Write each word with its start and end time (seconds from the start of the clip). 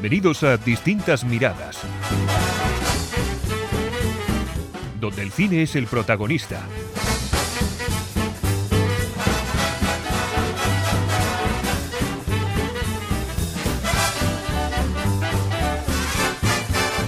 Bienvenidos 0.00 0.42
a 0.44 0.56
Distintas 0.56 1.26
Miradas, 1.26 1.78
donde 4.98 5.20
el 5.20 5.30
cine 5.30 5.64
es 5.64 5.76
el 5.76 5.86
protagonista. 5.86 6.66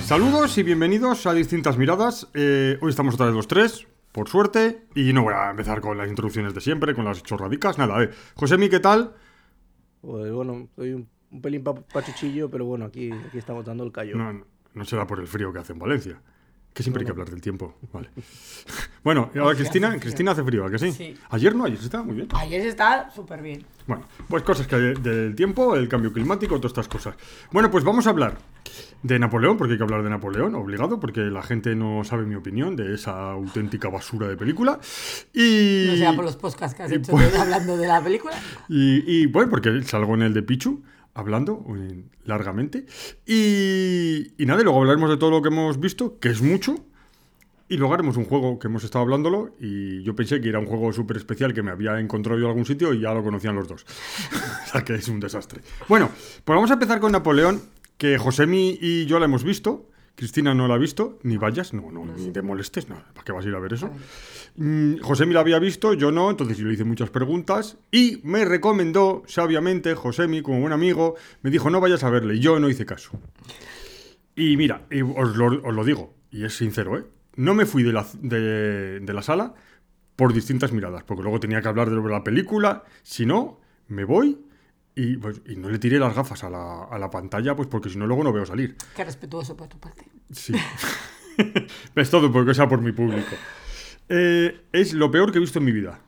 Saludos 0.04 0.58
y 0.58 0.62
bienvenidos 0.62 1.26
a 1.26 1.32
Distintas 1.32 1.78
Miradas. 1.78 2.28
Eh, 2.34 2.76
hoy 2.82 2.90
estamos 2.90 3.14
otra 3.14 3.24
vez 3.24 3.34
los 3.34 3.48
tres, 3.48 3.86
por 4.12 4.28
suerte, 4.28 4.84
y 4.94 5.14
no 5.14 5.22
voy 5.22 5.32
a 5.32 5.48
empezar 5.48 5.80
con 5.80 5.96
las 5.96 6.10
introducciones 6.10 6.52
de 6.52 6.60
siempre, 6.60 6.94
con 6.94 7.06
las 7.06 7.22
chorradicas, 7.22 7.78
nada. 7.78 8.02
Eh. 8.02 8.10
Josemi, 8.34 8.68
¿qué 8.68 8.80
tal? 8.80 9.14
Pues 10.02 10.30
bueno, 10.30 10.68
soy 10.76 10.92
un, 10.92 11.08
un 11.32 11.40
pelín 11.42 11.64
pa- 11.64 11.74
pachuchillo, 11.74 12.50
pero 12.50 12.64
bueno, 12.66 12.84
aquí, 12.84 13.10
aquí 13.10 13.38
estamos 13.38 13.64
dando 13.64 13.84
el 13.84 13.90
callo. 13.92 14.16
No, 14.16 14.32
no, 14.32 14.44
no 14.74 14.84
será 14.84 15.06
por 15.06 15.18
el 15.20 15.26
frío 15.26 15.52
que 15.52 15.58
hace 15.60 15.72
en 15.72 15.78
Valencia. 15.78 16.20
Que 16.74 16.82
siempre 16.82 17.02
hay 17.02 17.04
que 17.04 17.10
hablar 17.12 17.28
del 17.28 17.40
tiempo. 17.42 17.74
Vale. 17.92 18.08
Bueno, 19.04 19.32
ahora 19.34 19.56
Cristina, 19.56 19.98
Cristina 19.98 20.30
hace 20.30 20.44
frío, 20.44 20.64
¿a 20.64 20.70
que 20.70 20.78
sí? 20.78 20.92
Sí. 20.92 21.14
Ayer 21.30 21.56
no, 21.56 21.64
ayer 21.64 21.76
se 21.76 21.86
estaba 21.86 22.04
muy 22.04 22.14
bien. 22.14 22.28
Ayer 22.36 22.64
está 22.64 23.10
súper 23.10 23.42
bien. 23.42 23.64
Bueno, 23.88 24.04
pues 24.28 24.44
cosas 24.44 24.68
que 24.68 24.76
hay 24.76 24.94
del 24.94 25.34
tiempo, 25.34 25.74
el 25.74 25.88
cambio 25.88 26.12
climático, 26.12 26.54
todas 26.58 26.70
estas 26.70 26.86
cosas. 26.86 27.16
Bueno, 27.50 27.68
pues 27.68 27.82
vamos 27.82 28.06
a 28.06 28.10
hablar 28.10 28.38
de 29.02 29.18
Napoleón, 29.18 29.56
porque 29.56 29.72
hay 29.72 29.78
que 29.78 29.82
hablar 29.82 30.04
de 30.04 30.10
Napoleón, 30.10 30.54
obligado, 30.54 31.00
porque 31.00 31.22
la 31.22 31.42
gente 31.42 31.74
no 31.74 32.04
sabe 32.04 32.26
mi 32.26 32.36
opinión 32.36 32.76
de 32.76 32.94
esa 32.94 33.32
auténtica 33.32 33.88
basura 33.88 34.28
de 34.28 34.36
película. 34.36 34.78
Y, 35.34 35.86
No 35.90 35.96
sea 35.96 36.12
por 36.14 36.24
los 36.24 36.36
podcasts 36.36 36.76
que 36.76 36.84
has 36.84 36.92
hecho 36.92 37.10
pues- 37.10 37.34
hablando 37.36 37.76
de 37.76 37.88
la 37.88 38.00
película. 38.00 38.34
y, 38.68 39.02
y, 39.22 39.26
bueno, 39.26 39.50
porque 39.50 39.82
salgo 39.82 40.14
en 40.14 40.22
el 40.22 40.32
de 40.32 40.44
Pichu 40.44 40.80
hablando 41.14 41.64
eh, 41.76 42.04
largamente. 42.24 42.86
Y, 43.26 44.32
y 44.42 44.46
nada, 44.46 44.60
y 44.60 44.64
luego 44.64 44.80
hablaremos 44.80 45.10
de 45.10 45.16
todo 45.16 45.30
lo 45.30 45.42
que 45.42 45.48
hemos 45.48 45.78
visto, 45.80 46.18
que 46.18 46.28
es 46.30 46.42
mucho. 46.42 46.76
Y 47.68 47.78
luego 47.78 47.94
haremos 47.94 48.18
un 48.18 48.26
juego 48.26 48.58
que 48.58 48.66
hemos 48.66 48.84
estado 48.84 49.02
hablándolo 49.02 49.56
y 49.58 50.02
yo 50.02 50.14
pensé 50.14 50.42
que 50.42 50.50
era 50.50 50.58
un 50.58 50.66
juego 50.66 50.92
súper 50.92 51.16
especial 51.16 51.54
que 51.54 51.62
me 51.62 51.70
había 51.70 51.98
encontrado 52.00 52.38
yo 52.38 52.44
en 52.44 52.50
algún 52.50 52.66
sitio 52.66 52.92
y 52.92 53.00
ya 53.00 53.14
lo 53.14 53.24
conocían 53.24 53.54
los 53.54 53.66
dos. 53.66 53.86
o 54.64 54.70
sea 54.70 54.84
que 54.84 54.94
es 54.94 55.08
un 55.08 55.20
desastre. 55.20 55.62
Bueno, 55.88 56.10
pues 56.44 56.54
vamos 56.54 56.70
a 56.70 56.74
empezar 56.74 57.00
con 57.00 57.12
Napoleón, 57.12 57.62
que 57.96 58.18
Josemi 58.18 58.78
y 58.78 59.06
yo 59.06 59.18
la 59.18 59.24
hemos 59.24 59.42
visto. 59.42 59.88
Cristina 60.14 60.54
no 60.54 60.68
la 60.68 60.74
ha 60.74 60.78
visto, 60.78 61.18
ni 61.22 61.36
vayas, 61.36 61.72
no, 61.72 61.90
no, 61.90 62.04
ni 62.04 62.30
te 62.30 62.42
molestes, 62.42 62.88
no, 62.88 62.96
¿para 63.14 63.24
qué 63.24 63.32
vas 63.32 63.44
a 63.44 63.48
ir 63.48 63.54
a 63.54 63.58
ver 63.58 63.72
eso? 63.72 63.90
Mm, 64.56 64.98
Josemi 64.98 65.32
la 65.32 65.40
había 65.40 65.58
visto, 65.58 65.94
yo 65.94 66.12
no, 66.12 66.30
entonces 66.30 66.58
yo 66.58 66.66
le 66.66 66.74
hice 66.74 66.84
muchas 66.84 67.10
preguntas 67.10 67.78
y 67.90 68.20
me 68.22 68.44
recomendó 68.44 69.22
sabiamente, 69.26 69.94
Josemi, 69.94 70.42
como 70.42 70.60
buen 70.60 70.72
amigo, 70.72 71.16
me 71.42 71.50
dijo 71.50 71.70
no 71.70 71.80
vayas 71.80 72.04
a 72.04 72.10
verle 72.10 72.34
y 72.34 72.40
yo 72.40 72.60
no 72.60 72.68
hice 72.68 72.84
caso. 72.84 73.18
Y 74.36 74.56
mira, 74.56 74.86
y 74.90 75.02
os, 75.02 75.36
lo, 75.36 75.46
os 75.46 75.74
lo 75.74 75.84
digo, 75.84 76.14
y 76.30 76.44
es 76.44 76.54
sincero, 76.56 76.98
¿eh? 76.98 77.04
No 77.34 77.54
me 77.54 77.64
fui 77.64 77.82
de 77.82 77.92
la, 77.92 78.06
de, 78.20 79.00
de 79.00 79.12
la 79.14 79.22
sala 79.22 79.54
por 80.16 80.34
distintas 80.34 80.72
miradas, 80.72 81.04
porque 81.04 81.22
luego 81.22 81.40
tenía 81.40 81.62
que 81.62 81.68
hablar 81.68 81.88
de 81.88 81.96
la 82.08 82.22
película, 82.22 82.84
si 83.02 83.24
no, 83.24 83.60
me 83.88 84.04
voy 84.04 84.38
y, 84.94 85.16
pues, 85.16 85.40
y 85.46 85.56
no 85.56 85.70
le 85.70 85.78
tiré 85.78 85.98
las 85.98 86.14
gafas 86.14 86.44
a 86.44 86.50
la, 86.50 86.84
a 86.84 86.98
la 86.98 87.10
pantalla, 87.10 87.56
pues 87.56 87.68
porque 87.68 87.88
si 87.88 87.98
no 87.98 88.06
luego 88.06 88.24
no 88.24 88.32
veo 88.32 88.44
salir. 88.44 88.76
Qué 88.94 89.04
respetuoso 89.04 89.56
por 89.56 89.68
tu 89.68 89.78
parte. 89.78 90.06
Sí. 90.30 90.54
es 91.94 92.10
todo 92.10 92.30
porque 92.30 92.54
sea 92.54 92.68
por 92.68 92.80
mi 92.80 92.92
público. 92.92 93.36
Eh, 94.08 94.66
es 94.72 94.92
lo 94.92 95.10
peor 95.10 95.32
que 95.32 95.38
he 95.38 95.40
visto 95.40 95.58
en 95.58 95.64
mi 95.64 95.72
vida. 95.72 96.00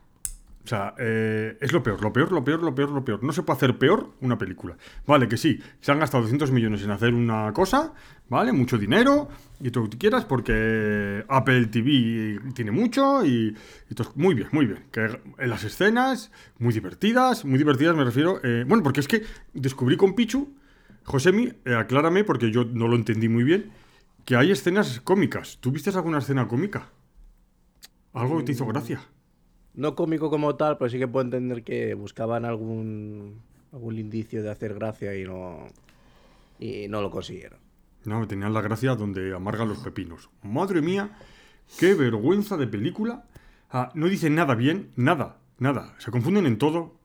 O 0.65 0.67
sea, 0.67 0.95
eh, 0.97 1.57
es 1.61 1.71
lo 1.71 1.83
peor, 1.83 2.01
lo 2.01 2.11
peor, 2.11 2.31
lo 2.31 2.43
peor, 2.43 2.63
lo 2.63 2.73
peor, 2.73 2.89
lo 2.89 3.05
peor. 3.05 3.23
No 3.23 3.31
se 3.31 3.43
puede 3.43 3.57
hacer 3.57 3.77
peor 3.77 4.09
una 4.21 4.35
película. 4.39 4.75
Vale, 5.05 5.27
que 5.27 5.37
sí, 5.37 5.59
se 5.79 5.91
han 5.91 5.99
gastado 5.99 6.23
200 6.23 6.51
millones 6.51 6.81
en 6.83 6.89
hacer 6.89 7.13
una 7.13 7.53
cosa, 7.53 7.93
¿vale? 8.29 8.51
Mucho 8.51 8.79
dinero 8.79 9.29
y 9.59 9.69
todo 9.69 9.83
lo 9.83 9.89
que 9.91 9.99
quieras 9.99 10.25
porque 10.25 11.23
Apple 11.29 11.67
TV 11.67 12.39
tiene 12.55 12.71
mucho 12.71 13.23
y, 13.23 13.55
y 13.91 13.93
todo- 13.93 14.11
muy 14.15 14.33
bien, 14.33 14.47
muy 14.51 14.65
bien. 14.65 14.85
Que 14.91 15.19
en 15.37 15.49
las 15.51 15.63
escenas, 15.63 16.31
muy 16.57 16.73
divertidas, 16.73 17.45
muy 17.45 17.59
divertidas 17.59 17.95
me 17.95 18.03
refiero. 18.03 18.39
eh, 18.43 18.65
bueno, 18.67 18.81
porque 18.83 19.01
es 19.01 19.07
que 19.07 19.21
descubrí 19.53 19.97
con 19.97 20.15
Pichu, 20.15 20.55
Josemi, 21.03 21.53
eh, 21.65 21.75
aclárame 21.75 22.23
porque 22.23 22.49
yo 22.49 22.65
no 22.65 22.87
lo 22.87 22.95
entendí 22.95 23.29
muy 23.29 23.43
bien, 23.43 23.69
que 24.25 24.35
hay 24.35 24.49
escenas 24.51 24.99
cómicas. 25.01 25.59
¿Tú 25.61 25.71
viste 25.71 25.91
alguna 25.91 26.17
escena 26.17 26.47
cómica? 26.47 26.89
¿Algo 28.13 28.37
que 28.39 28.45
te 28.45 28.51
hizo 28.53 28.65
gracia? 28.65 28.99
No 29.75 29.95
cómico 29.95 30.29
como 30.29 30.55
tal, 30.55 30.77
pero 30.77 30.89
sí 30.89 30.97
que 30.97 31.07
puedo 31.07 31.25
entender 31.25 31.63
que 31.63 31.93
buscaban 31.95 32.45
algún, 32.45 33.41
algún 33.73 33.97
indicio 33.99 34.41
de 34.41 34.49
hacer 34.49 34.73
gracia 34.73 35.15
y 35.19 35.25
no, 35.25 35.67
y 36.59 36.87
no 36.87 37.01
lo 37.01 37.11
consiguieron. 37.11 37.59
No, 38.05 38.25
tenían 38.27 38.53
la 38.53 38.61
gracia 38.61 38.95
donde 38.95 39.33
amargan 39.35 39.67
los 39.67 39.79
pepinos. 39.79 40.29
Madre 40.43 40.81
mía, 40.81 41.17
qué 41.79 41.93
vergüenza 41.93 42.55
de 42.55 42.67
película. 42.67 43.25
Ah, 43.69 43.91
no 43.95 44.07
dicen 44.07 44.35
nada 44.35 44.55
bien, 44.55 44.91
nada, 44.95 45.39
nada. 45.57 45.95
Se 45.97 46.11
confunden 46.11 46.45
en 46.45 46.57
todo. 46.57 46.95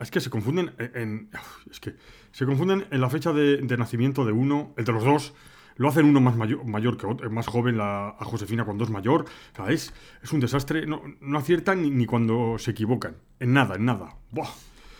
Es 0.00 0.10
que 0.10 0.20
se 0.20 0.30
confunden 0.30 0.72
en... 0.78 0.96
en- 0.96 1.30
es 1.70 1.80
que 1.80 1.94
se 2.32 2.44
confunden 2.44 2.86
en 2.90 3.00
la 3.00 3.08
fecha 3.08 3.32
de, 3.32 3.58
de 3.58 3.76
nacimiento 3.76 4.24
de 4.24 4.32
uno, 4.32 4.74
el 4.76 4.84
de 4.84 4.92
los 4.92 5.04
dos. 5.04 5.34
Lo 5.78 5.88
hacen 5.88 6.04
uno 6.04 6.20
más 6.20 6.36
mayor, 6.36 6.64
mayor 6.64 6.96
que 6.96 7.06
otro, 7.06 7.30
más 7.30 7.46
joven, 7.46 7.78
la, 7.78 8.10
a 8.10 8.24
Josefina 8.24 8.64
cuando 8.64 8.84
es 8.84 8.90
mayor. 8.90 9.24
O 9.52 9.56
sea, 9.56 9.72
es, 9.72 9.94
es 10.22 10.32
un 10.32 10.40
desastre. 10.40 10.86
No, 10.86 11.02
no 11.20 11.38
aciertan 11.38 11.80
ni, 11.82 11.90
ni 11.90 12.04
cuando 12.04 12.58
se 12.58 12.72
equivocan. 12.72 13.16
En 13.40 13.52
nada, 13.52 13.76
en 13.76 13.86
nada. 13.86 14.16
Buah. 14.30 14.48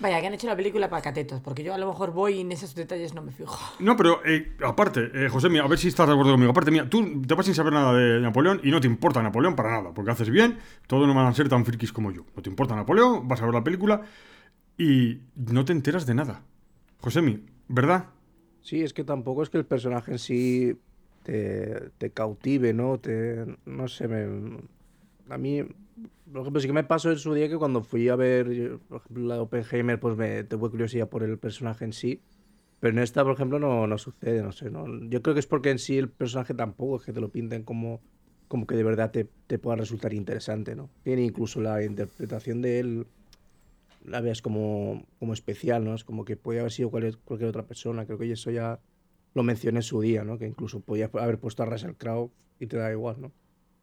Vaya, 0.01 0.21
que 0.21 0.29
han 0.29 0.35
hecho 0.35 0.47
la 0.47 0.55
película 0.55 0.89
para 0.89 1.03
catetos, 1.03 1.41
porque 1.41 1.65
yo 1.65 1.75
a 1.75 1.79
lo 1.79 1.89
mejor 1.89 2.13
voy 2.13 2.35
y 2.35 2.41
en 2.43 2.53
esos 2.53 2.73
detalles 2.77 3.15
no 3.15 3.23
me 3.23 3.33
fijo. 3.33 3.59
No, 3.81 3.97
pero 3.97 4.21
eh, 4.25 4.57
aparte, 4.65 5.11
eh, 5.13 5.29
José, 5.29 5.49
mira, 5.49 5.65
a 5.65 5.69
ver 5.69 5.79
si 5.79 5.89
estás 5.89 6.07
de 6.07 6.13
acuerdo 6.13 6.33
conmigo. 6.33 6.53
Aparte, 6.53 6.71
mira, 6.71 6.89
tú 6.89 7.23
te 7.23 7.35
vas 7.35 7.45
sin 7.45 7.55
saber 7.55 7.73
nada 7.73 7.93
de 7.93 8.21
Napoleón 8.21 8.61
y 8.63 8.71
no 8.71 8.81
te 8.81 8.87
importa 8.87 9.21
Napoleón 9.21 9.57
para 9.57 9.73
nada, 9.73 9.93
porque 9.93 10.13
haces 10.13 10.31
bien, 10.31 10.59
todos 10.87 11.09
no 11.09 11.15
van 11.15 11.27
a 11.27 11.35
ser 11.35 11.49
tan 11.49 11.65
frikis 11.65 11.93
como 11.93 12.13
yo. 12.13 12.23
No 12.37 12.43
te 12.43 12.49
importa 12.49 12.77
Napoleón, 12.77 13.27
vas 13.27 13.43
a 13.43 13.47
ver 13.47 13.55
la 13.55 13.65
película 13.65 14.03
y 14.77 15.23
no 15.35 15.65
te 15.65 15.73
enteras 15.73 16.07
de 16.07 16.15
nada. 16.15 16.43
Josemi, 17.01 17.45
¿verdad? 17.67 18.05
Sí, 18.61 18.83
es 18.83 18.93
que 18.93 19.05
tampoco 19.05 19.43
es 19.43 19.51
que 19.51 19.59
el 19.59 19.67
personaje 19.67 20.13
en 20.13 20.19
sí 20.19 20.79
te, 21.23 21.91
te 21.99 22.11
cautive, 22.11 22.75
¿no? 22.75 22.99
Te, 23.01 23.47
no 23.65 23.89
sé, 23.89 24.09
me, 24.09 24.59
a 25.29 25.39
mí, 25.39 25.63
por 26.33 26.43
ejemplo, 26.43 26.61
sí 26.61 26.67
que 26.67 26.73
me 26.73 26.85
pasó 26.85 27.11
en 27.11 27.19
su 27.19 27.35
día 27.35 27.49
que 27.49 27.57
cuando 27.59 27.83
fui 27.83 28.09
a 28.09 28.17
ver, 28.17 28.79
por 28.89 28.99
ejemplo, 28.99 29.27
la 29.27 29.35
de 29.37 29.41
Oppenheimer, 29.41 30.01
pues 30.01 30.17
me 30.17 30.45
tuve 30.45 30.71
curiosidad 30.71 31.09
por 31.09 31.23
el 31.23 31.39
personaje 31.39 31.85
en 31.85 31.93
sí. 31.93 32.23
Pero 32.81 32.93
en 32.93 33.01
esta, 33.01 33.25
por 33.25 33.35
ejemplo, 33.35 33.59
no, 33.59 33.87
no 33.87 33.99
sucede, 33.99 34.43
no 34.43 34.53
sé. 34.53 34.71
¿no? 34.71 34.87
Yo 35.09 35.23
creo 35.23 35.35
que 35.35 35.41
es 35.41 35.47
porque 35.47 35.71
en 35.71 35.79
sí 35.79 35.99
el 35.99 36.11
personaje 36.11 36.55
tampoco 36.55 36.97
es 36.97 37.05
que 37.05 37.13
te 37.13 37.21
lo 37.21 37.31
pinten 37.31 37.65
como, 37.65 38.01
como 38.49 38.67
que 38.67 38.77
de 38.77 38.85
verdad 38.85 39.11
te, 39.11 39.29
te 39.47 39.59
pueda 39.59 39.77
resultar 39.77 40.15
interesante, 40.15 40.77
¿no? 40.77 40.91
Tiene 41.03 41.23
incluso 41.25 41.61
la 41.61 41.83
interpretación 41.83 42.63
de 42.63 42.81
él, 42.81 43.07
la 44.05 44.21
veas 44.21 44.43
como, 44.43 45.07
como 45.19 45.33
especial, 45.35 45.85
¿no? 45.85 45.95
Es 45.95 46.05
como 46.05 46.25
que 46.25 46.37
puede 46.37 46.61
haber 46.61 46.73
sido 46.73 46.91
cualquier, 46.91 47.19
cualquier 47.19 47.49
otra 47.51 47.67
persona. 47.67 48.07
Creo 48.07 48.19
que 48.19 48.31
eso 48.31 48.51
ya 48.51 48.81
lo 49.35 49.43
mencioné 49.43 49.79
en 49.81 49.83
su 49.83 50.01
día, 50.01 50.25
¿no? 50.25 50.39
Que 50.39 50.47
incluso 50.47 50.81
podía 50.81 51.11
haber 51.15 51.39
puesto 51.39 51.63
a 51.63 51.67
Russell 51.67 51.93
Crowe 51.99 52.31
y 52.61 52.67
te 52.67 52.77
da 52.77 52.91
igual, 52.91 53.21
¿no? 53.21 53.33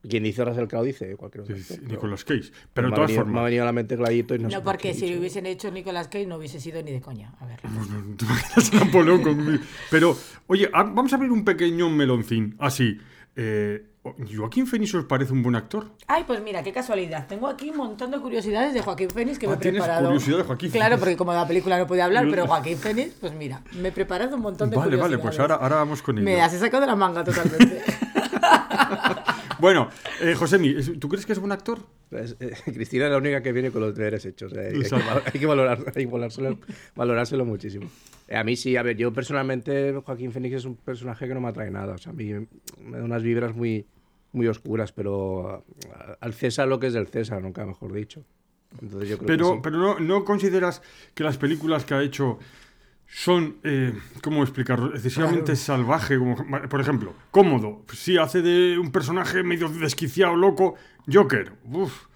Quien 0.08 0.22
dice 0.24 0.46
Russell 0.46 0.68
Crowe 0.68 0.86
dice 0.86 1.16
cualquier 1.16 1.44
otro. 1.46 1.58
Sí, 1.58 1.64
pero 1.68 1.88
Nicolas 1.88 2.24
Cage. 2.24 2.52
Pero 2.74 2.88
de 2.88 2.92
me 2.92 2.94
ha 2.94 2.96
todas 2.96 3.08
venido- 3.10 3.26
Me 3.26 3.32
ha 3.32 3.34
formas. 3.34 3.44
venido 3.46 3.64
a 3.64 3.66
la 3.66 3.72
mente 3.72 3.98
clarito 3.98 4.36
y 4.36 4.38
no, 4.38 4.44
No, 4.44 4.50
sé 4.52 4.56
por 4.58 4.64
porque 4.66 4.94
si 4.94 5.10
lo 5.12 5.20
hubiesen 5.20 5.46
hecho 5.48 5.72
Nicolas 5.72 6.08
Cage 6.10 6.28
no 6.28 6.38
hubiese 6.38 6.60
sido 6.60 6.84
ni 6.84 6.92
de 6.92 7.02
coña. 7.02 7.34
A 7.40 7.46
ver. 7.48 7.60
Pero, 9.90 10.18
oye, 10.48 10.70
vamos 10.72 11.12
a 11.14 11.16
abrir 11.16 11.32
un 11.32 11.44
pequeño 11.44 11.90
meloncín. 11.90 12.56
Así. 12.60 12.98
Eh, 13.36 13.86
¿Joaquín 14.38 14.68
Phoenix 14.68 14.94
os 14.94 15.06
parece 15.06 15.34
un 15.34 15.42
buen 15.42 15.56
actor? 15.56 15.88
Ay, 16.08 16.24
pues 16.28 16.42
mira, 16.42 16.62
qué 16.62 16.72
casualidad. 16.72 17.28
Tengo 17.28 17.48
aquí 17.48 17.72
un 17.72 17.78
montón 17.78 18.12
de 18.12 18.20
curiosidades 18.20 18.74
de 18.74 18.82
Joaquín 18.82 19.10
Phoenix 19.10 19.40
que 19.40 19.48
Ah, 19.48 19.50
me 19.50 19.56
he 19.56 19.60
¿tienes 19.60 19.82
preparado. 19.82 20.06
curiosidad 20.08 20.38
de 20.38 20.44
Joaquín 20.44 20.72
Claro, 20.72 20.98
porque 21.00 21.18
como 21.18 21.32
de 21.32 21.38
la 21.40 21.48
película 21.48 21.78
no 21.80 21.88
podía 21.88 22.06
hablar, 22.06 22.26
pero 22.30 22.46
Joaquín 22.48 22.78
Phoenix, 22.78 23.16
pues 23.20 23.34
mira, 23.34 23.62
me 23.82 23.88
he 23.90 23.92
preparado 23.92 24.36
un 24.36 24.42
montón 24.44 24.70
de 24.70 24.76
Vale, 24.78 24.92
curiosidades. 24.98 25.18
vale, 25.18 25.30
pues 25.30 25.40
ahora, 25.40 25.56
ahora 25.56 25.76
vamos 25.78 26.02
con 26.04 26.18
ello. 26.18 26.26
Me 26.26 26.42
has 26.42 26.54
sacado 26.54 26.82
de 26.82 26.88
la 26.88 26.96
manga 26.96 27.24
totalmente. 27.24 27.82
Bueno, 29.58 29.90
eh, 30.22 30.36
Josemi, 30.36 30.76
¿tú 31.00 31.08
crees 31.08 31.26
que 31.26 31.32
es 31.32 31.40
buen 31.40 31.52
actor? 31.54 31.80
Es- 32.12 32.36
eh, 32.42 32.52
Cristina 32.74 33.06
es 33.06 33.12
la 33.12 33.18
única 33.18 33.42
que 33.42 33.54
viene 33.54 33.72
con 33.72 33.82
los 33.82 33.96
deberes 33.96 34.26
hechos. 34.26 34.52
eh, 34.54 34.74
hay, 34.76 34.82
que, 35.32 35.40
hay 35.40 35.46
valorar, 35.46 35.80
hay 35.96 36.06
que 36.06 36.12
valorárselo, 36.12 36.60
valorárselo 36.94 37.46
muchísimo. 37.46 37.90
Eh, 38.28 38.36
a 38.36 38.44
mí 38.44 38.58
sí, 38.58 38.76
a 38.76 38.84
ver, 38.84 38.98
yo 38.98 39.14
personalmente, 39.14 39.94
Joaquín 40.06 40.32
Phoenix 40.34 40.56
es 40.58 40.66
un 40.66 40.76
personaje 40.76 41.26
que 41.28 41.34
no 41.34 41.40
me 41.42 41.48
atrae 41.48 41.72
nada. 41.72 41.94
O 41.96 41.98
sea, 41.98 42.12
a 42.12 42.16
mí 42.16 42.32
me 42.80 42.98
da 42.98 43.04
unas 43.06 43.24
vibras 43.24 43.56
muy, 43.56 43.88
muy 44.36 44.48
oscuras, 44.48 44.92
pero 44.92 45.50
a- 45.94 46.18
al 46.20 46.34
César 46.34 46.68
lo 46.68 46.80
que 46.80 46.88
es 46.88 46.94
del 46.94 47.08
César, 47.08 47.42
nunca 47.42 47.66
mejor 47.66 47.94
dicho. 47.94 48.24
Entonces 48.82 49.08
yo 49.10 49.18
creo 49.18 49.28
Pero, 49.28 49.50
que 49.52 49.56
sí. 49.56 49.60
pero 49.64 49.78
no, 49.78 50.00
¿no 50.00 50.26
consideras 50.26 50.82
que 51.14 51.24
las 51.24 51.38
películas 51.38 51.86
que 51.86 51.94
ha 51.94 52.02
hecho 52.04 52.40
son, 53.08 53.58
eh, 53.64 53.94
¿cómo 54.22 54.42
explicarlo? 54.44 54.94
Excesivamente 54.94 55.56
salvaje. 55.56 56.18
Como, 56.18 56.36
por 56.70 56.82
ejemplo, 56.82 57.14
Cómodo. 57.32 57.84
Sí, 57.94 58.18
hace 58.18 58.42
de 58.42 58.78
un 58.78 58.92
personaje 58.92 59.44
medio 59.44 59.70
desquiciado, 59.70 60.36
loco. 60.36 60.76
Joker. 61.12 61.54
Uf. 61.66 62.08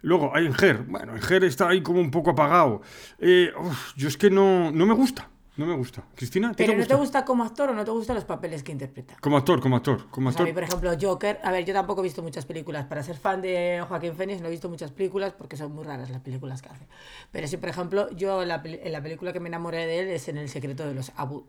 Luego 0.00 0.34
hay 0.34 0.46
en 0.46 0.52
Her. 0.58 0.84
Bueno, 0.84 1.14
en 1.16 1.20
Her 1.22 1.42
está 1.44 1.68
ahí 1.68 1.82
como 1.82 2.00
un 2.00 2.10
poco 2.10 2.30
apagado. 2.30 2.80
Eh, 3.18 3.50
uf, 3.60 3.94
yo 3.96 4.06
es 4.08 4.16
que 4.16 4.30
no, 4.30 4.70
no 4.70 4.86
me 4.86 4.94
gusta. 4.94 5.28
No 5.58 5.66
me 5.66 5.74
gusta. 5.76 6.02
Cristina, 6.14 6.48
¿a 6.48 6.52
ti 6.52 6.56
Pero 6.58 6.72
te 6.72 6.76
no 6.76 6.80
gusta? 6.82 6.94
te 6.94 7.00
gusta 7.00 7.24
como 7.24 7.44
actor 7.44 7.68
o 7.70 7.74
no 7.74 7.84
te 7.84 7.90
gustan 7.90 8.14
los 8.16 8.24
papeles 8.24 8.62
que 8.62 8.72
interpreta. 8.72 9.16
Como 9.20 9.36
actor, 9.36 9.60
como 9.60 9.76
actor, 9.76 10.08
como 10.08 10.30
sea, 10.30 10.38
a 10.40 10.44
actor. 10.44 10.46
mí, 10.46 10.52
por 10.54 10.62
ejemplo, 10.62 10.92
Joker, 11.00 11.40
a 11.42 11.50
ver, 11.52 11.64
yo 11.64 11.74
tampoco 11.74 12.00
he 12.00 12.04
visto 12.04 12.22
muchas 12.22 12.46
películas. 12.46 12.86
Para 12.86 13.02
ser 13.02 13.16
fan 13.16 13.42
de 13.42 13.84
Joaquín 13.86 14.14
Phoenix 14.14 14.40
no 14.40 14.46
he 14.46 14.50
visto 14.50 14.68
muchas 14.68 14.92
películas 14.92 15.34
porque 15.36 15.56
son 15.56 15.72
muy 15.72 15.84
raras 15.84 16.10
las 16.10 16.20
películas 16.22 16.62
que 16.62 16.68
hace. 16.68 16.86
Pero 17.32 17.46
sí, 17.48 17.56
por 17.56 17.68
ejemplo, 17.68 18.08
yo 18.12 18.44
la, 18.44 18.62
en 18.64 18.92
la 18.92 19.02
película 19.02 19.32
que 19.32 19.40
me 19.40 19.48
enamoré 19.48 19.84
de 19.86 19.98
él 19.98 20.08
es 20.08 20.28
en 20.28 20.38
El 20.38 20.48
secreto 20.48 20.86
de 20.86 20.94
los 20.94 21.12
Abud. 21.16 21.42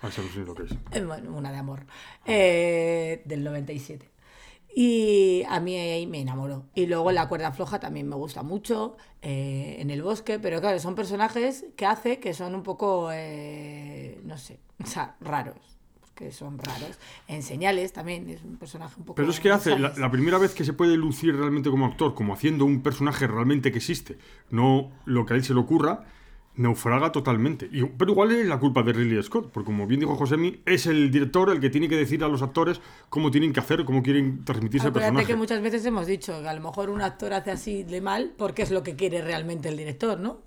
Ah, 0.00 0.08
eso 0.08 0.22
no 0.22 0.28
sé 0.32 0.38
lo 0.40 0.54
que 0.54 0.62
es. 0.64 0.70
Bueno, 1.06 1.36
una 1.36 1.52
de 1.52 1.58
amor. 1.58 1.84
eh, 2.24 3.22
del 3.26 3.44
97. 3.44 4.10
Y 4.74 5.42
a 5.48 5.60
mí 5.60 5.76
ahí 5.76 6.06
me 6.06 6.20
enamoró. 6.20 6.64
Y 6.74 6.86
luego 6.86 7.12
La 7.12 7.28
cuerda 7.28 7.52
floja 7.52 7.78
también 7.78 8.08
me 8.08 8.16
gusta 8.16 8.42
mucho, 8.42 8.96
eh, 9.20 9.76
en 9.78 9.90
el 9.90 10.02
bosque, 10.02 10.38
pero 10.38 10.60
claro, 10.60 10.78
son 10.78 10.94
personajes 10.94 11.66
que 11.76 11.86
hace 11.86 12.18
que 12.20 12.32
son 12.32 12.54
un 12.54 12.62
poco, 12.62 13.10
eh, 13.12 14.18
no 14.24 14.38
sé, 14.38 14.60
o 14.82 14.86
sea, 14.86 15.16
raros. 15.20 15.56
Que 16.14 16.30
son 16.30 16.58
raros. 16.58 16.98
En 17.26 17.42
señales 17.42 17.92
también 17.92 18.28
es 18.28 18.44
un 18.44 18.56
personaje 18.56 18.94
un 18.98 19.04
poco. 19.04 19.16
Pero 19.16 19.30
es 19.30 19.40
que 19.40 19.50
hace 19.50 19.78
la, 19.78 19.94
la 19.96 20.10
primera 20.10 20.38
vez 20.38 20.54
que 20.54 20.64
se 20.64 20.72
puede 20.72 20.96
lucir 20.96 21.34
realmente 21.34 21.70
como 21.70 21.86
actor, 21.86 22.14
como 22.14 22.34
haciendo 22.34 22.64
un 22.64 22.82
personaje 22.82 23.26
realmente 23.26 23.72
que 23.72 23.78
existe, 23.78 24.18
no 24.50 24.92
lo 25.06 25.24
que 25.24 25.34
a 25.34 25.36
él 25.36 25.44
se 25.44 25.54
le 25.54 25.60
ocurra, 25.60 26.04
naufraga 26.54 27.12
totalmente. 27.12 27.68
Y- 27.72 27.84
pero 27.84 28.12
igual 28.12 28.32
es 28.32 28.46
la 28.46 28.58
culpa 28.58 28.82
de 28.82 28.92
Ridley 28.92 29.22
Scott, 29.22 29.50
porque 29.52 29.66
como 29.66 29.86
bien 29.86 30.00
dijo 30.00 30.14
Josemi, 30.16 30.60
es 30.66 30.86
el 30.86 31.10
director 31.10 31.50
el 31.50 31.60
que 31.60 31.70
tiene 31.70 31.88
que 31.88 31.96
decir 31.96 32.22
a 32.24 32.28
los 32.28 32.42
actores 32.42 32.80
cómo 33.08 33.30
tienen 33.30 33.52
que 33.52 33.60
hacer, 33.60 33.84
cómo 33.84 34.02
quieren 34.02 34.44
transmitirse 34.44 34.86
el 34.86 34.90
Acuérdate 34.90 35.12
personaje. 35.12 35.32
que 35.32 35.36
muchas 35.36 35.62
veces 35.62 35.84
hemos 35.86 36.06
dicho 36.06 36.42
que 36.42 36.48
a 36.48 36.54
lo 36.54 36.60
mejor 36.60 36.90
un 36.90 37.00
actor 37.02 37.32
hace 37.32 37.50
así 37.50 37.84
de 37.84 38.00
mal 38.00 38.32
porque 38.36 38.62
es 38.62 38.70
lo 38.70 38.82
que 38.82 38.96
quiere 38.96 39.22
realmente 39.22 39.68
el 39.70 39.76
director, 39.76 40.20
¿no? 40.20 40.40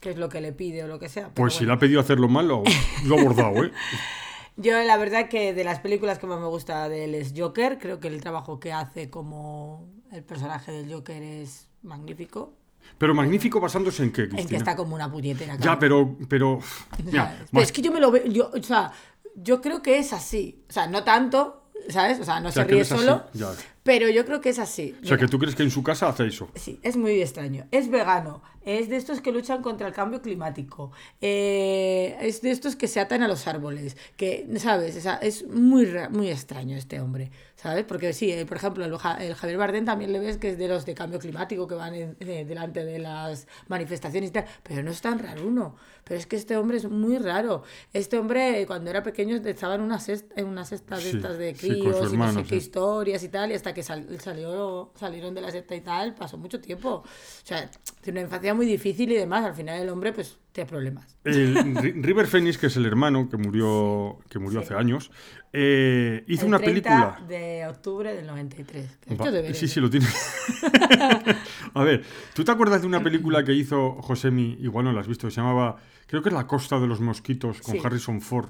Que 0.00 0.10
es 0.10 0.16
lo 0.16 0.28
que 0.28 0.40
le 0.40 0.52
pide 0.52 0.84
o 0.84 0.86
lo 0.88 0.98
que 0.98 1.08
sea. 1.08 1.24
pero 1.24 1.34
Pues 1.34 1.54
si 1.54 1.66
le 1.66 1.72
ha 1.72 1.78
pedido 1.78 2.00
hacerlo 2.00 2.28
mal, 2.28 2.46
lo, 2.48 2.62
lo 3.04 3.16
ha 3.16 3.20
abordado, 3.20 3.64
¿eh? 3.64 3.72
Yo 4.56 4.82
la 4.82 4.96
verdad 4.98 5.28
que 5.28 5.54
de 5.54 5.64
las 5.64 5.80
películas 5.80 6.18
que 6.18 6.26
más 6.26 6.38
me 6.38 6.46
gusta 6.46 6.88
de 6.88 7.04
él 7.04 7.14
es 7.14 7.32
Joker. 7.36 7.78
Creo 7.78 7.98
que 7.98 8.08
el 8.08 8.20
trabajo 8.20 8.60
que 8.60 8.72
hace 8.72 9.08
como 9.08 9.88
el 10.12 10.22
personaje 10.22 10.70
del 10.70 10.92
Joker 10.92 11.22
es 11.22 11.68
magnífico. 11.82 12.52
Pero 12.98 13.14
magnífico 13.14 13.60
basándose 13.60 14.02
en 14.02 14.12
qué, 14.12 14.22
En 14.22 14.28
que 14.28 14.36
Cristina. 14.36 14.58
está 14.58 14.76
como 14.76 14.94
una 14.94 15.10
puñetera. 15.10 15.56
Ya, 15.56 15.78
pero, 15.78 16.16
pero, 16.28 16.60
es 17.52 17.72
que 17.72 17.82
yo 17.82 17.92
me 17.92 18.00
lo 18.00 18.10
veo, 18.10 18.26
yo, 18.26 18.50
o 18.52 18.62
sea, 18.62 18.92
yo 19.34 19.60
creo 19.60 19.82
que 19.82 19.98
es 19.98 20.12
así. 20.12 20.64
O 20.68 20.72
sea, 20.72 20.86
no 20.86 21.02
tanto, 21.04 21.64
¿sabes? 21.88 22.20
O 22.20 22.24
sea, 22.24 22.40
no 22.40 22.48
O 22.48 22.52
sea, 22.52 22.64
se 22.64 22.70
ríe 22.70 22.84
solo, 22.84 23.24
ya. 23.32 23.52
Pero 23.90 24.08
yo 24.08 24.24
creo 24.24 24.40
que 24.40 24.50
es 24.50 24.60
así. 24.60 24.94
o 25.02 25.04
sea, 25.04 25.16
que 25.18 25.26
tú 25.26 25.36
crees 25.40 25.56
que 25.56 25.64
en 25.64 25.70
su 25.72 25.82
casa 25.82 26.06
hace 26.08 26.24
eso. 26.28 26.48
Sí, 26.54 26.78
es 26.84 26.96
muy 26.96 27.20
extraño. 27.20 27.66
Es 27.72 27.90
vegano, 27.90 28.40
es 28.64 28.88
de 28.88 28.96
estos 28.96 29.20
que 29.20 29.32
luchan 29.32 29.62
contra 29.62 29.88
el 29.88 29.92
cambio 29.92 30.22
climático, 30.22 30.92
eh, 31.20 32.16
es 32.20 32.40
de 32.42 32.52
estos 32.52 32.76
que 32.76 32.86
se 32.86 33.00
atan 33.00 33.22
a 33.24 33.28
los 33.28 33.48
árboles, 33.48 33.96
que, 34.16 34.46
¿sabes? 34.58 34.96
O 34.96 35.00
sea, 35.00 35.14
es 35.16 35.44
muy, 35.48 35.88
muy 36.10 36.28
extraño 36.30 36.76
este 36.76 37.00
hombre, 37.00 37.32
¿sabes? 37.56 37.84
Porque 37.84 38.12
sí, 38.12 38.30
eh, 38.30 38.46
por 38.46 38.58
ejemplo, 38.58 38.84
el, 38.84 38.92
el 39.20 39.34
Javier 39.34 39.58
Bardem 39.58 39.84
también 39.84 40.12
le 40.12 40.20
ves 40.20 40.36
que 40.36 40.50
es 40.50 40.58
de 40.58 40.68
los 40.68 40.86
de 40.86 40.94
cambio 40.94 41.18
climático 41.18 41.66
que 41.66 41.74
van 41.74 41.94
en- 41.96 42.16
eh, 42.20 42.44
delante 42.44 42.84
de 42.84 43.00
las 43.00 43.48
manifestaciones 43.66 44.30
y 44.30 44.32
tal, 44.34 44.44
pero 44.62 44.84
no 44.84 44.92
es 44.92 45.00
tan 45.00 45.18
raro 45.18 45.44
uno. 45.46 45.74
Pero 46.04 46.18
es 46.18 46.26
que 46.26 46.36
este 46.36 46.56
hombre 46.56 46.76
es 46.78 46.86
muy 46.88 47.18
raro. 47.18 47.62
Este 47.92 48.18
hombre, 48.18 48.60
eh, 48.62 48.66
cuando 48.66 48.90
era 48.90 49.02
pequeño, 49.02 49.36
estaba 49.36 49.74
en 49.76 49.80
una 49.82 50.00
cesta, 50.00 50.34
en 50.36 50.46
una 50.46 50.64
cesta 50.64 50.96
de 50.96 51.02
Sí, 51.02 51.16
estas 51.16 51.38
de 51.38 51.54
sí, 51.54 51.68
con 51.68 51.78
su 51.78 51.80
críos 51.80 51.98
y 51.98 52.00
no 52.02 52.06
hermano, 52.24 52.40
sé 52.40 52.42
qué 52.44 52.48
sí. 52.60 52.66
historias 52.66 53.22
y 53.22 53.28
tal, 53.28 53.50
y 53.52 53.54
hasta 53.54 53.72
que 53.74 53.79
sal- 53.82 54.06
salió, 54.20 54.92
salieron 54.94 55.34
de 55.34 55.40
la 55.40 55.50
secta 55.50 55.74
y 55.74 55.80
tal, 55.80 56.14
pasó 56.14 56.36
mucho 56.38 56.60
tiempo. 56.60 56.88
O 57.04 57.04
sea, 57.44 57.70
tiene 58.00 58.20
una 58.20 58.26
infancia 58.26 58.54
muy 58.54 58.66
difícil 58.66 59.10
y 59.12 59.14
demás. 59.16 59.44
Al 59.44 59.54
final 59.54 59.80
el 59.80 59.88
hombre, 59.88 60.12
pues, 60.12 60.38
tiene 60.52 60.68
problemas. 60.68 61.16
El 61.24 61.54
Ri- 61.76 62.02
River 62.02 62.26
Phoenix, 62.26 62.58
que 62.58 62.66
es 62.66 62.76
el 62.76 62.86
hermano 62.86 63.28
que 63.28 63.36
murió, 63.36 64.18
que 64.28 64.38
murió 64.38 64.60
Sí. 64.60 64.64
hace 64.66 64.74
años, 64.74 65.10
eh, 65.52 66.24
hizo 66.26 66.42
El 66.42 66.48
una 66.48 66.58
30 66.58 66.90
película. 66.90 67.26
de 67.28 67.66
octubre 67.68 68.14
del 68.14 68.26
93. 68.26 68.98
que 69.06 69.14
Va- 69.14 69.54
sí, 69.54 69.68
sí, 69.68 69.80
lo 69.80 69.88
tiene. 69.90 70.06
A 71.74 71.82
ver, 71.84 72.04
¿tú 72.34 72.44
te 72.44 72.50
acuerdas 72.52 72.80
de 72.80 72.86
una 72.86 73.02
película 73.02 73.44
que 73.44 73.52
hizo 73.52 73.92
Josemi? 74.02 74.56
Igual 74.60 74.84
no 74.86 74.92
la 74.92 75.00
has 75.00 75.08
visto, 75.08 75.26
que 75.26 75.30
se 75.32 75.40
llamaba, 75.40 75.76
creo 76.06 76.22
que 76.22 76.28
es 76.28 76.34
La 76.34 76.46
Costa 76.46 76.78
de 76.80 76.86
los 76.86 77.00
Mosquitos, 77.00 77.60
con 77.60 77.74
Sí. 77.74 77.80
Harrison 77.84 78.20
Ford, 78.20 78.48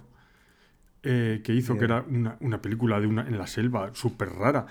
eh, 1.03 1.41
que 1.45 1.53
hizo 1.55 1.77
que 1.79 1.85
era 1.85 2.05
una, 2.09 2.37
una 2.41 2.61
película 2.61 3.01
de 3.01 3.07
una, 3.07 3.23
en 3.27 3.39
la 3.39 3.47
selva, 3.47 3.91
súper 3.95 4.31
rara. 4.31 4.67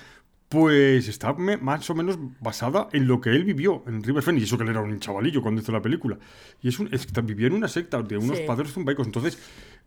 Pues 0.49 1.07
está 1.07 1.33
más 1.33 1.87
o 1.91 1.95
menos 1.95 2.17
basada 2.41 2.89
en 2.91 3.07
lo 3.07 3.21
que 3.21 3.29
él 3.29 3.43
vivió 3.43 3.83
en 3.85 4.01
River 4.03 4.23
Phoenix. 4.23 4.41
Y 4.41 4.45
eso 4.45 4.57
que 4.57 4.63
él 4.63 4.69
era 4.71 4.81
un 4.81 4.99
chavalillo 4.99 5.43
cuando 5.43 5.61
hizo 5.61 5.71
la 5.71 5.81
película. 5.81 6.17
Y 6.61 6.69
es 6.69 6.79
un, 6.79 6.91
es 6.91 7.05
que 7.05 7.21
vivió 7.21 7.45
en 7.47 7.53
una 7.53 7.67
secta 7.67 8.01
de 8.01 8.17
unos 8.17 8.37
Sí. 8.39 8.43
padres 8.47 8.71
zumbaicos. 8.73 9.05
Entonces, 9.05 9.37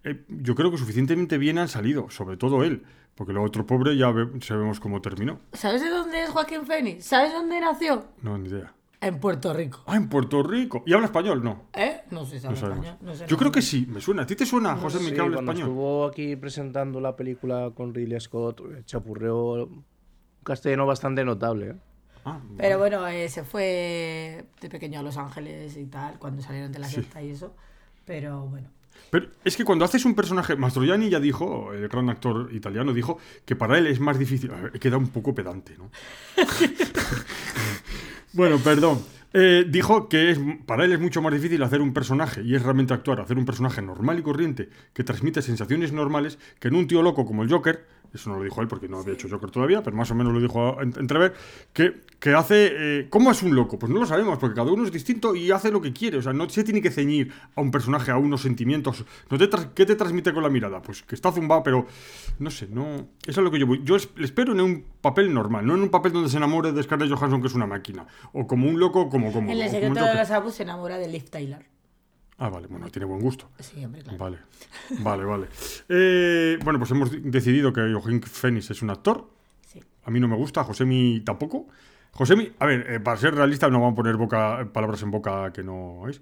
eh, 0.04 0.24
yo 0.28 0.54
creo 0.54 0.70
que 0.70 0.78
suficientemente 0.78 1.36
bien 1.36 1.58
han 1.58 1.66
salido, 1.68 2.08
sobre 2.10 2.36
todo 2.36 2.62
él. 2.62 2.84
Porque 3.16 3.32
luego 3.32 3.46
otro 3.48 3.66
pobre 3.66 3.96
ya 3.96 4.10
ve- 4.12 4.28
sabemos 4.40 4.78
cómo 4.78 5.02
terminó. 5.02 5.40
¿Sabes 5.52 5.82
de 5.82 5.90
dónde 5.90 6.22
es 6.22 6.30
Joaquín 6.30 6.64
Phoenix? 6.64 7.04
¿Sabes 7.06 7.32
dónde 7.32 7.60
nació? 7.60 8.06
No, 8.22 8.38
ni 8.38 8.48
idea. 8.48 8.72
En 9.00 9.18
Puerto 9.18 9.52
Rico. 9.52 9.82
Ah, 9.86 9.96
en 9.96 10.08
Puerto 10.08 10.44
Rico. 10.44 10.84
¿Y 10.86 10.92
habla 10.92 11.06
español? 11.06 11.42
No. 11.42 11.64
¿Eh? 11.74 12.02
No 12.12 12.24
sé 12.24 12.38
si 12.38 12.46
No 12.46 12.52
español. 12.52 12.96
No 13.00 13.14
sé 13.16 13.26
Yo 13.26 13.36
creo 13.36 13.50
que 13.50 13.60
sí, 13.62 13.84
me 13.90 14.00
suena. 14.00 14.22
¿A 14.22 14.26
ti 14.26 14.36
te 14.36 14.46
suena, 14.46 14.76
José, 14.76 15.00
Sí, 15.00 15.12
que 15.12 15.20
habla 15.20 15.34
cuando 15.38 15.50
español? 15.52 15.70
estuvo 15.70 16.06
aquí 16.06 16.36
presentando 16.36 17.00
la 17.00 17.16
película 17.16 17.72
con 17.74 17.92
Ridley 17.92 18.20
Scott, 18.20 18.60
eh, 18.60 18.82
chapurreó 18.84 19.68
castellano 20.44 20.86
bastante 20.86 21.24
notable. 21.24 21.70
¿eh? 21.70 21.74
Ah, 22.24 22.40
Pero 22.56 22.78
bueno, 22.78 23.06
eh, 23.08 23.28
se 23.28 23.42
fue 23.44 24.44
de 24.60 24.68
pequeño 24.70 25.00
a 25.00 25.02
Los 25.02 25.16
Ángeles 25.16 25.76
y 25.76 25.86
tal, 25.86 26.18
cuando 26.18 26.42
salieron 26.42 26.70
de 26.72 26.78
la 26.78 26.88
Sí. 26.88 26.96
secta 26.96 27.22
y 27.22 27.30
eso. 27.30 27.54
Pero 28.04 28.46
bueno. 28.46 28.68
Pero 29.10 29.26
es 29.44 29.56
que 29.56 29.64
cuando 29.64 29.84
haces 29.84 30.04
un 30.04 30.14
personaje, 30.14 30.54
Mastroianni 30.56 31.10
ya 31.10 31.18
dijo, 31.20 31.72
el 31.72 31.88
gran 31.88 32.08
actor 32.10 32.48
italiano, 32.52 32.92
dijo 32.92 33.18
que 33.44 33.56
para 33.56 33.76
él 33.78 33.86
es 33.86 34.00
más 34.00 34.18
difícil. 34.18 34.50
Ver, 34.50 34.72
queda 34.78 34.96
un 34.98 35.08
poco 35.08 35.34
pedante, 35.34 35.76
¿no? 35.76 35.90
bueno, 38.32 38.58
perdón. 38.58 39.02
Eh, 39.34 39.64
dijo 39.66 40.10
que 40.10 40.30
es, 40.30 40.38
para 40.66 40.84
él 40.84 40.92
es 40.92 41.00
mucho 41.00 41.22
más 41.22 41.32
difícil 41.32 41.62
hacer 41.62 41.80
un 41.80 41.94
personaje, 41.94 42.42
y 42.42 42.54
es 42.54 42.62
realmente 42.62 42.92
actuar, 42.92 43.20
hacer 43.20 43.38
un 43.38 43.46
personaje 43.46 43.80
normal 43.80 44.18
y 44.18 44.22
corriente 44.22 44.68
que 44.92 45.04
transmite 45.04 45.40
sensaciones 45.40 45.90
normales, 45.92 46.38
que 46.60 46.68
en 46.68 46.74
un 46.74 46.86
tío 46.86 47.00
loco 47.02 47.24
como 47.24 47.42
el 47.42 47.50
Joker, 47.50 47.86
eso 48.14 48.30
no 48.30 48.36
lo 48.38 48.44
dijo 48.44 48.60
él 48.60 48.68
porque 48.68 48.88
no 48.88 48.98
había 48.98 49.14
hecho 49.14 49.28
Joker 49.30 49.50
todavía, 49.50 49.82
pero 49.82 49.96
más 49.96 50.10
o 50.10 50.14
menos 50.14 50.32
lo 50.32 50.40
dijo 50.40 50.80
entrever, 50.82 51.32
que, 51.72 52.02
que 52.18 52.34
hace... 52.34 52.70
eh, 52.72 53.06
¿Cómo 53.10 53.30
es 53.30 53.42
un 53.42 53.54
loco? 53.54 53.78
Pues 53.78 53.90
no 53.90 53.98
lo 54.00 54.06
sabemos, 54.06 54.38
porque 54.38 54.54
cada 54.56 54.70
uno 54.70 54.84
es 54.84 54.92
distinto 54.92 55.34
y 55.34 55.50
hace 55.50 55.70
lo 55.70 55.80
que 55.80 55.92
quiere, 55.92 56.18
o 56.18 56.22
sea, 56.22 56.32
no 56.32 56.48
se 56.48 56.62
tiene 56.64 56.82
que 56.82 56.90
ceñir 56.90 57.32
a 57.56 57.60
un 57.60 57.70
personaje, 57.70 58.10
a 58.10 58.16
unos 58.16 58.42
sentimientos. 58.42 59.04
No 59.30 59.38
te 59.38 59.48
tras- 59.48 59.68
¿Qué 59.74 59.86
te 59.86 59.96
transmite 59.96 60.32
con 60.32 60.42
la 60.42 60.48
mirada? 60.50 60.82
Pues 60.82 61.02
que 61.02 61.14
está 61.14 61.32
zumbado, 61.32 61.62
pero 61.62 61.86
no 62.38 62.50
sé, 62.50 62.68
no... 62.70 63.08
Eso 63.26 63.40
es 63.40 63.44
lo 63.44 63.50
que 63.50 63.58
yo 63.58 63.66
voy. 63.66 63.80
Yo 63.84 63.96
es- 63.96 64.08
le 64.16 64.24
espero 64.24 64.52
en 64.52 64.60
un 64.60 64.84
papel 65.00 65.32
normal, 65.32 65.66
no 65.66 65.74
en 65.74 65.82
un 65.82 65.88
papel 65.90 66.12
donde 66.12 66.28
se 66.28 66.36
enamore 66.36 66.72
de 66.72 66.82
Scarlett 66.82 67.10
Johansson, 67.10 67.40
que 67.40 67.48
es 67.48 67.54
una 67.54 67.66
máquina, 67.66 68.06
o 68.32 68.46
como 68.46 68.68
un 68.68 68.78
loco, 68.78 69.08
como... 69.08 69.32
como 69.32 69.50
En 69.50 69.58
el 69.60 69.70
secreto 69.70 70.04
de 70.04 70.14
los 70.14 70.30
Abus 70.30 70.54
se 70.54 70.62
enamora 70.64 70.98
de 70.98 71.08
Liv 71.08 71.28
Tyler. 71.30 71.71
Ah, 72.44 72.48
vale, 72.48 72.66
bueno, 72.66 72.90
tiene 72.90 73.06
buen 73.06 73.20
gusto. 73.20 73.48
Sí, 73.60 73.84
hombre, 73.84 74.02
claro. 74.02 74.18
Vale, 74.18 74.38
vale, 74.98 75.24
vale. 75.24 75.46
Eh, 75.88 76.58
bueno, 76.64 76.80
pues 76.80 76.90
hemos 76.90 77.10
decidido 77.22 77.72
que 77.72 77.92
Joaquín 77.92 78.20
Phoenix 78.20 78.68
es 78.72 78.82
un 78.82 78.90
actor. 78.90 79.28
Sí. 79.64 79.80
A 80.02 80.10
mí 80.10 80.18
no 80.18 80.26
me 80.26 80.34
gusta, 80.34 80.62
a 80.62 80.64
Josemi 80.64 81.20
tampoco. 81.20 81.68
Josemi, 82.10 82.50
a 82.58 82.66
ver, 82.66 82.84
eh, 82.90 82.98
para 82.98 83.16
ser 83.16 83.36
realista 83.36 83.68
no 83.68 83.78
vamos 83.78 83.92
a 83.92 83.94
poner 83.94 84.16
boca, 84.16 84.66
palabras 84.72 85.00
en 85.02 85.12
boca 85.12 85.52
que 85.52 85.62
no 85.62 86.08
es. 86.08 86.20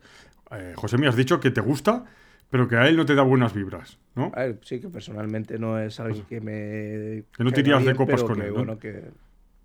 Eh, 0.51 0.75
Josemi, 0.77 1.07
has 1.07 1.17
dicho 1.17 1.41
que 1.41 1.51
te 1.51 1.63
gusta, 1.63 2.05
pero 2.51 2.69
que 2.69 2.77
a 2.77 2.87
él 2.87 2.99
no 2.99 3.07
te 3.07 3.15
da 3.15 3.23
buenas 3.23 3.55
vibras, 3.55 3.97
¿no? 4.15 4.31
A 4.35 4.41
ver, 4.41 4.61
sí 4.63 4.79
que 4.79 4.91
personalmente 4.91 5.59
no 5.59 5.79
es 5.79 5.99
alguien 6.01 6.27
que 6.27 6.43
me... 6.43 7.25
Que 7.35 7.45
no 7.45 7.51
te 7.51 7.61
irías 7.61 7.83
de 7.83 7.95
copas 7.95 8.23
con 8.25 8.37
que, 8.37 8.43
él, 8.43 8.49
¿no? 8.49 8.57
Bueno, 8.57 8.79
que 8.79 9.05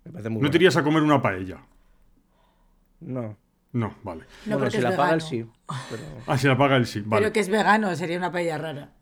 me 0.06 0.10
parece 0.12 0.30
muy 0.30 0.40
No 0.40 0.48
te 0.48 0.52
bueno. 0.52 0.56
irías 0.56 0.76
a 0.78 0.82
comer 0.82 1.02
una 1.02 1.20
paella. 1.20 1.58
No. 3.00 3.36
No, 3.76 3.94
vale. 4.02 4.22
No, 4.46 4.56
bueno, 4.56 4.58
porque 4.58 4.70
si 4.70 4.76
es 4.78 4.82
la 4.84 4.90
paga 4.90 5.02
vegano. 5.16 5.20
sí. 5.20 5.46
Pero... 5.90 6.02
Ah, 6.26 6.38
si 6.38 6.46
la 6.46 6.56
paga 6.56 6.76
él 6.76 6.86
sí, 6.86 7.02
vale. 7.04 7.22
Pero 7.22 7.32
que 7.34 7.40
es 7.40 7.48
vegano, 7.50 7.94
sería 7.94 8.16
una 8.16 8.32
paella 8.32 8.56
rara. 8.56 8.92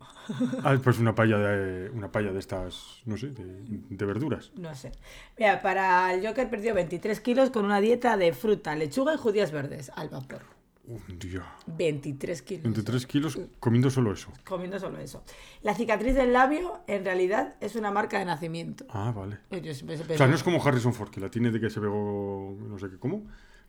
Ah, 0.63 0.75
pues 0.83 0.99
una 0.99 1.15
paella 1.15 1.37
de, 1.37 1.89
una 1.91 2.11
paella 2.11 2.33
de 2.33 2.39
estas, 2.39 3.01
no 3.05 3.15
sé, 3.15 3.27
de, 3.27 3.61
de 3.89 4.05
verduras. 4.05 4.51
No 4.57 4.75
sé. 4.75 4.91
Mira, 5.37 5.61
para 5.61 6.13
el 6.13 6.27
Joker 6.27 6.49
perdió 6.49 6.73
23 6.73 7.21
kilos 7.21 7.51
con 7.51 7.63
una 7.63 7.79
dieta 7.79 8.17
de 8.17 8.33
fruta, 8.33 8.75
lechuga 8.75 9.13
y 9.13 9.17
judías 9.17 9.51
verdes 9.51 9.91
al 9.95 10.09
vapor. 10.09 10.41
Un 10.87 11.17
día. 11.17 11.43
23 11.65 12.41
kilos. 12.41 12.63
23 12.63 13.07
kilos 13.07 13.39
comiendo 13.59 13.89
solo 13.89 14.13
eso. 14.13 14.29
Comiendo 14.43 14.79
solo 14.79 14.99
eso. 14.99 15.23
La 15.63 15.73
cicatriz 15.73 16.13
del 16.13 16.31
labio, 16.33 16.79
en 16.87 17.03
realidad, 17.03 17.55
es 17.59 17.75
una 17.75 17.91
marca 17.91 18.19
de 18.19 18.25
nacimiento. 18.25 18.85
Ah, 18.89 19.11
vale. 19.15 19.39
Yo 19.49 19.73
siempre 19.73 19.95
he 19.95 20.13
O 20.13 20.17
sea, 20.17 20.27
no 20.27 20.35
es 20.35 20.43
como 20.43 20.63
Harrison 20.63 20.93
Ford, 20.93 21.09
que 21.09 21.19
la 21.19 21.29
tiene 21.29 21.49
de 21.49 21.59
que 21.59 21.69
se 21.69 21.81
pegó, 21.81 22.55
no 22.59 22.77
sé 22.77 22.89
qué, 22.89 22.97
¿cómo? 22.99 23.23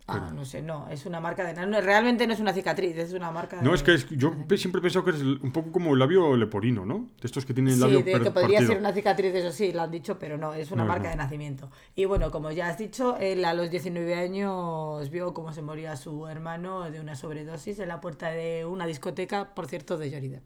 Ah, 0.08 0.30
no 0.32 0.44
sé, 0.44 0.62
no, 0.62 0.88
es 0.88 1.04
una 1.04 1.18
marca 1.20 1.44
de... 1.44 1.66
No, 1.66 1.80
realmente 1.80 2.26
no 2.28 2.32
es 2.32 2.38
una 2.40 2.52
cicatriz, 2.52 2.96
es 2.96 3.12
una 3.12 3.32
marca 3.32 3.60
No, 3.60 3.70
de... 3.70 3.75
es 3.75 3.82
que 3.82 3.94
es- 3.94 4.08
yo 4.10 4.32
siempre 4.56 4.78
he 4.78 4.82
pensado 4.82 5.04
que 5.04 5.10
es 5.10 5.20
un 5.22 5.50
poco 5.52 5.72
como 5.72 5.94
el 5.94 5.98
labio 5.98 6.36
leporino, 6.36 6.86
¿no? 6.86 7.08
De 7.20 7.26
estos 7.26 7.44
que 7.44 7.54
tienen 7.54 7.75
el 7.75 7.80
Sí, 7.80 7.80
labio 7.80 7.98
de 8.04 8.12
que 8.22 8.30
podría 8.30 8.58
partido. 8.58 8.68
ser 8.72 8.78
una 8.78 8.92
cicatriz, 8.92 9.34
eso 9.34 9.50
sí, 9.52 9.72
lo 9.72 9.82
han 9.82 9.90
dicho, 9.90 10.18
pero 10.18 10.38
no, 10.38 10.54
es 10.54 10.70
una 10.70 10.84
No, 10.84 10.88
marca 10.88 11.04
no. 11.04 11.10
de 11.10 11.16
nacimiento. 11.16 11.70
Y 11.96 12.04
bueno, 12.04 12.30
como 12.30 12.50
ya 12.52 12.68
has 12.68 12.78
dicho, 12.78 13.16
él 13.18 13.44
a 13.44 13.52
los 13.54 13.70
19 13.70 14.14
años 14.14 15.10
vio 15.10 15.34
cómo 15.34 15.52
se 15.52 15.62
moría 15.62 15.96
su 15.96 16.26
hermano 16.28 16.90
de 16.90 17.00
una 17.00 17.16
sobredosis 17.16 17.78
en 17.80 17.88
la 17.88 18.00
puerta 18.00 18.30
de 18.30 18.64
una 18.64 18.86
discoteca, 18.86 19.54
por 19.54 19.66
cierto, 19.66 19.98
de 19.98 20.10
Johnny 20.12 20.28
Depp. 20.28 20.44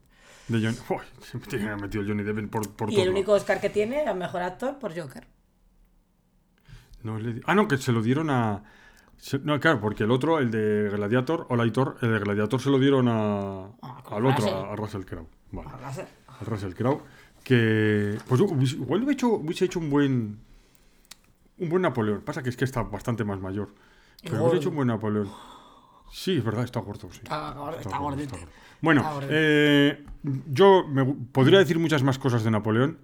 De 0.49 0.59
Johnny... 0.61 0.77
Uy, 0.91 1.41
que 1.49 1.57
haber 1.57 1.77
metido 1.79 2.03
el 2.03 2.09
Johnny 2.09 2.23
Depp 2.25 2.51
por, 2.51 2.71
por 2.73 2.91
Y 2.91 3.01
el 3.01 3.09
único 3.11 3.33
Oscar 3.33 3.61
que 3.61 3.71
tiene, 3.71 4.03
el 4.05 4.17
mejor 4.17 4.43
actor, 4.43 4.79
por 4.79 4.99
Joker. 4.99 5.27
No 7.03 7.19
le 7.19 7.41
Ah, 7.47 7.55
no, 7.55 7.67
que 7.69 7.79
se 7.79 7.93
lo 7.93 8.03
dieron 8.03 8.31
a... 8.31 8.63
No, 9.43 9.61
claro, 9.61 9.81
porque 9.81 10.05
el 10.05 10.11
otro, 10.11 10.39
el 10.39 10.51
de 10.51 10.89
Gladiator, 10.91 11.47
o 11.49 11.57
Laitor, 11.57 11.97
el 12.01 12.13
de 12.13 12.19
Gladiator 12.21 12.61
se 12.61 12.71
lo 12.71 12.79
dieron 12.79 13.07
a... 13.09 13.67
Ah, 13.83 14.03
al 14.11 14.27
otro, 14.27 14.45
Russell. 14.45 14.55
a, 14.55 14.73
a 14.73 14.77
Russell 14.77 15.03
Crowe. 15.05 15.27
Vale. 15.53 15.69
Al 16.41 16.47
Russell 16.47 16.73
Crowe, 16.75 17.03
que 17.45 18.17
pues 18.27 18.41
igual 18.41 19.03
hubiese 19.03 19.13
hecho, 19.13 19.29
hubiese 19.35 19.65
hecho 19.67 19.79
un 19.79 19.91
buen 19.91 20.39
un 21.59 21.69
buen 21.69 21.83
Napoleón. 21.83 22.23
Pasa 22.23 22.43
que 22.43 22.49
es 22.49 22.57
que 22.57 22.65
está 22.65 22.83
bastante 22.83 23.25
más 23.25 23.39
mayor. 23.41 23.75
Pero 24.23 24.43
hubiese 24.43 24.57
hecho 24.59 24.71
un 24.71 24.77
buen 24.77 24.89
Napoleón. 24.89 25.29
Sí, 26.11 26.39
es 26.39 26.45
verdad, 26.45 26.65
está 26.65 26.81
gordo. 26.81 27.09
Sí. 27.13 27.21
Está 27.23 27.53
gordo, 27.53 27.79
está 27.79 27.99
gordo, 27.99 28.17
gordito. 28.17 28.37
gordo. 28.37 28.51
Bueno, 28.81 29.01
Está 29.03 29.27
eh, 29.31 30.05
yo 30.47 30.85
me 30.89 31.05
podría 31.05 31.59
decir 31.59 31.79
muchas 31.79 32.03
más 32.03 32.19
cosas 32.19 32.43
de 32.43 32.51
Napoleón, 32.51 32.99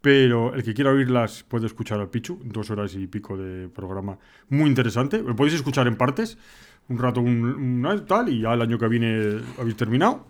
pero 0.00 0.54
el 0.54 0.62
que 0.62 0.74
quiera 0.74 0.90
oírlas 0.90 1.42
puede 1.42 1.66
escuchar 1.66 2.00
al 2.00 2.08
Pichu, 2.10 2.40
dos 2.44 2.70
horas 2.70 2.94
y 2.94 3.06
pico 3.06 3.36
de 3.36 3.68
programa 3.68 4.18
muy 4.48 4.68
interesante. 4.68 5.22
Lo 5.22 5.34
podéis 5.34 5.54
escuchar 5.56 5.86
en 5.88 5.96
partes, 5.96 6.38
un 6.88 6.98
rato, 6.98 7.20
un, 7.20 7.44
un 7.84 8.06
tal, 8.06 8.28
y 8.28 8.40
ya 8.42 8.54
el 8.54 8.62
año 8.62 8.78
que 8.78 8.88
viene 8.88 9.40
habéis 9.58 9.76
terminado. 9.76 10.26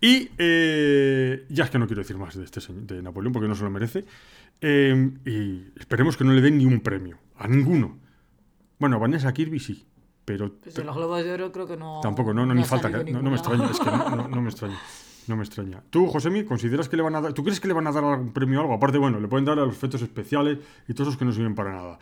Y 0.00 0.30
eh, 0.38 1.46
ya 1.48 1.64
es 1.64 1.70
que 1.70 1.78
no 1.78 1.86
quiero 1.86 2.02
decir 2.02 2.16
más 2.18 2.34
de 2.36 2.44
este 2.44 2.60
señor, 2.60 2.82
de 2.82 3.00
Napoleón 3.02 3.32
porque 3.32 3.46
no 3.48 3.54
se 3.54 3.62
lo 3.62 3.70
merece. 3.70 4.04
Eh, 4.60 5.10
y 5.24 5.62
esperemos 5.78 6.16
que 6.16 6.24
no 6.24 6.32
le 6.32 6.40
den 6.40 6.58
ni 6.58 6.66
un 6.66 6.80
premio, 6.80 7.18
a 7.36 7.46
ninguno. 7.46 7.98
Bueno, 8.80 8.96
a 8.96 8.98
Vanessa 8.98 9.32
Kirby 9.32 9.60
sí, 9.60 9.84
pero 10.24 10.54
Pues 10.60 10.76
en 10.78 10.86
los 10.86 10.96
Globos 10.96 11.22
de 11.22 11.32
Oro 11.32 11.52
creo 11.52 11.68
que 11.68 11.76
no. 11.76 12.00
Tampoco, 12.02 12.34
no, 12.34 12.44
no, 12.44 12.52
ni 12.54 12.62
ha 12.62 12.64
falta. 12.64 12.90
que- 13.04 13.12
no, 13.12 13.22
no 13.22 13.30
me 13.30 13.36
extraña, 13.36 13.70
es 13.70 13.78
que 13.78 13.86
no, 13.90 14.10
no- 14.16 14.28
no 14.28 14.42
me 14.42 14.48
extraña. 14.50 14.76
No 15.28 15.36
me 15.36 15.44
extraña. 15.44 15.82
¿Tú, 15.90 16.06
Josemi, 16.08 16.44
consideras 16.44 16.88
que 16.88 16.96
le 16.96 17.02
van 17.02 17.14
a 17.14 17.20
dar. 17.20 17.32
¿Tú 17.32 17.44
crees 17.44 17.60
que 17.60 17.68
le 17.68 17.74
van 17.74 17.86
a 17.86 17.92
dar 17.92 18.02
algún 18.04 18.32
premio 18.32 18.58
o 18.58 18.62
algo? 18.62 18.74
Aparte, 18.74 18.98
bueno, 18.98 19.20
le 19.20 19.28
pueden 19.28 19.44
dar 19.44 19.58
a 19.58 19.64
los 19.64 19.74
efectos 19.76 20.02
especiales 20.02 20.58
y 20.88 20.94
todos 20.94 21.08
esos 21.08 21.18
que 21.18 21.24
no 21.24 21.32
sirven 21.32 21.54
para 21.54 21.72
nada. 21.72 21.98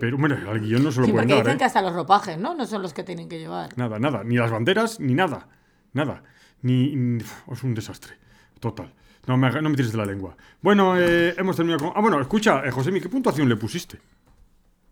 Pero, 0.00 0.18
mira, 0.18 0.40
al 0.48 0.58
guion 0.60 0.82
no 0.82 0.90
se 0.90 1.00
lo 1.00 1.06
Sí, 1.06 1.12
pueden 1.12 1.28
porque 1.28 1.34
dar, 1.34 1.44
dicen 1.44 1.54
¿eh? 1.54 1.58
que 1.58 1.64
hasta 1.64 1.82
los 1.82 1.92
ropajes, 1.94 2.36
¿no? 2.38 2.54
No 2.54 2.66
son 2.66 2.82
los 2.82 2.92
que 2.92 3.04
tienen 3.04 3.28
que 3.28 3.38
llevar. 3.38 3.70
Nada, 3.78 3.98
nada. 4.00 4.24
Ni 4.24 4.36
las 4.36 4.50
banderas, 4.50 4.98
ni 4.98 5.14
nada. 5.14 5.46
Nada. 5.92 6.24
Ni. 6.62 7.18
es 7.52 7.62
un 7.62 7.74
desastre. 7.74 8.14
Total. 8.58 8.92
No 9.26 9.36
me, 9.36 9.50
no 9.62 9.70
me 9.70 9.76
tires 9.76 9.92
de 9.92 9.98
la 9.98 10.04
lengua. 10.04 10.36
Bueno, 10.60 10.98
eh, 10.98 11.34
hemos 11.38 11.54
terminado 11.56 11.84
con. 11.86 11.92
Ah, 11.96 12.00
bueno, 12.00 12.20
escucha, 12.20 12.64
eh, 12.66 12.70
Josemi, 12.72 13.00
¿qué 13.00 13.08
puntuación 13.08 13.48
le 13.48 13.56
pusiste? 13.56 14.00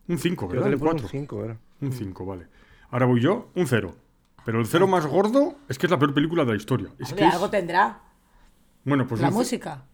Un 0.09 0.19
5, 0.19 0.49
Creo 0.49 0.63
¿verdad? 0.63 0.71
le 0.71 0.77
Un 0.77 0.81
pongo 0.81 0.93
un 0.93 0.99
4. 1.01 1.09
5, 1.09 1.45
era. 1.45 1.57
Un 1.81 1.93
5, 1.93 2.27
vale. 2.27 2.47
Ahora 2.91 3.07
voy 3.07 3.21
yo, 3.21 3.51
un 3.55 3.67
0. 3.67 3.95
Pero 4.45 4.61
el 4.61 4.67
cero 4.67 4.87
más 4.87 5.07
gordo 5.07 5.57
es 5.69 5.79
que 5.79 5.87
es 5.87 5.91
la 5.91 5.99
peor 5.99 6.15
película 6.15 6.45
de 6.45 6.51
la 6.53 6.57
historia. 6.57 6.89
Es 6.99 7.11
Hombre, 7.11 7.17
que 7.25 7.29
es- 7.29 7.35
algo 7.35 7.51
tendrá. 7.51 8.01
Bueno, 8.85 9.07
pues 9.07 9.21
la 9.21 9.29
ce- 9.29 9.35
música. 9.35 9.85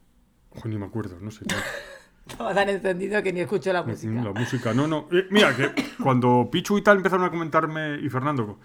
Ojo, 0.51 0.69
ni 0.69 0.79
me 0.79 0.87
acuerdo, 0.87 1.19
no 1.21 1.31
sé. 1.31 1.45
Estaba 2.27 2.55
tan 2.55 2.69
encendido 2.69 3.23
que 3.23 3.33
ni 3.33 3.41
escucho 3.41 3.73
la 3.73 3.83
música. 3.83 4.13
La 4.23 4.33
música, 4.33 4.75
no, 4.75 4.87
no. 4.87 5.09
Eh, 5.11 5.27
mira, 5.31 5.55
que 5.57 5.73
cuando 6.03 6.49
Pichu 6.51 6.77
y 6.79 6.83
tal 6.83 6.99
empezaron 6.99 7.25
a 7.25 7.31
comentarme, 7.31 7.99
y 8.03 8.09
Fernando, 8.11 8.59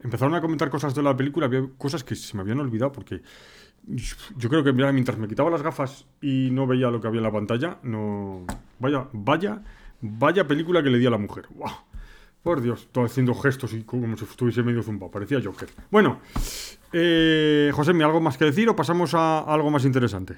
empezaron 0.00 0.34
a 0.34 0.40
comentar 0.40 0.68
cosas 0.68 0.94
de 0.94 1.02
la 1.02 1.16
película, 1.16 1.46
había 1.46 1.62
cosas 1.78 2.02
que 2.02 2.16
se 2.16 2.36
me 2.36 2.42
habían 2.42 2.58
olvidado 2.60 2.90
porque 2.92 3.22
yo 3.86 4.48
creo 4.48 4.64
que 4.64 4.72
mira, 4.72 4.90
mientras 4.92 5.16
me 5.18 5.28
quitaba 5.28 5.50
las 5.50 5.62
gafas 5.62 6.06
y 6.20 6.48
no 6.50 6.66
veía 6.66 6.90
lo 6.90 7.00
que 7.00 7.06
había 7.06 7.18
en 7.18 7.24
la 7.24 7.32
pantalla, 7.32 7.78
no... 7.82 8.44
Vaya, 8.80 9.06
vaya, 9.12 9.62
vaya 10.00 10.46
película 10.48 10.82
que 10.82 10.90
le 10.90 10.98
di 10.98 11.06
a 11.06 11.10
la 11.10 11.18
mujer. 11.18 11.46
¡Guau! 11.50 11.72
Por 12.44 12.60
Dios, 12.60 12.88
todo 12.92 13.06
haciendo 13.06 13.34
gestos 13.34 13.72
y 13.72 13.82
como 13.82 14.16
si 14.16 14.24
estuviese 14.24 14.62
medio 14.62 14.82
zumbado, 14.82 15.10
parecía 15.10 15.40
Joker. 15.42 15.68
Bueno, 15.90 16.20
eh, 16.92 17.72
José, 17.74 17.90
¿algo 18.04 18.20
más 18.20 18.36
que 18.36 18.44
decir 18.44 18.68
o 18.68 18.76
pasamos 18.76 19.14
a 19.14 19.40
algo 19.40 19.70
más 19.70 19.84
interesante? 19.86 20.34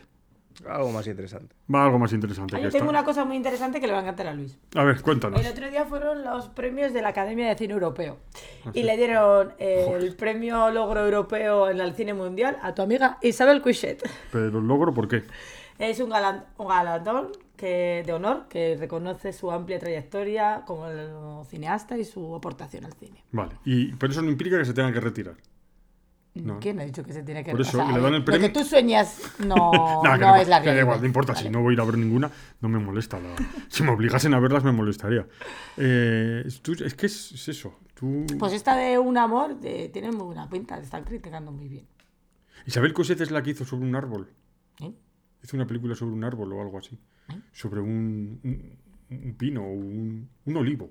Algo 0.68 0.90
más 0.92 1.06
interesante. 1.08 1.54
Va 1.72 1.84
algo 1.84 1.98
más 1.98 2.12
interesante 2.12 2.54
Ah, 2.56 2.58
que 2.58 2.64
yo 2.64 2.70
tengo 2.70 2.84
esta. 2.86 2.90
una 2.90 3.04
cosa 3.04 3.24
muy 3.24 3.36
interesante 3.36 3.80
que 3.80 3.86
le 3.88 3.92
va 3.92 3.98
a 3.98 4.02
encantar 4.02 4.28
a 4.28 4.34
Luis. 4.34 4.56
A 4.76 4.84
ver, 4.84 5.02
cuéntanos. 5.02 5.40
El 5.40 5.46
otro 5.50 5.68
día 5.68 5.84
fueron 5.84 6.22
los 6.24 6.48
premios 6.48 6.92
de 6.92 7.02
la 7.02 7.08
Academia 7.08 7.48
de 7.48 7.56
Cine 7.56 7.74
Europeo. 7.74 8.18
Ah, 8.64 8.70
Y 8.72 8.84
le 8.84 8.96
dieron 8.96 9.52
el 9.58 10.14
premio 10.14 10.70
logro 10.70 11.04
europeo 11.04 11.68
en 11.68 11.80
el 11.80 11.92
cine 11.94 12.14
mundial 12.14 12.56
a 12.62 12.72
tu 12.74 12.82
amiga 12.82 13.18
Isabel 13.20 13.60
Cuichet. 13.62 14.08
Pero 14.32 14.60
logro, 14.60 14.94
¿por 14.94 15.08
qué? 15.08 15.24
Es 15.78 16.00
un, 16.00 16.08
galan- 16.10 16.44
un 16.56 16.68
galardón 16.68 17.32
que, 17.56 18.02
de 18.06 18.12
honor 18.12 18.46
que 18.48 18.76
reconoce 18.78 19.32
su 19.32 19.50
amplia 19.50 19.78
trayectoria 19.78 20.62
como 20.66 21.44
cineasta 21.48 21.98
y 21.98 22.04
su 22.04 22.34
aportación 22.34 22.84
al 22.84 22.92
cine. 22.94 23.24
Vale. 23.32 23.56
Y, 23.64 23.92
pero 23.94 24.12
eso 24.12 24.22
no 24.22 24.30
implica 24.30 24.58
que 24.58 24.64
se 24.64 24.74
tenga 24.74 24.92
que 24.92 25.00
retirar. 25.00 25.34
No. 26.34 26.60
¿Quién 26.60 26.78
ha 26.80 26.84
dicho 26.84 27.02
que 27.02 27.14
se 27.14 27.22
tiene 27.22 27.42
que 27.42 27.50
Por 27.52 27.62
eso, 27.62 27.82
y 27.88 27.94
le 27.94 27.98
dan 28.00 28.12
el 28.12 28.18
Lo 28.20 28.24
premio- 28.26 28.40
que 28.48 28.48
tú 28.50 28.62
sueñas 28.62 29.22
no, 29.38 29.56
no 30.04 30.16
no, 30.18 30.36
es 30.36 30.46
la 30.48 30.56
da 30.58 30.64
realidad. 30.64 30.82
igual, 30.82 31.00
no 31.00 31.06
importa, 31.06 31.34
si 31.34 31.48
no 31.48 31.62
voy 31.62 31.72
a 31.72 31.74
ir 31.76 31.80
a 31.80 31.84
ver 31.84 31.96
ninguna, 31.96 32.30
no 32.60 32.68
me 32.68 32.78
molesta. 32.78 33.18
la- 33.18 33.34
Si 33.68 33.82
me 33.82 33.90
obligasen 33.92 34.34
a 34.34 34.38
verlas, 34.38 34.62
me 34.62 34.70
molestaría. 34.72 35.26
Eh, 35.78 36.46
tú- 36.60 36.76
es 36.84 36.92
que 36.94 37.06
es, 37.06 37.32
es 37.32 37.48
eso. 37.48 37.74
Tú... 37.94 38.26
Pues 38.38 38.52
esta 38.52 38.76
de 38.76 38.98
Un 38.98 39.16
Amor 39.16 39.58
de- 39.58 39.88
tiene 39.88 40.12
muy 40.12 40.26
buena 40.26 40.46
pinta, 40.50 40.76
te 40.76 40.84
están 40.84 41.04
criticando 41.04 41.52
muy 41.52 41.68
bien. 41.68 41.86
Isabel 42.66 42.92
Coset 42.92 43.18
es 43.22 43.30
la 43.30 43.42
que 43.42 43.52
hizo 43.52 43.64
sobre 43.64 43.86
un 43.86 43.94
árbol. 43.96 44.28
¿Eh? 44.82 44.92
Hizo 45.42 45.56
una 45.56 45.66
película 45.66 45.94
sobre 45.94 46.12
un 46.12 46.22
árbol 46.24 46.52
o 46.52 46.60
algo 46.60 46.76
así. 46.76 46.98
Sobre 47.52 47.80
un, 47.80 48.40
un, 48.44 48.76
un 49.10 49.34
pino 49.34 49.62
o 49.64 49.72
un, 49.72 50.28
un 50.44 50.56
olivo. 50.56 50.90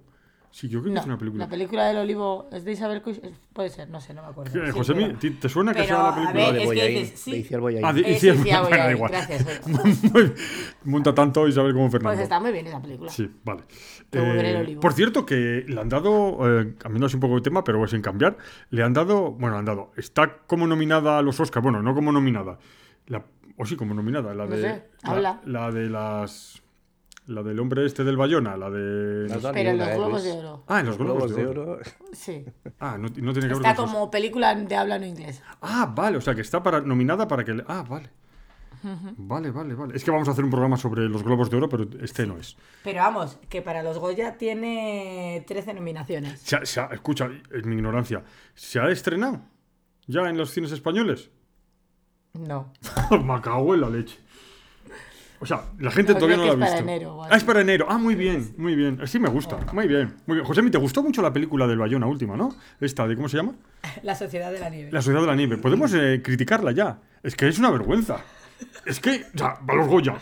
Sí, 0.51 0.70
yo 0.70 0.82
creo 0.82 0.94
que 0.94 1.00
es 1.01 1.06
una 1.06 1.18
película. 1.18 1.44
la 1.44 1.50
película 1.50 1.86
del 1.88 1.98
olivo 1.98 2.48
es 2.50 2.63
de 2.63 2.72
Isabel 2.72 3.01
Cuichet, 3.01 3.34
puede 3.51 3.68
ser, 3.70 3.89
no 3.89 4.00
sé, 4.00 4.13
no 4.13 4.22
me 4.22 4.30
acuerdo. 4.30 4.58
Eh, 4.58 4.68
Sí, 4.68 4.72
Josemi, 4.72 5.06
pero- 5.08 5.20
¿ti- 5.20 5.32
¿te 5.32 5.50
suena 5.50 5.74
que 5.74 5.84
sea 5.84 5.98
la 5.98 6.10
a 6.10 6.15
película? 6.15 6.34
ver, 6.46 6.54
de 6.54 7.01
es 7.01 7.12
que 7.12 7.18
sí. 7.18 7.32
de 7.32 7.38
Iciar 7.39 7.60
Boyaín. 7.60 7.84
Ah, 7.86 7.92
de- 7.92 8.01
Eh, 8.10 8.92
igual. 8.94 9.12
gracias. 9.12 9.46
Monta 10.86 11.13
tanto 11.13 11.46
Isabel 11.48 11.74
como 11.74 11.89
Fernando. 11.92 12.15
Pues 12.15 12.24
está 12.24 12.39
muy 12.39 12.54
bien 12.54 12.68
esa 12.68 12.82
película. 12.82 13.12
Sí, 13.12 13.30
vale. 13.44 13.63
Eh, 14.13 14.58
olivo. 14.62 14.80
por 14.80 14.94
cierto, 14.94 15.25
que 15.25 15.65
le 15.68 15.82
han 15.82 15.89
dado, 15.89 16.38
eh, 16.62 16.75
cambiando 16.77 17.08
así 17.08 17.15
un 17.15 17.22
poco 17.22 17.36
de 17.36 17.42
tema, 17.42 17.63
pero 17.65 17.86
sin 17.88 18.01
cambiar, 18.01 18.38
le 18.70 18.82
han 18.82 18.94
dado, 18.94 19.32
bueno, 19.32 19.56
le 19.56 19.60
han 19.60 19.65
dado, 19.65 19.92
está 19.98 20.38
como 20.48 20.68
nominada 20.68 21.18
a 21.18 21.22
los 21.22 21.38
Oscars, 21.42 21.63
bueno, 21.63 21.82
no 21.82 21.94
como 21.94 22.13
nominada, 22.13 22.60
la, 23.08 23.25
o 23.58 23.66
sí 23.66 23.76
como 23.76 23.94
nominada, 23.94 24.34
la 24.34 24.46
No 24.46 24.56
de, 24.56 24.62
sé, 24.62 24.84
la, 25.04 25.12
habla. 25.12 25.42
la 25.46 25.72
de 25.72 25.90
las, 25.90 26.62
la 27.28 27.42
del 27.44 27.60
hombre 27.60 27.86
este 27.86 28.04
del 28.04 28.18
Bayona, 28.18 28.56
la 28.58 28.70
de... 28.70 29.28
Pero 29.54 29.70
en 29.72 29.78
los 29.78 29.88
una, 29.88 29.94
¿eh, 29.94 29.98
Globos 29.98 30.24
de 30.24 30.32
Oro. 30.34 30.64
ah, 30.68 30.80
en 30.82 30.86
los 30.86 30.98
Globos, 30.98 31.36
de, 31.36 31.46
Oro. 31.48 31.80
Sí. 32.14 32.46
Ah, 32.80 32.98
no, 32.98 33.08
no 33.08 33.10
tiene 33.34 33.34
que 33.34 33.40
ver 33.40 33.52
Está 33.54 33.76
como 33.76 34.10
película 34.12 34.54
de 34.56 34.76
habla 34.76 35.00
no 35.00 35.06
inglés. 35.06 35.42
Ah, 35.62 35.92
vale, 35.96 36.18
o 36.18 36.22
sea 36.22 36.36
que 36.36 36.42
está 36.42 36.62
para, 36.62 36.82
nominada 36.82 37.28
para 37.28 37.44
que 37.44 37.54
le... 37.54 37.64
Ah, 37.68 37.84
vale. 37.88 38.10
Vale, 39.18 39.50
vale, 39.50 39.74
vale. 39.74 39.96
Es 39.96 40.04
que 40.04 40.12
vamos 40.12 40.28
a 40.28 40.32
hacer 40.32 40.44
un 40.44 40.52
programa 40.52 40.78
sobre 40.78 41.10
los 41.10 41.24
Globos 41.24 41.50
de 41.50 41.58
Oro, 41.58 41.68
pero 41.70 41.88
este 42.04 42.28
no 42.28 42.38
es. 42.38 42.56
Pero 42.84 43.00
vamos, 43.00 43.40
que 43.50 43.64
para 43.64 43.82
los 43.82 43.98
Goya 43.98 44.38
tiene 44.38 45.44
13 45.48 45.74
nominaciones. 45.74 46.40
Se 46.42 46.56
ha- 46.58 46.66
se 46.66 46.80
ha- 46.82 46.90
escucha, 46.92 47.30
es 47.52 47.66
mi 47.66 47.76
ignorancia. 47.78 48.24
¿Se 48.54 48.80
ha 48.80 48.88
estrenado 48.90 49.42
ya 50.06 50.30
en 50.30 50.38
los 50.38 50.52
cines 50.52 50.72
españoles? 50.72 51.32
No. 52.39 52.72
Me 53.24 53.42
cago 53.42 53.74
en 53.75 53.82
la 53.82 53.89
leche. 53.89 54.20
O 55.39 55.46
sea, 55.46 55.63
la 55.80 55.92
gente 55.92 56.13
No, 56.13 56.20
todavía 56.20 56.38
no 56.38 56.46
la 56.46 56.51
ha 56.54 56.56
que 56.56 56.63
es 56.63 56.72
visto. 56.72 56.86
para 56.86 56.96
enero 56.96 57.24
ah, 57.24 57.36
es 57.36 57.44
para 57.44 57.62
enero. 57.62 57.86
Ah, 57.89 57.98
muy 57.98 58.15
bien, 58.15 58.54
muy 58.58 58.75
bien. 58.75 59.00
Sí, 59.06 59.20
me 59.20 59.30
gusta. 59.30 59.58
Muy 59.74 59.88
bien. 59.88 60.15
Muy 60.25 60.38
bien. 60.38 60.46
José, 60.48 60.62
¿te 60.70 60.77
gustó 60.77 61.04
mucho 61.04 61.22
la 61.22 61.32
película 61.34 61.68
del 61.68 61.77
Bayona 61.77 62.08
última, 62.08 62.38
no? 62.38 62.56
Esta, 62.80 63.06
de 63.08 63.15
¿cómo 63.15 63.27
se 63.27 63.38
llama? 63.38 63.54
La 64.04 64.15
Sociedad 64.15 64.51
de 64.51 64.60
la 64.60 64.70
Nieve. 64.70 64.92
La 64.92 65.01
Sociedad 65.01 65.22
de 65.22 65.27
la 65.27 65.36
Nieve. 65.36 65.58
Podemos 65.58 65.94
eh, 65.94 66.22
criticarla 66.24 66.72
ya. 66.72 67.00
Es 67.22 67.36
que 67.36 67.48
es 67.48 67.60
una 67.60 67.70
vergüenza. 67.70 68.18
Es 68.86 69.00
que, 69.00 69.25
o 69.36 69.38
sea, 69.38 69.60
va 69.70 69.75
los 69.75 69.88
Goya. 69.88 70.15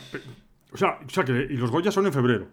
O 0.71 0.77
sea, 0.77 0.97
o 1.05 1.09
sea 1.09 1.23
que 1.23 1.31
y 1.31 1.57
los 1.57 1.69
Goya 1.69 1.91
son 1.91 2.07
en 2.07 2.13
febrero. 2.13 2.47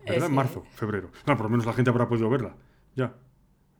¿Verdad? 0.00 0.16
Es 0.16 0.24
En 0.24 0.34
marzo, 0.34 0.64
febrero. 0.74 1.10
No, 1.26 1.36
por 1.36 1.46
lo 1.46 1.50
menos 1.50 1.66
la 1.66 1.72
gente 1.72 1.90
habrá 1.90 2.08
podido 2.08 2.30
verla. 2.30 2.54
Ya. 2.94 3.12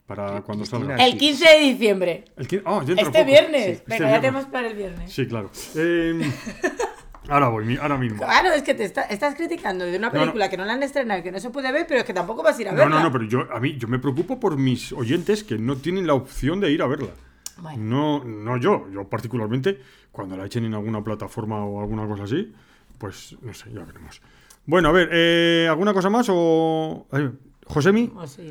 Para 0.09 0.41
cuando 0.41 0.65
salga. 0.65 0.97
El 0.97 1.19
15 1.19 1.45
de 1.49 1.59
diciembre. 1.61 2.25
El 2.37 2.63
ah, 2.65 2.81
Este 2.83 3.05
poco. 3.05 3.25
viernes. 3.27 3.65
Sí, 3.65 3.71
este 3.73 3.85
Venga, 3.87 3.99
ya 3.99 4.07
viernes. 4.07 4.21
tenemos 4.23 4.45
para 4.47 4.67
el 4.69 4.75
viernes. 4.75 5.13
Sí, 5.13 5.27
claro. 5.27 5.51
Eh, 5.77 6.33
ahora 7.29 7.49
voy, 7.49 7.77
ahora 7.77 7.99
mismo. 7.99 8.23
Claro, 8.25 8.53
es 8.55 8.63
que 8.63 8.73
te 8.73 8.85
está- 8.85 9.03
estás 9.03 9.35
criticando 9.35 9.85
de 9.85 9.99
una 9.99 10.07
no. 10.09 10.13
película 10.15 10.49
que 10.49 10.57
no 10.57 10.65
la 10.65 10.73
han 10.73 10.83
estrenado 10.83 11.21
y 11.21 11.23
que 11.23 11.31
no 11.31 11.39
se 11.41 11.51
puede 11.51 11.71
ver, 11.73 11.85
pero 11.87 12.01
es 12.01 12.07
que 12.07 12.15
tampoco 12.15 12.43
vas 12.43 12.59
a 12.59 12.63
ir 12.63 12.69
a 12.69 12.73
No, 12.73 12.79
verla. 12.79 12.97
no, 12.97 13.03
no, 13.05 13.13
pero 13.13 13.25
yo, 13.25 13.53
a 13.53 13.61
mí, 13.61 13.77
yo 13.77 13.87
me 13.87 13.99
preocupo 13.99 14.41
por 14.41 14.57
mis 14.57 14.93
oyentes 14.95 15.45
que 15.45 15.59
no 15.59 15.77
tienen 15.77 16.07
la 16.07 16.15
opción 16.15 16.59
de 16.59 16.71
ir 16.73 16.81
a 16.81 16.87
verla. 16.87 17.11
Bueno. 17.59 17.79
No, 17.85 18.25
no 18.25 18.57
yo, 18.57 18.87
yo 18.91 19.05
particularmente, 19.09 19.79
cuando 20.11 20.39
la 20.39 20.47
echen 20.47 20.65
en 20.65 20.73
alguna 20.73 21.05
plataforma 21.05 21.63
o 21.67 21.81
alguna 21.83 22.07
cosa 22.09 22.23
así, 22.25 22.51
pues 22.97 23.37
no 23.43 23.53
sé, 23.53 23.71
ya 23.75 23.85
veremos. 23.85 24.23
Bueno, 24.65 24.89
a 24.89 24.93
ver, 24.93 25.11
eh, 25.13 25.67
¿alguna 25.69 25.93
cosa 25.93 26.09
más 26.09 26.29
o...? 26.31 27.07
Ay, 27.11 27.29
Josemi, 27.69 28.11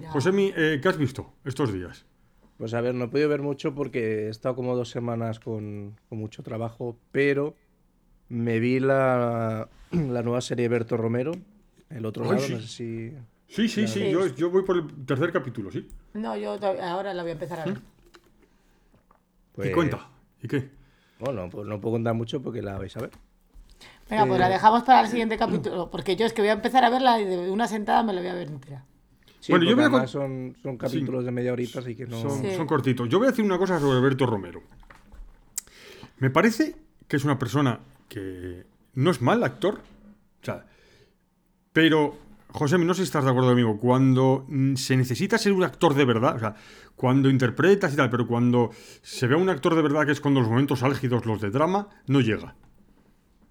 Josemi, 0.10 0.54
eh, 0.56 0.80
¿qué 0.82 0.88
has 0.90 0.98
visto 0.98 1.34
estos 1.44 1.74
días? 1.74 2.06
Pues 2.58 2.74
a 2.74 2.82
ver, 2.82 2.96
no 2.96 3.06
he 3.06 3.08
podido 3.08 3.30
ver 3.30 3.42
mucho 3.42 3.74
porque 3.76 4.26
he 4.26 4.30
estado 4.30 4.56
como 4.56 4.76
dos 4.76 4.90
semanas 4.90 5.40
con, 5.40 5.96
con 6.10 6.18
mucho 6.18 6.44
trabajo, 6.44 6.98
pero 7.12 7.56
me 8.30 8.60
vi 8.60 8.80
la, 8.80 9.68
la 9.92 10.24
nueva 10.24 10.42
serie 10.42 10.64
de 10.64 10.70
Berto 10.70 10.98
Romero, 10.98 11.32
el 11.90 12.06
otro 12.06 12.24
Ay, 12.26 12.30
lado, 12.32 12.42
sí. 12.42 12.54
no 12.54 12.60
sé 12.60 12.68
si... 12.68 13.14
Sí, 13.50 13.70
sí, 13.70 13.88
sí, 13.88 14.12
yo, 14.12 14.28
yo 14.28 14.50
voy 14.50 14.64
por 14.64 14.78
el 14.78 15.06
tercer 15.06 15.32
capítulo, 15.32 15.72
sí. 15.72 15.88
No, 16.14 16.36
yo 16.36 16.58
ahora 16.82 17.14
la 17.14 17.22
voy 17.24 17.30
a 17.30 17.34
empezar 17.34 17.62
a 17.62 17.66
ver. 17.66 17.80
Pues, 19.54 19.70
¿Y 19.70 19.72
cuenta? 19.72 20.10
¿Y 20.44 20.48
qué? 20.50 20.70
Bueno, 21.20 21.50
pues 21.50 21.66
no 21.66 21.80
puedo 21.80 21.94
contar 21.94 22.14
mucho 22.14 22.42
porque 22.42 22.62
la 22.62 22.78
vais 22.78 22.96
a 22.98 23.00
ver. 23.02 23.12
Venga, 24.10 24.26
pues 24.26 24.38
Eh, 24.38 24.42
la 24.42 24.50
dejamos 24.50 24.84
para 24.84 25.02
el 25.02 25.08
siguiente 25.08 25.38
capítulo. 25.38 25.90
Porque 25.90 26.16
yo 26.18 26.26
es 26.26 26.34
que 26.34 26.42
voy 26.42 26.50
a 26.50 26.54
empezar 26.54 26.84
a 26.84 26.90
verla 26.90 27.22
y 27.22 27.26
de 27.26 27.50
una 27.50 27.68
sentada 27.68 28.04
me 28.04 28.12
la 28.14 28.20
voy 28.22 28.30
a 28.30 28.34
ver 28.34 28.48
entera. 28.50 28.86
Sí, 29.48 29.54
Bueno, 29.54 29.64
yo 29.64 29.76
voy 29.78 29.86
además 29.86 30.12
son, 30.12 30.58
son 30.62 30.78
capítulos 30.78 31.24
de 31.24 31.32
media 31.32 31.54
horita, 31.54 31.80
así 31.80 31.96
que 31.96 32.06
no... 32.06 32.20
Son, 32.20 32.42
Sí. 32.42 32.54
son 32.58 32.68
cortitos. 32.68 33.08
Yo 33.08 33.18
voy 33.18 33.28
a 33.28 33.32
decir 33.32 33.46
una 33.46 33.58
cosa 33.58 33.80
sobre 33.80 33.98
Alberto 33.98 34.26
Romero. 34.26 34.62
Me 36.20 36.30
parece 36.30 36.76
que 37.08 37.16
es 37.16 37.24
una 37.24 37.40
persona 37.40 37.80
que 38.10 38.66
no 38.96 39.10
es 39.10 39.22
mal 39.22 39.42
actor. 39.46 39.76
O 40.42 40.46
sea, 40.46 40.66
pero, 41.72 42.18
José, 42.50 42.78
no 42.78 42.94
sé 42.94 43.04
si 43.04 43.06
estás 43.06 43.24
de 43.24 43.30
acuerdo 43.30 43.52
conmigo. 43.52 43.80
Cuando 43.80 44.44
mm, 44.50 44.76
se 44.76 44.98
necesita 44.98 45.38
ser 45.38 45.54
un 45.54 45.64
actor 45.64 45.94
de 45.94 46.04
verdad, 46.04 46.36
o 46.36 46.40
sea, 46.40 46.56
cuando 46.98 47.30
interpretas 47.30 47.94
y 47.94 47.96
tal, 47.96 48.10
pero 48.10 48.28
cuando 48.28 48.72
se 49.02 49.28
ve 49.28 49.36
a 49.36 49.38
un 49.38 49.48
actor 49.48 49.76
de 49.76 49.82
verdad, 49.82 50.06
que 50.06 50.12
es 50.12 50.20
cuando 50.20 50.42
los 50.42 50.50
momentos 50.50 50.84
álgidos, 50.84 51.26
los 51.26 51.40
de 51.40 51.52
drama, 51.52 51.88
no 52.08 52.20
llega. 52.20 52.54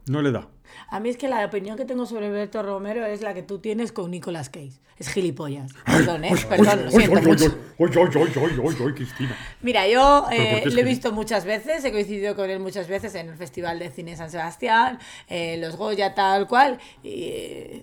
No 0.08 0.22
le 0.22 0.30
da. 0.32 0.48
A 0.88 1.00
mí 1.00 1.08
es 1.08 1.16
que 1.16 1.28
la 1.28 1.44
opinión 1.44 1.76
que 1.76 1.84
tengo 1.84 2.06
sobre 2.06 2.26
Alberto 2.26 2.62
Romero 2.62 3.04
es 3.06 3.22
la 3.22 3.34
que 3.34 3.42
tú 3.42 3.58
tienes 3.58 3.92
con 3.92 4.10
Nicolas 4.10 4.50
Cage. 4.50 4.80
Es 4.98 5.08
gilipollas. 5.08 5.72
Perdón, 5.84 6.24
¿eh? 6.24 6.34
Perdón, 6.48 6.84
lo 6.84 6.90
siento 6.90 7.22
mucho. 7.22 8.94
Cristina. 8.94 9.36
Mira, 9.62 9.88
yo 9.88 10.26
¿Pero 10.28 10.60
por 10.60 10.68
eh, 10.68 10.74
lo 10.74 10.80
he 10.80 10.84
visto 10.84 11.12
muchas 11.12 11.44
veces, 11.44 11.84
he 11.84 11.92
coincidido 11.92 12.36
con 12.36 12.50
él 12.50 12.60
muchas 12.60 12.88
veces 12.88 13.14
en 13.14 13.28
el 13.28 13.36
Festival 13.36 13.78
de 13.78 13.90
Cine 13.90 14.16
San 14.16 14.30
Sebastián, 14.30 14.98
en 15.28 15.60
los 15.60 15.76
Goya, 15.76 16.14
tal 16.14 16.46
cual. 16.46 16.78
Y, 17.02 17.08
eh, 17.24 17.82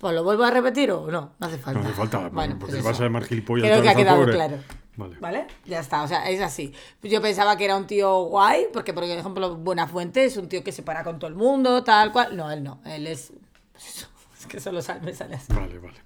pues 0.00 0.14
lo 0.14 0.24
vuelvo 0.24 0.44
a 0.44 0.50
repetir 0.50 0.90
o 0.90 1.10
no, 1.10 1.32
no 1.38 1.46
hace 1.46 1.58
falta. 1.58 1.80
No 1.80 1.86
hace 1.86 1.96
falta, 1.96 2.28
Bueno, 2.30 2.56
porque 2.58 2.74
pues 2.74 2.84
vas 2.84 2.98
a 3.00 3.04
llamar 3.04 3.24
gilipollas. 3.24 3.68
Creo 3.68 3.82
que 3.82 3.88
ha 3.88 3.94
quedado 3.94 4.20
pobre. 4.20 4.32
claro. 4.32 4.56
Vale. 4.96 5.16
¿Vale? 5.20 5.46
Ya 5.64 5.80
está, 5.80 6.02
o 6.02 6.08
sea, 6.08 6.28
es 6.28 6.40
así. 6.40 6.72
Yo 7.02 7.22
pensaba 7.22 7.56
que 7.56 7.64
era 7.64 7.76
un 7.76 7.86
tío 7.86 8.24
guay, 8.24 8.66
porque 8.72 8.92
por 8.92 9.04
ejemplo 9.04 9.56
Buenafuente 9.56 10.24
es 10.24 10.36
un 10.36 10.48
tío 10.48 10.62
que 10.62 10.70
se 10.72 10.82
para 10.82 11.02
con 11.02 11.18
todo 11.18 11.28
el 11.28 11.34
mundo, 11.36 11.82
tal 11.82 12.12
cual. 12.12 12.36
No, 12.36 12.50
él 12.50 12.62
no, 12.62 12.80
él 12.84 13.06
es... 13.06 13.32
pues 13.72 14.06
es 14.40 14.46
que 14.46 14.60
solo 14.60 14.82
sale, 14.82 15.14
sale 15.14 15.36
así. 15.36 15.52
Vale, 15.52 15.78
vale. 15.78 15.96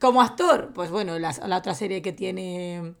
Como 0.00 0.22
actor, 0.22 0.70
pues 0.74 0.90
bueno, 0.90 1.18
la, 1.18 1.30
la 1.46 1.58
otra 1.58 1.74
serie 1.74 2.00
que 2.00 2.12
tiene... 2.14 2.94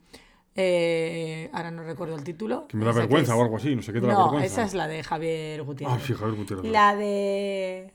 eh, 0.54 1.48
ahora 1.54 1.70
no 1.70 1.82
recuerdo 1.82 2.14
el 2.16 2.24
título. 2.24 2.66
Que 2.68 2.76
me 2.76 2.84
da 2.84 2.92
vergüenza 2.92 3.34
o 3.36 3.42
algo 3.42 3.56
así, 3.56 3.74
no 3.74 3.80
sé 3.82 3.94
qué 3.94 4.00
te 4.02 4.06
da 4.06 4.12
No, 4.12 4.24
vergüenza. 4.24 4.46
esa 4.46 4.64
es 4.64 4.74
la 4.74 4.86
de 4.86 5.02
Javier 5.02 5.62
Gutiérrez. 5.62 5.96
Ah, 5.98 6.06
sí, 6.06 6.12
Javier 6.12 6.36
Gutiérrez. 6.36 6.70
La 6.70 6.94
de... 6.94 7.94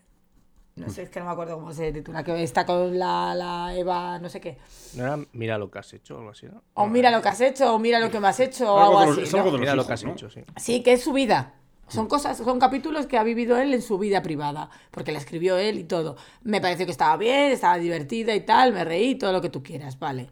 No 0.75 0.89
sé, 0.89 1.03
es 1.03 1.09
que 1.09 1.19
no 1.19 1.25
me 1.25 1.31
acuerdo 1.31 1.55
cómo 1.55 1.71
se 1.71 1.93
titula, 1.93 2.21
que 2.21 2.43
está 2.43 2.65
con 2.65 2.99
la, 2.99 3.33
la 3.33 3.73
Eva, 3.73 4.19
no 4.19 4.27
sé 4.27 4.41
qué. 4.41 4.57
No 4.95 5.03
era 5.03 5.19
mira 5.31 5.57
lo 5.57 5.71
que 5.71 5.79
has 5.79 5.93
hecho 5.93 6.15
o 6.15 6.17
algo 6.19 6.31
así, 6.31 6.47
¿no? 6.47 6.61
O 6.73 6.87
mira 6.87 7.11
lo 7.11 7.21
que 7.21 7.29
has 7.29 7.39
hecho, 7.39 7.73
o 7.73 7.79
mira 7.79 7.97
lo 7.99 8.11
que 8.11 8.19
me 8.19 8.27
has 8.27 8.39
hecho, 8.41 8.73
o 8.73 8.77
Algo 8.79 8.99
así. 8.99 9.21
es 9.21 9.31
¿no? 9.31 9.37
algo 9.37 9.51
de 9.51 9.57
los 9.57 9.61
Mira 9.61 9.75
lo 9.75 9.87
que 9.87 9.93
has 9.93 10.03
¿no? 10.03 10.11
hecho, 10.11 10.29
sí. 10.29 10.41
Sí, 10.57 10.83
que 10.83 10.91
es 10.93 11.01
su 11.01 11.13
vida. 11.13 11.53
Son 11.87 12.07
cosas, 12.07 12.37
son 12.37 12.59
capítulos 12.59 13.05
que 13.05 13.17
ha 13.17 13.23
vivido 13.23 13.57
él 13.57 13.73
en 13.73 13.81
su 13.81 13.97
vida 13.97 14.21
privada, 14.21 14.69
porque 14.91 15.13
la 15.13 15.19
escribió 15.19 15.57
él 15.57 15.77
y 15.79 15.83
todo. 15.85 16.17
Me 16.43 16.59
pareció 16.59 16.85
que 16.85 16.91
estaba 16.91 17.15
bien, 17.15 17.51
estaba 17.51 17.77
divertida 17.77 18.35
y 18.35 18.41
tal, 18.41 18.73
me 18.73 18.83
reí, 18.83 19.15
todo 19.15 19.31
lo 19.31 19.39
que 19.39 19.49
tú 19.49 19.63
quieras, 19.63 19.97
vale. 19.97 20.27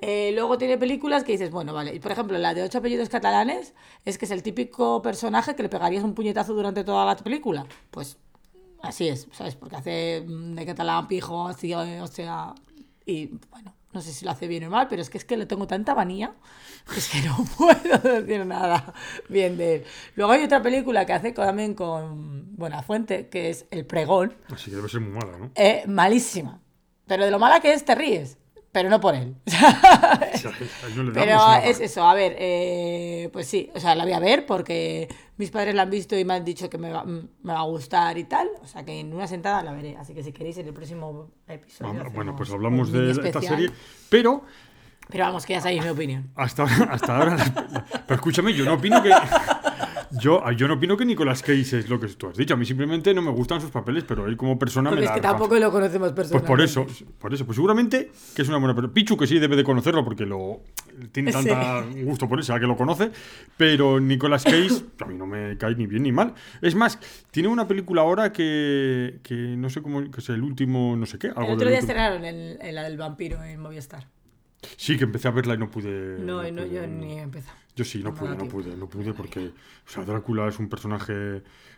Eh, 0.00 0.30
luego 0.32 0.58
tiene 0.58 0.78
películas 0.78 1.24
que 1.24 1.32
dices, 1.32 1.50
bueno, 1.50 1.72
vale. 1.72 1.92
Y 1.94 1.98
por 1.98 2.12
ejemplo, 2.12 2.38
la 2.38 2.54
de 2.54 2.62
ocho 2.62 2.78
apellidos 2.78 3.08
catalanes 3.08 3.74
es 4.04 4.16
que 4.16 4.26
es 4.26 4.30
el 4.30 4.44
típico 4.44 5.02
personaje 5.02 5.56
que 5.56 5.62
le 5.64 5.68
pegarías 5.68 6.04
un 6.04 6.14
puñetazo 6.14 6.54
durante 6.54 6.84
toda 6.84 7.04
la 7.04 7.16
película. 7.16 7.66
Pues 7.90 8.16
así 8.82 9.08
es, 9.08 9.28
¿sabes? 9.32 9.54
Porque 9.54 9.76
hace 9.76 10.24
mm, 10.26 10.54
de 10.54 10.66
catalán 10.66 11.08
pijo, 11.08 11.48
así, 11.48 11.74
o 11.74 12.06
sea. 12.06 12.54
Y 13.04 13.26
bueno, 13.50 13.74
no 13.92 14.02
sé 14.02 14.12
si 14.12 14.24
lo 14.24 14.32
hace 14.32 14.46
bien 14.46 14.64
o 14.64 14.70
mal, 14.70 14.86
pero 14.88 15.00
es 15.00 15.08
que 15.10 15.18
es 15.18 15.24
que 15.24 15.36
le 15.36 15.46
tengo 15.46 15.66
tanta 15.66 15.94
manía 15.94 16.34
que 16.92 16.98
es 16.98 17.08
que 17.08 17.22
no 17.22 17.36
puedo 17.56 18.20
decir 18.20 18.44
nada 18.46 18.92
bien 19.28 19.56
de 19.56 19.76
él. 19.76 19.84
Luego 20.14 20.32
hay 20.32 20.44
otra 20.44 20.62
película 20.62 21.06
que 21.06 21.12
hace 21.12 21.32
también 21.32 21.74
con 21.74 22.56
Buenafuente, 22.56 23.28
que 23.28 23.50
es 23.50 23.66
El 23.70 23.86
Pregón. 23.86 24.34
Así 24.52 24.70
que 24.70 24.76
debe 24.76 24.88
ser 24.88 25.00
muy 25.00 25.12
mala, 25.12 25.38
¿no? 25.38 25.50
Eh, 25.54 25.84
malísima. 25.86 26.60
Pero 27.06 27.24
de 27.24 27.30
lo 27.30 27.38
mala 27.38 27.60
que 27.60 27.72
es, 27.72 27.84
te 27.84 27.94
ríes. 27.94 28.36
Pero 28.70 28.90
no 28.90 29.00
por 29.00 29.14
él. 29.14 29.34
Pero 31.14 31.38
es 31.64 31.80
eso, 31.80 32.06
a 32.06 32.14
ver, 32.14 32.36
eh, 32.38 33.30
pues 33.32 33.46
sí, 33.46 33.70
o 33.74 33.80
sea, 33.80 33.94
la 33.94 34.04
voy 34.04 34.12
a 34.12 34.20
ver 34.20 34.44
porque 34.44 35.08
mis 35.38 35.50
padres 35.50 35.74
la 35.74 35.82
han 35.82 35.90
visto 35.90 36.18
y 36.18 36.24
me 36.24 36.34
han 36.34 36.44
dicho 36.44 36.68
que 36.68 36.76
me 36.76 36.90
va, 36.90 37.04
me 37.04 37.28
va 37.44 37.60
a 37.60 37.64
gustar 37.64 38.18
y 38.18 38.24
tal. 38.24 38.48
O 38.62 38.66
sea, 38.66 38.84
que 38.84 39.00
en 39.00 39.12
una 39.14 39.26
sentada 39.26 39.62
la 39.62 39.72
veré. 39.72 39.96
Así 39.96 40.12
que 40.14 40.22
si 40.22 40.32
queréis, 40.32 40.58
en 40.58 40.66
el 40.66 40.74
próximo 40.74 41.30
episodio. 41.46 42.10
Bueno, 42.12 42.36
pues 42.36 42.50
hablamos 42.50 42.92
de 42.92 43.10
esta 43.10 43.40
serie. 43.40 43.70
Pero 44.10 44.42
Pero 45.08 45.24
vamos, 45.24 45.46
que 45.46 45.54
ya 45.54 45.60
sabéis 45.60 45.82
mi 45.82 45.90
opinión. 45.90 46.30
hasta, 46.36 46.64
hasta 46.64 47.16
ahora. 47.16 47.36
Pero 48.06 48.14
escúchame, 48.14 48.52
yo 48.52 48.64
no 48.64 48.74
opino 48.74 49.02
que. 49.02 49.10
Yo, 50.20 50.42
yo 50.52 50.68
no 50.68 50.74
opino 50.74 50.96
que 50.96 51.04
Nicolas 51.04 51.42
Cage 51.42 51.60
es 51.78 51.88
lo 51.88 51.98
que 52.00 52.06
tú 52.08 52.28
has 52.28 52.36
dicho. 52.36 52.54
A 52.54 52.56
mí 52.56 52.64
simplemente 52.64 53.12
no 53.14 53.22
me 53.22 53.30
gustan 53.30 53.60
sus 53.60 53.70
papeles, 53.70 54.04
pero 54.06 54.26
él 54.26 54.36
como 54.36 54.58
persona 54.58 54.90
Porque 54.90 55.00
me 55.00 55.04
es 55.06 55.10
da. 55.10 55.14
que 55.16 55.20
tampoco 55.20 55.58
lo 55.58 55.70
conocemos 55.70 56.12
Pues 56.12 56.28
personalmente. 56.28 56.46
por 56.48 56.60
eso, 56.60 56.86
por 57.18 57.34
eso, 57.34 57.44
pues 57.46 57.56
seguramente 57.56 58.10
que 58.34 58.42
es 58.42 58.48
una 58.48 58.58
buena 58.58 58.74
persona. 58.74 58.92
Pichu 58.94 59.16
que 59.16 59.26
sí 59.26 59.38
debe 59.38 59.56
de 59.56 59.64
conocerlo 59.64 60.04
porque 60.04 60.24
lo 60.26 60.60
tiene 61.12 61.32
Sí. 61.32 61.38
tanta 61.48 61.84
gusto 62.04 62.28
por 62.28 62.38
él, 62.38 62.44
será 62.44 62.58
que 62.58 62.66
lo 62.66 62.76
conoce, 62.76 63.10
pero 63.56 64.00
Nicolas 64.00 64.44
Cage 64.44 64.68
a 65.00 65.04
mí 65.04 65.14
no 65.14 65.26
me 65.26 65.56
cae 65.58 65.74
ni 65.74 65.86
bien 65.86 66.02
ni 66.02 66.12
mal. 66.12 66.34
Es 66.62 66.74
más, 66.74 66.98
tiene 67.30 67.48
una 67.48 67.68
película 67.68 68.02
ahora 68.02 68.32
que, 68.32 69.20
que 69.22 69.34
no 69.34 69.70
sé 69.70 69.82
cómo, 69.82 70.10
que 70.10 70.20
es 70.20 70.28
el 70.30 70.42
último, 70.42 70.96
no 70.96 71.06
sé 71.06 71.18
qué, 71.18 71.28
algo 71.28 71.42
El 71.42 71.50
otro 71.52 71.68
día 71.68 71.78
estrenaron 71.78 72.24
el, 72.24 72.58
el, 72.60 72.74
la 72.74 72.82
del 72.82 72.96
vampiro 72.96 73.42
en 73.44 73.60
Movistar. 73.60 74.06
Sí, 74.76 74.96
que 74.96 75.04
empecé 75.04 75.28
a 75.28 75.30
verla 75.30 75.54
y 75.54 75.58
no 75.58 75.70
pude. 75.70 76.18
No, 76.18 76.46
y 76.46 76.50
no, 76.52 76.62
pude- 76.62 76.72
yo 76.74 76.86
ni 76.86 77.18
he 77.18 77.22
empezado. 77.22 77.56
Yo 77.76 77.84
sí, 77.84 77.98
no 78.02 78.10
No 78.10 78.14
pude, 78.16 78.36
no 78.36 78.48
pude, 78.48 78.76
no 78.76 78.88
pude 78.88 79.12
porque, 79.14 79.46
o 79.48 79.88
sea, 79.88 80.04
Drácula 80.04 80.48
es 80.48 80.58
un 80.58 80.68
personaje, 80.68 81.12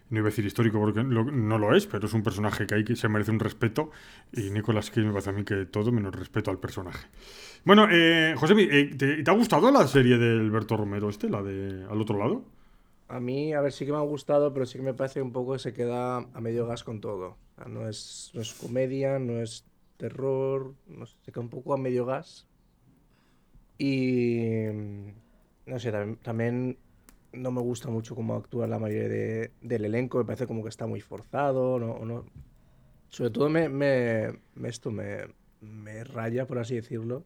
no 0.09 0.19
iba 0.19 0.29
a 0.29 0.31
decir 0.31 0.47
histórico 0.47 0.79
porque 0.81 1.03
lo- 1.03 1.25
no 1.31 1.59
lo 1.59 1.77
es, 1.77 1.87
pero 1.87 2.07
es 2.07 2.15
un 2.15 2.23
personaje 2.23 2.67
que 2.67 2.75
hay 2.75 2.85
que 2.85 2.97
se 2.97 3.09
merece 3.11 3.31
un 3.33 3.39
respeto 3.39 3.91
y 4.33 4.49
Nicolas 4.51 4.89
Cage 4.89 5.03
me 5.03 5.11
parece 5.13 5.29
a 5.29 5.33
mí 5.35 5.45
que 5.45 5.67
todo 5.67 5.93
menos 5.93 6.15
respeto 6.15 6.51
al 6.51 6.59
personaje. 6.59 7.07
Bueno, 7.67 7.87
eh, 7.91 8.35
José, 8.35 8.55
eh, 8.59 8.95
¿te, 8.97 9.23
te 9.23 9.31
ha 9.31 9.35
gustado 9.35 9.71
la 9.71 9.87
serie 9.87 10.17
de 10.17 10.41
Alberto 10.41 10.75
Romero 10.79 11.11
este, 11.11 11.29
la 11.29 11.43
de 11.43 11.85
Al 11.91 12.01
otro 12.01 12.17
lado? 12.19 12.45
A 13.09 13.21
mí, 13.21 13.53
a 13.53 13.61
ver, 13.61 13.73
sí 13.73 13.85
que 13.85 13.93
me 13.93 13.99
ha 13.99 14.03
gustado, 14.03 14.55
pero 14.55 14.65
sí 14.65 14.79
que 14.79 14.85
me 14.85 14.95
parece 14.95 15.21
un 15.21 15.33
poco 15.33 15.53
que 15.53 15.59
se 15.59 15.75
queda 15.75 16.17
a 16.17 16.41
medio 16.41 16.67
gas 16.67 16.83
con 16.83 17.03
todo. 17.03 17.37
No, 17.67 17.87
es, 17.87 18.31
no 18.33 18.41
es 18.41 18.55
comedia, 18.55 19.19
no 19.19 19.43
es 19.43 19.67
terror, 19.99 20.73
no 20.87 21.05
sé, 21.05 21.17
se 21.27 21.31
queda 21.33 21.43
un 21.43 21.51
poco 21.51 21.75
a 21.75 21.77
medio 21.77 22.07
gas. 22.07 22.47
Y. 23.85 24.67
mm, 24.73 25.07
No 25.67 25.79
sé, 25.79 25.93
también, 25.93 26.17
también 26.23 26.79
no 27.33 27.51
me 27.53 27.61
gusta 27.61 27.91
mucho 27.91 28.15
cómo 28.17 28.35
actúa 28.35 28.67
la 28.67 28.79
mayoría 28.81 29.09
de- 29.09 29.53
del 29.61 29.85
elenco, 29.85 30.19
me 30.19 30.25
parece 30.25 30.47
como 30.49 30.63
que 30.65 30.69
está 30.69 30.87
muy 30.87 31.01
forzado, 31.01 31.79
no, 31.79 32.05
no. 32.05 32.27
Sobre 33.09 33.31
todo 33.31 33.49
me, 33.49 33.69
me, 33.69 34.41
me- 34.55 34.69
esto 34.69 34.91
me, 34.91 35.27
me 35.61 36.03
raya, 36.03 36.47
por 36.47 36.59
así 36.59 36.75
decirlo, 36.75 37.25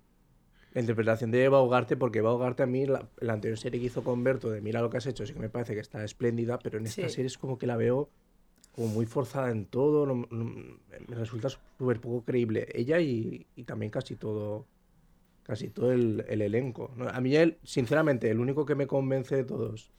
la 0.73 0.81
interpretación 0.83 1.31
de 1.31 1.45
Eva 1.45 1.63
Ugarte, 1.63 1.97
porque 1.97 2.19
Eva 2.19 2.35
Ugarte 2.35 2.65
a 2.65 2.67
mí, 2.67 2.85
la, 2.87 3.09
la 3.21 3.33
anterior 3.33 3.57
serie 3.59 3.81
que 3.81 3.87
hizo 3.87 4.05
con 4.05 4.23
Berto, 4.25 4.51
de 4.51 4.61
Mira 4.61 4.83
lo 4.83 4.91
que 4.91 4.99
has 4.99 5.07
hecho, 5.07 5.25
sí 5.25 5.33
que 5.33 5.41
me 5.41 5.49
parece 5.49 5.73
que 5.75 5.81
está 5.81 6.05
espléndida, 6.05 6.59
pero 6.59 6.77
en 6.79 6.87
esta 6.87 7.09
Sí. 7.09 7.15
serie 7.15 7.29
es 7.29 7.39
como 7.39 7.57
que 7.57 7.67
la 7.67 7.77
veo 7.77 8.11
como 8.73 8.89
muy 8.89 9.07
forzada 9.07 9.51
en 9.51 9.65
todo, 9.67 10.05
no- 10.05 10.27
no- 10.31 10.45
me 11.09 11.15
resulta 11.17 11.49
súper 11.49 11.99
poco 12.01 12.25
creíble. 12.25 12.67
Ella 12.75 13.01
y, 13.01 13.47
y 13.57 13.65
también 13.65 13.91
casi 13.91 14.17
todo 14.17 14.67
casi 15.45 15.69
todo 15.69 15.93
el, 15.93 16.25
el 16.29 16.43
elenco. 16.43 16.91
A 17.13 17.21
mí, 17.21 17.37
él, 17.37 17.59
sinceramente, 17.63 18.31
el 18.31 18.41
único 18.41 18.67
que 18.67 18.75
me 18.75 18.87
convence 18.89 19.37
de 19.37 19.45
todos, 19.45 19.93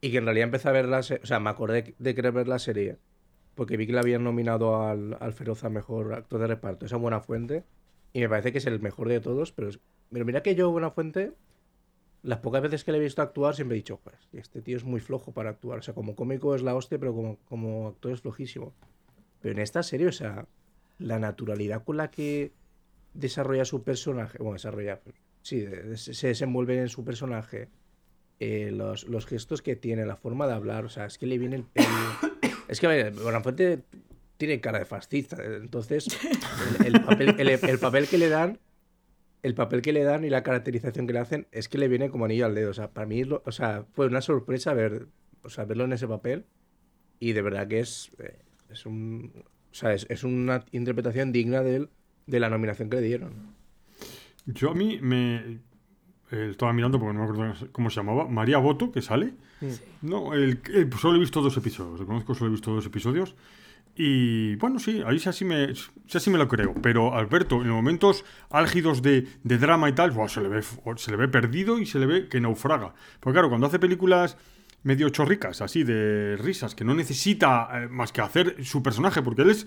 y 0.00 0.10
que 0.12 0.18
en 0.18 0.24
realidad 0.24 0.44
empecé 0.44 0.68
a 0.68 0.72
ver 0.72 0.86
la 0.86 1.02
serie, 1.02 1.22
o 1.24 1.26
sea, 1.26 1.40
me 1.40 1.50
acordé 1.50 1.94
de 1.98 2.14
querer 2.14 2.32
ver 2.32 2.46
la 2.48 2.58
serie, 2.58 2.98
porque 3.54 3.76
vi 3.76 3.86
que 3.86 3.92
la 3.92 4.00
habían 4.00 4.22
nominado 4.24 4.82
al, 4.82 5.16
al 5.20 5.32
Feroz 5.32 5.64
a 5.64 5.68
Mejor 5.70 6.14
Actor 6.14 6.40
de 6.40 6.46
Reparto, 6.46 6.86
esa 6.86 6.96
buena 6.96 7.20
fuente, 7.20 7.64
y 8.12 8.20
me 8.20 8.28
parece 8.28 8.52
que 8.52 8.58
es 8.58 8.66
el 8.66 8.80
mejor 8.80 9.08
de 9.08 9.20
todos, 9.20 9.52
pero, 9.52 9.68
es- 9.68 9.80
pero 10.10 10.24
mira 10.24 10.42
que 10.42 10.54
yo, 10.54 10.70
Buena 10.70 10.90
Fuente, 10.90 11.32
las 12.22 12.38
pocas 12.40 12.60
veces 12.62 12.84
que 12.84 12.92
le 12.92 12.98
he 12.98 13.00
visto 13.00 13.22
actuar 13.22 13.54
siempre 13.54 13.76
he 13.76 13.80
dicho, 13.80 14.00
este 14.32 14.60
tío 14.62 14.76
es 14.76 14.84
muy 14.84 15.00
flojo 15.00 15.32
para 15.32 15.50
actuar, 15.50 15.78
o 15.78 15.82
sea, 15.82 15.94
como 15.94 16.14
cómico 16.14 16.54
es 16.54 16.62
la 16.62 16.74
hostia, 16.74 16.98
pero 16.98 17.14
como, 17.14 17.38
como 17.48 17.88
actor 17.88 18.12
es 18.12 18.20
flojísimo. 18.20 18.74
Pero 19.40 19.52
en 19.54 19.60
esta 19.60 19.82
serie, 19.82 20.06
o 20.08 20.12
sea, 20.12 20.46
la 20.98 21.18
naturalidad 21.18 21.82
con 21.82 21.96
la 21.96 22.10
que 22.10 22.52
desarrolla 23.14 23.64
su 23.64 23.82
personaje, 23.82 24.38
bueno, 24.38 24.54
desarrolla, 24.54 25.00
sí, 25.42 25.66
se 25.96 26.28
desenvuelve 26.28 26.78
en 26.78 26.88
su 26.88 27.04
personaje, 27.04 27.68
eh, 28.38 28.70
los, 28.72 29.04
los 29.08 29.26
gestos 29.26 29.62
que 29.62 29.76
tiene, 29.76 30.06
la 30.06 30.16
forma 30.16 30.46
de 30.46 30.54
hablar, 30.54 30.84
o 30.84 30.88
sea, 30.88 31.06
es 31.06 31.18
que 31.18 31.26
le 31.26 31.38
viene 31.38 31.56
el... 31.56 31.64
el- 31.74 31.84
es 32.68 32.78
que, 32.80 32.86
a 32.86 32.90
ver, 32.90 33.12
Buenafuente 33.12 33.82
tiene 34.36 34.60
cara 34.60 34.78
de 34.78 34.84
fascista. 34.84 35.36
Entonces, 35.44 36.06
el, 36.86 36.94
el 36.94 37.02
papel, 37.02 37.34
el- 37.38 37.48
el 37.48 37.78
papel 37.78 38.06
que 38.06 38.16
le 38.16 38.28
dan, 38.28 38.58
el 39.42 39.54
papel 39.54 39.82
que 39.82 39.92
le 39.92 40.04
dan 40.04 40.24
y 40.24 40.30
la 40.30 40.42
caracterización 40.44 41.06
que 41.06 41.12
le 41.12 41.18
hacen 41.18 41.46
es 41.50 41.68
que 41.68 41.78
le 41.78 41.88
viene 41.88 42.10
como 42.10 42.26
anillo 42.26 42.46
al 42.46 42.54
dedo. 42.54 42.70
O 42.70 42.74
sea, 42.74 42.90
para 42.92 43.06
mí, 43.06 43.22
o 43.24 43.52
sea, 43.52 43.84
fue 43.92 44.06
una 44.06 44.20
sorpresa 44.20 44.72
ver, 44.72 45.08
o 45.42 45.50
sea, 45.50 45.64
verlo 45.64 45.84
en 45.84 45.92
ese 45.94 46.06
papel 46.06 46.44
y 47.18 47.32
de 47.32 47.42
verdad 47.42 47.66
que 47.66 47.80
es, 47.80 48.12
eh, 48.20 48.38
es 48.70 48.86
un, 48.86 49.32
o 49.44 49.74
sea, 49.74 49.92
es, 49.92 50.06
es 50.08 50.22
una 50.24 50.64
interpretación 50.70 51.32
digna 51.32 51.62
de, 51.62 51.74
él, 51.76 51.90
de 52.26 52.40
la 52.40 52.48
nominación 52.50 52.88
que 52.90 52.96
le 52.96 53.02
dieron. 53.02 53.32
Yo 54.46 54.70
a 54.70 54.74
mí 54.74 54.98
me. 55.02 55.58
eh, 56.32 56.48
estaba 56.50 56.72
mirando 56.72 56.98
porque 56.98 57.14
no 57.14 57.24
me 57.24 57.30
acuerdo 57.30 57.68
cómo 57.72 57.90
se 57.90 57.96
llamaba. 57.96 58.26
María 58.28 58.58
Boto, 58.58 58.90
que 58.92 59.02
sale. 59.02 59.34
No, 60.02 60.32
el, 60.34 60.60
el- 60.72 60.88
pues 60.88 61.00
solo 61.02 61.16
he 61.16 61.20
visto 61.20 61.42
dos 61.42 61.56
episodios. 61.56 62.00
Reconozco, 62.00 62.34
solo 62.34 62.48
he 62.48 62.52
visto 62.52 62.72
dos 62.72 62.86
episodios. 62.86 63.34
Y 63.96 64.54
bueno, 64.56 64.78
sí, 64.78 65.02
ahí 65.04 65.18
sí 65.18 65.28
así 65.28 65.44
me, 65.44 65.74
sí 65.74 65.88
así 66.14 66.30
me 66.30 66.38
lo 66.38 66.48
creo. 66.48 66.72
Pero 66.80 67.14
Alberto, 67.14 67.60
en 67.60 67.68
momentos 67.68 68.24
álgidos 68.48 69.02
de, 69.02 69.26
de 69.42 69.58
drama 69.58 69.88
y 69.88 69.92
tal, 69.92 70.12
buah, 70.12 70.28
se, 70.28 70.40
le 70.40 70.48
ve, 70.48 70.62
se 70.96 71.10
le 71.10 71.16
ve 71.16 71.28
perdido 71.28 71.78
y 71.78 71.84
se 71.86 71.98
le 71.98 72.06
ve 72.06 72.28
que 72.28 72.40
naufraga. 72.40 72.94
Porque 73.18 73.34
claro, 73.34 73.48
cuando 73.50 73.66
hace 73.66 73.78
películas 73.78 74.38
medio 74.84 75.10
chorricas, 75.10 75.60
así 75.60 75.82
de 75.84 76.36
risas, 76.38 76.74
que 76.74 76.84
no 76.84 76.94
necesita 76.94 77.68
eh, 77.74 77.88
más 77.88 78.12
que 78.12 78.22
hacer 78.22 78.64
su 78.64 78.82
personaje, 78.82 79.20
porque 79.20 79.42
él 79.42 79.50
es. 79.50 79.66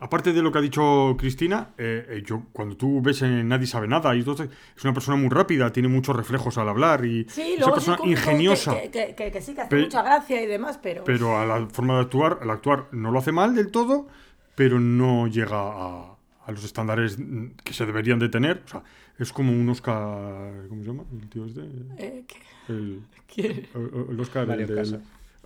Aparte 0.00 0.32
de 0.32 0.42
lo 0.42 0.52
que 0.52 0.58
ha 0.58 0.60
dicho 0.60 1.16
Cristina, 1.18 1.70
eh, 1.76 2.06
eh, 2.08 2.22
yo 2.24 2.44
cuando 2.52 2.76
tú 2.76 3.02
ves 3.02 3.20
en 3.22 3.48
Nadie 3.48 3.66
sabe 3.66 3.88
nada 3.88 4.14
y 4.14 4.20
es 4.20 4.84
una 4.84 4.92
persona 4.94 5.16
muy 5.16 5.28
rápida, 5.28 5.72
tiene 5.72 5.88
muchos 5.88 6.14
reflejos 6.14 6.56
al 6.56 6.68
hablar 6.68 7.04
y 7.04 7.26
Sí, 7.28 7.54
es 7.58 7.64
una 7.64 7.74
persona 7.74 7.98
sí, 8.02 8.10
ingeniosa. 8.10 8.80
Que, 8.80 8.90
que- 8.90 9.14
que- 9.16 9.30
que 9.32 9.40
sí, 9.42 9.54
que 9.54 9.62
hace 9.62 9.70
Pe- 9.70 9.82
mucha 9.82 10.02
gracia 10.02 10.40
y 10.40 10.46
demás, 10.46 10.78
pero. 10.80 11.02
Pero 11.04 11.36
a 11.38 11.44
la 11.44 11.66
forma 11.66 11.96
de 11.96 12.02
actuar, 12.02 12.38
al 12.42 12.50
actuar 12.50 12.86
no 12.92 13.10
lo 13.10 13.18
hace 13.18 13.32
mal 13.32 13.54
del 13.56 13.72
todo, 13.72 14.06
pero 14.54 14.78
no 14.78 15.26
llega 15.26 15.56
a, 15.58 16.14
a 16.46 16.52
los 16.52 16.62
estándares 16.64 17.18
que 17.64 17.72
se 17.72 17.84
deberían 17.84 18.20
de 18.20 18.28
tener. 18.28 18.62
O 18.66 18.68
sea, 18.68 18.82
es 19.18 19.32
como 19.32 19.50
un 19.52 19.68
Oscar. 19.68 20.52
¿Cómo 20.68 20.82
se 20.82 20.88
llama? 20.88 21.02
El 21.20 21.28
tío 21.28 21.44
este. 21.44 21.62
Eh, 21.98 22.24
¿qué- 22.28 22.72
El, 22.72 23.02
quiere? 23.26 23.68
el- 23.74 24.06
el 24.10 24.20
Oscar. 24.20 24.46
Mario 24.46 24.62
el 24.62 24.68
del- 24.68 24.76
Casas. 24.78 25.00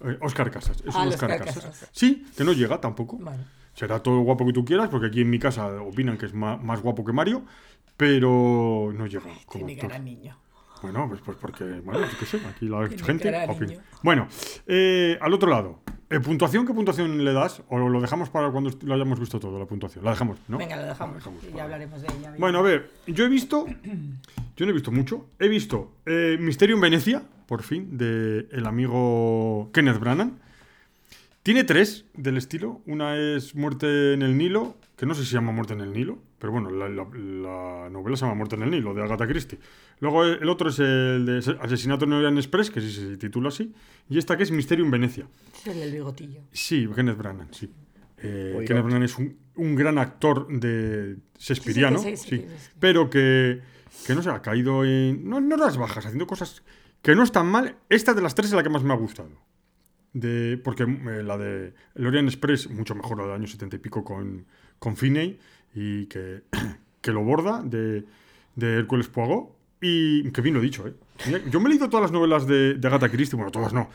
eh, 0.04 0.18
Oscar 0.20 0.50
Casas. 0.50 0.82
Es 0.86 0.94
Ah, 0.94 1.02
un 1.02 1.08
Oscar, 1.08 1.30
Oscar 1.30 1.46
Casas. 1.46 1.64
Casas. 1.64 1.88
Sí, 1.92 2.26
que 2.36 2.44
no 2.44 2.52
llega 2.52 2.78
tampoco. 2.82 3.16
Bueno. 3.16 3.42
Será 3.74 4.00
todo 4.02 4.20
guapo 4.20 4.44
que 4.46 4.52
tú 4.52 4.64
quieras, 4.64 4.88
porque 4.88 5.06
aquí 5.06 5.22
en 5.22 5.30
mi 5.30 5.38
casa 5.38 5.80
opinan 5.82 6.18
que 6.18 6.26
es 6.26 6.34
más, 6.34 6.80
guapo 6.82 7.04
que 7.04 7.12
Mario, 7.12 7.42
pero 7.96 8.92
no 8.94 9.06
llega 9.06 9.24
como 9.46 9.66
Tiene 9.66 9.80
cara 9.80 9.98
niño. 9.98 10.36
Bueno, 10.82 11.06
pues, 11.08 11.20
pues 11.24 11.36
porque, 11.40 11.64
bueno, 11.84 12.00
yo 12.00 12.18
qué 12.18 12.26
sé, 12.26 12.40
aquí 12.46 12.66
la 12.68 12.88
Tiene 12.88 13.02
gente 13.04 13.46
opina. 13.48 13.74
Bueno, 14.02 14.26
eh, 14.66 15.16
al 15.20 15.32
otro 15.32 15.48
lado, 15.48 15.78
eh, 16.10 16.18
¿puntuación? 16.18 16.66
¿Qué 16.66 16.74
puntuación 16.74 17.24
le 17.24 17.32
das? 17.32 17.62
¿O 17.68 17.78
lo 17.78 18.00
dejamos 18.00 18.30
para 18.30 18.50
cuando 18.50 18.70
lo 18.82 18.94
hayamos 18.94 19.20
visto 19.20 19.38
todo, 19.38 19.58
la 19.60 19.64
puntuación? 19.64 20.04
La 20.04 20.10
dejamos, 20.10 20.38
¿no? 20.48 20.58
Venga, 20.58 20.74
lo 20.76 20.82
dejamos. 20.82 21.14
La 21.14 21.18
dejamos 21.18 21.42
y 21.44 21.46
para- 21.46 21.56
ya 21.56 21.62
hablaremos 21.64 22.02
de 22.02 22.08
ella. 22.08 22.30
bien. 22.30 22.40
Bueno, 22.40 22.58
a 22.58 22.62
ver, 22.62 22.90
yo 23.06 23.24
he 23.24 23.28
visto, 23.28 23.64
yo 24.56 24.66
no 24.66 24.70
he 24.70 24.74
visto 24.74 24.90
mucho, 24.90 25.26
he 25.38 25.46
visto 25.48 25.92
eh, 26.04 26.36
Misterio 26.40 26.74
en 26.74 26.80
Venecia, 26.82 27.22
por 27.46 27.62
fin, 27.62 27.96
de 27.96 28.48
el 28.50 28.66
amigo 28.66 29.70
Kenneth 29.72 30.00
Branagh. 30.00 30.32
Tiene 31.42 31.64
tres 31.64 32.04
del 32.14 32.36
estilo. 32.36 32.82
Una 32.86 33.16
es 33.16 33.54
Muerte 33.56 34.12
en 34.14 34.22
el 34.22 34.36
Nilo, 34.38 34.76
que 34.96 35.06
no 35.06 35.14
sé 35.14 35.22
si 35.22 35.28
se 35.30 35.34
llama 35.34 35.50
Muerte 35.50 35.72
en 35.72 35.80
el 35.80 35.92
Nilo, 35.92 36.18
pero 36.38 36.52
bueno, 36.52 36.70
la, 36.70 36.88
la- 36.88 37.04
la 37.12 37.90
novela 37.90 38.16
se 38.16 38.22
llama 38.24 38.36
Muerte 38.36 38.54
en 38.54 38.62
el 38.62 38.70
Nilo, 38.70 38.94
de 38.94 39.02
Agatha 39.02 39.26
Christie. 39.26 39.58
Luego 39.98 40.24
el 40.24 40.48
otro 40.48 40.68
es 40.70 40.78
el 40.78 41.26
de 41.26 41.56
Asesinato 41.60 42.04
en 42.04 42.12
Orient 42.12 42.38
Express, 42.38 42.70
que 42.70 42.80
sí 42.80 42.92
se 42.92 43.16
titula 43.16 43.48
así. 43.48 43.72
Y 44.08 44.18
esta 44.18 44.36
que 44.36 44.44
es 44.44 44.52
Misterio 44.52 44.84
en 44.84 44.90
Venecia. 44.92 45.26
Es 45.56 45.66
el 45.66 45.80
del 45.80 45.92
bigotillo. 45.92 46.42
Sí, 46.52 46.88
Kenneth 46.94 47.18
Branagh, 47.18 47.48
sí. 47.52 47.68
Eh. 48.18 48.64
Kenneth 48.66 48.84
Branagh 48.84 49.02
es 49.02 49.18
un, 49.18 49.36
un 49.56 49.74
gran 49.74 49.98
actor 49.98 50.46
de 50.46 51.16
Shakespeareano, 51.38 51.98
Sí, 51.98 52.10
sí, 52.10 52.16
sí, 52.16 52.22
sí, 52.22 52.36
sí, 52.36 52.42
sí, 52.48 52.54
sí. 52.56 52.70
pero 52.78 53.10
que, 53.10 53.60
que 54.06 54.14
no 54.14 54.22
sé, 54.22 54.30
ha 54.30 54.40
caído 54.42 54.84
en... 54.84 55.28
No, 55.28 55.40
no 55.40 55.56
las 55.56 55.76
bajas, 55.76 56.06
haciendo 56.06 56.28
cosas 56.28 56.62
que 57.02 57.16
no 57.16 57.24
están 57.24 57.46
mal. 57.48 57.74
Esta 57.88 58.14
de 58.14 58.22
las 58.22 58.36
tres 58.36 58.50
es 58.50 58.54
la 58.54 58.62
que 58.62 58.68
más 58.68 58.84
me 58.84 58.92
ha 58.92 58.96
gustado. 58.96 59.30
De, 60.12 60.60
porque 60.62 60.82
eh, 60.82 61.22
la 61.22 61.38
de 61.38 61.72
el 61.94 62.06
Orient 62.06 62.28
Express, 62.28 62.68
mucho 62.68 62.94
mejor 62.94 63.18
la 63.18 63.24
del 63.24 63.34
año 63.34 63.46
70 63.46 63.76
y 63.76 63.78
pico 63.78 64.04
con, 64.04 64.44
con 64.78 64.96
Finney, 64.96 65.38
y 65.74 66.06
que, 66.06 66.42
que 67.00 67.12
lo 67.12 67.22
borda, 67.22 67.62
de, 67.62 68.04
de 68.54 68.74
Hércules 68.74 69.08
Poirot, 69.08 69.56
y 69.80 70.30
que 70.30 70.40
bien 70.42 70.54
lo 70.54 70.60
he 70.60 70.64
dicho, 70.64 70.86
¿eh? 70.86 70.94
Yo 71.50 71.60
me 71.60 71.66
he 71.66 71.70
leído 71.70 71.88
todas 71.88 72.02
las 72.02 72.12
novelas 72.12 72.46
de, 72.46 72.74
de 72.74 72.88
Agatha 72.88 73.08
Christie, 73.08 73.36
bueno, 73.36 73.50
todas 73.50 73.72
no, 73.72 73.88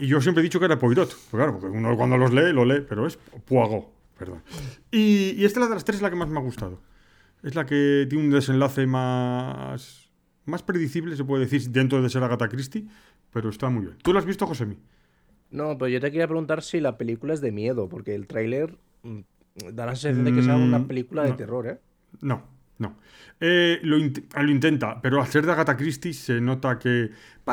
y 0.00 0.06
yo 0.06 0.20
siempre 0.20 0.40
he 0.40 0.44
dicho 0.44 0.58
que 0.58 0.64
era 0.64 0.78
Poirot, 0.78 1.08
pues 1.08 1.28
claro, 1.30 1.52
porque 1.52 1.66
uno 1.66 1.94
cuando 1.96 2.16
los 2.16 2.32
lee, 2.32 2.52
lo 2.52 2.64
lee, 2.64 2.84
pero 2.88 3.06
es 3.06 3.16
Poirot, 3.16 3.86
perdón. 4.18 4.42
Y, 4.90 5.32
y 5.32 5.44
esta, 5.44 5.60
la 5.60 5.68
de 5.68 5.74
las 5.74 5.84
tres, 5.84 5.96
es 5.96 6.02
la 6.02 6.10
que 6.10 6.16
más 6.16 6.28
me 6.28 6.38
ha 6.38 6.42
gustado. 6.42 6.80
Es 7.42 7.54
la 7.54 7.66
que 7.66 8.06
tiene 8.08 8.24
un 8.24 8.30
desenlace 8.30 8.86
más, 8.86 10.10
más 10.46 10.62
predecible, 10.62 11.16
se 11.16 11.24
puede 11.24 11.44
decir, 11.44 11.68
dentro 11.70 12.00
de 12.02 12.08
ser 12.08 12.22
Agatha 12.22 12.48
Christie, 12.48 12.86
pero 13.30 13.50
está 13.50 13.68
muy 13.68 13.84
bien. 13.84 13.98
¿Tú 14.02 14.12
la 14.12 14.20
has 14.20 14.26
visto, 14.26 14.46
Josemi? 14.46 14.78
No, 15.50 15.76
pero 15.78 15.88
yo 15.88 16.00
te 16.00 16.10
quería 16.10 16.26
preguntar 16.28 16.62
si 16.62 16.80
la 16.80 16.96
película 16.96 17.34
es 17.34 17.40
de 17.40 17.50
miedo, 17.52 17.88
porque 17.88 18.14
el 18.14 18.26
tráiler 18.26 18.76
mm, 19.02 19.20
da 19.72 19.86
la 19.86 19.96
sensación 19.96 20.24
de 20.24 20.32
que 20.32 20.42
sea 20.42 20.56
una 20.56 20.78
Mm, 20.78 20.86
película 20.86 21.22
de 21.24 21.30
no. 21.30 21.36
terror, 21.36 21.66
¿eh? 21.66 21.78
No, 22.20 22.44
no. 22.78 22.96
Eh, 23.40 23.80
lo, 23.82 23.96
ah, 24.34 24.42
lo 24.42 24.50
intenta, 24.50 25.00
pero 25.00 25.20
al 25.20 25.26
ser 25.28 25.44
de 25.46 25.52
Agatha 25.52 25.76
Christie 25.76 26.12
se 26.12 26.40
nota 26.40 26.78
que. 26.78 27.04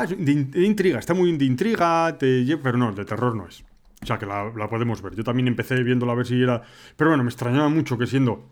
es 0.04 0.10
de, 0.26 0.32
in- 0.32 0.52
de 0.52 0.64
intriga, 0.66 1.00
está 1.00 1.14
muy 1.14 1.36
de 1.38 1.46
intriga, 1.46 2.16
te 2.18 2.46
pero 2.62 2.78
no, 2.78 2.92
de 2.94 3.06
terror 3.06 3.36
no 3.36 3.48
es. 3.48 3.64
O 4.02 4.06
sea 4.06 4.20
que 4.20 4.26
la, 4.28 4.52
la 4.56 4.70
podemos 4.70 5.02
ver. 5.02 5.16
Yo 5.16 5.24
también 5.24 5.48
empecé 5.48 5.82
viéndola 5.84 6.12
a 6.12 6.16
ver 6.16 6.28
si 6.28 6.42
era. 6.42 6.62
Pero 6.96 7.10
bueno, 7.10 7.24
me 7.24 7.30
extrañaba 7.30 7.68
mucho 7.70 7.98
que 7.98 8.06
siendo 8.06 8.48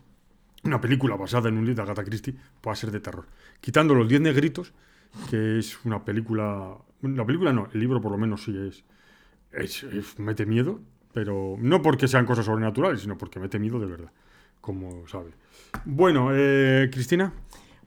una 0.63 0.81
película 0.81 1.15
basada 1.15 1.49
en 1.49 1.57
un 1.57 1.65
libro 1.65 1.75
de 1.85 1.91
Agatha 1.91 2.03
Christie 2.03 2.35
pueda 2.61 2.75
ser 2.75 2.89
de 2.91 2.99
terror. 2.99 3.25
Quitando 3.61 3.93
los 3.93 4.07
10 4.09 4.21
negritos, 4.21 4.73
que 5.29 5.59
es 5.59 5.85
una 5.85 6.03
película. 6.03 6.77
La 7.01 7.25
película 7.25 7.53
no, 7.53 7.67
el 7.73 7.79
libro 7.79 8.01
por 8.01 8.11
lo 8.11 8.17
menos 8.17 8.43
sí 8.43 8.57
es. 8.57 8.83
Es, 9.57 9.83
es- 9.83 10.19
mete 10.19 10.45
miedo, 10.45 10.79
pero 11.13 11.55
no 11.59 11.81
porque 11.81 12.07
sean 12.07 12.25
cosas 12.25 12.45
sobrenaturales, 12.45 13.01
sino 13.01 13.17
porque 13.17 13.39
mete 13.39 13.59
miedo 13.59 13.79
de 13.79 13.85
verdad, 13.87 14.11
como 14.61 15.07
sabe. 15.07 15.31
Bueno, 15.85 16.29
eh, 16.33 16.89
Cristina. 16.91 17.33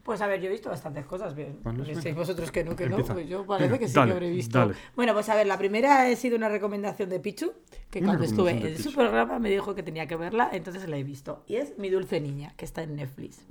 Pues 0.03 0.23
a 0.23 0.27
ver, 0.27 0.41
yo 0.41 0.47
he 0.49 0.53
visto 0.53 0.71
bastantes 0.71 1.05
cosas. 1.05 1.35
Bien. 1.35 1.59
Si 2.01 2.13
vosotros 2.13 2.51
que 2.51 2.65
no, 2.65 2.75
que 2.75 2.85
Empieza. 2.85 3.09
no, 3.13 3.15
pues 3.17 3.29
yo 3.29 3.45
parece 3.45 3.67
Venga, 3.69 3.79
que 3.79 3.89
sí 3.89 3.95
dale, 3.95 4.13
que 4.13 4.17
habré 4.17 4.31
visto. 4.31 4.59
dale. 4.59 4.75
Bueno, 4.97 5.13
pues 5.13 5.29
a 5.29 5.35
ver, 5.37 5.47
la 5.47 5.59
primera 5.59 6.07
ha 6.07 6.17
sido 6.17 6.35
una 6.39 6.49
recomendación 6.49 7.11
de 7.11 7.21
Pichu, 7.21 7.53
que 7.91 7.99
Una 7.99 8.09
cuando 8.09 8.25
estuve 8.25 8.53
en 8.53 8.77
su 8.79 8.85
Pichu. 8.85 8.95
programa 8.97 9.39
me 9.39 9.51
dijo 9.51 9.75
que 9.75 9.83
tenía 9.83 10.07
que 10.07 10.17
verla, 10.17 10.49
entonces 10.51 10.89
la 10.89 10.97
he 10.97 11.05
visto. 11.05 11.45
Y 11.47 11.57
es 11.57 11.77
Mi 11.77 11.91
Dulce 11.91 12.23
Niña, 12.23 12.55
que 12.57 12.65
está 12.65 12.83
en 12.83 12.97
Netflix. 12.97 13.45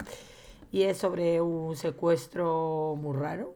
Y 0.71 0.81
es 0.81 0.97
sobre 0.97 1.41
un 1.41 1.75
secuestro 1.75 2.95
muy 2.99 3.15
raro. 3.15 3.55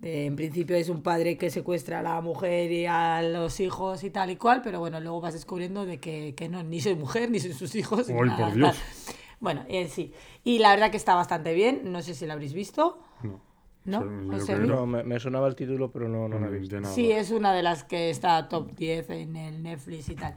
De- 0.00 0.26
en 0.26 0.36
principio 0.36 0.76
es 0.76 0.88
un 0.88 1.02
padre 1.02 1.36
que 1.36 1.50
secuestra 1.50 1.98
a 2.00 2.02
la 2.02 2.20
mujer 2.20 2.70
y 2.70 2.86
a 2.86 3.20
los 3.22 3.58
hijos 3.60 4.04
y 4.04 4.10
tal 4.10 4.30
y 4.30 4.36
cual, 4.36 4.62
pero 4.62 4.78
bueno, 4.78 5.00
luego 5.00 5.20
vas 5.20 5.34
descubriendo 5.34 5.84
de 5.86 5.98
que, 5.98 6.34
que 6.36 6.48
no, 6.48 6.62
ni 6.62 6.80
soy 6.80 6.94
mujer, 6.94 7.30
ni 7.30 7.40
soy 7.40 7.52
sus 7.52 7.74
hijos. 7.74 8.08
Ay, 8.08 8.14
nada, 8.14 8.46
por 8.46 8.54
Dios. 8.54 8.76
tal. 8.76 9.14
Bueno, 9.40 9.64
eh, 9.68 9.88
sí. 9.88 10.12
Y 10.44 10.58
la 10.58 10.70
verdad 10.70 10.90
que 10.90 10.96
está 10.96 11.14
bastante 11.14 11.52
bien, 11.54 11.82
no 11.92 12.02
sé 12.02 12.14
si 12.14 12.26
la 12.26 12.34
habréis 12.34 12.52
visto. 12.54 12.98
No. 13.22 13.40
¿No? 13.84 14.04
No, 14.04 14.84
me, 14.86 15.02
me 15.02 15.18
sonaba 15.18 15.46
el 15.48 15.54
título, 15.54 15.90
pero 15.90 16.08
no, 16.08 16.28
no 16.28 16.38
la 16.38 16.48
he 16.48 16.50
visto. 16.58 16.78
nada. 16.78 16.92
Sí, 16.94 17.10
es 17.10 17.30
una 17.30 17.54
de 17.54 17.62
las 17.62 17.84
que 17.84 18.10
está 18.10 18.48
top 18.48 18.72
10 18.76 19.08
en 19.10 19.34
el 19.36 19.62
Netflix 19.62 20.08
y 20.10 20.14
tal. 20.14 20.36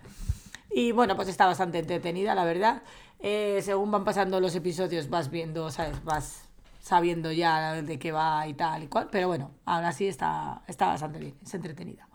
Y 0.74 0.93
bueno, 0.93 1.15
pues 1.17 1.28
está 1.28 1.45
bastante 1.47 1.80
entretenida, 1.80 2.34
la 2.34 2.45
verdad. 2.45 2.82
Eh, 3.19 3.60
según 3.62 3.91
van 3.91 4.06
pasando 4.06 4.39
los 4.39 4.56
episodios 4.56 5.10
vas 5.10 5.30
viendo, 5.30 5.69
¿sabes? 5.69 6.02
Vas 6.06 6.47
sabiendo 6.82 7.32
ya 7.32 7.82
de 7.82 7.98
qué 8.00 8.12
va 8.12 8.46
y 8.48 8.54
tal 8.56 8.84
y 8.84 8.88
cual. 8.88 9.08
Pero 9.10 9.28
bueno, 9.30 9.52
ahora 9.65 9.91
sí 9.94 10.08
está, 10.08 10.63
está 10.67 10.88
bastante 10.88 11.20
bien, 11.20 11.36
es 11.41 11.54
entretenida. 11.54 12.10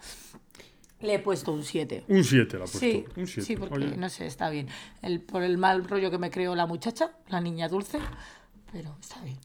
Le 1.01 1.15
he 1.15 1.19
puesto 1.19 1.53
un 1.53 1.63
7. 1.63 2.05
Un 2.09 2.25
7 2.25 2.59
la 2.59 2.65
ha 2.65 2.67
puesto. 2.67 2.79
Sí, 2.81 3.05
un 3.17 3.27
7. 3.27 3.43
sí, 3.43 3.57
porque 3.57 3.75
Oye, 3.75 3.97
no 3.97 4.09
sé, 4.09 4.27
está 4.27 4.51
bien. 4.51 4.67
El, 5.03 5.21
por 5.21 5.43
el 5.43 5.57
mal 5.57 5.87
rollo 5.89 6.11
que 6.11 6.19
me 6.19 6.31
creó 6.31 6.55
la 6.57 6.67
muchacha, 6.67 7.13
la 7.29 7.41
niña 7.41 7.69
dulce, 7.69 7.99
pero 8.73 8.97
está 9.01 9.21
bien. 9.23 9.39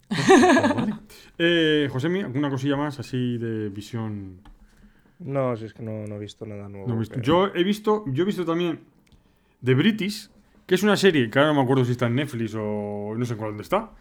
eh, 1.38 1.90
Josemi, 1.92 2.22
¿alguna 2.22 2.50
cosilla 2.50 2.76
más 2.78 3.00
así 3.00 3.38
de 3.38 3.70
visión? 3.70 4.40
No, 5.20 5.56
si 5.56 5.66
es 5.66 5.74
que 5.74 5.84
no, 5.84 6.08
no 6.08 6.16
he 6.16 6.20
visto 6.20 6.46
nada 6.46 6.68
nuevo. 6.68 6.88
No 6.88 6.96
he 6.96 7.00
visto. 7.00 7.16
pero- 7.16 7.26
Yo 7.26 7.48
he 7.54 7.64
visto, 7.64 8.04
yo 8.08 8.24
he 8.24 8.26
visto 8.26 8.46
también 8.46 8.80
The 9.64 9.74
British, 9.76 10.30
que 10.66 10.76
es 10.76 10.84
una 10.84 10.96
serie 10.98 11.30
que 11.30 11.38
ahora 11.38 11.52
no 11.52 11.58
me 11.60 11.64
acuerdo 11.64 11.86
si 11.86 11.92
está 11.92 12.08
en 12.08 12.16
Netflix 12.16 12.56
o 12.56 13.14
no 13.16 13.26
sé 13.26 13.34
en 13.34 13.40
cuál 13.40 13.60
está. 13.60 13.92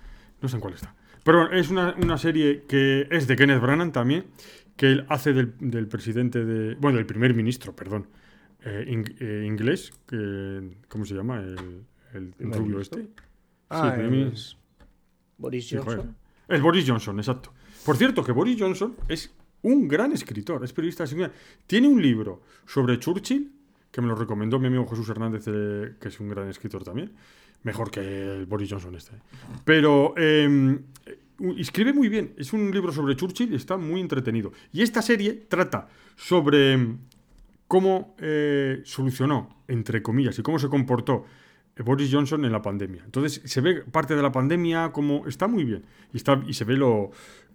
No 0.41 0.49
sé 0.49 0.57
en 0.57 0.61
cuál 0.61 0.75
está. 0.75 0.95
Pero 1.25 1.53
es 1.53 1.71
una, 1.71 1.95
una 2.03 2.17
serie 2.19 2.65
que 2.69 3.07
es 3.11 3.27
de 3.27 3.37
Kenneth 3.37 3.61
Branagh 3.61 3.93
también, 3.93 4.25
que 4.77 4.87
él 4.93 5.05
hace 5.09 5.33
del, 5.33 5.53
del 5.61 5.87
presidente 5.89 6.45
de. 6.45 6.75
Bueno, 6.77 6.97
del 6.99 7.07
primer 7.07 7.35
ministro, 7.35 7.75
perdón. 7.77 8.07
eh, 8.65 9.05
eh, 9.21 9.45
inglés, 9.47 9.93
que, 10.07 10.77
¿cómo 10.89 11.05
se 11.05 11.15
llama? 11.15 11.41
El, 11.41 11.85
el 12.15 12.31
¿Primer 12.33 12.59
rubio 12.59 12.77
ministro? 12.77 13.01
este. 13.01 13.13
Ah, 13.71 13.95
Sí, 13.97 14.17
es 14.33 14.57
Boris 15.39 15.69
Sí. 15.69 15.77
Johnson. 15.77 16.17
Es 16.49 16.61
Boris 16.61 16.85
Johnson, 16.89 17.19
exacto. 17.19 17.53
Por 17.87 17.97
cierto, 17.97 18.25
que 18.25 18.33
Boris 18.33 18.57
Johnson 18.59 18.97
es 19.09 19.33
un 19.63 19.87
gran 19.89 20.13
escritor, 20.13 20.65
es 20.65 20.73
periodista. 20.73 21.05
es 21.05 21.13
un 21.13 21.19
gran- 21.21 21.33
Tiene 21.67 21.87
un 21.89 22.01
libro 22.03 22.43
sobre 22.67 22.99
Churchill 22.99 23.53
que 23.91 24.01
me 24.01 24.09
lo 24.09 24.15
recomendó 24.15 24.59
mi 24.59 24.67
amigo 24.69 24.87
Jesús 24.89 25.09
Hernández, 25.09 25.45
eh, 25.47 25.95
que 26.01 26.09
es 26.09 26.19
un 26.21 26.29
gran 26.29 26.49
escritor 26.49 26.83
también. 26.85 27.13
Mejor 27.63 27.91
que 27.91 28.01
el 28.01 28.47
Boris 28.47 28.71
Johnson 28.71 28.95
este. 28.95 29.13
Pero 29.65 30.15
eh, 30.17 30.79
escribe 31.59 31.93
muy 31.93 32.09
bien. 32.09 32.35
Es 32.37 32.53
un 32.53 32.71
libro 32.71 32.93
sobre 32.93 33.17
Churchill 33.17 33.53
y 33.53 33.57
está 33.57 33.77
muy 33.77 34.01
entretenido. 34.01 34.53
Y 34.73 34.83
esta 34.83 35.03
serie 35.03 35.47
trata 35.49 35.89
sobre 36.17 36.97
cómo 37.67 38.17
eh, 38.19 38.81
solucionó, 38.85 39.63
entre 39.69 40.03
comillas, 40.03 40.39
y 40.39 40.43
cómo 40.43 40.59
se 40.59 40.69
comportó 40.69 41.25
eh, 41.77 41.83
Boris 41.83 42.11
Johnson 42.13 42.45
en 42.45 42.53
la 42.53 42.63
pandemia. 42.63 43.03
Entonces 43.05 43.43
se 43.45 43.61
ve 43.61 43.83
parte 43.83 44.17
de 44.17 44.23
la 44.23 44.33
pandemia 44.33 44.91
como 44.93 45.27
está 45.27 45.47
muy 45.47 45.65
bien. 45.65 45.85
Y, 46.13 46.17
está, 46.17 46.43
y 46.47 46.55
se 46.55 46.65
ve 46.65 46.77
lo, 46.77 47.11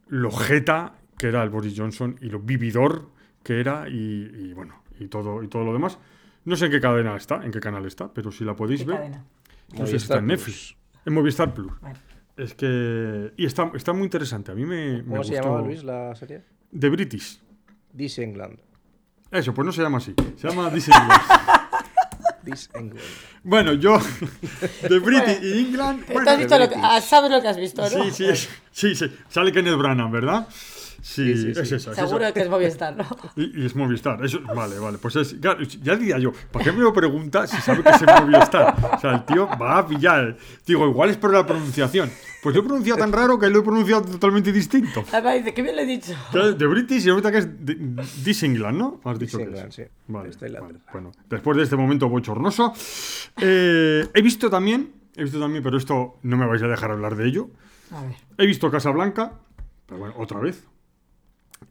lo 0.08 0.32
jeta 0.32 0.96
que 1.18 1.28
era 1.28 1.44
el 1.44 1.50
Boris 1.50 1.74
Johnson 1.76 2.18
y 2.22 2.28
lo 2.28 2.40
vividor 2.40 3.10
que 3.44 3.60
era 3.60 3.88
y, 3.90 4.32
y 4.34 4.54
bueno, 4.54 4.82
y 5.00 5.08
todo, 5.08 5.44
y 5.44 5.48
todo 5.48 5.64
lo 5.64 5.74
demás. 5.74 5.98
No 6.46 6.56
sé 6.56 6.66
en 6.66 6.72
qué 6.72 6.80
cadena 6.80 7.16
está, 7.16 7.44
en 7.44 7.52
qué 7.52 7.60
canal 7.60 7.86
está, 7.86 8.14
pero 8.14 8.32
si 8.32 8.44
la 8.44 8.56
podéis 8.56 8.82
¿Qué 8.82 8.88
ver. 8.88 8.98
cadena? 8.98 9.26
No 9.74 9.86
sé 9.86 9.92
si 9.92 9.96
está 9.98 10.18
en 10.18 10.22
Movistar 10.22 10.24
Netflix. 10.24 10.76
En 11.06 11.14
Movistar 11.14 11.54
Plus. 11.54 11.80
Vale. 11.82 11.96
Es 12.38 12.54
que. 12.54 13.32
Y 13.38 13.46
está, 13.46 13.72
está 13.76 13.94
muy 13.94 14.04
interesante. 14.04 14.52
A 14.52 14.56
mí 14.56 14.66
me. 14.66 15.04
me 15.04 15.04
¿Cómo 15.04 15.24
se 15.24 15.32
gustó. 15.32 15.44
llamaba 15.46 15.62
Luis 15.68 15.84
la 15.84 16.16
serie? 16.16 16.44
The 16.78 16.90
British. 16.90 17.40
This 17.96 18.20
England. 18.20 18.60
Eso, 19.32 19.54
pues 19.54 19.66
no 19.66 19.72
se 19.72 19.82
llama 19.82 19.98
así. 20.00 20.14
Se 20.38 20.48
llama 20.50 20.70
This 20.72 20.90
England. 20.90 21.22
This 22.44 22.70
England. 22.76 23.00
Bueno, 23.44 23.74
yo. 23.74 23.98
The 24.82 25.00
British 25.00 25.40
y 25.44 25.60
England. 25.66 26.06
¿Tú 26.06 26.14
Bueno, 26.14 26.32
has 26.32 26.38
visto 26.38 26.60
lo 26.60 26.70
que- 26.70 26.76
ah, 26.82 27.02
sabes 27.02 27.32
lo 27.32 27.42
que 27.42 27.48
has 27.48 27.58
visto, 27.58 27.82
¿no? 27.82 27.88
sí, 27.90 28.12
sí, 28.12 28.26
es- 28.26 28.50
sí, 28.72 28.96
sí. 28.96 29.06
Sale 29.30 29.52
Kenneth 29.52 29.78
Branagh, 29.78 30.12
¿verdad? 30.12 30.48
Sí, 31.08 31.36
Sí, 31.36 31.42
sí, 31.44 31.52
es 31.52 31.58
esa. 31.60 31.62
es 31.62 31.72
esa. 31.74 31.94
Seguro 32.08 32.34
que 32.34 32.40
es 32.42 32.50
Movistar, 32.50 32.96
¿no? 32.98 33.06
Y, 33.36 33.62
y 33.62 33.66
es 33.68 33.76
Movistar. 33.76 34.26
Eso, 34.26 34.40
vale, 34.56 34.80
vale. 34.80 34.98
Pues 34.98 35.16
es. 35.18 35.36
claro, 35.36 35.62
ya 35.62 35.96
diría 35.96 36.18
yo, 36.18 36.32
¿para 36.52 36.66
qué 36.66 36.72
me 36.72 36.80
lo 36.80 36.92
pregunta 36.92 37.46
si 37.46 37.58
sabe 37.58 37.84
que 37.84 37.90
es 37.90 38.02
Movistar? 38.02 38.76
O 38.96 39.00
sea, 39.00 39.12
el 39.14 39.26
tío 39.26 39.48
va 39.62 39.78
a 39.78 39.88
pillar. 39.88 40.36
Digo, 40.66 40.88
igual 40.88 41.12
es 41.12 41.18
por 41.18 41.32
la 41.32 41.46
pronunciación. 41.46 42.10
Pues 42.42 42.56
lo 42.56 42.62
he 42.62 42.66
pronunciado 42.66 43.00
tan 43.00 43.12
raro 43.12 43.38
que 43.38 43.48
lo 43.52 43.60
he 43.60 43.62
pronunciado 43.62 44.02
totalmente 44.02 44.52
distinto. 44.52 45.06
Además 45.12 45.36
dice, 45.36 45.54
qué 45.54 45.62
bien 45.62 45.76
lo 45.76 45.84
he 45.84 45.86
dicho. 45.86 46.14
De 46.34 46.66
British 46.66 47.04
y 47.04 47.10
resulta 47.10 47.32
que 47.32 47.38
es 47.38 47.66
de- 47.66 47.76
This 48.24 48.42
England, 48.42 48.78
¿no? 48.80 49.00
Has 49.04 49.20
dicho 49.20 49.38
This 49.38 49.48
que 49.48 49.60
es. 49.68 49.76
Sí. 49.76 49.84
Vale, 50.08 50.32
vale. 50.60 50.80
Bueno, 50.92 51.12
después 51.30 51.56
de 51.56 51.64
este 51.64 51.76
momento 51.76 52.10
bochornoso, 52.10 52.74
eh, 53.42 54.08
he 54.12 54.22
visto 54.24 54.50
también, 54.50 54.92
he 55.16 55.24
visto 55.24 55.40
también, 55.40 55.64
pero 55.64 55.78
esto 55.78 56.18
no 56.24 56.36
me 56.36 56.48
vais 56.48 56.64
a 56.64 56.68
dejar 56.68 56.90
hablar 56.92 57.16
de 57.16 57.28
ello. 57.28 57.50
A 57.92 58.02
ver. 58.02 58.16
He 58.40 58.46
visto 58.48 58.72
Casablanca, 58.72 59.34
pero 59.86 60.00
bueno, 60.00 60.16
otra 60.18 60.40
vez. 60.40 60.66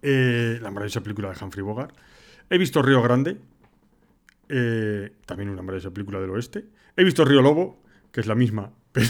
Eh, 0.06 0.58
la 0.60 0.70
maravillosa 0.70 1.02
película 1.02 1.32
de 1.32 1.42
Humphrey 1.42 1.62
Bogart. 1.62 1.96
He 2.50 2.58
visto 2.58 2.82
Río 2.82 3.00
Grande, 3.00 3.40
eh, 4.50 5.16
también 5.24 5.48
una 5.48 5.62
maravillosa 5.62 5.94
película 5.94 6.20
del 6.20 6.28
oeste. 6.28 6.66
He 6.94 7.04
visto 7.04 7.24
Río 7.24 7.40
Lobo, 7.40 7.82
que 8.12 8.20
es 8.20 8.26
la 8.26 8.34
misma, 8.34 8.70
pero 8.92 9.08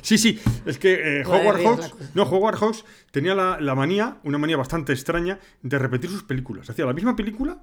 sí, 0.00 0.18
sí, 0.18 0.40
es 0.64 0.78
que 0.78 1.22
eh, 1.22 1.26
Howard 1.26 1.64
Hawks, 1.64 1.94
no, 2.14 2.22
Howard 2.22 2.56
Hawks 2.56 2.84
tenía 3.10 3.34
la, 3.34 3.60
la 3.60 3.74
manía, 3.74 4.18
una 4.22 4.38
manía 4.38 4.56
bastante 4.56 4.92
extraña, 4.92 5.40
de 5.60 5.78
repetir 5.80 6.08
sus 6.08 6.22
películas. 6.22 6.70
Hacía 6.70 6.86
la 6.86 6.92
misma 6.92 7.16
película, 7.16 7.60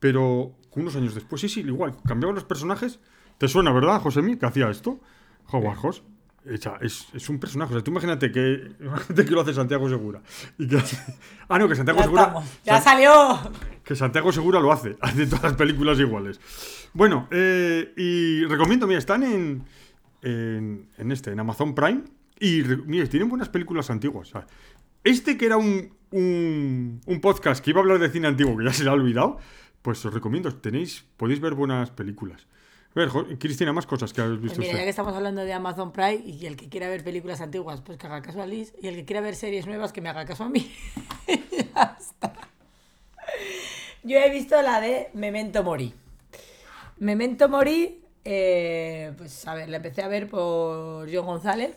pero 0.00 0.56
unos 0.70 0.96
años 0.96 1.14
después. 1.14 1.42
Sí, 1.42 1.50
sí, 1.50 1.60
igual, 1.60 1.98
cambiaba 2.06 2.32
los 2.32 2.44
personajes. 2.44 3.00
¿Te 3.36 3.48
suena, 3.48 3.70
verdad, 3.70 4.00
Josemi, 4.00 4.38
que 4.38 4.46
hacía 4.46 4.70
esto? 4.70 4.98
Howard 5.50 5.76
Hawks. 5.76 6.02
Echa, 6.44 6.76
es, 6.80 7.06
es 7.14 7.28
un 7.28 7.38
personaje. 7.38 7.72
O 7.72 7.76
sea, 7.76 7.84
tú 7.84 7.90
imagínate 7.92 8.32
que, 8.32 8.72
imagínate 8.80 9.24
que 9.24 9.30
lo 9.30 9.40
hace 9.42 9.54
Santiago 9.54 9.88
Segura. 9.88 10.20
Y 10.58 10.66
que 10.68 10.76
hace- 10.76 10.98
ah, 11.48 11.58
no, 11.58 11.68
que 11.68 11.76
Santiago 11.76 11.98
Ya 12.00 12.04
Segura. 12.04 12.22
estamos. 12.22 12.44
¡Ya 12.64 12.74
San- 12.80 12.82
salió! 12.84 13.52
que 13.84 13.96
Santiago 13.96 14.32
Segura 14.32 14.60
lo 14.60 14.72
hace. 14.72 14.96
Hace 15.00 15.26
todas 15.26 15.42
las 15.44 15.54
películas 15.54 15.98
iguales. 15.98 16.40
Bueno, 16.94 17.28
eh, 17.30 17.92
y 17.96 18.44
recomiendo, 18.46 18.86
mira, 18.86 18.98
están 18.98 19.22
en, 19.22 19.64
en, 20.22 20.88
en 20.98 21.12
este, 21.12 21.30
en 21.32 21.40
Amazon 21.40 21.74
Prime. 21.74 22.02
Y 22.38 22.62
mira, 22.86 23.06
tienen 23.06 23.28
buenas 23.28 23.48
películas 23.48 23.88
antiguas. 23.90 24.32
este 25.04 25.36
que 25.38 25.46
era 25.46 25.56
un, 25.56 25.94
un, 26.10 27.00
un 27.06 27.20
podcast 27.20 27.64
que 27.64 27.70
iba 27.70 27.80
a 27.80 27.82
hablar 27.82 27.98
de 27.98 28.10
cine 28.10 28.26
antiguo, 28.28 28.56
que 28.56 28.64
ya 28.64 28.72
se 28.72 28.82
le 28.84 28.90
ha 28.90 28.92
olvidado, 28.94 29.38
pues 29.80 30.04
os 30.04 30.12
recomiendo. 30.12 30.52
Tenéis, 30.54 31.04
podéis 31.16 31.40
ver 31.40 31.54
buenas 31.54 31.90
películas. 31.90 32.46
A 32.94 32.98
ver, 33.00 33.08
Cristina, 33.38 33.72
más 33.72 33.86
cosas 33.86 34.12
que 34.12 34.20
habéis 34.20 34.38
Pues 34.40 34.50
visto 34.50 34.60
mira, 34.60 34.72
ya 34.72 34.76
usted. 34.76 34.84
que 34.84 34.90
estamos 34.90 35.14
hablando 35.14 35.44
de 35.44 35.52
Amazon 35.52 35.92
Prime 35.92 36.22
y 36.26 36.46
el 36.46 36.56
que 36.56 36.68
quiera 36.68 36.88
ver 36.88 37.02
películas 37.02 37.40
antiguas, 37.40 37.80
pues 37.80 37.96
que 37.96 38.06
haga 38.06 38.20
caso 38.20 38.42
a 38.42 38.46
Liz. 38.46 38.74
Y 38.82 38.88
el 38.88 38.96
que 38.96 39.04
quiera 39.06 39.22
ver 39.22 39.34
series 39.34 39.66
nuevas, 39.66 39.92
que 39.92 40.00
me 40.02 40.10
haga 40.10 40.26
caso 40.26 40.44
a 40.44 40.48
mí. 40.50 40.70
ya 41.74 41.96
está. 41.98 42.34
Yo 44.02 44.18
he 44.18 44.30
visto 44.30 44.60
la 44.60 44.80
de 44.80 45.08
Memento 45.14 45.62
Mori. 45.62 45.94
Memento 46.98 47.48
Mori, 47.48 48.04
eh, 48.24 49.12
pues 49.16 49.46
a 49.48 49.54
ver, 49.54 49.70
la 49.70 49.78
empecé 49.78 50.02
a 50.02 50.08
ver 50.08 50.28
por 50.28 51.08
John 51.12 51.24
González, 51.24 51.74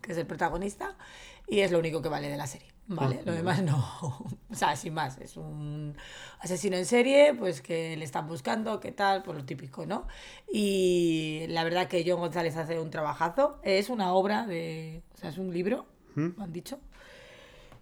que 0.00 0.12
es 0.12 0.18
el 0.18 0.26
protagonista, 0.26 0.94
y 1.46 1.60
es 1.60 1.70
lo 1.72 1.78
único 1.78 2.00
que 2.02 2.08
vale 2.08 2.28
de 2.28 2.36
la 2.36 2.46
serie. 2.46 2.68
Vale, 2.86 3.16
Ah, 3.20 3.22
lo 3.26 3.32
demás 3.32 3.62
no. 3.62 3.76
O 4.50 4.54
sea, 4.56 4.76
sin 4.76 4.94
más, 4.94 5.18
es 5.18 5.36
un 5.36 5.96
asesino 6.38 6.76
en 6.76 6.84
serie, 6.86 7.34
pues 7.34 7.60
que 7.60 7.96
le 7.96 8.04
están 8.04 8.28
buscando, 8.28 8.78
qué 8.78 8.92
tal, 8.92 9.22
pues 9.24 9.36
lo 9.36 9.44
típico, 9.44 9.84
¿no? 9.84 10.06
Y 10.52 11.46
la 11.48 11.64
verdad 11.64 11.88
que 11.88 12.04
John 12.06 12.20
González 12.20 12.56
hace 12.56 12.78
un 12.78 12.90
trabajazo. 12.90 13.58
Es 13.64 13.88
una 13.90 14.12
obra 14.14 14.46
de. 14.46 15.02
O 15.14 15.16
sea, 15.18 15.30
es 15.30 15.38
un 15.38 15.52
libro, 15.52 15.86
¿Mm? 16.14 16.28
me 16.36 16.44
han 16.44 16.52
dicho. 16.52 16.78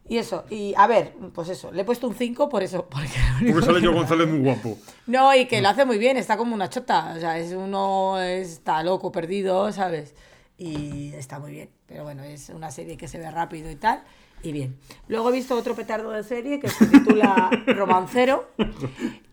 Y 0.08 0.16
eso, 0.18 0.44
y 0.50 0.74
a 0.76 0.86
ver, 0.86 1.14
pues 1.34 1.48
eso, 1.48 1.70
le 1.70 1.82
he 1.82 1.84
puesto 1.84 2.08
un 2.08 2.14
5 2.14 2.48
por 2.48 2.62
eso. 2.62 2.86
Porque, 2.90 3.52
Porque 3.52 3.66
sale 3.66 3.80
no- 3.82 3.92
González 3.92 4.26
muy 4.28 4.40
guapo. 4.40 4.78
no, 5.06 5.34
y 5.34 5.46
que 5.46 5.60
lo 5.60 5.68
hace 5.68 5.84
muy 5.84 5.98
bien, 5.98 6.16
está 6.16 6.36
como 6.36 6.54
una 6.54 6.68
chota. 6.70 7.12
O 7.16 7.20
sea, 7.20 7.38
es 7.38 7.52
uno 7.52 8.18
está 8.20 8.82
loco, 8.82 9.12
perdido, 9.12 9.70
¿sabes? 9.72 10.14
Y 10.62 11.12
está 11.14 11.38
muy 11.40 11.50
bien. 11.50 11.70
Pero 11.86 12.04
bueno, 12.04 12.22
es 12.22 12.48
una 12.50 12.70
serie 12.70 12.96
que 12.96 13.08
se 13.08 13.18
ve 13.18 13.30
rápido 13.30 13.70
y 13.70 13.74
tal. 13.76 14.02
Y 14.44 14.52
bien. 14.52 14.76
Luego 15.08 15.28
he 15.30 15.32
visto 15.32 15.56
otro 15.56 15.74
petardo 15.74 16.10
de 16.10 16.22
serie 16.24 16.60
que 16.60 16.68
se 16.68 16.86
titula 16.86 17.48
Romancero. 17.66 18.48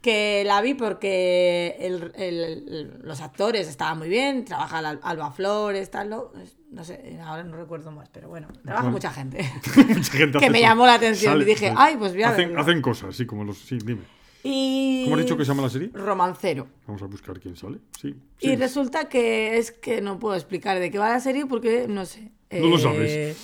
Que 0.02 0.44
la 0.46 0.62
vi 0.62 0.74
porque 0.76 1.76
el- 1.80 2.12
el- 2.16 2.44
el- 2.70 3.00
los 3.04 3.22
actores 3.22 3.68
estaban 3.68 3.98
muy 3.98 4.08
bien. 4.10 4.46
Trabaja 4.46 4.78
Al- 4.80 5.00
Alba 5.04 5.32
Flores, 5.32 5.90
tal. 5.92 6.10
No, 6.10 6.32
no 6.72 6.84
sé, 6.84 7.20
ahora 7.24 7.44
no 7.44 7.58
recuerdo 7.58 7.92
más. 7.92 8.10
Pero 8.10 8.30
bueno, 8.30 8.48
trabaja 8.64 8.84
Bueno. 8.86 8.98
mucha 8.98 9.12
gente. 9.12 9.40
Mucha 9.88 10.12
gente 10.14 10.40
Que 10.40 10.50
me 10.50 10.60
eso. 10.60 10.68
llamó 10.68 10.86
la 10.86 10.94
atención 10.96 11.42
y 11.42 11.46
dije, 11.46 11.68
sale. 11.70 11.80
"Ay, 11.80 11.98
pues 11.98 12.14
voy 12.14 12.24
a 12.24 12.30
hacen, 12.30 12.50
verlo". 12.50 12.62
hacen 12.62 12.82
cosas, 12.82 13.16
sí, 13.16 13.26
como 13.26 13.44
los. 13.44 13.58
Sí, 13.58 13.78
dime. 13.84 14.02
Y... 14.44 15.04
¿Cómo 15.04 15.16
has 15.18 15.22
dicho 15.24 15.36
que 15.38 15.44
se 15.44 15.50
llama 15.50 15.64
la 15.64 15.70
serie? 15.70 15.90
Romancero. 15.94 16.68
Vamos 16.88 17.02
a 17.02 17.06
buscar 17.08 17.40
quién 17.40 17.56
sale. 17.58 17.80
Sí. 18.00 18.16
Y 18.40 18.56
resulta 18.56 19.10
que 19.10 19.58
es 19.58 19.72
que 19.72 20.02
no 20.02 20.18
puedo 20.20 20.36
explicar 20.36 20.80
de 20.80 20.90
qué 20.92 20.98
va 20.98 21.10
la 21.10 21.20
serie 21.20 21.46
porque 21.46 21.88
no 21.88 22.06
sé. 22.06 22.32
No 22.52 22.68
lo 22.68 22.76
Eh, 22.78 22.80
sabes. 22.80 23.38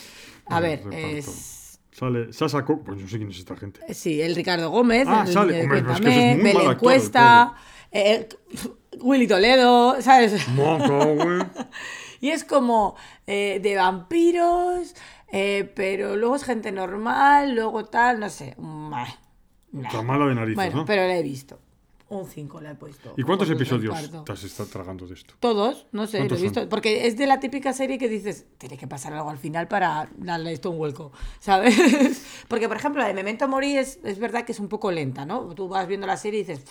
A 0.47 0.57
El 0.59 0.63
ver, 0.63 0.93
es. 0.93 1.79
Sale 1.91 2.33
Sasa 2.33 2.63
Co- 2.65 2.81
Pues 2.83 2.99
no 3.01 3.07
sé 3.07 3.17
quién 3.17 3.29
es 3.29 3.37
esta 3.39 3.55
gente. 3.55 3.81
Sí, 3.93 4.21
el 4.21 4.35
Ricardo 4.35 4.69
Gómez, 4.69 5.07
Ah, 5.09 5.23
el 5.27 5.33
sale. 5.33 5.53
de 5.53 5.61
Hombre, 5.63 5.79
pero 5.81 5.93
es 5.93 5.97
que 5.99 6.03
Cuéntame, 6.05 6.31
es 6.49 6.55
muy 6.55 6.63
mal 6.65 6.77
Cuesta, 6.77 7.55
eh, 7.91 8.27
Willy 9.01 9.27
Toledo, 9.27 10.01
¿sabes? 10.01 10.47
Moco, 10.49 11.05
güey. 11.15 11.41
Y 12.21 12.29
es 12.29 12.43
como 12.43 12.95
eh, 13.27 13.59
de 13.61 13.75
vampiros, 13.75 14.95
eh, 15.31 15.71
pero 15.75 16.15
luego 16.15 16.35
es 16.37 16.43
gente 16.43 16.71
normal, 16.71 17.53
luego 17.53 17.85
tal, 17.85 18.19
no 18.19 18.29
sé. 18.29 18.55
Nah. 18.57 19.05
Está 19.83 20.01
mala 20.01 20.27
de 20.27 20.35
narices, 20.35 20.55
Bueno, 20.55 20.77
¿no? 20.77 20.85
pero 20.85 21.07
la 21.07 21.17
he 21.17 21.23
visto. 21.23 21.59
Un 22.07 22.27
5 22.27 22.61
la 22.61 22.71
he 22.71 22.75
puesto. 22.75 23.15
¿Y 23.17 23.23
cuántos 23.23 23.49
episodios 23.49 23.95
has 24.29 24.43
estado 24.43 24.69
tragando 24.69 25.07
de 25.07 25.15
esto? 25.15 25.33
Todos, 25.39 25.87
no 25.91 26.05
sé, 26.05 26.19
lo 26.19 26.25
he 26.25 26.27
¿Cuántos 26.27 26.41
visto. 26.41 26.59
son? 26.59 26.69
Porque 26.69 27.07
es 27.07 27.17
de 27.17 27.25
la 27.25 27.39
típica 27.39 27.73
serie 27.73 27.97
que 27.97 28.07
dices, 28.07 28.45
tiene 28.59 28.77
que 28.77 28.85
pasar 28.85 29.13
algo 29.13 29.29
al 29.31 29.39
final 29.39 29.67
para 29.67 30.07
darle 30.15 30.53
esto 30.53 30.69
un 30.69 30.77
vuelco, 30.77 31.11
¿sabes? 31.39 31.75
Porque, 32.47 32.67
por 32.67 32.77
ejemplo, 32.77 33.01
la 33.01 33.07
de 33.07 33.15
Memento 33.15 33.47
Mori 33.47 33.75
es, 33.75 33.99
es 34.03 34.19
verdad 34.19 34.45
que 34.45 34.51
es 34.51 34.59
un 34.59 34.69
poco 34.69 34.91
lenta, 34.91 35.25
¿no? 35.25 35.55
Tú 35.55 35.67
vas 35.67 35.87
viendo 35.87 36.05
la 36.05 36.15
serie 36.15 36.41
y 36.41 36.43
dices, 36.43 36.63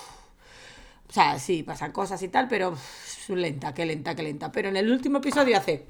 o 1.08 1.12
sea, 1.12 1.38
sí, 1.40 1.64
pasan 1.64 1.90
cosas 1.90 2.22
y 2.22 2.28
tal, 2.28 2.46
pero 2.46 2.70
uf, 2.70 3.28
lenta, 3.30 3.74
qué 3.74 3.84
lenta, 3.86 4.14
qué 4.14 4.22
lenta. 4.22 4.52
Pero 4.52 4.68
en 4.68 4.76
el 4.76 4.88
último 4.90 5.18
episodio 5.18 5.56
hace, 5.58 5.86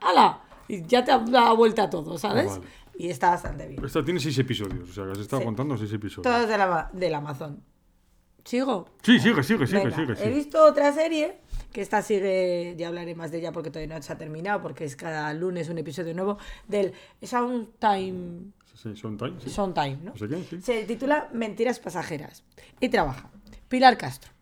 ¡hala! 0.00 0.40
Y 0.68 0.82
ya 0.86 1.04
te 1.04 1.12
da 1.30 1.52
vuelta 1.52 1.90
todo, 1.90 2.16
¿sabes? 2.16 2.46
Vale. 2.46 2.62
Y 2.98 3.08
está 3.10 3.30
bastante 3.30 3.66
bien. 3.68 3.84
Esta 3.84 4.04
tiene 4.04 4.20
seis 4.20 4.38
episodios, 4.38 4.88
o 4.90 4.92
sea, 4.92 5.04
que 5.06 5.12
has 5.12 5.18
estado 5.18 5.40
Sí. 5.40 5.46
contando 5.46 5.76
seis 5.76 5.92
episodios. 5.92 6.22
Todos 6.22 6.48
de 6.48 6.58
la- 6.58 6.90
del 6.92 7.14
Amazon. 7.14 7.62
¿Sigo? 8.44 8.88
Sí, 9.02 9.20
sigue, 9.20 9.42
sigue, 9.44 9.66
sigue, 9.68 9.84
Venga, 9.84 10.16
sigue. 10.16 10.28
He 10.28 10.34
visto 10.34 10.64
otra 10.64 10.92
serie, 10.92 11.38
que 11.72 11.80
esta 11.80 12.02
sigue, 12.02 12.74
ya 12.76 12.88
hablaré 12.88 13.14
más 13.14 13.30
de 13.30 13.38
ella 13.38 13.52
porque 13.52 13.70
todavía 13.70 13.94
no 13.96 14.02
se 14.02 14.12
ha 14.12 14.18
terminado, 14.18 14.60
porque 14.60 14.84
es 14.84 14.96
cada 14.96 15.32
lunes 15.32 15.68
un 15.68 15.78
episodio 15.78 16.12
nuevo, 16.12 16.38
del 16.66 16.92
Soundtime, 17.22 18.52
Sí, 18.74 18.96
son 18.96 19.16
time, 19.16 19.34
sí. 19.40 19.48
Soundtime 19.50 19.98
¿no? 20.02 20.10
No 20.12 20.16
sé 20.16 20.26
qué, 20.28 20.42
sí. 20.42 20.60
Se 20.60 20.82
titula 20.84 21.28
Mentiras 21.32 21.78
pasajeras. 21.78 22.42
Y 22.80 22.88
trabaja 22.88 23.30
Pilar 23.68 23.96
Castro, 23.96 24.32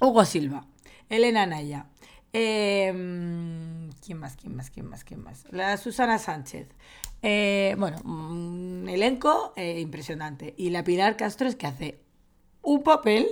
Hugo 0.00 0.24
Silva, 0.24 0.64
Elena 1.08 1.44
Naya, 1.46 1.86
eh, 2.32 2.92
¿quién 4.04 4.18
más, 4.18 4.36
quién 4.36 4.54
más, 4.54 4.70
quién 4.70 4.88
más, 4.88 5.04
quién 5.04 5.22
más? 5.22 5.44
La 5.50 5.76
Susana 5.76 6.18
Sánchez. 6.18 6.68
Eh, 7.22 7.74
bueno, 7.78 7.98
un 8.04 8.86
elenco 8.88 9.52
eh, 9.56 9.80
impresionante. 9.80 10.54
Y 10.56 10.70
la 10.70 10.84
Pilar 10.84 11.16
Castro 11.16 11.48
es 11.48 11.56
que 11.56 11.66
hace 11.66 12.00
un 12.62 12.82
papel 12.82 13.28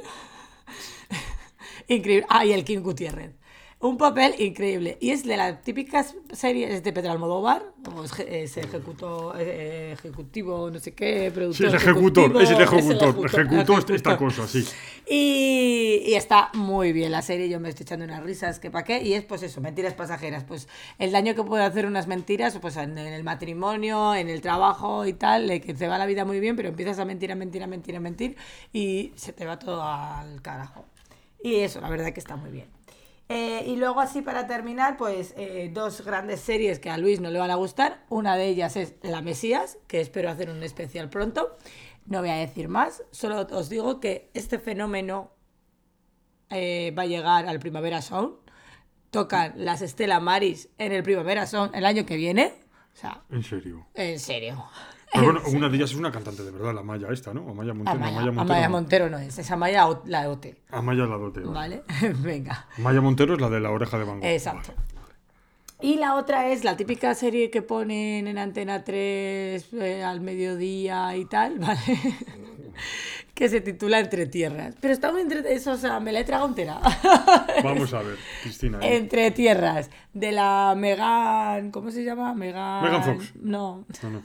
increíble. 1.88 2.26
Ah, 2.28 2.44
y 2.44 2.52
el 2.52 2.64
King 2.64 2.80
Gutiérrez. 2.80 3.34
Un 3.78 3.98
papel 3.98 4.34
increíble. 4.38 4.96
Y 5.02 5.10
es 5.10 5.24
de 5.24 5.36
las 5.36 5.60
típicas 5.60 6.14
series 6.32 6.82
de 6.82 6.92
Pedro 6.94 7.12
Almodóvar, 7.12 7.62
como 7.84 8.04
es, 8.04 8.18
es 8.20 8.56
ejecuto- 8.56 9.34
eh, 9.38 9.92
ejecutivo, 9.92 10.70
no 10.70 10.78
sé 10.78 10.94
qué, 10.94 11.26
Sí, 11.26 11.30
productor. 11.34 11.66
es 11.66 11.74
ejecutor, 11.74 12.42
es 12.42 12.50
el 12.50 12.62
ejecutor. 12.62 13.26
Ejecutó 13.26 13.78
esta- 13.78 13.92
ejecutor. 14.14 14.16
cosa, 14.18 14.48
sí. 14.48 14.64
Y, 15.06 16.02
y 16.06 16.14
está 16.14 16.48
muy 16.54 16.92
bien 16.94 17.12
la 17.12 17.20
serie, 17.20 17.50
yo 17.50 17.60
me 17.60 17.68
estoy 17.68 17.84
echando 17.84 18.06
unas 18.06 18.22
risas, 18.24 18.58
que 18.60 18.70
pa' 18.70 18.82
qué, 18.82 19.02
y 19.02 19.12
es 19.12 19.24
pues 19.24 19.42
eso, 19.42 19.60
mentiras 19.60 19.92
pasajeras, 19.92 20.42
pues 20.44 20.68
el 20.98 21.12
daño 21.12 21.34
que 21.34 21.42
puede 21.44 21.62
hacer 21.62 21.84
unas 21.84 22.06
mentiras, 22.06 22.58
pues 22.58 22.78
en, 22.78 22.96
en 22.96 23.12
el 23.12 23.24
matrimonio, 23.24 24.14
en 24.14 24.30
el 24.30 24.40
trabajo 24.40 25.04
y 25.04 25.12
tal, 25.12 25.48
que 25.60 25.74
te 25.74 25.86
va 25.86 25.98
la 25.98 26.06
vida 26.06 26.24
muy 26.24 26.40
bien, 26.40 26.56
pero 26.56 26.70
empiezas 26.70 26.98
a 26.98 27.04
mentir, 27.04 27.30
a 27.30 27.34
mentir, 27.34 27.62
a 27.62 27.66
mentir, 27.66 27.94
a 27.94 28.00
mentir, 28.00 28.36
y 28.72 29.12
se 29.16 29.34
te 29.34 29.44
va 29.44 29.58
todo 29.58 29.82
al 29.82 30.40
carajo. 30.40 30.86
Y 31.44 31.56
eso, 31.56 31.82
la 31.82 31.90
verdad 31.90 32.14
que 32.14 32.20
está 32.20 32.36
muy 32.36 32.50
bien. 32.50 32.74
Eh, 33.28 33.64
y 33.66 33.76
luego 33.76 34.00
así 34.00 34.22
para 34.22 34.46
terminar, 34.46 34.96
pues 34.96 35.34
eh, 35.36 35.68
dos 35.72 36.02
grandes 36.04 36.40
series 36.40 36.78
que 36.78 36.90
a 36.90 36.98
Luis 36.98 37.20
no 37.20 37.30
le 37.30 37.38
van 37.40 37.50
a 37.50 37.56
gustar. 37.56 38.04
Una 38.08 38.36
de 38.36 38.46
ellas 38.46 38.76
es 38.76 38.94
La 39.02 39.20
Mesías, 39.20 39.78
que 39.88 40.00
espero 40.00 40.30
hacer 40.30 40.48
un 40.48 40.62
especial 40.62 41.10
pronto. 41.10 41.56
No 42.06 42.20
voy 42.20 42.30
a 42.30 42.36
decir 42.36 42.68
más, 42.68 43.02
solo 43.10 43.46
os 43.50 43.68
digo 43.68 43.98
que 43.98 44.30
este 44.32 44.60
fenómeno 44.60 45.32
eh, 46.50 46.94
va 46.96 47.02
a 47.02 47.06
llegar 47.06 47.46
al 47.46 47.58
Primavera 47.58 48.00
Sound. 48.00 48.36
Tocan 49.10 49.54
las 49.56 49.82
Estela 49.82 50.20
Maris 50.20 50.68
en 50.78 50.92
el 50.92 51.02
Primavera 51.02 51.46
Sound 51.46 51.74
el 51.74 51.84
año 51.84 52.06
que 52.06 52.16
viene. 52.16 52.54
O 52.94 52.96
sea, 52.96 53.24
En 53.30 53.42
serio. 53.42 53.86
en 53.94 54.20
serio. 54.20 54.64
Pero 55.20 55.32
bueno, 55.32 55.40
una 55.58 55.68
de 55.68 55.76
ellas 55.76 55.90
es 55.90 55.96
una 55.96 56.12
cantante 56.12 56.42
de 56.44 56.50
verdad, 56.50 56.74
la 56.74 56.82
Maya 56.82 57.08
esta, 57.10 57.34
¿no? 57.34 57.48
Amaya 57.50 57.74
Montero. 57.74 57.96
Amaya, 57.96 58.08
Amaya 58.18 58.30
Montero. 58.32 58.40
Amaya 58.42 58.68
no. 58.68 58.72
Montero 58.72 59.10
no 59.10 59.18
es, 59.18 59.38
es 59.38 59.50
Amaya 59.50 59.88
O- 59.88 60.02
la 60.06 60.22
de 60.22 60.28
OT. 60.28 60.46
Amaya 60.70 61.04
la 61.06 61.16
dote. 61.16 61.40
vale. 61.40 61.82
¿Vale? 62.00 62.14
Venga. 62.20 62.66
Amaya 62.78 63.00
Montero 63.00 63.34
es 63.34 63.40
la 63.40 63.48
de 63.50 63.60
la 63.60 63.70
oreja 63.70 63.98
de 63.98 64.04
Van 64.04 64.20
Gogh. 64.20 64.26
Exacto. 64.28 64.72
Y 65.80 65.96
la 65.96 66.14
otra 66.14 66.48
es 66.48 66.64
la 66.64 66.74
típica 66.76 67.14
serie 67.14 67.50
que 67.50 67.60
ponen 67.60 68.26
en 68.28 68.38
Antena 68.38 68.82
3 68.82 69.72
eh, 69.74 70.02
al 70.02 70.22
mediodía 70.22 71.14
y 71.16 71.26
tal, 71.26 71.58
¿vale? 71.58 71.78
que 73.34 73.50
se 73.50 73.60
titula 73.60 73.98
Entre 74.00 74.24
Tierras. 74.26 74.74
Pero 74.80 74.94
está 74.94 75.12
muy 75.12 75.20
entre... 75.20 75.52
Eso, 75.52 75.72
o 75.72 75.76
sea, 75.76 76.00
me 76.00 76.12
la 76.12 76.20
he 76.20 76.24
tragado 76.24 76.48
entera. 76.48 76.78
Vale. 76.78 77.62
Vamos 77.62 77.92
a 77.92 78.00
ver, 78.02 78.16
Cristina. 78.42 78.78
¿eh? 78.80 78.96
Entre 78.96 79.30
Tierras. 79.32 79.90
De 80.14 80.32
la 80.32 80.74
Megan... 80.74 81.70
¿Cómo 81.70 81.90
se 81.90 82.02
llama? 82.04 82.32
Megan... 82.32 82.82
Megan 82.82 83.04
Fox. 83.04 83.32
No. 83.42 83.84
No, 84.02 84.10
no. 84.10 84.22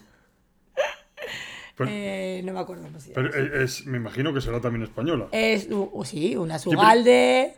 Pero, 1.77 1.89
Eh, 1.93 2.41
no 2.43 2.53
me 2.53 2.59
acuerdo 2.59 2.83
cómo 2.83 2.99
se 2.99 3.13
llama. 3.13 3.29
pero 3.31 3.63
es, 3.63 3.85
me 3.85 3.97
imagino 3.97 4.33
que 4.33 4.41
será 4.41 4.59
también 4.59 4.83
española. 4.83 5.27
Es, 5.31 5.67
uh, 5.71 6.03
sí, 6.05 6.35
una 6.35 6.59
Sugalde, 6.59 7.55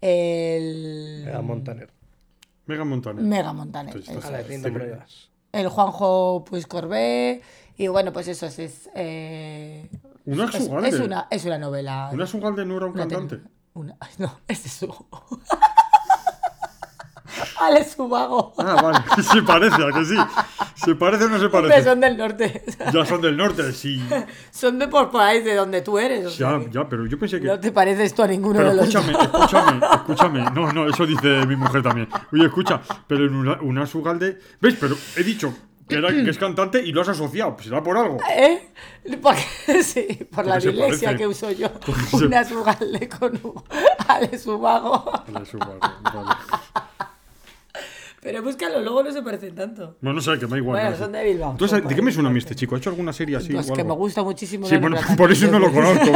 el... 0.00 1.24
Era 1.26 1.42
Montaner. 1.42 1.90
Megan 2.66 2.88
Montaner. 2.88 3.22
Mega 3.22 3.52
Montaner. 3.52 4.02
Sí, 4.02 4.10
A 4.22 4.30
la 4.30 4.42
pruebas. 4.72 5.30
el 5.52 5.68
Juanjo 5.68 6.44
pues 6.48 6.66
Corbé 6.66 7.42
y 7.76 7.88
bueno 7.88 8.12
pues 8.12 8.28
eso 8.28 8.46
es 8.46 8.58
es, 8.58 8.90
eh, 8.94 9.88
Una 10.24 10.46
es, 10.46 10.64
Sugalde. 10.64 10.88
es 10.88 11.00
una 11.00 11.28
es 11.30 11.44
una 11.44 11.58
novela 11.58 12.10
¿Una 12.12 12.26
Sugalde 12.26 12.64
no 12.66 12.76
era 12.76 12.86
un 12.86 12.92
una 12.92 13.06
cantante? 13.06 13.40
una- 13.74 13.96
no 14.18 14.40
ese 14.48 14.68
es 14.68 14.74
su 14.74 14.86
Alex 17.60 17.92
Subago 17.92 18.52
Ah, 18.58 18.80
vale. 18.82 18.98
Se 19.22 19.42
parece, 19.42 19.82
¿a 19.82 19.92
que 19.92 20.04
sí? 20.04 20.16
¿Se 20.74 20.94
parece 20.94 21.24
o 21.24 21.28
no 21.28 21.38
se 21.38 21.46
Hombre, 21.46 21.60
parece? 21.68 21.84
son 21.88 22.00
del 22.00 22.16
norte 22.16 22.64
Ya 22.92 23.04
son 23.06 23.20
del 23.20 23.36
norte, 23.36 23.72
sí. 23.72 24.02
son 24.50 24.78
de 24.78 24.88
por 24.88 25.10
ahí 25.20 25.42
de 25.42 25.54
donde 25.54 25.80
tú 25.82 25.98
eres 25.98 26.26
o 26.26 26.30
sea 26.30 26.58
Ya, 26.60 26.70
ya, 26.70 26.88
pero 26.88 27.06
yo 27.06 27.18
pensé 27.18 27.40
que. 27.40 27.46
no 27.46 27.58
te 27.60 27.72
pareces 27.72 28.14
tú 28.14 28.22
a 28.22 28.26
ninguno 28.26 28.56
Pero 28.58 28.70
de 28.70 28.76
los 28.76 28.88
escúchame, 28.88 29.18
escúchame, 29.22 29.80
escúchame. 29.94 30.50
No, 30.50 30.72
no, 30.72 30.88
eso 30.88 31.06
dice 31.06 31.46
mi 31.46 31.56
mujer 31.56 31.82
también. 31.82 32.08
Oye, 32.32 32.46
escucha, 32.46 32.80
pero 33.06 33.24
en 33.26 33.34
una, 33.34 33.60
una 33.62 33.86
Sugalde. 33.86 34.38
¿Ves? 34.60 34.76
Pero 34.80 34.96
he 35.16 35.22
dicho 35.22 35.52
que, 35.88 35.96
era, 35.96 36.08
que 36.08 36.28
es 36.30 36.38
cantante 36.38 36.82
y 36.82 36.92
lo 36.92 37.00
has 37.02 37.08
asociado. 37.08 37.54
Pues 37.54 37.66
será 37.68 37.82
por 37.82 37.96
algo. 37.96 38.18
¿Eh? 38.30 38.70
Porque, 39.22 39.82
sí, 39.82 40.26
por 40.32 40.44
la 40.46 40.60
se 40.60 40.70
dislexia 40.70 41.16
que 41.16 41.26
uso 41.26 41.50
yo. 41.52 41.68
se- 42.10 42.26
Una 42.26 42.44
sugalde 42.44 43.08
con 43.08 43.38
un 43.42 43.62
Alex 44.08 44.42
Subago. 44.42 45.10
Vale, 45.28 45.46
Sugalde, 45.46 45.78
vale. 46.02 46.34
Pero 48.26 48.42
búscalo, 48.42 48.80
luego 48.82 49.04
no 49.04 49.12
se 49.12 49.22
parecen 49.22 49.54
tanto. 49.54 49.98
Bueno, 50.00 50.16
no 50.16 50.20
sé, 50.20 50.32
que 50.36 50.46
me 50.46 50.50
da 50.50 50.56
igual. 50.58 50.74
Bueno, 50.74 50.90
no 50.90 50.96
sé. 50.96 51.02
son 51.04 51.12
de 51.12 51.24
Bilbao. 51.24 51.52
Entonces, 51.52 51.88
¿de 51.88 51.94
qué 51.94 52.02
me 52.02 52.10
suena 52.10 52.28
a 52.28 52.32
mí 52.32 52.40
parecen. 52.40 52.52
este 52.52 52.54
chico? 52.60 52.74
¿Ha 52.74 52.78
hecho 52.78 52.90
alguna 52.90 53.12
serie 53.12 53.36
así? 53.36 53.52
Pues 53.52 53.70
o 53.70 53.74
que 53.74 53.82
algo? 53.82 53.94
me 53.94 53.98
gusta 54.00 54.24
muchísimo. 54.24 54.66
Sí, 54.66 54.78
bueno, 54.78 54.96
por 55.16 55.30
eso 55.30 55.48
no 55.48 55.60
lo 55.60 55.70
conozco. 55.72 56.10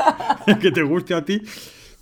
que 0.60 0.70
te 0.70 0.82
guste 0.84 1.14
a 1.14 1.24
ti. 1.24 1.42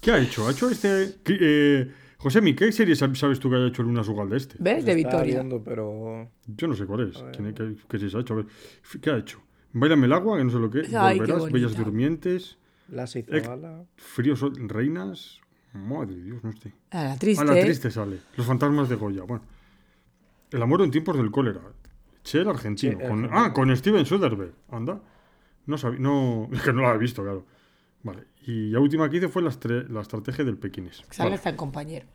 ¿Qué 0.03 0.11
ha 0.12 0.18
hecho? 0.18 0.46
¿Ha 0.46 0.50
hecho 0.53 0.68
este. 0.68 1.14
qué, 1.24 1.38
Eh, 1.40 1.90
José, 2.18 2.55
¿qué 2.55 2.72
serie 2.72 2.94
sab- 2.94 3.14
sabes 3.14 3.38
tú 3.40 3.48
que 3.48 3.57
haya 3.57 3.68
hecho 3.68 3.81
el 3.81 3.88
Una 3.88 4.05
Sugalde 4.05 4.37
este? 4.37 4.57
¿Ves? 4.59 4.85
De 4.85 4.94
Victoria. 4.94 5.37
viendo, 5.37 5.62
pero 5.64 6.29
Yo 6.46 6.68
no 6.68 6.74
sé 6.74 6.85
cuál 6.85 7.09
es. 7.09 7.24
¿Quién 7.35 7.46
es- 7.48 7.55
qué, 7.55 7.74
qué 7.88 7.98
se 8.11 8.14
ha 8.16 8.20
hecho? 8.20 8.35
A 8.35 8.37
ver, 8.37 8.46
¿Qué 9.00 9.11
ha 9.11 9.16
hecho? 9.16 9.40
Bailame 9.72 10.05
el 10.07 10.12
agua, 10.12 10.37
que 10.37 10.44
no 10.44 10.50
sé 10.50 10.59
lo 10.59 10.68
que 10.70 10.81
es. 10.83 10.88
Qué 10.90 10.98
Volverás. 10.98 11.50
Bellas 11.50 11.74
Durmientes. 11.74 12.59
la 12.90 13.07
se 13.07 13.20
hizo 13.20 13.33
Ec- 13.33 13.46
gala. 13.48 13.85
Fríos 13.96 14.44
Reinas. 14.68 15.40
Madre 15.72 16.14
de 16.14 16.22
Dios, 16.22 16.44
no 16.44 16.53
sé. 16.53 16.72
A 16.92 17.03
la 17.03 17.16
triste. 17.18 17.42
A 17.42 17.46
la 17.46 17.61
triste 17.61 17.90
sale. 17.90 18.18
Los 18.37 18.46
fantasmas 18.46 18.88
de 18.88 18.94
Goya. 18.94 19.22
Bueno. 19.24 19.42
El 20.55 20.62
amor 20.62 20.83
en 20.83 20.90
tiempos 20.90 21.17
del 21.17 21.31
cólera. 21.31 21.61
Che, 22.23 22.40
el 22.40 22.49
argentino. 22.49 22.97
Che, 22.99 23.03
el 23.05 23.11
con- 23.11 23.25
argentino. 23.25 23.45
ah, 23.45 23.53
con 23.53 23.77
Steven 23.77 24.07
Soderbergh. 24.07 24.55
Anda. 24.71 25.01
No 25.67 25.77
sabía. 25.79 25.99
No, 26.01 26.49
es 26.53 26.62
que 26.62 26.73
no 26.73 26.83
la 26.83 26.95
he 26.95 26.99
visto, 26.99 27.23
claro. 27.23 27.45
Vale. 28.03 28.25
Y 28.47 28.71
la 28.71 28.81
última 28.81 29.09
que 29.09 29.17
hice 29.17 29.29
fue 29.29 29.43
la, 29.43 29.51
estre- 29.51 29.87
la 29.88 30.01
estrategia 30.03 30.45
del 30.45 30.59
pequinés. 30.59 31.03
Sale 31.11 31.29
Vale. 31.31 31.35
hasta 31.37 31.51
en 31.51 31.57
compañeros. 31.57 32.09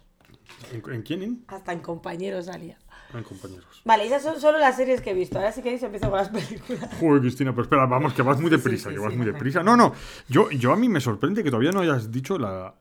¿En, 0.72 0.94
en 0.94 1.02
quién? 1.04 1.22
En? 1.24 1.44
Hasta 1.48 1.74
en 1.74 1.80
compañeros 1.80 2.46
salía. 2.46 2.78
Ah, 3.14 3.18
en 3.18 3.24
compañeros. 3.24 3.82
Vale, 3.86 4.06
esas 4.06 4.22
son 4.24 4.40
solo 4.40 4.58
las 4.60 4.76
series 4.76 5.02
que 5.02 5.12
he 5.12 5.14
visto. 5.14 5.38
Ahora 5.38 5.52
sí 5.52 5.62
que 5.62 5.76
empiezo 5.76 6.10
con 6.10 6.18
las 6.18 6.30
películas. 6.30 6.90
Joder, 7.00 7.22
Cristina, 7.22 7.52
pero 7.52 7.64
espera, 7.64 7.86
vamos, 7.86 8.14
que 8.14 8.22
vas 8.22 8.40
muy 8.40 8.50
deprisa, 8.50 8.90
sí, 8.90 8.96
que 8.96 9.02
vas 9.02 9.12
sí, 9.12 9.18
muy 9.18 9.26
no, 9.28 9.34
deprisa. 9.34 9.64
No, 9.64 9.76
no, 9.76 9.94
yo, 10.28 10.50
yo 10.52 10.72
a 10.72 10.76
mí 10.76 10.88
me 10.90 11.02
sorprende 11.02 11.44
que 11.44 11.50
todavía 11.50 11.72
no 11.72 11.82
hayas 11.82 12.12
dicho 12.12 12.38
la, 12.38 12.76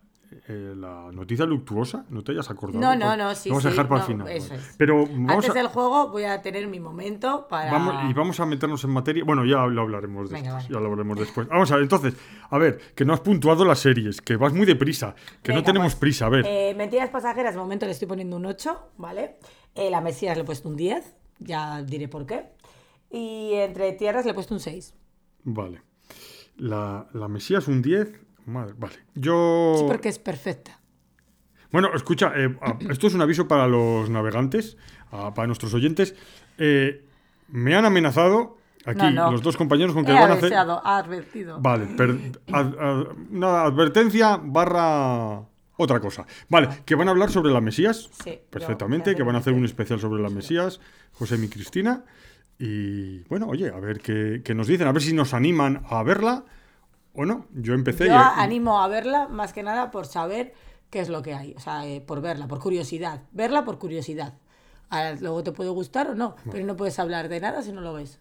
eh, 0.48 0.74
la 0.76 1.10
noticia 1.12 1.44
luctuosa, 1.46 2.04
no 2.10 2.22
te 2.22 2.32
hayas 2.32 2.50
acordado. 2.50 2.80
No, 2.80 2.94
no, 2.94 3.06
Pues 3.06 3.18
no, 3.18 3.34
sí, 3.34 3.48
Vamos 3.48 3.64
a 3.66 3.70
dejar 3.70 3.88
para 3.88 4.00
no, 4.00 4.06
el 4.06 4.12
final. 4.12 4.28
eso 4.28 4.48
vale. 4.50 4.60
es. 4.62 4.74
Pero 4.76 5.06
vamos 5.06 5.30
Antes 5.32 5.50
a, 5.50 5.54
del 5.54 5.66
juego 5.68 6.08
voy 6.10 6.24
a 6.24 6.42
tener 6.42 6.66
mi 6.68 6.80
momento 6.80 7.46
para. 7.48 7.72
vamos, 7.72 8.10
y 8.10 8.12
vamos 8.12 8.38
a 8.40 8.46
meternos 8.46 8.82
en 8.84 8.90
materia. 8.90 9.24
Bueno, 9.24 9.44
ya 9.44 9.64
lo 9.66 9.80
hablaremos 9.82 10.30
Venga, 10.30 10.52
vale. 10.54 10.66
Ya 10.68 10.78
lo 10.80 10.86
hablaremos 10.86 11.18
después. 11.18 11.48
Vamos 11.48 11.70
a 11.70 11.74
ver, 11.76 11.82
entonces, 11.84 12.14
a 12.50 12.58
ver, 12.58 12.78
que 12.94 13.04
no 13.04 13.14
has 13.14 13.20
puntuado 13.20 13.64
las 13.64 13.78
series, 13.78 14.20
que 14.20 14.36
vas 14.36 14.52
muy 14.52 14.66
deprisa, 14.66 15.14
que 15.42 15.52
no 15.52 15.62
tenemos 15.62 15.92
pues, 15.94 16.00
prisa. 16.00 16.26
A 16.26 16.28
ver, 16.28 16.44
Eh, 16.46 16.74
mentiras 16.76 17.08
pasajeras, 17.10 17.54
de 17.54 17.60
momento 17.60 17.86
le 17.86 17.92
estoy 17.92 18.08
poniendo 18.08 18.36
un 18.36 18.44
8, 18.46 18.92
¿vale? 18.98 19.36
Eh, 19.74 19.90
la 19.90 20.00
Mesías 20.00 20.36
le 20.36 20.42
he 20.42 20.46
puesto 20.46 20.68
un 20.68 20.76
10, 20.76 21.16
ya 21.38 21.82
diré 21.82 22.08
por 22.08 22.26
qué. 22.26 22.46
Y 23.10 23.52
entre 23.54 23.92
tierras 23.92 24.24
le 24.26 24.32
he 24.32 24.34
puesto 24.34 24.52
un 24.54 24.60
6. 24.60 24.94
vale. 25.44 25.82
La, 26.56 27.06
la 27.12 27.28
Mesías 27.28 27.68
un 27.68 27.82
10. 27.82 28.20
Madre, 28.48 28.74
vale. 28.78 28.94
Yo. 29.14 29.74
Sí, 29.78 29.84
porque 29.86 30.08
es 30.08 30.18
perfecta. 30.18 30.80
Bueno, 31.70 31.88
escucha, 31.94 32.32
eh, 32.36 32.56
a- 32.62 32.78
esto 32.90 33.06
es 33.06 33.14
un 33.14 33.20
aviso 33.22 33.46
para 33.46 33.66
los 33.68 34.08
navegantes, 34.10 34.76
a- 35.10 35.34
para 35.34 35.46
nuestros 35.46 35.74
oyentes. 35.74 36.14
Eh, 36.58 37.04
me 37.48 37.74
han 37.74 37.84
amenazado 37.84 38.56
aquí 38.84 38.98
No, 39.02 39.10
no. 39.10 39.32
los 39.32 39.42
dos 39.42 39.56
compañeros 39.56 39.94
con 39.94 40.04
que 40.04 40.12
He 40.12 40.14
van 40.14 40.30
a 40.30 40.34
hacer. 40.34 40.52
ha 40.54 40.96
advertido. 40.98 41.60
Vale, 41.60 41.86
per- 41.96 42.32
ad- 42.52 42.78
ad- 42.78 43.06
una 43.30 43.62
advertencia 43.64 44.38
barra 44.42 45.42
otra 45.76 46.00
cosa. 46.00 46.26
Vale, 46.48 46.68
que 46.84 46.94
van 46.94 47.08
a 47.08 47.10
hablar 47.12 47.30
sobre 47.30 47.52
la 47.52 47.60
Mesías. 47.60 48.08
Sí, 48.24 48.38
perfectamente, 48.50 49.14
que 49.14 49.22
van 49.22 49.36
a 49.36 49.38
hacer 49.38 49.52
un 49.52 49.64
especial 49.64 50.00
sobre 50.00 50.22
la 50.22 50.30
Mesías, 50.30 50.80
José 51.12 51.36
y 51.42 51.48
Cristina. 51.48 52.04
Y 52.58 53.20
bueno, 53.28 53.46
oye, 53.46 53.68
a 53.68 53.78
ver 53.78 54.00
qué, 54.00 54.40
qué 54.44 54.54
nos 54.54 54.66
dicen, 54.66 54.88
a 54.88 54.92
ver 54.92 55.02
si 55.02 55.12
nos 55.12 55.32
animan 55.34 55.82
a 55.88 56.02
verla 56.02 56.44
o 57.14 57.24
no. 57.24 57.46
Yo 57.54 57.74
empecé 57.74 58.06
Yo 58.06 58.12
y. 58.14 58.16
animo 58.16 58.80
a 58.80 58.88
verla 58.88 59.28
más 59.28 59.52
que 59.52 59.62
nada 59.62 59.90
por 59.90 60.06
saber 60.06 60.54
qué 60.90 61.00
es 61.00 61.08
lo 61.08 61.22
que 61.22 61.34
hay. 61.34 61.54
O 61.56 61.60
sea, 61.60 61.86
eh, 61.86 62.00
por 62.00 62.20
verla, 62.20 62.46
por 62.48 62.60
curiosidad. 62.60 63.22
Verla 63.32 63.64
por 63.64 63.78
curiosidad. 63.78 64.34
Ahora, 64.90 65.14
luego 65.20 65.42
te 65.42 65.52
puede 65.52 65.70
gustar 65.70 66.08
o 66.10 66.14
no, 66.14 66.36
pero 66.50 66.64
no 66.64 66.76
puedes 66.76 66.98
hablar 66.98 67.28
de 67.28 67.40
nada 67.40 67.62
si 67.62 67.72
no 67.72 67.80
lo 67.82 67.92
ves. 67.94 68.20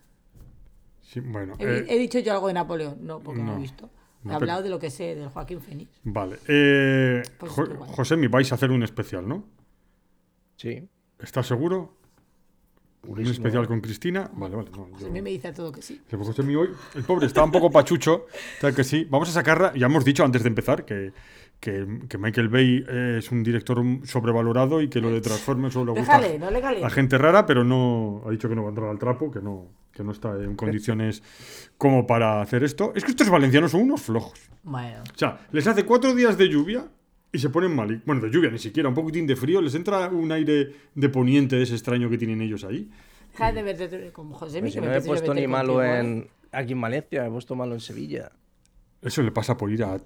Sí, 1.01 1.21
bueno, 1.21 1.53
He, 1.59 1.63
eh, 1.65 1.85
he 1.87 1.97
dicho 1.97 2.19
yo 2.19 2.33
algo 2.33 2.47
de 2.47 2.53
Napoleón, 2.53 2.97
no, 3.05 3.19
porque 3.19 3.41
no, 3.41 3.53
no. 3.53 3.57
he 3.57 3.61
visto. 3.61 3.85
He 3.85 3.89
No, 3.89 3.93
pero- 4.23 4.35
hablado 4.35 4.63
de 4.63 4.69
lo 4.69 4.77
que 4.79 4.89
sé 4.89 5.15
del 5.15 5.29
Joaquín 5.29 5.61
Fénix. 5.61 5.89
Vale. 6.03 6.39
Eh, 6.47 7.23
Pues 7.37 7.51
Jo-. 7.53 7.65
José, 7.95 8.17
me 8.17 8.27
vais 8.27 8.51
a 8.51 8.55
hacer 8.55 8.71
un 8.71 8.83
especial, 8.83 9.25
¿no? 9.27 9.45
Sí. 10.57 10.89
¿Estás 11.19 11.47
seguro? 11.47 11.96
Un 13.07 13.13
Purísimo. 13.15 13.33
especial 13.33 13.67
con 13.67 13.79
Cristina. 13.81 14.29
Vale, 14.33 14.55
vale. 14.55 14.69
no, 14.71 14.85
Pues 14.87 15.01
yo- 15.03 15.07
a 15.07 15.11
mí 15.11 15.21
me 15.21 15.29
dice 15.29 15.47
a 15.47 15.53
todo 15.53 15.71
que 15.71 15.81
sí. 15.81 16.01
que 16.07 16.17
José 16.17 16.43
mío 16.43 16.61
hoy, 16.61 16.69
el 16.95 17.03
pobre 17.03 17.25
está 17.25 17.43
un 17.43 17.51
poco 17.51 17.71
pachucho, 17.71 18.25
tal 18.61 18.75
que 18.75 18.83
sí. 18.83 19.07
Vamos 19.09 19.29
a 19.29 19.31
sacarla, 19.31 19.73
ya 19.75 19.85
hemos 19.85 20.03
dicho 20.05 20.23
antes 20.25 20.43
de 20.43 20.49
empezar 20.49 20.83
que, 20.85 21.13
que, 21.59 21.87
que 22.09 22.17
Michael 22.17 22.49
Bay 22.49 22.85
es 23.17 23.31
un 23.31 23.43
director 23.43 23.81
sobrevalorado 24.03 24.81
y 24.81 24.89
que 24.89 24.99
lo 25.01 25.09
de 25.09 25.21
Transformers 25.21 25.73
solo 25.73 25.93
le 25.93 25.99
gusta 26.01 26.17
Déjale, 26.19 26.37
no 26.39 26.51
le 26.51 26.83
a 26.85 26.89
gente 26.89 27.17
rara, 27.17 27.45
pero 27.45 27.63
no 27.63 28.21
ha 28.27 28.31
dicho 28.31 28.49
que 28.49 28.55
no 28.55 28.63
va 28.63 28.67
a 28.67 28.71
entrar 28.71 28.89
al 28.89 28.99
trapo, 28.99 29.31
que 29.31 29.39
no, 29.41 29.67
que 29.93 30.03
no 30.03 30.11
está 30.11 30.35
en 30.35 30.55
condiciones 30.55 31.23
como 31.77 32.05
para 32.05 32.41
hacer 32.41 32.63
esto. 32.63 32.91
Es 32.93 33.03
que 33.05 33.11
estos 33.11 33.29
valencianos 33.29 33.71
son 33.71 33.81
unos 33.83 34.01
flojos. 34.01 34.39
Bueno, 34.63 35.01
O 35.13 35.17
sea, 35.17 35.39
les 35.51 35.65
hace 35.65 35.85
cuatro 35.85 36.13
días 36.13 36.37
de 36.37 36.49
lluvia 36.49 36.85
y 37.37 37.39
se 37.39 37.49
ponen 37.49 37.75
mal. 37.75 38.01
Bueno, 38.03 38.21
de 38.21 38.31
lluvia 38.31 38.49
ni 38.49 38.57
siquiera, 38.57 38.89
un 38.89 38.95
poquitín 38.95 39.27
de 39.27 39.35
frío. 39.35 39.61
Les 39.61 39.75
entra 39.75 40.09
un 40.09 40.31
aire 40.31 40.73
de 40.95 41.09
poniente 41.09 41.61
ese 41.61 41.75
extraño 41.75 42.09
que 42.09 42.17
tienen 42.17 42.41
ellos 42.41 42.63
ahí. 42.63 42.89
Deja 43.31 43.51
de 43.51 43.61
verte 43.61 44.11
como 44.11 44.33
José 44.33 44.59
Pero 44.59 44.71
si 44.71 44.81
no 44.81 44.87
me 44.87 44.97
he 44.97 45.01
puesto 45.01 45.33
ni 45.35 45.45
malo 45.45 45.83
en, 45.83 46.27
aquí 46.51 46.73
en 46.73 46.81
Valencia, 46.81 47.21
me 47.21 47.27
he 47.27 47.31
puesto 47.31 47.55
malo 47.55 47.75
en 47.75 47.79
Sevilla. 47.79 48.31
Eso 49.03 49.21
le 49.21 49.31
pasa 49.31 49.55
por 49.55 49.71
ir 49.71 49.83
a. 49.83 49.99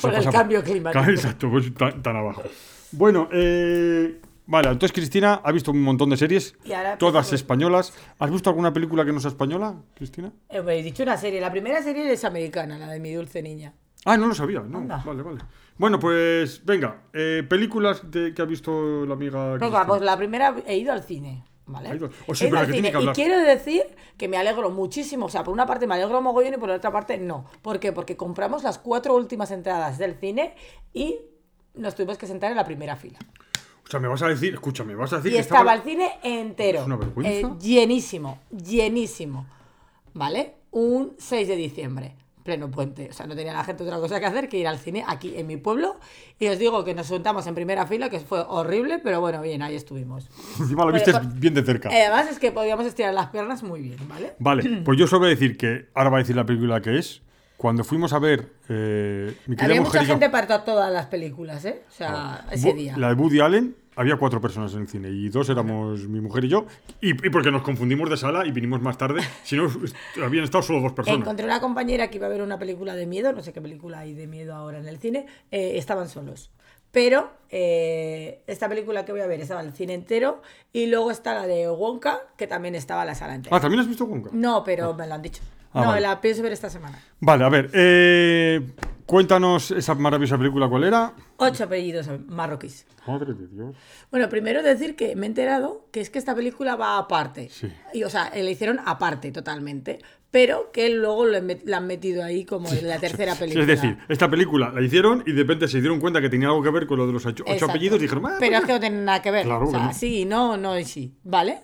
Por 0.00 0.14
el 0.14 0.30
cambio 0.30 0.62
climático. 0.62 1.02
Claro, 1.02 1.12
Exacto, 1.12 1.50
pues 1.50 1.74
tan, 1.74 2.00
tan 2.00 2.14
abajo. 2.14 2.44
Bueno, 2.92 3.28
eh, 3.32 4.20
vale, 4.46 4.68
entonces 4.68 4.92
Cristina 4.92 5.40
ha 5.42 5.50
visto 5.50 5.72
un 5.72 5.82
montón 5.82 6.10
de 6.10 6.16
series, 6.16 6.54
todas 7.00 7.32
españolas. 7.32 7.92
¿Has 8.20 8.30
visto 8.30 8.48
alguna 8.48 8.72
película 8.72 9.04
que 9.04 9.12
no 9.12 9.18
sea 9.18 9.30
española, 9.30 9.74
Cristina? 9.96 10.32
Eh, 10.48 10.62
he 10.64 10.82
dicho 10.84 11.02
una 11.02 11.16
serie. 11.16 11.40
La 11.40 11.50
primera 11.50 11.82
serie 11.82 12.12
es 12.12 12.24
americana, 12.24 12.78
la 12.78 12.86
de 12.86 13.00
mi 13.00 13.12
dulce 13.12 13.42
niña. 13.42 13.74
Ah, 14.06 14.16
no 14.16 14.26
lo 14.28 14.34
sabía, 14.34 14.60
no. 14.60 14.78
Anda. 14.78 15.02
Vale, 15.04 15.22
vale. 15.22 15.40
Bueno, 15.76 15.98
pues 16.00 16.64
venga, 16.64 17.02
eh, 17.12 17.44
películas 17.48 18.10
de, 18.10 18.32
que 18.32 18.40
ha 18.40 18.44
visto 18.46 19.04
la 19.04 19.12
amiga. 19.14 19.44
Venga, 19.54 19.58
Cristina. 19.58 19.86
pues 19.86 20.00
la 20.02 20.16
primera 20.16 20.54
he 20.66 20.76
ido 20.78 20.92
al 20.92 21.02
cine. 21.02 21.44
¿Vale? 21.68 21.88
Ha 21.88 21.94
ido- 21.96 22.10
o 22.28 22.34
sí, 22.34 22.46
pero 22.48 22.64
que 22.64 22.72
tiene 22.72 22.92
que. 22.92 23.02
Y 23.02 23.08
quiero 23.08 23.38
decir 23.40 23.82
que 24.16 24.28
me 24.28 24.36
alegro 24.36 24.70
muchísimo. 24.70 25.26
O 25.26 25.28
sea, 25.28 25.42
por 25.42 25.52
una 25.52 25.66
parte 25.66 25.86
me 25.88 25.94
alegro 25.96 26.22
mogollón 26.22 26.54
y 26.54 26.56
por 26.56 26.70
otra 26.70 26.92
parte 26.92 27.18
no. 27.18 27.44
¿Por 27.60 27.80
qué? 27.80 27.92
Porque 27.92 28.16
compramos 28.16 28.62
las 28.62 28.78
cuatro 28.78 29.14
últimas 29.16 29.50
entradas 29.50 29.98
del 29.98 30.14
cine 30.14 30.54
y 30.94 31.18
nos 31.74 31.94
tuvimos 31.96 32.16
que 32.18 32.26
sentar 32.28 32.52
en 32.52 32.56
la 32.56 32.64
primera 32.64 32.94
fila. 32.96 33.18
O 33.84 33.88
sea, 33.90 33.98
me 34.00 34.06
vas 34.08 34.22
a 34.22 34.28
decir, 34.28 34.54
escúchame, 34.54 34.94
me 34.94 35.00
vas 35.00 35.12
a 35.12 35.16
decir 35.16 35.32
Y 35.32 35.34
que 35.34 35.40
estaba 35.40 35.74
estaba. 35.74 35.74
el 35.74 35.82
cine 35.82 36.10
entero. 36.22 36.80
Es 36.80 36.86
una 36.86 36.96
vergüenza. 36.96 37.48
Eh, 37.48 37.52
llenísimo, 37.60 38.38
llenísimo. 38.50 39.46
¿Vale? 40.14 40.54
Un 40.70 41.14
6 41.18 41.48
de 41.48 41.56
diciembre, 41.56 42.14
pleno 42.46 42.70
puente. 42.70 43.08
O 43.10 43.12
sea, 43.12 43.26
no 43.26 43.36
tenía 43.36 43.52
la 43.52 43.62
gente 43.64 43.82
otra 43.82 43.98
cosa 43.98 44.18
que 44.18 44.24
hacer 44.24 44.48
que 44.48 44.56
ir 44.56 44.66
al 44.66 44.78
cine 44.78 45.04
aquí 45.06 45.34
en 45.36 45.46
mi 45.46 45.58
pueblo. 45.58 46.00
Y 46.38 46.46
os 46.48 46.58
digo 46.58 46.82
que 46.84 46.94
nos 46.94 47.08
sentamos 47.08 47.46
en 47.46 47.54
primera 47.54 47.86
fila, 47.86 48.08
que 48.08 48.20
fue 48.20 48.42
horrible, 48.48 48.98
pero 49.00 49.20
bueno, 49.20 49.42
bien, 49.42 49.60
ahí 49.60 49.74
estuvimos. 49.74 50.30
Encima 50.58 50.86
lo 50.86 50.92
viste 50.92 51.12
por- 51.12 51.26
bien 51.34 51.52
de 51.52 51.62
cerca. 51.62 51.90
Eh, 51.90 52.06
Además 52.06 52.30
es 52.32 52.38
que 52.38 52.50
podíamos 52.52 52.86
estirar 52.86 53.12
las 53.12 53.26
piernas 53.28 53.62
muy 53.62 53.82
bien, 53.82 53.98
¿vale? 54.08 54.32
Vale, 54.38 54.80
pues 54.84 54.98
yo 54.98 55.06
solo 55.06 55.20
voy 55.20 55.26
a 55.26 55.30
decir 55.34 55.58
que 55.58 55.90
ahora 55.94 56.08
va 56.08 56.16
a 56.16 56.20
decir 56.20 56.34
la 56.36 56.46
película 56.46 56.80
que 56.80 56.98
es. 56.98 57.20
Cuando 57.58 57.84
fuimos 57.84 58.12
a 58.12 58.18
ver 58.18 58.52
eh, 58.68 59.34
mi 59.46 59.56
Había 59.58 59.80
mucha 59.80 60.02
y 60.02 60.06
yo- 60.06 60.12
gente 60.12 60.28
para 60.30 60.46
to- 60.46 60.60
todas 60.62 60.92
las 60.92 61.06
películas, 61.06 61.64
¿eh? 61.64 61.82
O 61.88 61.92
sea, 61.92 62.44
ese 62.50 62.70
Bu- 62.72 62.76
día. 62.76 62.96
La 62.98 63.08
de 63.08 63.14
Woody 63.14 63.40
Allen, 63.40 63.74
había 63.96 64.16
cuatro 64.16 64.40
personas 64.40 64.72
en 64.74 64.82
el 64.82 64.88
cine 64.88 65.08
y 65.08 65.28
dos 65.28 65.48
éramos 65.48 66.06
mi 66.06 66.20
mujer 66.20 66.44
y 66.44 66.48
yo. 66.48 66.66
Y, 67.00 67.10
y 67.10 67.30
porque 67.30 67.50
nos 67.50 67.62
confundimos 67.62 68.08
de 68.08 68.16
sala 68.16 68.46
y 68.46 68.52
vinimos 68.52 68.80
más 68.80 68.96
tarde. 68.98 69.22
Si 69.42 69.56
no, 69.56 69.68
habían 70.22 70.44
estado 70.44 70.62
solo 70.62 70.80
dos 70.80 70.92
personas. 70.92 71.20
Encontré 71.20 71.44
una 71.46 71.60
compañera 71.60 72.08
que 72.08 72.18
iba 72.18 72.26
a 72.26 72.30
ver 72.30 72.42
una 72.42 72.58
película 72.58 72.94
de 72.94 73.06
miedo, 73.06 73.32
no 73.32 73.42
sé 73.42 73.52
qué 73.52 73.60
película 73.60 74.00
hay 74.00 74.14
de 74.14 74.26
miedo 74.26 74.54
ahora 74.54 74.78
en 74.78 74.86
el 74.86 74.98
cine, 74.98 75.26
eh, 75.50 75.72
estaban 75.76 76.08
solos. 76.08 76.50
Pero 76.92 77.30
eh, 77.50 78.42
esta 78.46 78.68
película 78.68 79.04
que 79.04 79.12
voy 79.12 79.20
a 79.20 79.26
ver 79.26 79.40
estaba 79.40 79.60
en 79.60 79.66
el 79.66 79.72
cine 79.74 79.92
entero 79.94 80.40
y 80.72 80.86
luego 80.86 81.10
está 81.10 81.34
la 81.34 81.46
de 81.46 81.68
Wonka, 81.68 82.20
que 82.38 82.46
también 82.46 82.74
estaba 82.74 83.02
en 83.02 83.08
la 83.08 83.14
sala 83.14 83.34
entera. 83.34 83.54
Ah, 83.56 83.60
¿también 83.60 83.80
has 83.80 83.88
visto 83.88 84.04
Wonka? 84.04 84.30
No, 84.32 84.62
pero 84.64 84.94
me 84.94 85.06
lo 85.06 85.14
han 85.14 85.22
dicho. 85.22 85.42
Ah, 85.74 85.82
no, 85.82 85.88
vale. 85.88 86.00
la 86.00 86.20
pienso 86.22 86.42
ver 86.42 86.52
esta 86.52 86.70
semana. 86.70 86.98
Vale, 87.20 87.44
a 87.44 87.48
ver. 87.50 87.70
eh, 87.74 88.62
cuéntanos 89.06 89.70
esa 89.70 89.94
maravillosa 89.94 90.36
película, 90.38 90.68
¿cuál 90.68 90.84
era? 90.84 91.14
Ocho 91.36 91.64
apellidos 91.64 92.08
marroquíes. 92.28 92.86
Madre 93.06 93.34
de 93.34 93.46
Dios. 93.46 93.76
Bueno, 94.10 94.28
primero 94.28 94.62
decir 94.62 94.96
que 94.96 95.14
me 95.16 95.26
he 95.26 95.28
enterado 95.28 95.86
que 95.92 96.00
es 96.00 96.10
que 96.10 96.18
esta 96.18 96.34
película 96.34 96.76
va 96.76 96.98
aparte. 96.98 97.48
Sí. 97.50 97.68
Y, 97.94 98.02
o 98.02 98.10
sea, 98.10 98.30
la 98.34 98.50
hicieron 98.50 98.80
aparte 98.84 99.30
totalmente, 99.30 100.00
pero 100.32 100.70
que 100.72 100.88
luego 100.90 101.24
lo 101.24 101.38
met- 101.38 101.62
la 101.64 101.76
han 101.76 101.86
metido 101.86 102.24
ahí 102.24 102.44
como 102.44 102.68
en 102.72 102.88
la 102.88 102.98
tercera 102.98 103.34
Sí, 103.34 103.38
película. 103.40 103.62
es 103.62 103.68
decir, 103.68 103.96
esta 104.08 104.28
película 104.28 104.72
la 104.74 104.82
hicieron 104.82 105.22
y 105.24 105.32
de 105.32 105.42
repente 105.42 105.68
se 105.68 105.80
dieron 105.80 106.00
cuenta 106.00 106.20
que 106.20 106.28
tenía 106.28 106.48
algo 106.48 106.62
que 106.62 106.70
ver 106.70 106.86
con 106.88 106.98
lo 106.98 107.06
de 107.06 107.12
los 107.12 107.24
ocho, 107.26 107.44
ocho 107.46 107.66
apellidos 107.66 107.98
y 107.98 108.02
dijeron, 108.02 108.26
"Ah, 108.26 108.36
Pero 108.40 108.56
es 108.58 108.64
que 108.64 108.72
no 108.72 108.80
tiene 108.80 109.02
nada 109.02 109.22
que 109.22 109.30
ver. 109.30 109.44
Claro 109.44 109.68
o 109.68 109.70
sea, 109.70 109.80
que 109.80 109.86
no. 109.86 109.92
sí, 109.94 110.24
no, 110.24 110.56
no 110.56 110.78
y 110.78 110.84
sí. 110.84 111.14
¿Vale? 111.22 111.60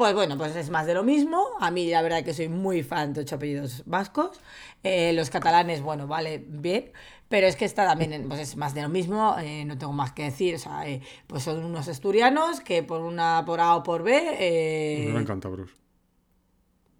Pues 0.00 0.14
bueno, 0.14 0.38
pues 0.38 0.56
es 0.56 0.70
más 0.70 0.86
de 0.86 0.94
lo 0.94 1.02
mismo. 1.02 1.46
A 1.60 1.70
mí 1.70 1.90
la 1.90 2.00
verdad 2.00 2.24
que 2.24 2.32
soy 2.32 2.48
muy 2.48 2.82
fan 2.82 3.12
de 3.12 3.20
ocho 3.20 3.34
apellidos 3.34 3.82
vascos. 3.84 4.40
Eh, 4.82 5.12
los 5.12 5.28
catalanes, 5.28 5.82
bueno, 5.82 6.06
vale, 6.06 6.42
bien. 6.48 6.90
Pero 7.28 7.46
es 7.46 7.54
que 7.54 7.66
esta 7.66 7.86
también 7.86 8.24
pues 8.26 8.40
es 8.40 8.56
más 8.56 8.72
de 8.72 8.80
lo 8.80 8.88
mismo, 8.88 9.36
eh, 9.38 9.62
no 9.66 9.76
tengo 9.76 9.92
más 9.92 10.12
que 10.12 10.22
decir. 10.22 10.54
O 10.54 10.58
sea, 10.58 10.88
eh, 10.88 11.02
pues 11.26 11.42
son 11.42 11.62
unos 11.62 11.86
asturianos 11.86 12.60
que 12.60 12.82
por 12.82 13.02
una 13.02 13.44
por 13.44 13.60
A 13.60 13.76
o 13.76 13.82
por 13.82 14.02
B. 14.02 15.04
No 15.04 15.10
eran 15.10 15.26
cántabros. 15.26 15.70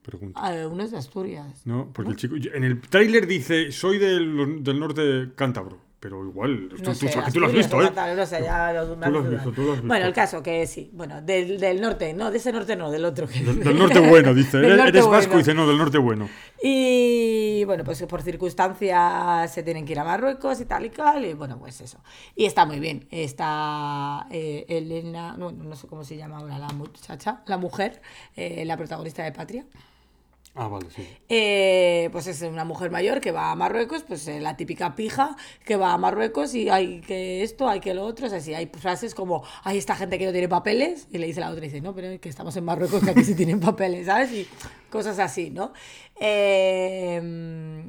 Pregunta. 0.03 0.39
ah, 0.39 0.69
unos 0.69 0.91
de 0.91 0.99
Asturias. 0.99 1.63
No, 1.65 1.91
porque 1.95 2.11
el 2.11 2.17
chico. 2.19 2.35
En 2.53 2.65
el 2.65 2.83
tráiler 2.83 3.27
dice: 3.27 3.73
Soy 3.73 3.97
del, 3.97 4.63
del 4.63 4.79
norte 4.79 5.31
cántabro. 5.37 5.90
Pero 6.01 6.25
igual. 6.25 6.71
Tú, 6.71 6.77
No 6.79 6.83
tú 6.83 6.95
sé, 6.95 7.11
que 7.11 7.31
tú 7.31 7.41
lo 7.41 7.47
has 7.47 7.53
visto, 7.53 7.83
¿eh? 7.83 7.93
No 8.17 8.25
sé, 8.25 8.43
ya 8.43 8.73
Tú 8.87 8.97
lo 8.97 9.19
has 9.21 9.31
visto, 9.31 9.53
tú 9.53 9.63
lo 9.63 9.73
has 9.73 9.77
visto. 9.77 9.87
Bueno, 9.87 10.07
el 10.07 10.15
caso 10.15 10.43
que 10.43 10.67
sí. 10.67 10.91
Bueno, 10.95 11.21
del, 11.21 11.61
del 11.61 11.79
norte, 11.79 12.15
no, 12.15 12.31
de 12.31 12.39
ese 12.39 12.53
norte 12.53 12.75
no, 12.75 12.91
del 12.91 13.05
otro. 13.05 13.27
Del, 13.27 13.61
del 13.61 13.79
norte 13.79 14.01
bueno, 14.01 14.33
dice. 14.33 14.57
Eres, 14.65 14.79
norte 14.79 14.89
eres 14.89 15.07
vasco, 15.07 15.33
bueno. 15.33 15.39
dice, 15.39 15.55
no, 15.55 15.67
del 15.67 15.77
norte 15.77 15.99
bueno. 15.99 16.31
Y 16.63 17.65
bueno, 17.67 17.85
pues 17.85 18.03
por 18.05 18.23
circunstancias 18.23 19.53
se 19.53 19.63
tienen 19.63 19.85
que 19.85 19.93
ir 19.93 19.99
a 19.99 20.05
Marruecos 20.05 20.59
y 20.63 20.65
tal 20.65 20.87
y 20.87 20.91
tal, 20.91 21.23
y 21.27 21.35
bueno, 21.35 21.59
pues 21.59 21.83
eso. 21.83 21.99
Y 22.35 22.47
está 22.47 22.65
muy 22.65 22.81
bien. 22.81 23.07
Está 23.11 24.27
eh, 24.31 24.65
Elena, 24.69 25.37
no, 25.37 25.53
no 25.53 25.77
sé 25.77 25.87
cómo 25.87 26.03
se 26.03 26.17
llama 26.17 26.39
ahora 26.39 26.59
la 26.59 26.69
muchacha, 26.69 27.43
la 27.45 27.59
mujer, 27.59 28.01
eh, 28.37 28.65
la 28.65 28.79
protagonista 28.79 29.23
de 29.23 29.33
Patria. 29.33 29.67
Ah, 30.63 30.69
vale, 30.69 30.89
sí. 30.95 31.09
Eh, 31.31 32.11
pues 32.13 32.27
es 32.27 32.43
una 32.43 32.67
mujer 32.67 32.91
mayor 32.91 33.23
que 33.23 33.33
va 33.33 33.51
a 33.51 33.55
Marruecos, 33.55 34.03
pues 34.03 34.29
eh, 34.29 34.41
la 34.41 34.59
típica 34.59 34.95
pija 34.95 35.35
que 35.65 35.77
va 35.77 35.95
a 35.95 35.97
Marruecos 35.97 36.55
y 36.55 36.69
hay 36.69 37.01
que 37.01 37.43
esto, 37.43 37.67
hay 37.67 37.81
que 37.81 37.95
lo 37.95 38.05
otro, 38.05 38.27
es 38.27 38.35
así, 38.35 38.53
hay 38.53 38.67
frases 38.67 39.15
como, 39.15 39.43
hay 39.65 39.79
esta 39.79 39.97
gente 39.97 40.19
que 40.19 40.27
no 40.27 40.33
tiene 40.33 40.51
papeles, 40.51 41.09
y 41.11 41.17
le 41.17 41.29
dice 41.29 41.41
la 41.41 41.49
otra, 41.49 41.65
y 41.65 41.69
dice, 41.69 41.81
no, 41.81 41.95
pero 41.95 42.09
es 42.09 42.21
que 42.21 42.29
estamos 42.29 42.55
en 42.59 42.65
Marruecos, 42.67 43.03
que 43.03 43.09
aquí 43.09 43.25
sí 43.25 43.35
tienen 43.35 43.59
papeles, 43.59 44.05
¿sabes? 44.05 44.33
Y 44.33 44.47
cosas 44.91 45.19
así, 45.19 45.49
¿no? 45.49 45.73
Eh, 46.21 47.83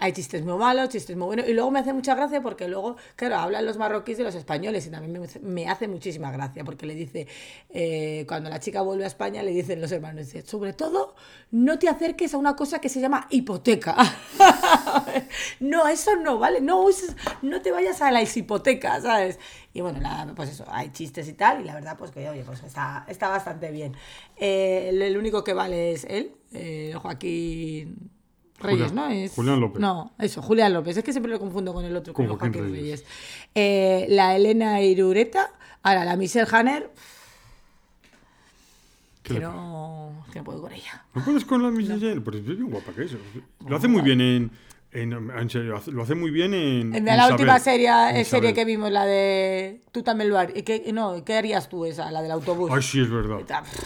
hay 0.00 0.12
chistes 0.12 0.42
muy 0.44 0.54
malos, 0.58 0.88
chistes 0.88 1.16
muy 1.16 1.26
buenos, 1.26 1.48
y 1.48 1.52
luego 1.52 1.70
me 1.70 1.78
hace 1.78 1.92
mucha 1.92 2.14
gracia 2.14 2.40
porque 2.42 2.66
luego, 2.68 2.96
claro, 3.16 3.36
hablan 3.36 3.66
los 3.66 3.76
marroquíes 3.76 4.18
de 4.18 4.24
los 4.24 4.34
españoles 4.34 4.86
y 4.86 4.90
también 4.90 5.12
me, 5.12 5.28
me 5.42 5.68
hace 5.68 5.86
muchísima 5.88 6.30
gracia 6.32 6.64
porque 6.64 6.86
le 6.86 6.94
dice, 6.94 7.26
eh, 7.70 8.24
cuando 8.26 8.50
la 8.50 8.58
chica 8.60 8.82
vuelve 8.82 9.04
a 9.04 9.06
España, 9.08 9.42
le 9.42 9.52
dicen 9.52 9.80
los 9.80 9.92
hermanos, 9.92 10.28
sobre 10.46 10.72
todo, 10.72 11.14
no 11.50 11.78
te 11.78 11.88
acerques 11.88 12.34
a 12.34 12.38
una 12.38 12.56
cosa 12.56 12.80
que 12.80 12.88
se 12.88 13.00
llama 13.00 13.26
hipoteca. 13.30 13.96
no, 15.60 15.86
eso 15.88 16.16
no, 16.16 16.38
¿vale? 16.38 16.60
No, 16.60 16.82
uses- 16.82 17.16
no 17.42 17.60
te 17.62 17.70
vayas 17.70 18.00
a 18.02 18.10
las 18.10 18.36
hipotecas, 18.36 19.02
¿sabes? 19.02 19.38
Y 19.72 19.80
bueno, 19.80 20.00
la- 20.00 20.32
pues 20.34 20.50
eso, 20.50 20.64
hay 20.68 20.90
chistes 20.92 21.28
y 21.28 21.32
tal, 21.34 21.60
y 21.60 21.64
la 21.64 21.74
verdad, 21.74 21.96
pues 21.98 22.10
que 22.10 22.28
oye, 22.28 22.42
pues 22.44 22.62
está, 22.62 23.04
está 23.08 23.28
bastante 23.28 23.70
bien. 23.70 23.94
Eh, 24.36 24.90
el 24.92 25.16
único 25.16 25.44
que 25.44 25.52
vale 25.54 25.92
es 25.92 26.04
él, 26.04 26.32
eh, 26.52 26.94
Joaquín 27.00 28.10
Reyes, 28.60 28.88
Julián- 28.90 28.94
¿no? 28.94 29.08
Es, 29.10 29.32
Julián 29.32 29.60
López. 29.60 29.80
No, 29.80 30.12
eso, 30.18 30.42
Julián 30.42 30.72
López. 30.72 30.96
Es 30.96 31.04
que 31.04 31.12
siempre 31.12 31.32
lo 31.32 31.38
confundo 31.38 31.72
con 31.72 31.84
el 31.84 31.96
otro, 31.96 32.12
con 32.14 32.26
Joaquín 32.28 32.52
Reyes. 32.52 32.70
Reyes. 32.72 33.04
Eh, 33.54 34.06
la 34.10 34.36
Elena 34.36 34.80
Irureta. 34.82 35.50
Ahora, 35.82 36.04
la 36.04 36.16
Michelle 36.16 36.46
Hanner. 36.50 36.90
¿Qué 39.22 39.34
Que 39.34 39.40
no, 39.40 40.24
que 40.32 40.38
no 40.38 40.44
puedo 40.44 40.62
con 40.62 40.72
ella. 40.72 41.04
¿No 41.14 41.24
puedes 41.24 41.44
con 41.44 41.62
la 41.62 41.70
Michelle? 41.70 42.20
Pero 42.20 42.36
es 42.38 42.44
bien 42.44 42.70
guapa 42.70 42.92
que 42.92 43.04
es. 43.04 43.16
Lo 43.66 43.76
hace 43.76 43.88
muy 43.88 44.02
bien 44.02 44.20
en. 44.20 44.50
en, 44.92 45.12
en 45.30 45.50
serio, 45.50 45.80
lo 45.86 46.02
hace 46.02 46.14
muy 46.14 46.30
bien 46.30 46.54
en. 46.54 46.94
En 46.94 47.04
la 47.04 47.28
última 47.28 47.58
serie, 47.60 47.90
eh, 48.14 48.24
serie 48.24 48.54
que 48.54 48.64
vimos, 48.64 48.90
la 48.90 49.04
de. 49.06 49.82
Tú 49.92 50.02
también 50.02 50.30
lo 50.30 50.38
harías. 50.38 50.62
¿Qué, 50.64 50.90
no, 50.92 51.22
¿qué 51.24 51.36
harías 51.36 51.68
tú 51.68 51.84
esa? 51.84 52.10
La 52.10 52.22
del 52.22 52.30
autobús. 52.32 52.70
Ay, 52.72 52.82
sí, 52.82 53.00
es 53.00 53.10
verdad. 53.10 53.40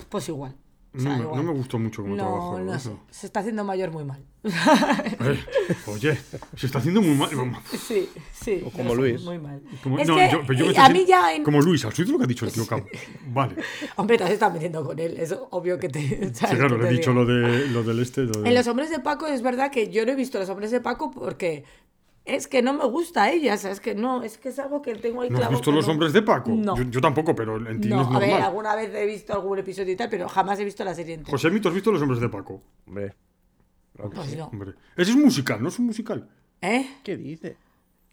Pues 0.08 0.28
igual. 0.28 0.54
O 0.96 1.00
sea, 1.00 1.10
No, 1.10 1.16
me- 1.18 1.22
igual. 1.24 1.36
no 1.46 1.52
me 1.52 1.58
gustó 1.58 1.78
mucho 1.78 2.02
cómo 2.02 2.14
no, 2.14 2.22
trabajó, 2.22 2.58
No, 2.60 2.72
¿no? 2.72 2.78
sé. 2.78 2.90
Se 3.10 3.26
está 3.26 3.40
haciendo 3.40 3.64
mayor 3.64 3.90
muy 3.90 4.04
mal. 4.04 4.24
Eh, 4.44 5.44
oye, 5.86 6.18
se 6.56 6.66
está 6.66 6.78
haciendo 6.78 7.00
muy 7.00 7.14
mal. 7.16 7.30
sí, 7.78 8.08
sí. 8.32 8.62
O 8.66 8.70
como 8.70 8.94
Luis. 8.94 9.22
Muy 9.22 9.38
mal. 9.38 9.62
Como, 9.82 9.98
Es 9.98 10.06
no, 10.06 10.16
que, 10.16 10.28
yo, 10.30 10.40
pero 10.46 10.58
yo 10.58 10.64
me 10.66 10.70
eh, 10.70 10.74
estoy 10.74 10.84
a 10.84 10.88
mí 10.90 11.00
haciendo- 11.02 11.08
ya. 11.08 11.34
En... 11.34 11.42
Como 11.44 11.60
Luis, 11.62 11.84
¿has 11.84 11.98
oído 11.98 12.12
lo 12.12 12.18
que 12.18 12.24
ha 12.24 12.26
dicho 12.26 12.44
el 12.44 12.52
tío 12.52 12.66
Cabo? 12.66 12.86
Vale. 13.28 13.56
Hombre, 13.96 14.18
te 14.18 14.24
has 14.24 14.30
estado 14.30 14.52
metiendo 14.52 14.84
con 14.84 14.98
él. 14.98 15.16
Es 15.18 15.34
obvio 15.50 15.78
que 15.78 15.88
te. 15.88 16.00
Sí, 16.00 16.30
¿sabes 16.34 16.58
claro, 16.58 16.76
le 16.78 16.88
he 16.88 16.92
dicho 16.92 17.12
lo, 17.12 17.24
de, 17.24 17.68
lo 17.68 17.82
del 17.82 18.00
este. 18.00 18.22
Lo 18.22 18.42
de- 18.42 18.48
En 18.48 18.54
Los 18.54 18.66
Hombres 18.66 18.90
de 18.90 19.00
Paco 19.00 19.26
es 19.26 19.40
verdad 19.42 19.70
que 19.70 19.90
yo 19.90 20.04
no 20.04 20.12
he 20.12 20.16
visto 20.16 20.38
Los 20.38 20.48
Hombres 20.50 20.70
de 20.70 20.80
Paco 20.80 21.10
porque 21.10 21.64
es 22.24 22.46
que 22.48 22.62
no 22.62 22.72
me 22.72 22.84
gusta 22.86 23.30
ella, 23.30 23.56
¿sabes? 23.56 23.80
Que 23.80 23.94
no, 23.94 24.22
es 24.22 24.38
que 24.38 24.48
es 24.48 24.58
algo 24.58 24.80
que 24.82 24.94
tengo 24.96 25.20
ahí 25.22 25.30
¿No 25.30 25.38
has 25.42 25.50
visto 25.50 25.70
los 25.72 25.86
no- 25.86 25.92
hombres 25.92 26.12
de 26.12 26.22
Paco? 26.22 26.50
No. 26.52 26.76
Yo, 26.76 26.84
yo 26.84 27.00
tampoco, 27.00 27.34
pero 27.34 27.56
en 27.68 27.80
ti 27.80 27.88
No, 27.88 28.02
es 28.02 28.06
a 28.08 28.18
ver, 28.18 28.30
normal. 28.30 28.42
alguna 28.48 28.74
vez 28.74 28.94
he 28.94 29.06
visto 29.06 29.32
algún 29.34 29.58
episodio 29.58 29.92
y 29.92 29.96
tal, 29.96 30.08
pero 30.08 30.28
jamás 30.28 30.58
he 30.60 30.64
visto 30.64 30.84
la 30.84 30.94
serie 30.94 31.14
entera. 31.14 31.30
José, 31.30 31.50
¿tú 31.60 31.68
has 31.68 31.74
visto 31.74 31.92
los 31.92 32.00
hombres 32.02 32.20
de 32.20 32.28
Paco? 32.28 32.62
Hombre. 32.86 33.14
claro 33.94 34.10
Pues 34.10 34.30
sí. 34.30 34.36
no. 34.36 34.46
Hombre. 34.46 34.72
Ese 34.96 35.10
es 35.10 35.16
un 35.16 35.24
musical, 35.24 35.62
¿no 35.62 35.68
es 35.68 35.78
un 35.78 35.86
musical? 35.86 36.28
¿Eh? 36.62 36.86
¿Qué 37.04 37.16
dice? 37.16 37.56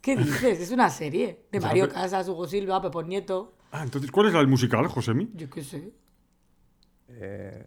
¿Qué 0.02 0.16
dices? 0.18 0.60
Es 0.60 0.72
una 0.72 0.90
serie 0.90 1.46
de 1.52 1.60
Mario 1.60 1.88
Casas, 1.88 2.28
Hugo 2.28 2.48
Silva, 2.48 2.82
Pepón 2.82 3.08
Nieto. 3.08 3.54
Ah, 3.72 3.84
entonces, 3.84 4.12
¿cuál 4.12 4.28
es 4.28 4.34
la 4.34 4.40
del 4.40 4.48
musical, 4.50 4.86
Josemi? 4.88 5.30
Yo 5.36 5.50
qué 5.50 5.64
sé. 5.64 5.94
Eh, 7.08 7.66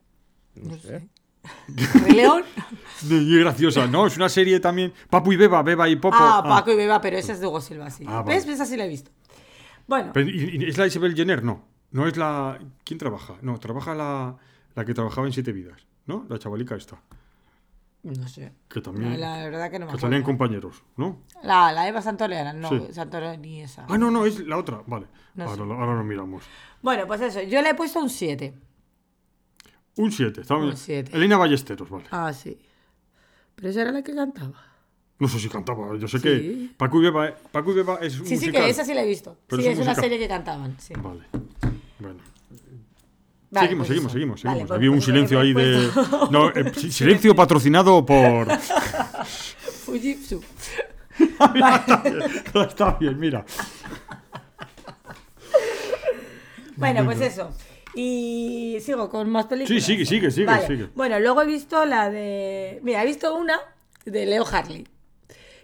no, 0.56 0.70
No 0.70 0.78
sé. 0.78 0.88
sé. 1.00 1.08
¿Rey 2.04 2.12
León? 2.12 2.42
Y 3.08 3.38
graciosa, 3.40 3.86
¿no? 3.86 4.06
Es 4.06 4.16
una 4.16 4.28
serie 4.28 4.60
también. 4.60 4.92
Papu 5.10 5.32
y 5.32 5.36
Beba, 5.36 5.62
Beba 5.62 5.88
y 5.88 5.96
Popo. 5.96 6.16
Ah, 6.18 6.42
Paco 6.46 6.72
y 6.72 6.76
Beba, 6.76 7.00
pero 7.00 7.16
esa 7.18 7.32
es 7.32 7.40
de 7.40 7.46
Hugo 7.46 7.60
Silva, 7.60 7.90
sí. 7.90 8.04
Ah. 8.08 8.22
¿Ves? 8.26 8.46
¿Ves? 8.46 8.60
Así 8.60 8.76
la 8.76 8.84
he 8.86 8.88
visto. 8.88 9.10
Bueno, 9.86 10.12
Pero, 10.14 10.30
¿y- 10.30 10.64
¿Es 10.66 10.78
la 10.78 10.86
Isabel 10.86 11.14
Jenner? 11.14 11.42
No. 11.42 11.64
No 11.90 12.06
es 12.06 12.16
la. 12.16 12.58
¿Quién 12.84 12.98
trabaja? 12.98 13.34
No, 13.42 13.58
trabaja 13.58 13.94
la, 13.94 14.36
la 14.74 14.84
que 14.84 14.94
trabajaba 14.94 15.26
en 15.26 15.32
Siete 15.32 15.52
Vidas. 15.52 15.86
¿No? 16.06 16.24
La 16.28 16.38
chavalica 16.38 16.74
esta. 16.76 17.00
no 18.02 18.28
sé. 18.28 18.52
Que 18.68 18.80
también. 18.80 19.20
La, 19.20 19.38
la 19.38 19.44
verdad 19.44 19.70
que 19.70 19.78
no 19.78 19.86
me 19.86 19.92
que 19.92 19.98
salían 19.98 20.22
compañeros, 20.22 20.82
¿no? 20.96 21.20
La, 21.42 21.72
la 21.72 21.86
Eva 21.88 22.00
Santolera, 22.02 22.52
no, 22.52 22.68
Sí. 22.68 22.80
Santolera 22.92 23.34
esa. 23.62 23.86
Ah, 23.88 23.96
no, 23.98 24.10
no, 24.10 24.24
es 24.26 24.40
la 24.40 24.56
otra. 24.58 24.82
Vale. 24.86 25.06
No 25.34 25.44
ahora, 25.44 25.62
ahora 25.62 25.94
lo 25.96 26.04
miramos. 26.04 26.44
Bueno, 26.82 27.06
pues 27.06 27.20
eso, 27.20 27.42
yo 27.42 27.60
le 27.62 27.70
he 27.70 27.74
puesto 27.74 28.00
un 28.00 28.10
7. 28.10 28.54
Un 29.96 30.10
7. 30.10 30.42
Un 30.54 30.76
siete. 30.76 31.16
Elena 31.16 31.36
Ballesteros, 31.36 31.88
vale. 31.88 32.04
Ah, 32.10 32.32
sí. 32.32 32.58
Pero 33.54 33.68
esa 33.68 33.82
era 33.82 33.92
la 33.92 34.02
que 34.02 34.14
cantaba. 34.14 34.60
No 35.20 35.28
sé 35.28 35.38
si 35.38 35.48
cantaba. 35.48 35.96
Yo 35.96 36.08
sé 36.08 36.18
Sí. 36.18 36.22
que 36.24 36.68
Paco 36.76 36.98
y 37.00 37.04
Beba, 37.04 37.32
Paco 37.52 37.70
y 37.70 37.74
Beba 37.74 37.98
es 38.02 38.18
un 38.18 38.26
Sí, 38.26 38.36
sí, 38.36 38.50
que 38.50 38.68
esa 38.68 38.84
sí 38.84 38.92
la 38.92 39.02
he 39.02 39.06
visto. 39.06 39.36
Pero 39.46 39.62
sí, 39.62 39.68
es 39.68 39.74
es 39.74 39.78
un 39.78 39.84
una 39.84 39.94
serie 39.94 40.18
que 40.18 40.26
cantaban. 40.26 40.76
Sí. 40.80 40.94
Vale. 40.96 41.20
Bueno. 42.00 42.18
Vale, 43.50 43.66
seguimos, 43.68 43.86
pues 43.86 43.88
seguimos, 43.88 44.12
seguimos, 44.12 44.42
Vale, 44.42 44.54
seguimos. 44.54 44.68
pues- 44.68 44.76
Había 44.76 44.90
un 44.90 44.96
pues 44.96 45.04
silencio 45.04 45.40
le 45.40 45.46
ahí 45.46 45.54
de. 45.54 45.90
No, 46.32 46.50
eh, 46.50 46.72
si- 46.74 46.90
silencio 46.90 47.34
patrocinado 47.36 48.04
por. 48.04 48.48
Fujitsu. 49.84 50.42
Está 52.68 52.96
bien, 52.98 53.16
mira. 53.20 53.44
Bueno, 56.76 57.04
pues 57.04 57.20
eso. 57.20 57.52
Y 57.94 58.78
sigo 58.80 59.08
con 59.08 59.30
más 59.30 59.46
películas. 59.46 59.82
Sí, 59.84 59.92
sigue, 59.92 60.04
sigue, 60.04 60.30
sigue, 60.30 60.46
Vale. 60.46 60.66
sigue. 60.66 60.88
Bueno, 60.94 61.18
luego 61.20 61.42
he 61.42 61.46
visto 61.46 61.84
la 61.84 62.10
de. 62.10 62.80
Mira, 62.82 63.02
he 63.02 63.06
visto 63.06 63.34
una 63.36 63.58
de 64.04 64.26
Leo 64.26 64.44
Harley. 64.50 64.86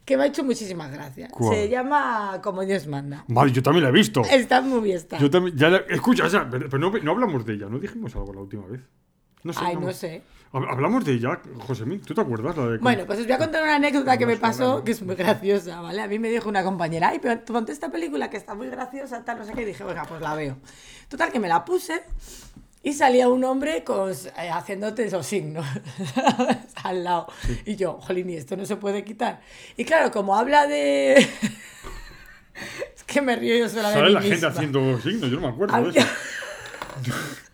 Que 0.04 0.16
me 0.16 0.24
ha 0.24 0.26
hecho 0.26 0.42
muchísimas 0.42 0.90
gracias. 0.90 1.30
¿Cuál? 1.30 1.54
Se 1.54 1.68
llama 1.68 2.40
Como 2.42 2.64
Dios 2.64 2.86
manda. 2.86 3.24
Vale, 3.28 3.52
yo 3.52 3.62
también 3.62 3.84
la 3.84 3.90
he 3.90 3.92
visto. 3.92 4.22
Está 4.22 4.60
muy 4.60 4.80
bien. 4.80 4.96
Está. 4.96 5.18
Yo 5.18 5.28
también. 5.30 5.56
Ya 5.56 5.68
la- 5.70 5.84
escucha, 5.88 6.24
o 6.24 6.30
sea, 6.30 6.48
pero, 6.50 6.68
pero 6.68 6.78
no, 6.78 6.90
no 6.98 7.10
hablamos 7.12 7.44
de 7.44 7.54
ella. 7.54 7.66
¿No 7.68 7.78
dijimos 7.78 8.14
algo 8.16 8.32
la 8.32 8.40
última 8.40 8.66
vez? 8.66 8.80
No 9.42 9.52
sé. 9.52 9.60
Ay, 9.62 9.76
no 9.76 9.92
sé. 9.92 10.22
Hab- 10.52 10.68
Hablamos 10.68 11.04
de 11.04 11.12
ella, 11.12 11.40
Josemín. 11.66 12.00
¿Tú 12.00 12.12
te 12.14 12.20
acuerdas? 12.20 12.56
La 12.56 12.66
de 12.66 12.78
Bueno, 12.78 13.04
pues 13.06 13.20
os 13.20 13.24
voy 13.26 13.32
a 13.34 13.38
contar 13.38 13.62
una 13.62 13.76
anécdota 13.76 14.18
que 14.18 14.26
me 14.26 14.36
pasó 14.36 14.82
que 14.82 14.90
es 14.92 15.02
muy 15.02 15.14
graciosa, 15.14 15.80
¿vale? 15.80 16.02
A 16.02 16.08
mí 16.08 16.18
me 16.18 16.28
dijo 16.28 16.48
una 16.48 16.64
compañera, 16.64 17.10
ay, 17.10 17.20
pero 17.20 17.40
ponte 17.44 17.70
esta 17.72 17.90
película 17.90 18.28
que 18.30 18.36
está 18.36 18.54
muy 18.54 18.68
graciosa, 18.68 19.24
tal, 19.24 19.38
no 19.38 19.44
sé 19.44 19.52
qué, 19.52 19.62
y 19.62 19.66
dije, 19.66 19.84
venga, 19.84 20.04
pues 20.04 20.20
la 20.20 20.34
veo. 20.34 20.56
Total, 21.08 21.30
que 21.30 21.38
me 21.38 21.46
la 21.48 21.64
puse 21.64 22.02
y 22.82 22.94
salía 22.94 23.28
un 23.28 23.44
hombre 23.44 23.84
con, 23.84 24.10
eh, 24.10 24.50
haciéndote 24.52 25.04
esos 25.04 25.24
signos 25.24 25.64
al 26.82 27.04
lado. 27.04 27.28
Y 27.64 27.76
yo, 27.76 28.00
jolín, 28.00 28.30
y 28.30 28.34
esto 28.36 28.56
no 28.56 28.66
se 28.66 28.74
puede 28.76 29.04
quitar. 29.04 29.40
Y 29.76 29.84
claro, 29.84 30.10
como 30.10 30.34
habla 30.36 30.66
de... 30.66 31.14
es 32.96 33.04
que 33.06 33.20
me 33.22 33.36
río 33.36 33.56
yo 33.56 33.68
sola 33.68 33.90
de 33.92 34.02
mí 34.02 34.10
la 34.10 34.20
gente 34.20 34.34
misma. 34.34 34.48
haciendo 34.48 34.98
signos, 35.00 35.30
yo 35.30 35.36
no 35.36 35.42
me 35.42 35.48
acuerdo 35.48 35.74
de 35.80 35.80
Había- 35.90 36.02
eso. 36.02 36.10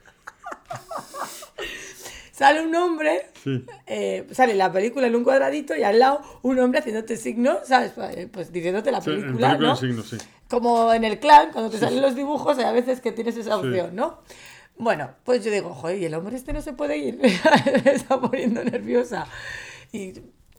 Sale 2.37 2.61
un 2.61 2.75
hombre 2.75 3.23
Sí. 3.43 3.65
eh, 3.87 4.27
sale 4.33 4.55
la 4.55 4.71
película 4.71 5.07
en 5.07 5.17
un 5.17 5.25
cuadradito 5.25 5.75
y 5.75 5.83
al 5.85 5.99
lado 5.99 6.21
un 6.43 6.59
hombre 6.59 6.81
haciéndote 6.81 7.17
signos, 7.17 7.61
¿sabes? 7.67 7.93
Eh, 8.15 8.29
Pues 8.31 8.53
diciéndote 8.53 8.93
la 8.93 9.01
Sí, 9.01 9.11
en 9.11 9.21
película, 9.23 9.49
película 9.49 9.69
¿no? 9.69 9.75
de 9.75 9.81
signos, 9.81 10.09
sí. 10.11 10.19
Como 10.49 10.93
en 10.93 11.05
el 11.05 11.19
clan, 11.19 11.51
cuando 11.53 11.71
te 11.71 11.79
salen 11.79 12.03
los 12.03 12.15
dibujos, 12.15 12.59
hay 12.59 12.65
a 12.65 12.73
veces 12.73 13.01
que 13.01 13.11
tienes 13.13 13.37
esa 13.39 13.57
opción, 13.57 13.97
¿no? 13.97 14.19
Bueno, 14.77 15.13
pues 15.25 15.43
yo 15.43 15.51
digo, 15.51 15.73
joder, 15.73 15.99
y 15.99 16.05
el 16.05 16.13
hombre 16.15 16.37
este 16.37 16.53
no 16.53 16.61
se 16.61 16.75
puede 16.75 16.99
ir, 16.99 17.19
me 17.85 17.91
está 17.93 18.21
poniendo 18.21 18.63
nerviosa. 18.63 19.27
Y 19.91 20.13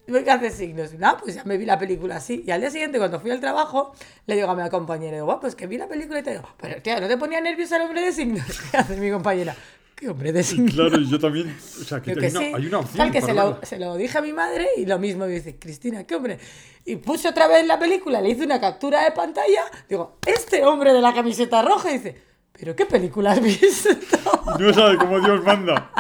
venga, 0.08 0.34
hace 0.34 0.50
signos. 0.50 0.94
Y 0.94 0.98
nada, 0.98 1.18
pues 1.20 1.36
ya 1.36 1.44
me 1.44 1.58
vi 1.58 1.66
la 1.66 1.78
película 1.78 2.16
así. 2.16 2.44
Y 2.48 2.50
al 2.50 2.62
día 2.62 2.72
siguiente, 2.72 2.98
cuando 2.98 3.20
fui 3.20 3.30
al 3.30 3.40
trabajo, 3.40 3.94
le 4.26 4.34
digo 4.36 4.50
a 4.50 4.56
mi 4.56 4.68
compañera, 4.72 5.14
digo, 5.18 5.26
"Guau, 5.28 5.40
pues 5.40 5.54
que 5.54 5.68
vi 5.68 5.78
la 5.78 5.88
película 5.88 6.20
y 6.20 6.24
te 6.24 6.32
digo, 6.32 6.50
pero 6.60 6.82
tía, 6.82 7.00
¿no 7.00 7.08
te 7.08 7.18
ponía 7.18 7.40
nerviosa 7.40 7.76
el 7.78 7.84
hombre 7.84 8.02
de 8.02 8.12
signos? 8.12 8.44
¿Qué 8.72 8.78
hace 8.78 8.98
mi 8.98 9.12
compañera? 9.12 9.56
¿Qué 9.98 10.08
hombre 10.10 10.32
de 10.32 10.44
signos? 10.44 10.76
Claro, 10.76 11.00
y 11.00 11.10
yo 11.10 11.18
también. 11.18 11.58
O 11.82 11.84
sea, 11.84 12.00
que, 12.00 12.12
hay, 12.12 12.18
una, 12.18 12.40
hay 12.40 12.68
una 12.68 12.80
opción. 12.80 12.98
Tal 12.98 13.12
que 13.12 13.34
lo, 13.34 13.60
se 13.64 13.80
lo 13.80 13.96
dije 13.96 14.16
a 14.16 14.22
mi 14.22 14.32
madre 14.32 14.68
y 14.78 14.86
lo 14.86 15.00
mismo 15.00 15.26
me 15.26 15.32
dice, 15.32 15.58
Cristina, 15.58 16.04
qué 16.04 16.14
hombre. 16.14 16.38
Y 16.86 16.98
puse 16.98 17.28
otra 17.28 17.48
vez 17.48 17.66
la 17.66 17.80
película, 17.80 18.22
le 18.22 18.30
hice 18.30 18.44
una 18.44 18.62
captura 18.62 19.04
de 19.04 19.12
pantalla, 19.12 19.64
digo, 19.90 20.20
este 20.24 20.64
hombre 20.64 20.94
de 20.94 21.02
la 21.02 21.16
camiseta 21.16 21.64
roja, 21.64 21.90
y 21.90 21.98
dice, 21.98 22.16
¿pero 22.52 22.76
qué 22.76 22.86
película 22.86 23.32
has 23.32 23.42
visto? 23.42 23.90
No 24.60 24.74
sabe 24.74 24.98
cómo 24.98 25.20
Dios 25.20 25.44
manda. 25.44 25.92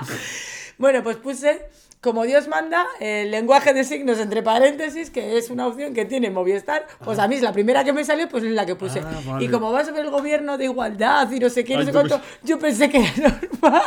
bueno, 0.77 1.03
pues 1.03 1.17
puse, 1.17 1.65
como 2.01 2.23
Dios 2.23 2.47
manda, 2.47 2.85
el 2.99 3.31
lenguaje 3.31 3.73
de 3.73 3.83
signos 3.83 4.19
entre 4.19 4.43
paréntesis, 4.43 5.09
que 5.09 5.37
es 5.37 5.49
una 5.49 5.67
opción 5.67 5.93
que 5.93 6.05
tiene 6.05 6.29
Movistar, 6.29 6.85
pues 7.03 7.17
a 7.19 7.27
mí 7.27 7.35
es 7.35 7.41
la 7.41 7.51
primera 7.51 7.83
que 7.83 7.91
me 7.93 8.03
salió, 8.05 8.29
pues 8.29 8.43
es 8.43 8.51
la 8.51 8.65
que 8.65 8.75
puse. 8.75 8.99
Ah, 8.99 9.19
vale. 9.25 9.45
Y 9.45 9.49
como 9.49 9.71
va 9.71 9.83
sobre 9.83 10.01
el 10.01 10.09
gobierno 10.11 10.57
de 10.57 10.65
igualdad 10.65 11.29
y 11.31 11.39
no 11.39 11.49
sé 11.49 11.63
qué, 11.63 11.75
no 11.75 11.83
sé 11.83 11.91
cuánto, 11.91 12.17
pens- 12.17 12.21
yo 12.43 12.59
pensé 12.59 12.89
que 12.89 12.99
era 12.99 13.39
normal. 13.61 13.81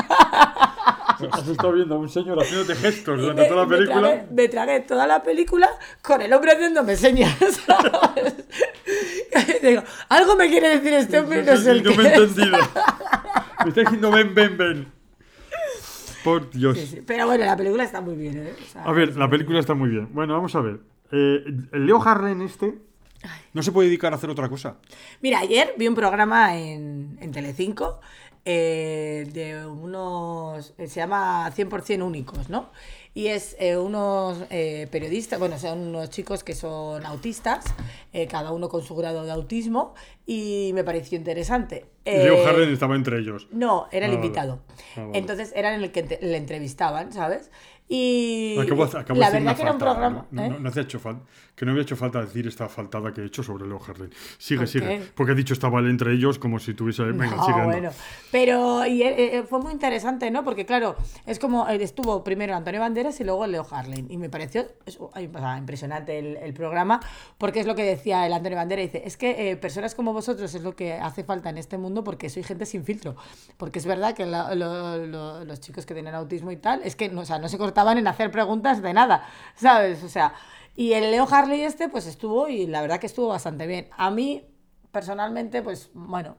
Has 1.32 1.46
estado 1.48 1.72
viendo 1.72 1.94
a 1.94 1.98
un 1.98 2.08
señor 2.08 2.40
haciéndote 2.42 2.74
gestos 2.76 3.20
durante 3.20 3.42
me, 3.42 3.48
toda 3.48 3.61
la 3.62 3.66
me 3.68 3.76
película. 3.76 4.00
tragué, 4.08 4.26
me 4.32 4.48
tragué 4.48 4.80
toda 4.80 5.06
la 5.06 5.22
película 5.22 5.68
con 6.02 6.22
el 6.22 6.32
hombre 6.32 6.52
haciéndome 6.52 6.96
señas. 6.96 7.36
digo, 9.62 9.82
algo 10.08 10.36
me 10.36 10.48
quiere 10.48 10.70
decir 10.78 10.92
este 10.94 11.18
hombre 11.20 11.42
no 11.42 11.56
sé 11.56 11.70
el 11.72 11.82
no 11.82 11.90
qué 11.90 11.96
me 11.98 12.08
he 12.08 12.14
entendido. 12.14 12.58
Me 13.62 13.68
está 13.68 13.80
diciendo 13.82 14.11
ven, 14.11 14.34
ven, 14.34 14.56
ven. 14.56 14.92
Por 16.24 16.50
Dios. 16.50 16.78
Sí, 16.78 16.86
sí. 16.86 17.00
Pero 17.06 17.26
bueno, 17.26 17.44
la 17.44 17.56
película 17.56 17.84
está 17.84 18.00
muy 18.00 18.14
bien. 18.16 18.38
¿eh? 18.46 18.52
O 18.60 18.64
sea, 18.70 18.84
A 18.84 18.92
ver, 18.92 19.16
la 19.16 19.28
película 19.28 19.58
está 19.58 19.74
muy 19.74 19.88
bien. 19.90 20.08
Bueno, 20.12 20.34
vamos 20.34 20.54
a 20.54 20.60
ver. 20.60 20.80
Eh, 21.12 21.44
el 21.72 21.86
Leo 21.86 22.00
Harlem 22.02 22.42
este 22.42 22.74
no 23.52 23.62
se 23.62 23.72
puede 23.72 23.88
dedicar 23.88 24.12
a 24.12 24.16
hacer 24.16 24.30
otra 24.30 24.48
cosa. 24.48 24.76
Mira, 25.20 25.40
ayer 25.40 25.74
vi 25.76 25.88
un 25.88 25.94
programa 25.94 26.56
en, 26.56 27.18
en 27.20 27.32
Telecinco 27.32 28.00
eh, 28.44 29.28
de 29.32 29.66
unos. 29.66 30.72
eh, 30.78 30.86
se 30.88 31.00
llama 31.00 31.50
100% 31.50 32.02
únicos, 32.02 32.48
¿no? 32.48 32.70
Y 33.12 33.26
es 33.26 33.56
eh, 33.58 33.76
unos 33.76 34.38
eh, 34.50 34.86
periodistas, 34.90 35.38
bueno, 35.40 35.58
son 35.58 35.80
unos 35.80 36.11
chicos 36.11 36.44
que 36.44 36.54
son 36.54 37.04
autistas, 37.04 37.64
eh, 38.12 38.28
cada 38.28 38.52
uno 38.52 38.68
con 38.68 38.82
su 38.82 38.94
grado 38.94 39.24
de 39.24 39.32
autismo, 39.32 39.94
y 40.26 40.70
me 40.74 40.84
pareció 40.84 41.18
interesante. 41.18 41.86
Leo 42.04 42.46
Harlem 42.46 42.72
estaba 42.72 42.94
entre 42.94 43.18
ellos. 43.18 43.48
No, 43.50 43.88
era 43.90 44.06
el 44.06 44.12
Ah, 44.12 44.14
vale. 44.14 44.26
invitado. 44.26 44.61
Ah, 44.96 45.00
vale. 45.06 45.18
Entonces 45.18 45.52
era 45.56 45.74
en 45.74 45.82
el 45.82 45.90
que 45.90 46.18
le 46.22 46.36
entrevistaban, 46.36 47.12
¿sabes? 47.12 47.50
Y 47.93 48.57
Acabo, 48.57 48.84
acabo 48.84 49.18
la 49.18 49.30
verdad 49.30 49.57
que 49.57 49.62
era 49.62 49.72
un 49.72 49.78
programa. 49.78 50.24
No, 50.30 50.45
¿eh? 50.45 50.49
no, 50.49 50.59
no 50.61 50.70
hecho 50.80 51.01
falta, 51.01 51.24
que 51.57 51.64
no 51.64 51.72
había 51.72 51.82
hecho 51.82 51.97
falta 51.97 52.20
decir 52.20 52.47
esta 52.47 52.68
faltada 52.68 53.12
que 53.12 53.20
he 53.20 53.24
hecho 53.24 53.43
sobre 53.43 53.66
Leo 53.66 53.80
Harlem. 53.84 54.11
Sigue, 54.38 54.61
¿Por 54.61 54.68
sigue. 54.68 55.03
Porque 55.16 55.32
he 55.32 55.34
dicho 55.34 55.55
estaba 55.55 55.80
entre 55.80 56.12
ellos 56.12 56.38
como 56.38 56.61
si 56.61 56.72
tuviese. 56.74 57.03
Venga, 57.03 57.34
No, 57.34 57.45
sigue. 57.45 57.64
bueno. 57.64 57.91
Pero 58.30 58.86
y, 58.86 59.03
eh, 59.03 59.38
eh, 59.38 59.43
fue 59.43 59.59
muy 59.59 59.72
interesante, 59.72 60.30
¿no? 60.30 60.45
Porque, 60.45 60.64
claro, 60.64 60.95
es 61.26 61.41
como 61.41 61.68
eh, 61.68 61.82
estuvo 61.82 62.22
primero 62.22 62.55
Antonio 62.55 62.78
Banderas 62.80 63.18
y 63.18 63.24
luego 63.24 63.45
Leo 63.49 63.66
Harlem. 63.68 64.07
Y 64.09 64.18
me 64.18 64.30
pareció 64.30 64.66
eso, 64.86 65.11
impresionante 65.59 66.16
el, 66.16 66.36
el 66.36 66.55
programa, 66.55 67.01
porque 67.38 67.59
es 67.59 67.66
lo 67.66 67.74
que 67.74 67.82
decía 67.82 68.24
el 68.24 68.32
Antonio 68.32 68.57
Banderas. 68.57 68.84
Dice: 68.84 69.03
Es 69.05 69.16
que 69.16 69.51
eh, 69.51 69.57
personas 69.57 69.97
como 69.97 70.12
vosotros 70.12 70.55
es 70.55 70.62
lo 70.62 70.76
que 70.76 70.93
hace 70.93 71.24
falta 71.24 71.51
en 71.51 71.59
este 71.59 71.76
mundo 71.76 72.05
porque 72.05 72.30
soy 72.30 72.45
gente 72.45 72.66
sin 72.66 72.84
filtro. 72.84 73.16
Porque 73.57 73.80
es 73.80 73.86
verdad 73.86 74.14
que 74.14 74.26
la- 74.26 74.55
lo- 74.55 74.97
lo- 75.07 75.45
los 75.45 75.59
chicos 75.61 75.86
que 75.86 75.95
tienen 75.95 76.14
autismo 76.14 76.53
y 76.53 76.57
tal, 76.57 76.82
es 76.84 76.95
que 76.95 77.09
no, 77.09 77.22
o 77.22 77.24
sea, 77.24 77.41
no 77.41 77.49
se 77.49 77.59
cortaban 77.80 77.98
en 77.98 78.06
hacer 78.08 78.30
preguntas 78.30 78.82
de 78.82 78.92
nada, 78.92 79.26
¿sabes? 79.54 80.02
O 80.04 80.08
sea. 80.08 80.32
Y 80.76 80.92
el 80.92 81.10
Leo 81.10 81.26
Harley 81.30 81.62
este, 81.62 81.88
pues 81.88 82.06
estuvo 82.06 82.48
y 82.48 82.66
la 82.66 82.80
verdad 82.80 83.00
que 83.00 83.06
estuvo 83.06 83.28
bastante 83.28 83.66
bien. 83.66 83.88
A 83.98 84.10
mí, 84.10 84.44
personalmente, 84.92 85.62
pues, 85.62 85.90
bueno, 85.94 86.36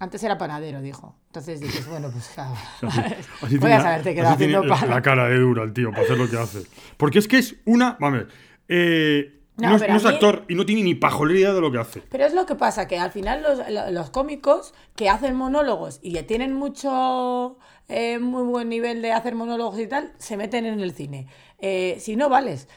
antes 0.00 0.22
era 0.24 0.36
panadero, 0.36 0.82
dijo. 0.82 1.16
Entonces 1.28 1.60
dices, 1.60 1.86
bueno, 1.88 2.10
pues 2.10 2.28
claro. 2.34 2.54
Así 3.42 3.58
Voy 3.58 3.70
a 3.72 3.80
saberte 3.80 4.12
tiene 4.12 4.28
haciendo 4.28 4.66
pan. 4.66 4.90
la 4.90 5.00
cara 5.02 5.28
de 5.28 5.38
dura 5.38 5.62
el 5.62 5.72
tío 5.72 5.90
para 5.92 6.02
hacer 6.02 6.18
lo 6.18 6.28
que 6.28 6.36
hace. 6.36 6.62
Porque 6.96 7.18
es 7.20 7.28
que 7.28 7.38
es 7.38 7.56
una. 7.64 7.96
Vamos 8.00 8.24
eh, 8.68 9.40
No, 9.56 9.70
no, 9.70 9.76
es, 9.76 9.88
no 9.88 9.96
es 9.96 10.02
mí- 10.04 10.08
actor 10.10 10.44
y 10.48 10.54
no 10.56 10.66
tiene 10.66 10.82
ni 10.82 10.94
pajolera 10.94 11.54
de 11.54 11.60
lo 11.60 11.70
que 11.70 11.78
hace. 11.78 12.02
Pero 12.10 12.24
es 12.26 12.34
lo 12.34 12.44
que 12.46 12.56
pasa, 12.56 12.86
que 12.88 12.98
al 12.98 13.12
final 13.12 13.42
los, 13.42 13.58
lo- 13.70 13.90
los 13.92 14.10
cómicos 14.10 14.74
que 14.96 15.08
hacen 15.08 15.36
monólogos 15.36 16.00
y 16.02 16.12
que 16.12 16.22
tienen 16.24 16.54
mucho, 16.54 17.56
eh, 17.90 18.18
muy 18.18 18.44
buen 18.44 18.68
nivel 18.68 19.02
de 19.02 19.12
hacer 19.12 19.34
monólogos 19.34 19.78
y 19.78 19.86
tal, 19.86 20.12
se 20.18 20.36
meten 20.36 20.66
en 20.66 20.80
el 20.80 20.92
cine. 20.92 21.26
Eh, 21.58 21.96
si 22.00 22.16
no 22.16 22.28
vales, 22.28 22.68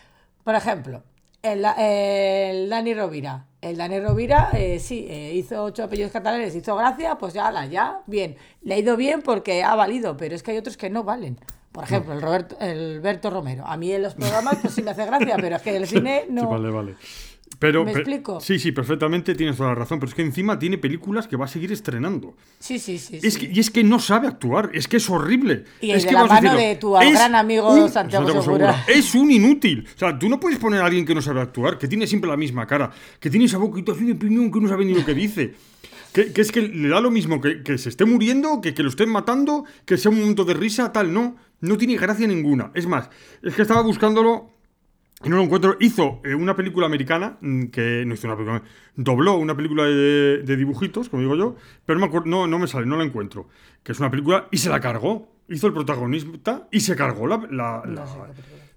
por 0.44 0.56
ejemplo, 0.56 1.04
el, 1.42 1.66
el 1.78 2.70
Dani 2.70 2.94
Rovira. 2.94 3.46
El 3.62 3.78
Dani 3.78 4.00
Rovira, 4.00 4.50
eh, 4.54 4.80
sí, 4.80 5.08
eh, 5.10 5.34
hizo 5.34 5.64
ocho 5.64 5.84
apellidos 5.84 6.12
catalanes, 6.12 6.54
hizo 6.54 6.76
gracia, 6.76 7.16
pues 7.16 7.34
ya, 7.34 7.48
ala, 7.48 7.66
ya, 7.66 8.02
bien. 8.08 8.36
Le 8.62 8.76
ha 8.76 8.78
ido 8.78 8.98
bien 8.98 9.22
porque 9.22 9.64
ha 9.64 9.76
valido, 9.76 10.18
pero 10.18 10.36
es 10.36 10.44
que 10.44 10.52
hay 10.52 10.58
otros 10.58 10.76
que 10.76 10.90
no 10.90 11.04
valen. 11.04 11.40
Por 11.72 11.86
ejemplo, 11.86 12.14
el 12.14 12.22
Roberto, 12.22 12.56
el 12.60 13.00
Berto 13.02 13.30
Romero. 13.30 13.66
A 13.66 13.78
mí 13.78 13.92
en 13.92 14.04
los 14.04 14.14
programas 14.14 14.58
pues 14.62 14.74
sí 14.76 14.84
me 14.84 14.92
hace 14.92 15.06
gracia, 15.06 15.38
pero 15.38 15.56
es 15.56 15.62
que 15.62 15.70
en 15.72 15.76
el 15.78 15.88
cine 15.88 16.26
no. 16.30 16.42
Sí, 16.42 16.48
vale, 16.48 16.70
vale. 16.70 16.96
Pero, 17.60 17.86
¿Me 17.86 17.92
explico? 17.92 18.40
Sí, 18.40 18.60
sí, 18.60 18.72
perfectamente 18.72 19.36
tienes 19.36 19.58
toda 19.58 19.70
la 19.70 19.76
razón. 19.76 20.00
Pero 20.00 20.10
es 20.10 20.16
que 20.16 20.22
encima 20.22 20.60
tiene 20.60 20.78
películas 20.78 21.28
que 21.28 21.36
va 21.36 21.46
a 21.46 21.48
seguir 21.48 21.72
estrenando. 21.72 22.36
Sí, 22.60 22.80
sí, 22.80 22.98
sí. 22.98 23.20
Es 23.22 23.36
sí. 23.36 23.40
que, 23.40 23.54
y 23.54 23.60
es 23.60 23.72
que 23.72 23.84
no 23.84 24.00
sabe 24.00 24.28
actuar, 24.28 24.70
es 24.74 24.88
que 24.88 24.98
es 24.98 25.10
horrible. 25.10 25.66
Y 25.82 25.92
es 25.92 26.04
de 26.04 26.10
que 26.10 26.14
la 26.16 26.22
a 26.22 26.26
mano 26.26 26.56
de 26.56 26.76
tu 26.76 26.94
gran 26.94 27.36
amigo 27.36 27.88
Santiago 27.90 28.42
Segura. 28.42 28.86
Es 28.88 29.16
un 29.16 29.32
inútil. 29.32 29.88
O 29.96 30.00
sea, 30.00 30.18
tú 30.18 30.30
no 30.30 30.40
puedes 30.40 30.60
poner 30.60 30.82
a 30.82 30.86
alguien 30.86 31.06
que 31.06 31.16
no 31.16 31.22
sabe 31.22 31.42
actuar, 31.42 31.78
que 31.78 31.88
tiene 31.88 32.08
siempre 32.08 32.30
la 32.30 32.38
misma 32.38 32.66
cara, 32.68 32.92
que 33.20 33.30
tiene 33.30 33.46
esa 33.46 33.58
boquita 33.58 33.92
así 33.92 34.06
de 34.06 34.16
piñón 34.16 34.52
que 34.52 34.60
no 34.60 34.68
sabe 34.68 34.86
ni 34.86 34.94
lo 34.94 35.06
que 35.06 35.14
dice. 35.14 35.56
Que, 36.14 36.32
que 36.32 36.42
es 36.42 36.52
que 36.52 36.62
le 36.62 36.90
da 36.90 37.02
lo 37.02 37.10
mismo 37.10 37.42
que, 37.42 37.64
que 37.64 37.78
se 37.80 37.90
esté 37.90 38.06
muriendo, 38.06 38.62
que, 38.62 38.76
que 38.76 38.84
lo 38.84 38.90
estén 38.90 39.10
matando, 39.10 39.66
que 39.86 39.98
sea 39.98 40.12
un 40.12 40.20
momento 40.20 40.46
de 40.46 40.54
risa, 40.54 40.92
tal. 40.92 41.12
No, 41.12 41.36
no 41.60 41.78
tiene 41.78 41.98
gracia 41.98 42.28
ninguna. 42.28 42.72
Es 42.76 42.86
más, 42.86 43.10
es 43.42 43.56
que 43.56 43.64
estaba 43.64 43.82
buscándolo 43.82 44.53
y 45.24 45.30
no 45.30 45.38
lo 45.38 45.44
encuentro. 45.44 45.78
Hizo 45.80 46.22
eh, 46.24 46.36
una 46.36 46.56
película 46.56 46.86
americana, 46.86 47.38
mm, 47.42 47.66
que 47.66 48.04
no 48.06 48.14
hizo 48.14 48.28
una 48.28 48.36
película, 48.36 48.64
dobló 48.96 49.36
una 49.38 49.56
película 49.56 49.84
de, 49.86 50.44
de 50.44 50.56
dibujitos, 50.58 51.10
como 51.10 51.22
digo 51.22 51.36
yo, 51.36 51.56
pero 51.86 52.00
no 52.00 52.08
me, 52.08 52.12
acuer- 52.12 52.26
no, 52.26 52.48
no 52.48 52.60
me 52.60 52.68
sale, 52.68 52.86
no 52.86 52.98
la 52.98 53.04
encuentro. 53.04 53.48
Que 53.84 53.92
es 53.92 54.00
una 54.00 54.10
película 54.12 54.48
y 54.52 54.58
se 54.58 54.70
la 54.70 54.80
cargó. 54.80 55.30
Hizo 55.50 55.68
el 55.68 55.74
protagonista 55.74 56.68
y 56.72 56.80
se 56.80 56.96
cargó 56.96 57.28
la, 57.28 57.38
la, 57.52 57.84
la- 57.86 58.06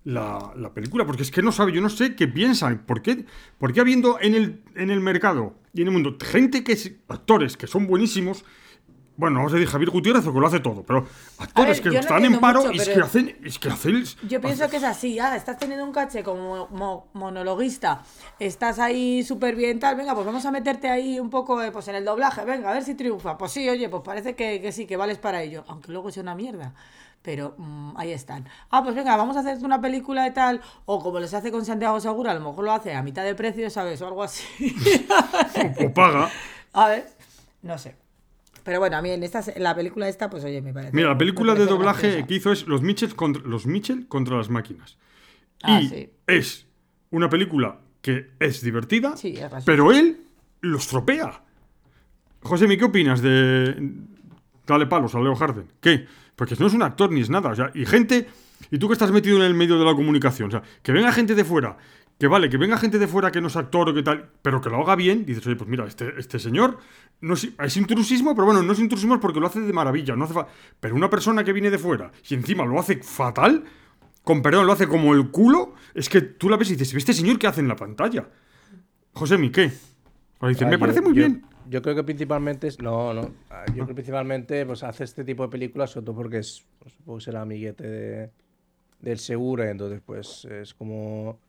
la- 0.05 0.53
la 0.57 0.75
película. 0.75 1.07
Porque 1.07 1.23
es 1.23 1.31
que 1.31 1.43
no 1.43 1.53
sabe, 1.53 1.73
yo 1.73 1.81
no 1.81 1.89
sé 1.89 2.15
qué 2.17 2.27
piensan. 2.29 2.79
¿Por 2.87 3.03
qué, 3.03 3.25
por 3.59 3.73
qué 3.73 3.81
habiendo 3.81 4.19
en 4.21 4.35
el, 4.35 4.61
en 4.75 4.91
el 4.91 5.01
mercado 5.01 5.55
y 5.73 5.83
en 5.83 5.89
el 5.89 5.93
mundo 5.93 6.17
gente 6.21 6.65
que 6.65 6.73
es, 6.73 6.93
actores 7.09 7.57
que 7.57 7.67
son 7.67 7.87
buenísimos, 7.87 8.45
bueno, 9.17 9.39
vamos 9.39 9.53
a 9.53 9.57
decir 9.57 9.71
Javier 9.71 9.91
Gutiérrez 9.91 10.27
o 10.27 10.33
que 10.33 10.41
lo 10.41 10.47
hace 10.47 10.61
todo, 10.61 10.83
pero 10.83 11.07
actores 11.39 11.77
ver, 11.79 11.83
que 11.83 11.91
no 11.91 12.01
están 12.01 12.25
en 12.25 12.39
paro 12.41 12.61
mucho, 12.61 12.73
y 12.73 12.79
es 12.79 12.89
que 12.89 13.01
hacen, 13.01 13.37
es 13.45 13.59
que 13.59 13.69
hacen 13.69 14.05
Yo 14.29 14.41
pienso 14.41 14.69
que 14.69 14.77
es 14.77 14.85
así, 14.85 15.19
ah, 15.19 15.35
estás 15.37 15.59
teniendo 15.59 15.85
un 15.85 15.93
caché 15.93 16.23
como 16.23 16.69
mo- 16.69 17.09
monologuista, 17.15 18.03
estás 18.39 18.79
ahí 18.79 19.25
súper 19.25 19.57
bien, 19.57 19.81
tal, 19.81 19.97
venga, 19.97 20.15
pues 20.15 20.27
vamos 20.27 20.45
a 20.45 20.51
meterte 20.51 20.89
ahí 20.91 21.19
un 21.19 21.31
poco 21.31 21.63
eh, 21.63 21.71
pues 21.73 21.89
en 21.89 21.95
el 21.97 22.05
doblaje, 22.05 22.45
venga, 22.45 22.71
a 22.71 22.75
ver 22.75 22.85
si 22.85 22.95
triunfa. 22.95 23.39
Pues 23.39 23.53
sí, 23.53 23.69
oye, 23.69 23.89
pues 23.89 24.03
parece 24.05 24.35
que, 24.35 24.61
que 24.61 24.73
sí, 24.73 24.87
que 24.87 24.97
vales 24.97 25.19
para 25.19 25.43
ello, 25.43 25.65
aunque 25.69 25.93
luego 25.93 26.11
sea 26.11 26.23
una 26.23 26.35
mierda. 26.35 26.75
Pero 27.23 27.55
mm, 27.59 27.95
ahí 27.97 28.13
están. 28.13 28.49
Ah, 28.71 28.85
pues 28.85 28.95
venga, 28.95 29.17
vamos 29.17 29.37
a 29.37 29.41
hacerte 29.41 29.65
una 29.65 29.81
película 29.81 30.23
de 30.23 30.31
tal, 30.31 30.61
o 30.85 31.03
como 31.03 31.19
les 31.19 31.35
hace 31.35 31.51
con 31.51 31.65
Santiago 31.65 31.99
Segura, 31.99 32.31
a 32.31 32.35
lo 32.35 32.41
mejor 32.41 32.65
lo 32.65 32.71
hace 32.73 32.95
a 32.95 33.03
mitad 33.03 33.25
de 33.25 33.35
precio, 33.35 33.69
¿sabes? 33.69 34.01
O 34.03 34.07
algo 34.07 34.23
así. 34.23 34.45
o 35.85 35.93
paga. 35.93 36.31
a 36.73 36.89
ver, 36.89 37.09
no 37.63 37.79
sé. 37.79 37.97
Pero 38.67 38.81
bueno, 38.81 38.97
a 38.97 39.03
mí 39.03 39.11
en 39.11 39.23
esta, 39.23 39.43
en 39.55 39.63
la 39.63 39.75
película 39.77 40.09
esta, 40.09 40.29
pues 40.29 40.45
oye, 40.45 40.61
me 40.61 40.75
parece. 40.75 40.95
Mira, 40.95 41.09
la 41.11 41.17
película 41.17 41.55
de 41.55 41.67
doblaje 41.67 42.09
graciosa. 42.09 42.27
que 42.27 42.35
hizo 42.35 42.53
es 42.53 42.67
Los 42.67 42.83
Mitchell 42.83 43.15
contra, 43.15 43.43
los 43.45 43.65
Mitchell 43.65 44.09
contra 44.09 44.37
las 44.37 44.51
máquinas. 44.51 44.99
Ah, 45.63 45.81
y 45.81 45.89
sí. 45.89 46.11
es 46.27 46.67
una 47.11 47.31
película 47.31 47.79
que 48.03 48.33
es 48.41 48.61
divertida, 48.63 49.17
Sí, 49.17 49.29
es 49.29 49.39
graciosa. 49.39 49.65
pero 49.65 49.93
él 49.93 50.19
lo 50.63 50.79
estropea. 50.79 51.43
José, 52.43 52.67
¿qué 52.77 52.85
opinas 52.85 53.23
de 53.23 53.93
Dale 54.67 54.87
palos 54.87 55.15
a 55.15 55.21
Leo 55.21 55.37
Harden? 55.37 55.69
¿Qué? 55.81 56.07
Porque 56.35 56.57
no 56.59 56.67
es 56.67 56.75
un 56.75 56.83
actor 56.83 57.11
ni 57.13 57.21
es 57.21 57.31
nada. 57.31 57.51
O 57.51 57.55
sea, 57.55 57.71
y 57.73 57.87
gente, 57.87 58.27
y 58.71 58.79
tú 58.79 58.89
que 58.89 58.95
estás 58.95 59.13
metido 59.13 59.37
en 59.37 59.45
el 59.45 59.55
medio 59.55 59.79
de 59.79 59.85
la 59.85 59.95
comunicación, 59.95 60.49
o 60.49 60.51
sea, 60.51 60.63
que 60.83 60.91
venga 60.91 61.13
gente 61.13 61.37
de 61.37 61.45
fuera, 61.45 61.77
que 62.19 62.27
vale, 62.29 62.49
que 62.49 62.57
venga 62.57 62.79
gente 62.79 62.99
de 62.99 63.07
fuera 63.07 63.31
que 63.31 63.41
no 63.41 63.49
es 63.49 63.57
actor 63.57 63.89
o 63.91 63.95
que 63.95 64.03
tal, 64.03 64.31
pero 64.43 64.61
que 64.61 64.71
lo 64.71 64.79
haga 64.83 64.97
bien, 64.97 65.27
dices, 65.27 65.47
oye, 65.47 65.57
pues 65.57 65.69
mira, 65.69 65.85
este, 65.87 66.15
este 66.19 66.39
señor 66.39 66.79
no 67.21 67.35
es, 67.35 67.49
es 67.63 67.77
intrusismo, 67.77 68.35
pero 68.35 68.47
bueno, 68.47 68.63
no 68.63 68.73
es 68.73 68.79
intrusismo 68.79 69.21
porque 69.21 69.39
lo 69.41 69.47
hace 69.47 69.61
de 69.61 69.73
maravilla, 69.73 70.17
no 70.17 70.25
hace 70.25 70.35
fa- 70.35 70.47
pero 70.81 70.95
una 70.95 71.11
persona 71.11 71.45
que 71.45 71.53
viene 71.53 71.71
de 71.71 71.79
fuera 71.79 72.11
y 72.29 72.35
encima 72.35 72.65
lo 72.65 72.79
hace 72.81 73.03
fatal, 73.03 73.65
con 74.23 74.41
perdón, 74.43 74.67
lo 74.67 74.73
hace 74.73 74.89
como 74.89 75.13
el 75.15 75.31
culo, 75.31 75.75
es 75.95 76.09
que 76.09 76.21
tú 76.23 76.49
la 76.49 76.57
ves 76.57 76.71
y 76.71 76.77
dices, 76.77 76.95
¿este 76.95 77.13
señor 77.13 77.39
qué 77.39 77.47
hace 77.49 77.61
en 77.61 77.69
la 77.69 77.77
pantalla? 77.77 78.27
José, 79.13 79.37
¿mi 79.39 79.51
qué? 79.51 79.71
O 80.41 80.47
Ah, 80.47 80.49
me 80.49 80.55
yo- 80.55 80.79
parece 80.79 81.01
muy 81.01 81.11
yo- 81.15 81.21
bien. 81.21 81.43
Yo 81.69 81.83
creo 81.83 81.97
que 81.97 82.05
principalmente 82.05 82.69
es. 82.69 82.81
No, 82.81 83.13
no. 83.13 83.29
ah, 83.51 83.65
Yo 83.69 83.75
creo 83.75 83.87
que 83.89 83.95
principalmente 83.95 84.65
pues, 84.67 84.85
hace 84.85 85.03
este 85.03 85.25
tipo 85.25 85.43
de 85.43 85.49
películas, 85.49 85.91
sobre 85.91 86.07
todo 86.07 86.15
porque 86.15 86.39
es. 86.39 86.65
Pues, 86.79 86.95
supongo 86.95 87.19
que 87.19 87.25
será 87.25 87.41
amiguete 87.43 87.85
de, 87.89 88.31
del 89.01 89.19
Segura, 89.19 89.69
entonces, 89.69 90.01
pues 90.07 90.45
es 90.45 90.75
como. 90.75 91.41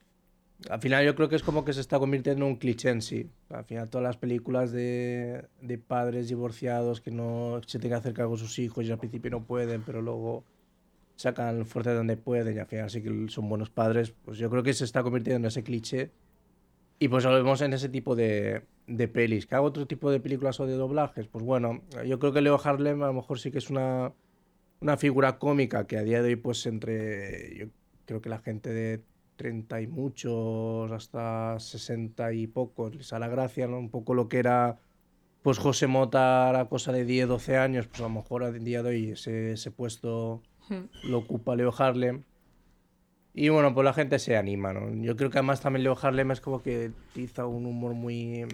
Al 0.70 0.80
final, 0.80 1.06
yo 1.06 1.16
creo 1.16 1.30
que 1.30 1.36
es 1.36 1.44
como 1.44 1.64
que 1.64 1.74
se 1.74 1.82
está 1.82 2.00
convirtiendo 2.00 2.46
en 2.46 2.52
un 2.52 2.58
cliché 2.58 2.90
en 2.90 3.02
sí. 3.02 3.30
Al 3.50 3.64
final, 3.64 3.90
todas 3.90 4.04
las 4.04 4.18
películas 4.18 4.72
de, 4.72 5.46
de 5.62 5.78
padres 5.78 6.30
divorciados 6.30 7.00
que 7.00 7.12
no 7.12 7.62
se 7.66 7.80
tienen 7.80 7.96
que 7.96 8.00
hacer 8.00 8.14
cargo 8.14 8.34
de 8.34 8.40
sus 8.40 8.58
hijos 8.60 8.86
y 8.86 8.92
al 8.92 8.98
principio 8.98 9.30
no 9.30 9.44
pueden, 9.44 9.84
pero 9.84 10.02
luego 10.02 10.44
sacan 11.16 11.66
fuerza 11.66 11.92
de 11.92 11.98
donde 11.98 12.16
pueden 12.16 12.56
y 12.56 12.60
al 12.60 12.68
final 12.68 12.90
sí 12.90 13.02
que 13.02 13.26
son 13.28 13.50
buenos 13.50 13.70
padres, 13.70 14.14
pues 14.24 14.38
yo 14.38 14.50
creo 14.50 14.64
que 14.64 14.74
se 14.74 14.86
está 14.86 15.04
convirtiendo 15.04 15.38
en 15.38 15.46
ese 15.46 15.64
cliché 15.64 16.12
y 17.00 17.08
pues 17.10 17.24
lo 17.24 17.34
vemos 17.34 17.62
en 17.62 17.74
ese 17.74 17.90
tipo 17.90 18.16
de, 18.16 18.64
de 18.88 19.08
pelis. 19.08 19.46
¿Que 19.46 19.56
hago 19.56 19.68
otro 19.68 19.86
tipo 19.86 20.10
de 20.10 20.20
películas 20.20 20.60
o 20.60 20.66
de 20.66 20.74
doblajes? 20.74 21.28
Pues 21.28 21.44
bueno, 21.44 21.82
yo 22.06 22.18
creo 22.20 22.34
que 22.34 22.42
Leo 22.42 22.60
Harlem 22.64 23.04
a 23.04 23.08
lo 23.08 23.14
mejor 23.14 23.40
sí 23.40 23.52
que 23.52 23.60
es 23.60 23.70
una, 23.70 24.14
una 24.80 24.98
figura 24.98 25.38
cómica 25.38 25.86
que 25.86 25.98
a 25.98 26.04
día 26.04 26.22
de 26.22 26.30
hoy 26.30 26.36
pues 26.36 26.66
entre, 26.66 27.56
yo 27.58 27.66
creo 28.06 28.22
que 28.22 28.30
la 28.30 28.40
gente 28.40 28.72
de 28.72 29.02
30 29.38 29.82
y 29.82 29.88
muchos 29.88 30.92
hasta 30.92 31.60
60 31.60 32.34
y 32.34 32.48
pocos 32.48 32.96
les 32.96 33.14
hará 33.14 33.28
gracia, 33.30 33.68
¿no? 33.68 33.80
Un 33.80 33.90
poco 33.90 34.14
lo 34.14 34.28
que 34.28 34.40
era 34.40 34.80
pues 35.42 35.60
José 35.60 35.88
Mota 35.88 36.50
a 36.50 36.54
la 36.54 36.66
cosa 36.66 36.92
de 36.92 37.06
10, 37.06 37.30
12 37.30 37.58
años, 37.58 37.88
pues 37.88 38.02
a 38.02 38.04
lo 38.04 38.10
mejor 38.10 38.44
a 38.44 38.52
día 38.52 38.84
de 38.84 38.90
hoy 38.90 39.12
ese, 39.12 39.54
ese 39.54 39.72
puesto 39.72 40.42
lo 41.04 41.18
ocupa 41.20 41.56
Leo 41.56 41.74
Harlem. 41.78 42.24
Y 43.34 43.50
bueno, 43.50 43.74
pues 43.74 43.86
la 43.86 43.94
gente 43.94 44.20
se 44.20 44.36
anima, 44.36 44.74
¿no? 44.74 44.94
Yo 45.02 45.16
creo 45.16 45.30
que 45.30 45.38
además 45.38 45.62
también 45.62 45.84
Leo 45.84 45.98
Harlem 46.02 46.32
es 46.32 46.42
como 46.42 46.62
que 46.62 46.92
utiliza 47.12 47.46
un 47.46 47.66
humor 47.66 47.94
muy... 47.94 48.42
eh, 48.42 48.48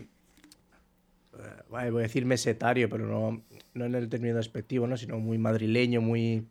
vale, 1.69 1.89
voy 1.89 2.01
a 2.01 2.03
decir 2.03 2.25
mesetario, 2.25 2.89
pero 2.89 3.07
no, 3.07 3.41
no 3.73 3.85
en 3.85 3.95
el 3.95 4.09
término 4.09 4.35
despectivo, 4.35 4.85
¿no? 4.85 4.97
Sino 4.97 5.17
muy 5.19 5.37
madrileño, 5.37 6.01
muy, 6.01 6.45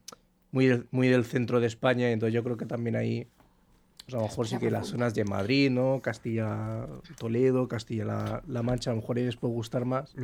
muy, 0.50 0.66
del, 0.66 0.88
muy 0.90 1.08
del 1.08 1.24
centro 1.24 1.60
de 1.60 1.66
España. 1.66 2.10
Entonces 2.10 2.34
yo 2.34 2.42
creo 2.42 2.56
que 2.56 2.66
también 2.66 2.96
ahí... 2.96 3.28
pues 4.04 4.14
a 4.14 4.16
lo 4.18 4.22
mejor 4.24 4.46
sí 4.48 4.58
que 4.58 4.70
las 4.70 4.88
zonas 4.88 5.14
de 5.14 5.24
Madrid, 5.24 5.70
¿no? 5.70 6.00
Castilla, 6.02 6.86
Toledo, 7.18 7.68
Castilla 7.68 8.04
la, 8.04 8.42
la 8.46 8.62
Mancha, 8.62 8.90
a 8.90 8.94
lo 8.94 9.00
mejor 9.00 9.16
ahí 9.18 9.24
les 9.24 9.36
puede 9.36 9.54
gustar 9.54 9.84
más. 9.84 10.14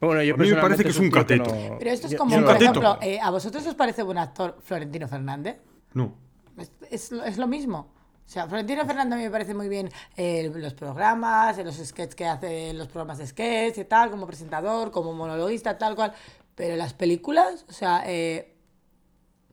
Bueno, 0.00 0.22
yo 0.22 0.34
A 0.34 0.36
mí 0.36 0.50
me 0.50 0.56
parece 0.60 0.82
que 0.82 0.90
es 0.90 0.98
un 0.98 1.10
cateto. 1.10 1.44
no- 1.54 1.78
Pero 1.78 1.90
esto 1.90 2.06
es 2.08 2.16
como, 2.16 2.30
yo 2.30 2.36
por 2.38 2.42
lo- 2.46 2.52
cateto. 2.52 2.70
ejemplo, 2.80 2.98
eh, 3.02 3.20
¿a 3.20 3.30
vosotros 3.30 3.66
os 3.66 3.74
parece 3.74 4.02
buen 4.02 4.18
actor 4.18 4.58
Florentino 4.62 5.06
Fernández? 5.08 5.58
No. 5.94 6.14
Es, 6.58 6.72
es 6.90 7.12
lo- 7.12 7.24
es 7.24 7.38
lo 7.38 7.46
mismo. 7.46 7.88
O 8.24 8.28
sea, 8.32 8.46
Florentino 8.46 8.84
Fernández 8.86 9.12
a 9.14 9.16
mí 9.18 9.22
me 9.24 9.30
parece 9.30 9.52
muy 9.54 9.68
bien 9.68 9.90
eh, 10.16 10.50
los 10.54 10.74
programas, 10.74 11.58
eh, 11.58 11.64
los 11.64 11.76
sketches 11.76 12.14
que 12.14 12.24
hace 12.26 12.72
los 12.72 12.88
programas 12.88 13.18
de 13.18 13.26
sketch 13.26 13.78
y 13.78 13.84
tal, 13.84 14.10
como 14.10 14.26
presentador, 14.26 14.90
como 14.90 15.12
monologuista, 15.12 15.76
tal 15.78 15.94
cual. 15.94 16.12
Pero 16.54 16.76
las 16.76 16.94
películas, 16.94 17.64
o 17.68 17.72
sea, 17.72 18.02
eh, 18.06 18.54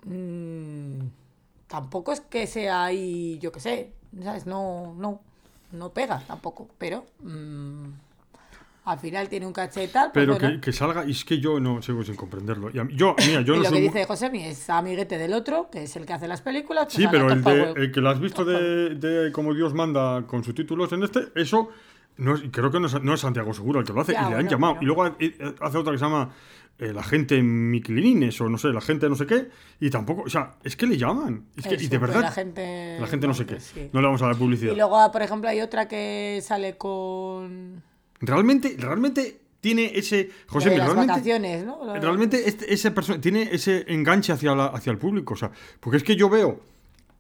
mm, 0.05 0.99
tampoco 1.69 2.11
es 2.11 2.19
que 2.19 2.45
sea 2.47 2.83
ahí, 2.83 3.39
yo 3.39 3.51
qué 3.53 3.61
sé, 3.61 3.93
¿sabes? 4.21 4.45
No, 4.45 4.93
no, 4.97 5.21
no 5.71 5.89
pega 5.93 6.19
tampoco, 6.27 6.67
pero 6.77 7.05
mm, 7.21 7.85
al 8.85 8.97
final 8.99 9.29
tiene 9.29 9.45
un 9.45 9.53
caché 9.53 9.83
y 9.83 9.87
tal. 9.87 10.11
pues 10.11 10.25
Pero 10.25 10.37
que, 10.37 10.59
que 10.59 10.73
salga, 10.73 11.05
y 11.05 11.11
es 11.11 11.23
que 11.23 11.39
yo 11.39 11.59
no 11.59 11.81
sigo 11.81 12.03
sin 12.03 12.15
comprenderlo. 12.15 12.71
Y 12.73 12.83
mí- 12.83 12.95
yo, 12.95 13.15
mira, 13.27 13.41
yo 13.41 13.53
y 13.55 13.57
no 13.57 13.63
lo 13.63 13.69
soy 13.69 13.77
que 13.77 13.83
dice 13.83 14.05
Josemi 14.05 14.43
es 14.45 14.69
amiguete 14.69 15.17
del 15.19 15.33
otro, 15.33 15.69
que 15.71 15.83
es 15.83 15.95
el 15.95 16.05
que 16.07 16.13
hace 16.13 16.27
las 16.27 16.41
películas. 16.41 16.85
pues 16.85 16.95
Sí, 16.95 17.05
pero 17.11 17.29
el, 17.29 17.43
de, 17.43 17.71
el 17.75 17.91
que 17.91 18.01
lo 18.01 18.09
has 18.09 18.19
visto 18.19 18.43
de, 18.43 18.95
de 18.95 19.31
como 19.31 19.53
Dios 19.53 19.73
manda 19.75 20.23
con 20.25 20.43
subtítulos 20.43 20.91
en 20.93 21.03
este, 21.03 21.27
eso 21.35 21.69
no 22.17 22.33
es- 22.35 22.41
creo 22.51 22.71
que 22.71 22.79
no 22.79 22.87
es, 22.87 23.01
no 23.01 23.13
es 23.13 23.19
Santiago 23.21 23.53
Seguro 23.53 23.79
el 23.79 23.85
que 23.85 23.93
lo 23.93 24.01
hace 24.01 24.13
Ya, 24.13 24.25
y 24.27 24.29
le 24.31 24.35
han 24.37 24.47
llamado. 24.49 24.73
pero- 24.73 24.83
Y 24.83 24.85
luego 24.87 25.05
eh, 25.19 25.55
hace 25.61 25.77
otra 25.77 25.91
que 25.93 25.99
se 25.99 26.05
llama 26.05 26.31
eh, 26.79 26.93
La 26.93 27.03
gente 27.03 27.41
Miquilines 27.41 28.39
o 28.41 28.49
no 28.49 28.57
sé, 28.57 28.69
la 28.69 28.81
gente 28.81 29.07
no 29.09 29.15
sé 29.15 29.25
qué. 29.27 29.49
Y 29.79 29.89
tampoco, 29.89 30.23
o 30.23 30.29
sea, 30.29 30.55
es 30.63 30.75
que 30.75 30.87
le 30.87 30.97
llaman. 30.97 31.45
Es 31.55 31.67
que, 31.67 31.75
y 31.75 31.87
de 31.87 31.97
verdad, 31.97 32.21
La 32.21 32.31
gente, 32.31 32.97
la 32.99 33.07
gente 33.07 33.27
no 33.27 33.33
sé 33.33 33.45
qué. 33.45 33.59
sí. 33.59 33.89
No 33.93 33.99
le 34.01 34.07
vamos 34.07 34.21
a 34.21 34.27
dar 34.27 34.35
publicidad. 34.37 34.73
Y 34.73 34.75
luego, 34.75 35.11
por 35.11 35.21
ejemplo, 35.21 35.49
hay 35.49 35.61
otra 35.61 35.87
que 35.87 36.39
sale 36.43 36.77
con. 36.77 37.83
Realmente, 38.21 38.75
realmente 38.77 39.41
tiene 39.61 39.91
ese. 39.95 40.29
José, 40.47 40.77
las 40.77 40.93
realmente. 40.93 41.63
¿no? 41.65 41.83
Lo- 41.85 41.95
Realmente 41.99 42.47
este, 42.47 42.73
ese 42.73 42.93
perso- 42.93 43.19
tiene 43.19 43.49
ese 43.51 43.85
enganche 43.87 44.31
hacia, 44.33 44.55
la, 44.55 44.67
hacia 44.67 44.91
el 44.91 44.97
público. 44.97 45.33
O 45.33 45.37
sea, 45.37 45.51
porque 45.79 45.97
es 45.97 46.03
que 46.03 46.15
yo 46.15 46.29
veo 46.29 46.59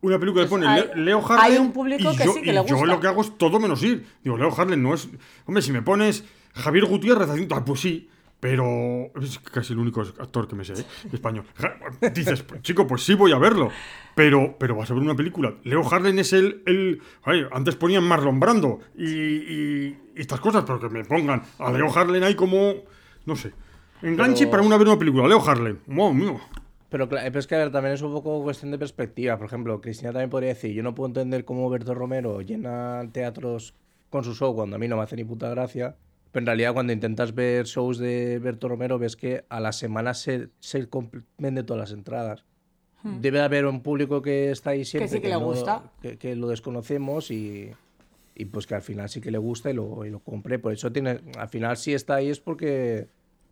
una 0.01 0.17
película 0.19 0.43
que 0.45 0.49
Pues 0.49 0.61
pone 0.61 0.67
hay- 0.67 0.89
Le- 0.95 1.03
Leo 1.03 1.19
Harlem. 1.19 1.39
hay 1.39 1.57
un 1.57 1.71
público 1.73 2.11
y 2.13 2.15
que 2.15 2.23
yo, 2.25 2.33
sí 2.33 2.41
que 2.41 2.53
le 2.53 2.65
yo 2.65 2.75
gusta. 2.75 2.85
lo 2.85 2.99
que 2.99 3.07
hago 3.07 3.21
es 3.21 3.37
todo 3.37 3.59
menos 3.59 3.83
ir. 3.83 4.05
Digo, 4.23 4.37
Leo 4.37 4.53
Harlem 4.57 4.81
no 4.81 4.93
es. 4.93 5.09
Hombre, 5.45 5.61
si 5.61 5.71
me 5.73 5.81
pones 5.81 6.23
Javier 6.53 6.85
Gutiérrez 6.85 7.29
haciendo. 7.29 7.55
ah, 7.55 7.65
pues 7.65 7.81
sí. 7.81 8.09
Pero 8.39 9.11
es 9.21 9.37
casi 9.39 9.73
el 9.73 9.79
único 9.79 9.99
actor 10.01 10.47
que 10.47 10.55
me 10.55 10.63
sé, 10.63 10.73
¿eh? 10.73 10.85
español. 11.11 11.43
Dices, 12.13 12.45
chico, 12.61 12.87
pues 12.87 13.03
sí 13.03 13.13
voy 13.13 13.33
a 13.33 13.37
verlo. 13.37 13.69
Pero, 14.15 14.55
pero 14.57 14.75
vas 14.75 14.89
a 14.89 14.93
ver 14.93 15.03
una 15.03 15.15
película. 15.15 15.55
Leo 15.63 15.81
Harlem 15.91 16.19
es 16.19 16.31
el. 16.33 16.63
el 16.65 17.01
ay, 17.23 17.45
antes 17.51 17.75
ponían 17.75 18.03
Marlon 18.05 18.39
Brando 18.39 18.79
y, 18.97 19.05
y- 19.05 19.97
y 20.15 20.21
estas 20.21 20.39
cosas, 20.39 20.63
pero 20.65 20.79
que 20.79 20.87
me 20.89 21.03
pongan 21.03 21.43
a 21.57 21.71
Leo 21.71 21.93
Harlem 21.93 22.23
ahí 22.23 22.35
como. 22.35 22.75
No 23.25 23.35
sé. 23.35 23.51
Enganche 24.01 24.45
Pero- 24.45 24.51
para 24.51 24.63
una 24.63 24.77
ver 24.77 24.87
una 24.87 24.97
película. 24.97 25.27
Leo 25.27 25.41
Harlem. 25.45 25.79
Wow, 25.87 26.13
mío. 26.13 26.39
Pero 26.89 27.07
es 27.13 27.45
que 27.45 27.55
a 27.55 27.59
ver, 27.59 27.71
también 27.71 27.93
es 27.93 28.01
un 28.01 28.13
poco 28.13 28.41
cuestión 28.41 28.71
de 28.71 28.77
perspectiva. 28.79 29.37
Por 29.37 29.47
ejemplo, 29.47 29.79
Cristina 29.81 30.11
también 30.11 30.29
podría 30.29 30.49
decir, 30.49 30.71
yo 30.73 30.81
no 30.81 30.95
puedo 30.95 31.07
entender 31.07 31.43
cómo 31.45 31.69
Berto 31.69 31.93
Romero 31.93 32.41
llena 32.41 33.03
teatros 33.11 33.75
con 34.09 34.23
su 34.23 34.33
show 34.33 34.55
cuando 34.55 34.77
a 34.77 34.79
mí 34.79 34.87
no 34.87 34.95
me 34.97 35.03
hace 35.03 35.15
ni 35.17 35.23
puta 35.25 35.49
gracia. 35.49 35.97
Pero 36.31 36.41
en 36.43 36.45
realidad 36.45 36.73
cuando 36.73 36.93
intentas 36.93 37.33
ver 37.33 37.65
shows 37.65 37.97
de 37.97 38.39
Berto 38.39 38.67
Romero 38.67 38.99
ves 38.99 39.15
que 39.15 39.45
a 39.49 39.59
la 39.59 39.71
semana 39.71 40.13
se, 40.13 40.49
se 40.59 40.85
todas 41.63 41.79
las 41.79 41.91
entradas. 41.91 42.45
Debe 43.03 43.41
haber 43.41 43.65
un 43.65 43.81
público 43.81 44.21
que 44.21 44.51
está 44.51 44.71
ahí 44.71 44.83
siempre 44.83 45.07
Hmm. 45.07 45.13
sí 45.13 45.21
que 45.21 45.27
le 45.29 45.33
no- 45.35 45.45
gusta. 45.45 45.83
que, 46.01 46.17
que 46.17 46.35
lo 46.35 46.49
desconocemos 46.49 47.31
y, 47.31 47.71
y 48.35 48.45
pues 48.45 48.67
que 48.67 48.75
al 48.75 48.81
final 48.81 49.07
sí 49.09 49.21
que 49.21 49.31
le 49.31 49.37
gusta 49.37 49.69
y 49.71 49.73
lo, 49.73 50.05
y 50.05 50.09
lo 50.09 50.19
compré. 50.19 50.59
Por 50.59 50.73
eso 50.73 50.91
tiene, 50.91 51.21
al 51.37 51.47
final 51.49 51.77
sí 51.77 51.93
está 51.93 52.15
ahí 52.15 52.29
es 52.29 52.41
porque, 52.41 53.07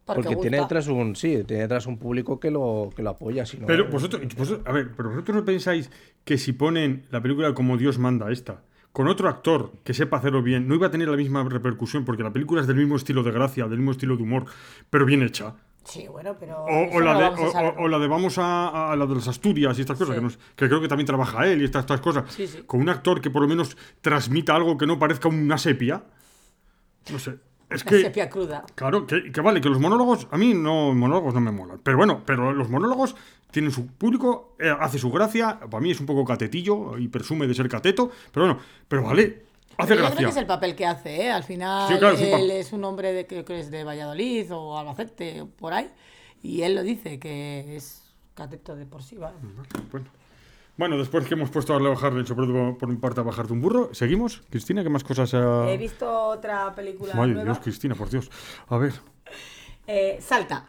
Porque 0.06 0.24
porque, 0.24 0.36
tiene 0.42 0.60
detrás 0.60 0.88
un, 0.88 1.16
sí, 1.16 1.44
tiene 1.46 1.64
detrás 1.64 1.88
un 1.88 1.98
público 1.98 2.40
que 2.42 2.52
lo, 2.52 2.90
que 2.96 3.02
lo 3.02 3.12
apoya. 3.12 3.46
Si 3.46 3.58
no, 3.58 3.68
Pero 3.68 3.90
vosotros, 3.90 4.22
vosotros- 4.38 4.68
a 4.68 4.72
ver, 4.74 4.92
pero 4.98 5.10
vosotros 5.12 5.38
no 5.38 5.46
pensáis 5.46 5.90
que 6.26 6.38
si 6.38 6.52
ponen 6.52 7.06
la 7.10 7.22
película 7.22 7.54
como 7.54 7.78
Dios 7.78 7.98
manda 8.00 8.30
esta, 8.32 8.62
con 8.98 9.08
otro 9.08 9.30
actor 9.30 9.74
que 9.84 9.94
sepa 9.94 10.18
hacerlo 10.18 10.42
bien, 10.42 10.68
no 10.68 10.74
iba 10.74 10.88
a 10.88 10.90
tener 10.90 11.08
la 11.08 11.16
misma 11.18 11.44
repercusión, 11.44 12.04
porque 12.04 12.24
la 12.24 12.34
película 12.34 12.62
es 12.62 12.68
del 12.68 12.78
mismo 12.78 12.96
estilo 12.96 13.22
de 13.22 13.30
gracia, 13.30 13.68
del 13.68 13.78
mismo 13.78 13.92
estilo 13.92 14.18
de 14.18 14.24
humor, 14.24 14.46
pero 14.90 15.06
bien 15.06 15.22
hecha. 15.22 15.54
Sí, 15.84 16.08
bueno, 16.08 16.36
pero. 16.40 16.66
O, 16.66 17.00
la, 17.00 17.14
no 17.14 17.20
de, 17.20 17.24
vamos 17.30 17.40
a 17.40 17.48
o- 17.48 17.52
saberlo. 17.52 17.80
o- 17.80 17.84
o 17.84 17.88
la 17.90 18.00
de 18.00 18.08
vamos 18.08 18.38
a, 18.40 18.92
a 18.92 18.96
la 18.96 19.06
de 19.06 19.14
las 19.14 19.28
Asturias 19.28 19.78
y 19.78 19.82
estas 19.82 20.00
cosas, 20.00 20.16
Sí. 20.16 20.20
que, 20.20 20.24
nos- 20.24 20.38
que 20.56 20.68
creo 20.68 20.82
que 20.82 20.88
también 20.88 21.06
trabaja 21.06 21.46
él 21.46 21.62
y 21.62 21.66
estas, 21.66 21.82
estas 21.82 22.02
cosas. 22.02 22.24
Sí, 22.34 22.48
sí. 22.48 22.64
Con 22.66 22.82
un 22.82 22.90
actor 22.90 23.22
que 23.22 23.30
por 23.30 23.44
lo 23.44 23.48
menos 23.48 23.78
transmita 24.02 24.56
algo 24.56 24.76
que 24.80 24.88
no 24.88 24.98
parezca 24.98 25.28
una 25.30 25.60
sepia. 25.60 26.04
No 27.12 27.20
sé. 27.20 27.38
Es 27.70 27.84
La 27.84 27.92
que. 27.92 28.02
sepia 28.02 28.30
cruda. 28.30 28.66
Claro, 28.76 29.06
que, 29.06 29.32
que 29.32 29.42
vale, 29.42 29.60
que 29.60 29.70
los 29.70 29.80
monólogos, 29.80 30.28
a 30.32 30.38
mí 30.38 30.54
no, 30.54 30.94
monólogos 30.94 31.34
no 31.34 31.42
me 31.42 31.52
molan. 31.52 31.80
Pero 31.84 31.98
bueno, 31.98 32.24
pero 32.26 32.54
los 32.54 32.70
monólogos 32.70 33.16
tienen 33.52 33.72
su 33.72 33.88
público, 33.88 34.56
eh, 34.60 34.74
hace 34.80 35.00
su 35.00 35.12
gracia. 35.12 35.60
Para 35.60 35.82
mí 35.82 35.92
es 35.92 36.00
un 36.00 36.06
poco 36.06 36.24
catetillo 36.24 36.98
y 36.98 37.08
presume 37.10 37.48
de 37.48 37.54
ser 37.54 37.68
cateto. 37.68 38.10
Pero 38.32 38.46
bueno, 38.46 38.62
pero 38.88 39.04
vale, 39.04 39.46
hace 39.78 39.96
yo 39.96 40.06
creo 40.06 40.16
que 40.16 40.26
es 40.26 40.38
el 40.38 40.46
papel 40.46 40.76
que 40.76 40.86
hace, 40.86 41.24
¿eh? 41.26 41.32
Al 41.32 41.44
final, 41.44 41.92
Sí, 41.92 41.98
claro, 41.98 42.16
es 42.16 42.22
él 42.22 42.52
es 42.52 42.72
un 42.72 42.84
hombre 42.86 43.12
de, 43.12 43.26
que, 43.26 43.44
que 43.44 43.60
es 43.60 43.70
de 43.70 43.84
Valladolid 43.84 44.52
o 44.54 44.78
Albacete, 44.78 45.46
por 45.58 45.74
ahí. 45.74 45.90
Y 46.42 46.62
él 46.62 46.76
lo 46.76 46.84
dice, 46.84 47.20
que 47.20 47.76
es 47.76 48.04
cateto 48.34 48.76
de 48.76 48.86
por 48.86 49.04
sí, 49.04 49.18
¿vale? 49.18 49.38
Bueno. 49.92 50.08
Bueno, 50.78 50.98
después 50.98 51.26
que 51.26 51.34
hemos 51.34 51.50
puesto 51.50 51.76
a 51.76 51.80
sobre 51.80 52.48
todo 52.48 52.78
por 52.78 52.88
mi 52.88 52.98
parte, 52.98 53.20
a 53.20 53.24
bajarte 53.24 53.52
un 53.52 53.62
burro, 53.62 53.90
¿seguimos? 53.94 54.44
Cristina, 54.50 54.84
¿qué 54.84 54.90
más 54.90 55.04
cosas 55.04 55.34
ha...? 55.34 55.68
He 55.70 55.78
visto 55.78 56.08
otra 56.28 56.74
película 56.76 57.16
Madre 57.16 57.34
nueva. 57.34 57.46
Dios, 57.46 57.60
Cristina, 57.64 57.96
por 57.96 58.10
Dios. 58.10 58.30
A 58.70 58.78
ver. 58.78 58.94
Eh, 59.90 60.20
Salta. 60.22 60.68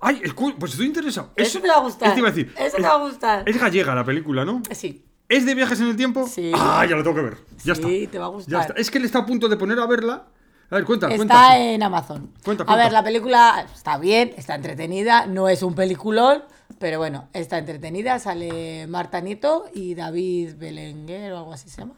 ¡Ay! 0.00 0.20
Pues 0.58 0.72
estoy 0.72 0.86
interesado. 0.86 1.30
Eso 1.36 1.60
te 1.60 1.68
va 1.68 1.76
a 1.76 1.80
gustar. 1.80 2.08
Eso 2.08 2.14
te 2.14 2.18
iba 2.20 2.28
a 2.28 2.32
decir. 2.32 2.52
Eso 2.58 2.76
es, 2.78 2.84
va 2.84 2.94
a 2.94 2.98
gustar. 2.98 3.48
es 3.48 3.60
gallega 3.60 3.94
la 3.94 4.04
película, 4.04 4.44
¿no? 4.44 4.60
Sí. 4.72 5.04
¿Es 5.28 5.46
de 5.46 5.54
viajes 5.54 5.80
en 5.80 5.86
el 5.86 5.94
tiempo? 5.96 6.26
Sí. 6.26 6.50
¡Ah! 6.52 6.84
Ya 6.84 6.96
lo 6.96 7.04
tengo 7.04 7.14
que 7.14 7.22
ver. 7.22 7.38
Ya 7.64 7.76
Sí, 7.76 8.02
está. 8.02 8.10
te 8.10 8.18
va 8.18 8.26
a 8.26 8.28
Ya 8.30 8.34
gustar. 8.34 8.60
está. 8.62 8.72
Es 8.74 8.90
que 8.90 8.98
él 8.98 9.04
está 9.04 9.20
a 9.20 9.26
punto 9.26 9.48
de 9.48 9.56
poner 9.56 9.78
a 9.78 9.86
verla. 9.86 10.26
A 10.70 10.74
ver, 10.74 10.84
cuenta, 10.84 11.06
Está 11.06 11.16
cuenta. 11.16 11.58
en 11.58 11.82
Amazon. 11.82 12.32
Cuenta, 12.44 12.64
A 12.64 12.66
cuenta. 12.66 12.82
ver, 12.82 12.92
la 12.92 13.04
película 13.04 13.66
está 13.72 13.98
bien, 13.98 14.32
está 14.36 14.56
entretenida, 14.56 15.26
no 15.26 15.48
es 15.48 15.62
un 15.62 15.74
peliculón, 15.76 16.42
pero 16.78 16.98
bueno, 16.98 17.28
está 17.32 17.58
entretenida. 17.58 18.18
Sale 18.18 18.86
Marta 18.86 19.20
Nieto 19.20 19.64
y 19.74 19.94
David 19.94 20.54
Belenguer 20.56 21.32
o 21.32 21.38
algo 21.38 21.52
así 21.52 21.68
se 21.68 21.80
llama. 21.82 21.94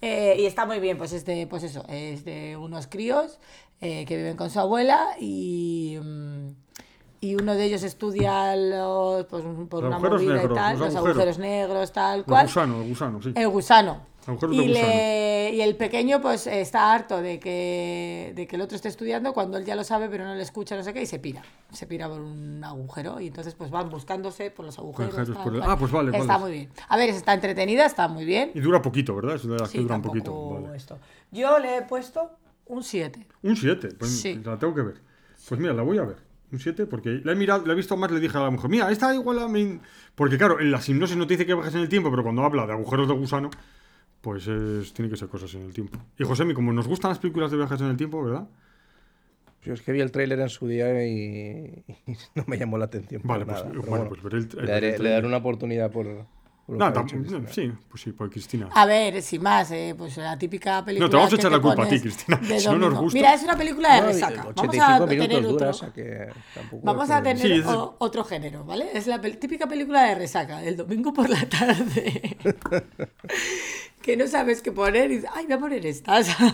Eh, 0.00 0.36
y 0.38 0.46
está 0.46 0.66
muy 0.66 0.80
bien, 0.80 0.98
pues 0.98 1.12
es 1.12 1.24
de, 1.24 1.46
pues 1.46 1.62
eso, 1.62 1.84
es 1.88 2.24
de 2.24 2.56
unos 2.56 2.88
críos 2.88 3.38
eh, 3.80 4.04
que 4.04 4.16
viven 4.16 4.36
con 4.36 4.50
su 4.50 4.58
abuela 4.58 5.10
y, 5.20 5.96
mm, 6.02 6.48
y 7.20 7.36
uno 7.36 7.54
de 7.54 7.64
ellos 7.64 7.84
estudia 7.84 8.56
los, 8.56 9.26
pues, 9.26 9.44
por 9.70 9.84
Los 9.84 9.88
una 9.90 9.98
movida 10.00 10.34
negros, 10.34 10.52
y 10.52 10.54
tal, 10.54 10.72
los 10.78 10.86
los, 10.88 10.96
agujeros. 10.96 11.16
agujeros 11.18 11.38
negros, 11.38 11.92
tal 11.92 12.18
El 12.20 12.24
cual. 12.24 12.46
gusano, 12.46 12.82
el 12.82 12.88
gusano, 12.88 13.22
sí. 13.22 13.32
El 13.36 13.48
gusano. 13.48 14.11
Y, 14.52 14.68
le- 14.68 15.50
y 15.54 15.60
el 15.62 15.74
pequeño 15.76 16.20
pues 16.20 16.46
está 16.46 16.92
harto 16.94 17.20
de 17.20 17.40
que, 17.40 18.32
de 18.36 18.46
que 18.46 18.56
el 18.56 18.62
otro 18.62 18.76
esté 18.76 18.88
estudiando 18.88 19.32
cuando 19.32 19.58
él 19.58 19.64
ya 19.64 19.74
lo 19.74 19.82
sabe 19.84 20.08
pero 20.08 20.24
no 20.24 20.34
le 20.34 20.42
escucha, 20.42 20.76
no 20.76 20.82
sé 20.84 20.92
qué, 20.92 21.02
y 21.02 21.06
se 21.06 21.18
pira. 21.18 21.42
Se 21.72 21.86
pira 21.86 22.08
por 22.08 22.20
un 22.20 22.62
agujero 22.64 23.20
y 23.20 23.26
entonces 23.26 23.54
pues 23.54 23.70
van 23.70 23.90
buscándose 23.90 24.50
por 24.50 24.64
los 24.64 24.78
agujeros. 24.78 25.14
Tal 25.16 25.26
por 25.34 25.54
el-. 25.56 25.62
Ah, 25.62 25.76
pues 25.78 25.90
vale, 25.90 26.16
Está 26.16 26.34
vale. 26.38 26.40
muy 26.44 26.52
bien. 26.52 26.70
A 26.88 26.96
ver, 26.96 27.10
está 27.10 27.34
entretenida, 27.34 27.84
está 27.84 28.06
muy 28.08 28.24
bien. 28.24 28.52
Y 28.54 28.60
dura 28.60 28.80
poquito, 28.80 29.14
¿verdad? 29.16 29.34
Es 29.36 29.46
de 29.46 29.56
las 29.58 29.70
Sí, 29.70 29.78
que 29.78 29.82
duran 29.82 30.02
tampoco 30.02 30.12
poquito. 30.14 30.60
Vale. 30.62 30.76
esto. 30.76 30.98
Yo 31.32 31.58
le 31.58 31.78
he 31.78 31.82
puesto 31.82 32.30
un 32.66 32.82
7. 32.84 33.26
Un 33.42 33.56
7, 33.56 33.88
pues 33.98 34.10
Sí. 34.20 34.40
la 34.44 34.56
tengo 34.58 34.74
que 34.74 34.82
ver. 34.82 34.94
Pues 35.48 35.60
mira, 35.60 35.72
la 35.74 35.82
voy 35.82 35.98
a 35.98 36.02
ver. 36.02 36.16
Un 36.52 36.58
7, 36.60 36.86
porque 36.86 37.20
la 37.24 37.32
he 37.32 37.34
mirado, 37.34 37.66
la 37.66 37.72
he 37.72 37.76
visto 37.76 37.96
más, 37.96 38.10
le 38.12 38.20
dije 38.20 38.36
a 38.38 38.42
la 38.42 38.50
mujer, 38.50 38.70
mira, 38.70 38.90
esta 38.90 39.12
igual 39.14 39.38
a 39.40 39.48
mí. 39.48 39.80
Porque 40.14 40.36
claro, 40.38 40.60
en 40.60 40.70
la 40.70 40.80
hipnosis 40.86 41.16
no 41.16 41.26
te 41.26 41.34
dice 41.34 41.46
que 41.46 41.54
bajes 41.54 41.74
en 41.74 41.80
el 41.80 41.88
tiempo, 41.88 42.10
pero 42.10 42.22
cuando 42.22 42.42
habla 42.44 42.66
de 42.66 42.72
agujeros 42.72 43.08
de 43.08 43.14
gusano, 43.14 43.50
pues 44.22 44.46
es, 44.46 44.94
tiene 44.94 45.10
que 45.10 45.16
ser 45.18 45.28
cosas 45.28 45.52
en 45.54 45.62
el 45.62 45.74
tiempo. 45.74 45.98
Y 46.18 46.24
José, 46.24 46.52
como 46.54 46.72
nos 46.72 46.88
gustan 46.88 47.10
las 47.10 47.18
películas 47.18 47.50
de 47.50 47.58
viajes 47.58 47.80
en 47.80 47.88
el 47.88 47.96
tiempo, 47.96 48.24
¿verdad? 48.24 48.48
Yo 49.64 49.74
es 49.74 49.82
que 49.82 49.92
vi 49.92 50.00
el 50.00 50.10
tráiler 50.10 50.40
en 50.40 50.48
su 50.48 50.66
día 50.66 51.06
y, 51.06 51.84
y 52.06 52.12
no 52.34 52.44
me 52.46 52.56
llamó 52.56 52.78
la 52.78 52.86
atención. 52.86 53.20
Vale, 53.24 53.44
para 53.44 53.60
pues, 53.62 53.64
nada, 53.74 53.80
pero 53.82 53.90
bueno, 53.90 54.08
pues 54.08 54.22
veré 54.22 54.38
el- 54.38 54.48
le, 54.48 54.54
veré 54.56 54.66
daré, 54.72 54.94
el 54.96 55.02
le 55.02 55.10
daré 55.10 55.26
una 55.26 55.36
oportunidad 55.36 55.90
por. 55.90 56.06
Por 56.66 56.76
No, 56.76 56.92
Cristina. 57.04 57.48
sí, 57.50 57.72
pues 57.88 58.02
sí, 58.02 58.12
pues 58.12 58.30
Cristina. 58.30 58.68
A 58.72 58.86
ver, 58.86 59.20
sin 59.20 59.42
más, 59.42 59.70
eh, 59.72 59.94
pues 59.98 60.16
la 60.16 60.38
típica 60.38 60.84
película. 60.84 61.06
No, 61.06 61.10
te 61.10 61.16
vamos 61.16 61.32
a 61.32 61.36
echar 61.36 61.50
la 61.52 61.60
culpa 61.60 61.84
a 61.84 61.88
ti, 61.88 62.00
Cristina. 62.00 62.40
Si 62.58 62.66
no 62.68 62.78
nos 62.78 62.94
gusta. 63.00 63.18
Mira, 63.18 63.34
es 63.34 63.42
una 63.42 63.56
película 63.56 63.94
de 63.96 64.00
No, 64.00 64.06
resaca. 64.06 64.36
Vamos 64.54 64.54
85 64.58 65.04
a 65.04 65.06
tener 65.08 65.46
otro. 65.46 65.68
o 65.70 65.72
sea 65.72 65.92
que 65.92 66.28
Vamos 66.82 67.10
a 67.10 67.22
tener 67.22 67.38
Sí, 67.46 67.52
es- 67.52 67.66
o- 67.66 67.96
otro 67.98 68.24
género, 68.24 68.64
¿vale? 68.64 68.86
Es 68.94 69.06
la 69.06 69.20
pel- 69.20 69.38
típica 69.38 69.66
película 69.66 70.02
de 70.04 70.14
resaca, 70.14 70.58
del 70.60 70.76
domingo 70.76 71.12
por 71.12 71.28
la 71.28 71.44
tarde. 71.48 72.36
que 74.02 74.16
no 74.16 74.26
sabes 74.26 74.62
qué 74.62 74.72
poner 74.72 75.10
y 75.10 75.16
dices, 75.16 75.30
ay, 75.34 75.44
voy 75.46 75.54
a 75.54 75.58
poner 75.58 75.86
esta. 75.86 76.22
¿sabes? 76.24 76.52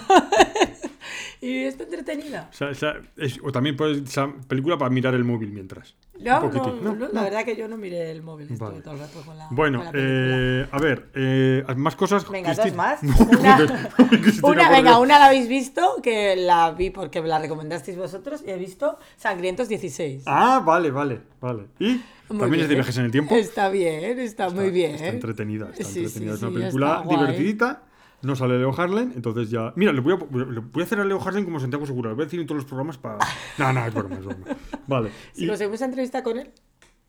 y 1.41 1.65
está 1.65 1.85
entretenida. 1.85 2.49
O, 2.51 2.55
sea, 2.55 2.69
o 2.71 2.75
sea, 2.75 2.95
es- 3.17 3.39
o 3.43 3.53
también 3.53 3.77
puedes 3.77 4.03
esa 4.03 4.33
película 4.49 4.77
para 4.79 4.91
mirar 4.91 5.15
el 5.15 5.25
móvil 5.25 5.51
mientras. 5.53 5.95
No, 6.21 6.51
no, 6.51 6.95
No, 6.95 7.09
la 7.13 7.23
verdad 7.23 7.45
que 7.45 7.55
yo 7.55 7.69
no 7.69 7.77
miré 7.77 8.11
el 8.11 8.23
móvil, 8.23 8.49
estuve 8.51 8.71
Vale. 8.71 8.83
todo 8.83 8.95
el 8.95 9.01
rato 9.01 9.21
con 9.25 9.39
la, 9.39 9.47
Bueno, 9.51 9.79
con 9.79 9.87
la 9.87 9.93
eh, 9.95 10.67
a 10.71 10.79
ver, 10.79 11.09
eh, 11.15 11.65
más 11.77 11.95
cosas. 11.97 12.29
Venga, 12.29 12.51
Cristi- 12.53 12.65
dos 12.71 12.75
más. 12.75 13.03
Una, 13.03 13.57
joder, 13.97 14.21
Cristina, 14.21 14.49
una- 14.49 14.71
venga, 14.71 14.99
una 14.99 15.19
la 15.19 15.27
habéis 15.27 15.49
visto, 15.49 15.97
que 16.03 16.35
la 16.37 16.73
vi 16.73 16.91
porque 16.91 17.23
me 17.23 17.29
la 17.29 17.39
recomendasteis 17.39 17.97
vosotros, 17.97 18.43
y 18.47 18.51
he 18.51 18.57
visto 18.57 18.99
Sangrientos 19.17 19.69
16. 19.69 20.25
Ah, 20.27 20.61
vale, 20.65 20.91
vale, 20.91 21.21
vale. 21.41 21.67
¿Y? 21.79 22.01
Muy 22.31 22.41
También 22.41 22.63
es 22.63 22.69
de 22.69 22.75
bien. 22.75 22.79
viajes 22.81 22.99
en 22.99 23.05
el 23.07 23.11
tiempo. 23.11 23.35
Está 23.35 23.69
bien, 23.71 24.19
está, 24.19 24.51
muy 24.51 24.71
bien. 24.71 24.97
Está 24.97 25.09
entretenida, 25.09 25.71
está 25.73 25.85
Sí, 25.85 26.01
entretenida. 26.01 26.33
sí, 26.33 26.37
es 26.37 26.43
una 26.43 26.51
sí, 26.51 26.59
película 26.59 27.01
está 27.03 27.09
divertidita. 27.17 27.83
No 28.23 28.35
sale 28.35 28.59
Leo 28.59 28.73
Harlan, 28.77 29.13
entonces 29.15 29.49
ya. 29.51 29.73
Mira, 29.77 29.93
le 29.93 30.01
voy, 30.01 30.15
a, 30.15 30.17
le 30.17 30.61
voy 30.61 30.83
a 30.83 30.85
hacer 30.85 30.99
a 31.01 31.05
Leo 31.05 31.21
Harlan 31.21 31.45
como 31.45 31.61
Santiago 31.61 31.87
Segura. 31.87 32.11
Le 32.11 32.15
voy 32.17 32.23
a 32.23 32.27
decir 32.27 32.41
en 32.41 32.47
todos 32.47 32.57
los 32.63 32.65
programas 32.67 32.99
para. 32.99 33.19
No, 33.59 33.73
no, 33.73 33.87
es 33.87 33.95
broma, 33.95 34.15
es 34.17 34.25
broma. 34.25 34.45
Vale. 34.87 35.11
Si 35.33 35.45
Y- 35.45 35.49
conseguimos 35.49 35.81
entrevista 35.83 36.23
con 36.23 36.39
él, 36.39 36.51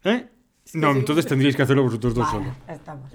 ¿Eh? 0.04 0.28
No, 0.74 0.92
entonces 0.92 1.26
tendríais 1.26 1.56
que 1.56 1.64
hacerlo 1.64 1.82
vosotros 1.84 2.14
dos 2.14 2.26
vale, 2.32 2.46
solos. 2.46 2.58
estamos. 2.68 3.12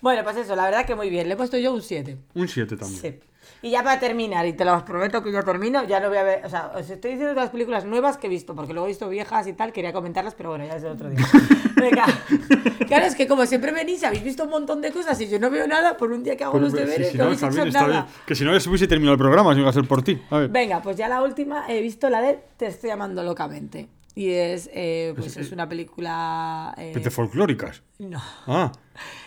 Bueno, 0.00 0.22
pues 0.22 0.36
eso, 0.36 0.54
la 0.54 0.64
verdad 0.64 0.86
que 0.86 0.94
muy 0.94 1.10
bien. 1.10 1.26
Le 1.26 1.34
he 1.34 1.36
puesto 1.36 1.58
yo 1.58 1.74
un 1.74 1.82
7. 1.82 2.16
Un 2.34 2.46
7 2.46 2.76
también. 2.76 3.00
Sí. 3.00 3.20
Y 3.60 3.70
ya 3.70 3.82
para 3.82 3.98
terminar, 3.98 4.46
y 4.46 4.52
te 4.52 4.64
lo 4.64 4.84
prometo 4.84 5.22
que 5.22 5.32
ya 5.32 5.42
termino, 5.42 5.82
ya 5.84 5.98
no 5.98 6.08
voy 6.08 6.18
a 6.18 6.22
ver, 6.22 6.46
o 6.46 6.48
sea, 6.48 6.70
os 6.76 6.88
estoy 6.88 7.12
diciendo 7.12 7.34
las 7.34 7.50
películas 7.50 7.84
nuevas 7.84 8.16
que 8.16 8.28
he 8.28 8.30
visto, 8.30 8.54
porque 8.54 8.72
luego 8.72 8.86
he 8.86 8.90
visto 8.90 9.08
viejas 9.08 9.48
y 9.48 9.52
tal, 9.52 9.72
quería 9.72 9.92
comentarlas, 9.92 10.34
pero 10.36 10.50
bueno, 10.50 10.64
ya 10.64 10.76
es 10.76 10.82
de 10.82 10.90
otro 10.90 11.10
día. 11.10 11.26
Venga. 11.76 12.04
Claro, 12.86 13.06
es 13.06 13.14
que 13.16 13.26
como 13.26 13.46
siempre 13.46 13.72
venís, 13.72 14.04
habéis 14.04 14.22
visto 14.22 14.44
un 14.44 14.50
montón 14.50 14.80
de 14.80 14.92
cosas 14.92 15.20
y 15.20 15.28
yo 15.28 15.38
no 15.40 15.50
veo 15.50 15.66
nada, 15.66 15.96
por 15.96 16.12
un 16.12 16.22
día 16.22 16.36
que 16.36 16.44
hago 16.44 16.58
los 16.58 16.72
deberes, 16.72 17.14
no 17.16 17.24
no, 17.24 17.32
está 17.32 17.48
bien, 17.48 17.66
está 17.68 17.86
bien. 17.86 18.04
Que 18.26 18.34
si 18.36 18.44
no, 18.44 18.58
se 18.60 18.68
hubiese 18.68 18.86
terminado 18.86 19.14
el 19.14 19.18
programa, 19.18 19.52
si 19.54 19.60
iba 19.60 19.70
a 19.70 19.72
ser 19.72 19.86
por 19.88 20.02
ti. 20.02 20.20
A 20.30 20.38
ver. 20.38 20.48
Venga, 20.50 20.80
pues 20.80 20.96
ya 20.96 21.08
la 21.08 21.20
última 21.22 21.64
he 21.68 21.80
visto 21.80 22.08
la 22.08 22.20
de 22.20 22.38
Te 22.56 22.66
estoy 22.66 22.90
llamando 22.90 23.22
locamente. 23.22 23.88
Y 24.14 24.30
es, 24.30 24.68
eh, 24.72 25.12
pues 25.16 25.36
es 25.36 25.52
una 25.52 25.68
película 25.68 26.74
eh, 26.76 26.92
De 26.92 27.10
folclóricas. 27.10 27.82
no, 27.98 28.20
Ah. 28.46 28.72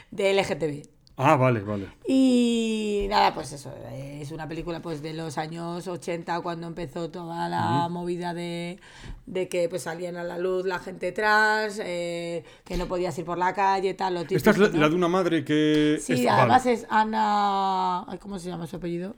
de 0.10 0.34
LGTB. 0.34 0.91
Ah, 1.24 1.36
vale, 1.36 1.60
vale. 1.62 1.88
Y 2.08 3.06
nada, 3.10 3.34
pues 3.34 3.52
eso, 3.54 3.72
es 3.94 4.32
una 4.32 4.48
película 4.48 4.82
pues 4.82 5.02
de 5.02 5.14
los 5.14 5.38
años 5.38 5.88
80 5.88 6.42
cuando 6.42 6.66
empezó 6.68 7.10
toda 7.12 7.48
la 7.48 7.88
movida 7.90 8.34
de, 8.34 8.80
de 9.26 9.48
que 9.48 9.70
pues 9.70 9.84
salían 9.84 10.18
a 10.18 10.24
la 10.24 10.38
luz 10.38 10.66
la 10.66 10.80
gente 10.80 11.12
trans, 11.12 11.80
eh, 11.84 12.44
que 12.66 12.78
no 12.78 12.88
podías 12.88 13.18
ir 13.20 13.26
por 13.26 13.38
la 13.38 13.54
calle, 13.54 13.94
tal, 13.94 14.16
lo 14.16 14.22
típico. 14.22 14.38
Esta 14.38 14.52
es 14.52 14.58
la, 14.58 14.70
¿no? 14.70 14.78
la 14.80 14.90
de 14.90 14.96
una 14.96 15.08
madre 15.08 15.46
que. 15.46 15.98
Sí, 16.02 16.14
es- 16.14 16.28
además 16.30 16.64
vale. 16.66 16.76
es 16.78 16.88
Ana... 16.90 18.06
¿Cómo 18.20 18.40
se 18.40 18.50
llama 18.50 18.66
su 18.68 18.78
apellido? 18.78 19.16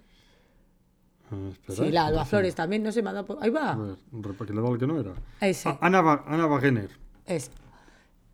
Ah, 1.32 1.36
espera, 1.51 1.86
Sí, 1.86 1.91
la 1.91 2.06
Alba 2.08 2.26
Flores 2.26 2.54
también, 2.56 2.84
no 2.84 2.91
se 2.91 3.01
me 3.01 3.10
ha 3.10 3.14
dado... 3.14 3.26
por- 3.26 3.43
Ahí 3.43 3.49
va. 3.49 3.76
ver, 3.76 4.36
que 4.47 4.54
le 4.54 4.62
el 4.74 4.78
que 4.80 4.88
no 4.88 4.99
era. 4.99 5.14
Ese. 5.41 5.76
Ana, 5.82 6.01
Ba- 6.01 6.24
Ana 6.28 6.47
Wagener. 6.47 6.89
es 7.26 7.49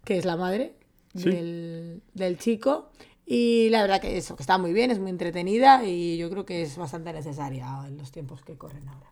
que 0.04 0.18
es 0.18 0.26
la 0.26 0.36
madre 0.38 0.76
Sí. 1.16 1.30
del, 1.30 2.02
del 2.14 2.38
chico 2.38 2.92
y 3.32 3.70
la 3.70 3.82
verdad 3.84 4.02
que 4.02 4.18
eso, 4.18 4.36
que 4.36 4.42
está 4.42 4.58
muy 4.58 4.74
bien, 4.74 4.90
es 4.90 4.98
muy 5.00 5.12
entretenida 5.12 5.86
y 5.86 6.18
yo 6.18 6.30
creo 6.32 6.46
que 6.46 6.64
es 6.64 6.76
bastante 6.78 7.14
necesaria 7.14 7.68
en 7.86 7.96
los 7.98 8.12
tiempos 8.12 8.42
que 8.42 8.58
corren 8.58 8.88
ahora. 8.90 9.12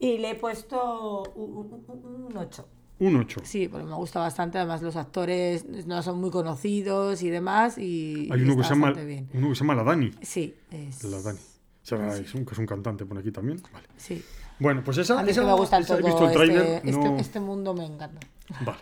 Y 0.00 0.18
le 0.18 0.30
he 0.30 0.34
puesto 0.34 1.22
un, 1.36 1.56
un- 1.88 2.26
un 2.26 2.36
8. 2.36 2.68
Un 2.98 3.16
8. 3.16 3.40
Sí, 3.44 3.68
porque 3.68 3.86
me 3.86 3.94
gusta 3.94 4.18
bastante, 4.18 4.58
además 4.58 4.82
los 4.82 4.96
actores 4.96 5.64
no 5.86 6.02
son 6.02 6.20
muy 6.20 6.30
conocidos 6.30 7.22
y 7.22 7.30
demás 7.30 7.78
y, 7.78 8.28
Hay 8.32 8.42
uno 8.42 8.56
que, 8.56 8.64
se 8.64 8.70
llama, 8.70 8.90
bien. 8.92 9.28
uno 9.32 9.50
que 9.50 9.54
se 9.54 9.60
llama 9.60 9.74
La 9.76 9.84
Dani. 9.84 10.10
Sí, 10.22 10.54
es, 10.72 11.04
La 11.04 11.20
Dani. 11.22 11.38
O 11.38 11.86
sea, 11.86 12.16
es 12.18 12.34
un, 12.34 12.44
que 12.44 12.52
es 12.52 12.58
un 12.58 12.66
cantante 12.66 13.06
por 13.06 13.16
aquí 13.16 13.30
también. 13.30 13.62
Vale. 13.72 13.86
sí. 13.96 14.22
Bueno, 14.58 14.82
pues 14.84 14.98
esa. 14.98 15.18
A 15.18 15.22
mí 15.22 15.30
es 15.30 15.36
esa- 15.36 15.46
que 15.46 15.46
me 15.46 15.54
gusta 15.54 15.78
esa 15.78 15.96
todo 15.96 15.98
he 16.00 16.02
visto 16.10 16.20
el 16.24 16.30
este, 16.32 16.36
tráiler. 16.36 16.82
este- 16.84 16.90
no- 16.92 17.16
este 17.16 17.40
mundo 17.40 17.72
me 17.72 17.86
encanta. 17.86 18.20
Vale. 18.66 18.78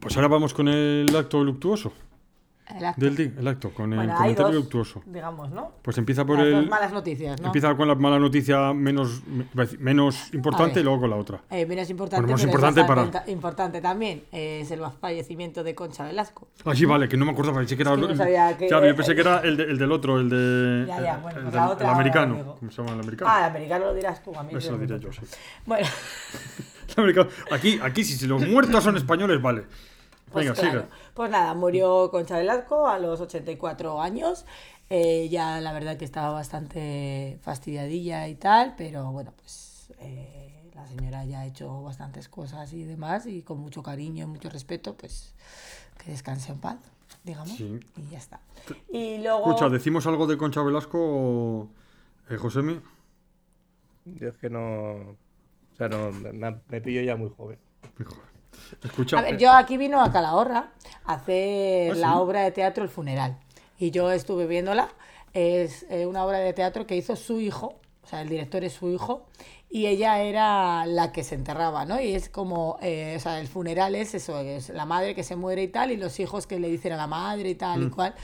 Pues 0.00 0.16
ahora 0.16 0.28
vamos 0.28 0.52
con 0.52 0.68
el 0.68 1.14
acto 1.16 1.42
luctuoso. 1.44 1.92
El 2.76 2.84
acto. 2.84 3.00
Del 3.00 3.34
el 3.38 3.48
acto, 3.48 3.70
con 3.74 3.92
el 3.92 3.98
Bueno, 3.98 4.12
hay 4.12 4.18
comentario 4.18 4.52
dos, 4.52 4.54
luctuoso. 4.62 5.02
digamos, 5.06 5.50
¿no? 5.50 5.72
Pues 5.82 5.98
empieza 5.98 6.24
por 6.24 6.38
Las 6.38 6.46
el. 6.46 6.68
malas 6.68 6.92
noticias, 6.92 7.40
¿no? 7.40 7.46
Empieza 7.46 7.74
con 7.76 7.88
la 7.88 7.94
mala 7.94 8.18
noticia 8.18 8.72
menos, 8.72 9.22
menos 9.78 10.32
importante 10.34 10.80
y 10.80 10.82
luego 10.82 11.00
con 11.00 11.10
la 11.10 11.16
otra. 11.16 11.40
Eh, 11.50 11.66
menos 11.66 11.88
importante, 11.90 12.22
Bueno, 12.22 12.36
pero 12.36 12.38
es 12.38 12.44
importante 12.44 12.84
para- 12.84 13.10
ta- 13.10 13.30
importante 13.30 13.80
también 13.80 14.22
es 14.32 14.70
el 14.70 14.80
fallecimiento 15.00 15.62
de 15.64 15.74
Concha 15.74 16.04
Velasco. 16.04 16.48
Ah, 16.64 16.74
sí, 16.74 16.84
vale, 16.84 17.08
que 17.08 17.16
no 17.16 17.24
me 17.24 17.32
acordaba, 17.32 17.58
pensé 17.58 17.76
que 17.76 17.82
era. 17.82 17.92
Es 17.92 17.96
que 17.98 18.02
no 18.06 18.10
el- 18.12 18.16
sabía 18.16 18.56
que- 18.56 18.68
yo 18.68 18.96
pensé 18.96 19.14
que 19.14 19.20
era 19.20 19.38
el, 19.40 19.56
de- 19.56 19.64
el 19.64 19.78
del 19.78 19.92
otro, 19.92 20.18
el 20.20 20.28
de. 20.30 20.84
Ya, 20.86 21.00
ya, 21.00 21.14
el- 21.16 21.20
bueno, 21.22 21.38
el 21.38 21.42
pues 21.44 21.52
del- 21.54 21.60
la 21.62 21.70
otra 21.70 21.88
el 21.88 21.94
americano. 21.94 22.56
¿Cómo 22.58 22.70
se 22.70 22.76
llama 22.82 22.94
el 22.94 23.00
americano? 23.00 23.30
Ah, 23.32 23.38
el 23.40 23.44
americano 23.50 23.84
lo 23.86 23.94
dirás 23.94 24.22
tú, 24.22 24.32
a 24.36 24.42
mí. 24.42 24.52
Eso 24.54 24.72
lo 24.72 24.78
diré 24.78 24.98
yo, 25.00 25.12
sí. 25.12 25.20
Bueno, 25.66 25.86
El. 26.96 27.28
Aquí, 27.52 27.78
aquí, 27.82 28.04
si 28.04 28.26
los 28.26 28.46
muertos 28.46 28.82
son 28.82 28.96
españoles, 28.96 29.40
vale. 29.40 29.64
Pues 30.32 30.46
Venga, 30.46 30.60
claro. 30.60 30.88
Pues 31.14 31.30
nada, 31.30 31.54
murió 31.54 32.10
Concha 32.10 32.38
Velasco 32.38 32.86
a 32.88 32.98
los 32.98 33.20
84 33.20 34.00
años. 34.00 34.44
Eh, 34.88 35.28
ya 35.28 35.60
la 35.60 35.72
verdad 35.72 35.96
que 35.96 36.04
estaba 36.04 36.30
bastante 36.32 37.38
fastidiadilla 37.42 38.26
y 38.28 38.34
tal, 38.34 38.74
pero 38.76 39.12
bueno, 39.12 39.32
pues 39.36 39.92
eh, 40.00 40.70
la 40.74 40.86
señora 40.88 41.24
ya 41.24 41.40
ha 41.40 41.46
hecho 41.46 41.82
bastantes 41.82 42.28
cosas 42.28 42.72
y 42.72 42.82
demás, 42.84 43.26
y 43.26 43.42
con 43.42 43.58
mucho 43.58 43.82
cariño 43.82 44.24
y 44.24 44.26
mucho 44.26 44.50
respeto, 44.50 44.96
pues 44.96 45.34
que 46.02 46.10
descanse 46.10 46.50
en 46.50 46.58
paz, 46.58 46.78
digamos, 47.22 47.56
Sí. 47.56 47.78
y 47.96 48.10
ya 48.10 48.18
está. 48.18 48.40
Y 48.88 49.18
luego... 49.18 49.46
Escucha, 49.46 49.68
¿decimos 49.68 50.06
algo 50.06 50.26
de 50.26 50.36
Concha 50.36 50.62
Velasco 50.62 50.98
o. 51.00 51.68
Eh, 52.28 52.36
Josemi? 52.36 52.80
Yo 54.06 54.28
es 54.28 54.36
que 54.38 54.50
no. 54.50 54.60
O 54.62 55.76
sea, 55.76 55.88
no, 55.88 56.10
me, 56.10 56.32
me 56.68 56.80
pillo 56.80 57.00
ya 57.02 57.16
muy 57.16 57.30
joven. 57.36 57.58
Hijo. 58.00 58.14
Escucha. 58.82 59.18
A 59.18 59.22
ver, 59.22 59.34
eh, 59.34 59.38
yo 59.38 59.52
aquí 59.52 59.76
vino 59.76 60.00
a 60.02 60.10
Calahorra 60.12 60.70
a 61.04 61.14
hacer 61.14 61.92
¿Ah, 61.92 61.94
sí? 61.94 62.00
la 62.00 62.18
obra 62.18 62.42
de 62.42 62.50
teatro 62.52 62.84
El 62.84 62.90
Funeral. 62.90 63.38
Y 63.78 63.90
yo 63.90 64.10
estuve 64.12 64.46
viéndola. 64.46 64.88
Es 65.32 65.86
eh, 65.90 66.06
una 66.06 66.24
obra 66.24 66.38
de 66.38 66.52
teatro 66.52 66.86
que 66.86 66.96
hizo 66.96 67.14
su 67.16 67.40
hijo, 67.40 67.78
o 68.02 68.06
sea, 68.06 68.20
el 68.22 68.28
director 68.28 68.64
es 68.64 68.72
su 68.74 68.88
hijo, 68.90 69.26
y 69.68 69.86
ella 69.86 70.20
era 70.20 70.84
la 70.86 71.12
que 71.12 71.22
se 71.22 71.36
enterraba, 71.36 71.84
¿no? 71.84 72.00
Y 72.00 72.12
es 72.14 72.28
como, 72.28 72.78
eh, 72.82 73.14
o 73.16 73.20
sea, 73.20 73.38
el 73.40 73.46
funeral 73.46 73.94
es 73.94 74.14
eso, 74.14 74.40
es 74.40 74.70
la 74.70 74.84
madre 74.86 75.14
que 75.14 75.22
se 75.22 75.36
muere 75.36 75.62
y 75.62 75.68
tal, 75.68 75.92
y 75.92 75.96
los 75.96 76.18
hijos 76.18 76.48
que 76.48 76.58
le 76.58 76.68
dicen 76.68 76.92
a 76.92 76.96
la 76.96 77.06
madre 77.06 77.50
y 77.50 77.54
tal 77.54 77.80
Mm. 77.80 77.86
y 77.86 77.90
cual. 77.90 78.14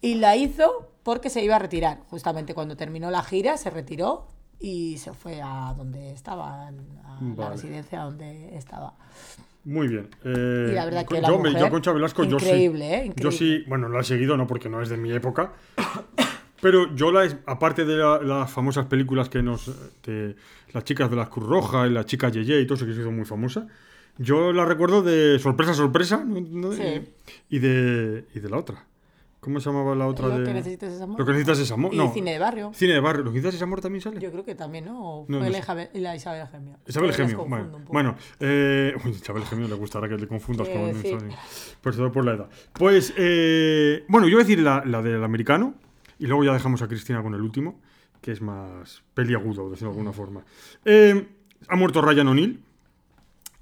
Y 0.00 0.14
la 0.14 0.36
hizo 0.36 0.88
porque 1.02 1.28
se 1.28 1.42
iba 1.42 1.56
a 1.56 1.58
retirar. 1.58 2.00
Justamente 2.10 2.54
cuando 2.54 2.76
terminó 2.76 3.10
la 3.10 3.22
gira, 3.22 3.58
se 3.58 3.68
retiró 3.70 4.26
y 4.58 4.96
se 4.96 5.12
fue 5.12 5.42
a 5.42 5.74
donde 5.76 6.12
estaba, 6.12 6.68
a 6.68 6.70
la 7.36 7.50
residencia 7.50 8.00
donde 8.00 8.56
estaba. 8.56 8.94
Muy 9.66 9.88
bien. 9.88 10.08
Eh, 10.24 10.68
Y 10.70 10.74
la 10.74 10.84
verdad 10.84 11.06
que 11.06 11.16
yo, 11.16 11.20
la 11.20 11.32
hombre, 11.32 11.50
yo 11.50 11.56
mujer, 11.58 11.72
Concha 11.72 11.92
Velasco, 11.92 12.22
yo 12.24 12.38
sí. 12.38 12.46
increíble, 12.46 12.86
¿eh? 12.94 12.98
Yo 13.16 13.28
Increíble. 13.30 13.36
sí, 13.36 13.64
bueno, 13.68 13.88
la 13.88 14.00
he 14.00 14.04
seguido, 14.04 14.36
no 14.36 14.46
porque 14.46 14.68
no 14.68 14.80
es 14.80 14.88
de 14.88 14.96
mi 14.96 15.12
época. 15.12 15.52
Pero 16.62 16.94
yo, 16.94 17.12
la, 17.12 17.28
aparte 17.46 17.84
de 17.84 17.96
la- 17.96 18.20
las 18.22 18.50
famosas 18.50 18.86
películas 18.86 19.28
que 19.28 19.42
nos. 19.42 19.70
de 20.04 20.36
las 20.72 20.84
chicas 20.84 21.10
de 21.10 21.16
la 21.16 21.28
Cruz 21.28 21.46
Roja 21.48 21.86
y 21.86 21.90
la 21.90 22.04
chica 22.04 22.28
Yeye 22.30 22.60
y 22.60 22.66
todo 22.66 22.76
eso 22.76 22.86
que 22.86 22.94
se 22.94 23.00
hizo 23.00 23.10
muy 23.12 23.24
famosa, 23.24 23.66
yo 24.18 24.52
la 24.52 24.64
recuerdo 24.64 25.02
de 25.02 25.38
Sorpresa, 25.38 25.74
Sorpresa. 25.74 26.24
¿no? 26.24 26.72
Sí. 26.72 27.02
Y, 27.50 27.58
de, 27.58 28.24
y 28.34 28.40
de 28.40 28.48
la 28.48 28.56
otra. 28.58 28.84
¿Cómo 29.46 29.60
se 29.60 29.70
llamaba 29.70 29.94
la 29.94 30.08
otra? 30.08 30.26
Lo 30.26 30.38
de... 30.40 30.44
que 30.44 30.54
necesitas 30.54 30.92
es 30.92 31.00
amor. 31.00 31.20
Lo 31.20 31.24
que 31.24 31.30
necesitas 31.30 31.60
es 31.60 31.70
amor. 31.70 31.94
Y 31.94 31.98
no. 31.98 32.12
cine 32.12 32.32
de 32.32 32.38
barrio. 32.40 32.72
Cine 32.74 32.94
de 32.94 32.98
barrio. 32.98 33.22
¿Lo 33.22 33.30
que 33.30 33.36
necesitas 33.36 33.54
es 33.54 33.62
amor 33.62 33.80
también 33.80 34.02
sale? 34.02 34.18
Yo 34.18 34.32
creo 34.32 34.44
que 34.44 34.56
también, 34.56 34.86
¿no? 34.86 34.98
O 34.98 35.26
No, 35.28 35.38
fue 35.38 35.46
no 35.46 35.52
la. 35.52 35.58
Isabel, 35.60 35.88
la 35.94 36.16
Isabel 36.16 36.48
Gemio. 36.48 36.76
Isabel 36.84 37.12
Gemio, 37.12 37.46
bueno, 37.46 37.80
bueno 37.86 38.16
eh, 38.40 38.92
uy, 39.04 39.12
Isabel 39.12 39.44
Gemio 39.44 39.68
le 39.68 39.76
gustará 39.76 40.08
que 40.08 40.16
le 40.16 40.26
confundas 40.26 40.68
con. 40.68 40.88
Isabel. 40.88 41.32
Pues 41.80 41.94
todo 41.94 42.10
por 42.10 42.24
la 42.24 42.34
edad. 42.34 42.48
Pues, 42.72 43.14
eh, 43.16 44.04
bueno, 44.08 44.26
yo 44.26 44.34
voy 44.34 44.42
a 44.42 44.44
decir 44.44 44.58
la, 44.58 44.84
la 44.84 45.00
del 45.00 45.22
americano 45.22 45.74
y 46.18 46.26
luego 46.26 46.42
ya 46.42 46.52
dejamos 46.52 46.82
a 46.82 46.88
Cristina 46.88 47.22
con 47.22 47.32
el 47.34 47.40
último, 47.40 47.80
que 48.20 48.32
es 48.32 48.40
más 48.40 49.04
peliagudo, 49.14 49.70
decirlo 49.70 49.90
de 49.90 49.98
alguna 49.98 50.12
forma. 50.12 50.44
Eh, 50.84 51.24
ha 51.68 51.76
muerto 51.76 52.02
Ryan 52.02 52.26
O'Neill. 52.26 52.64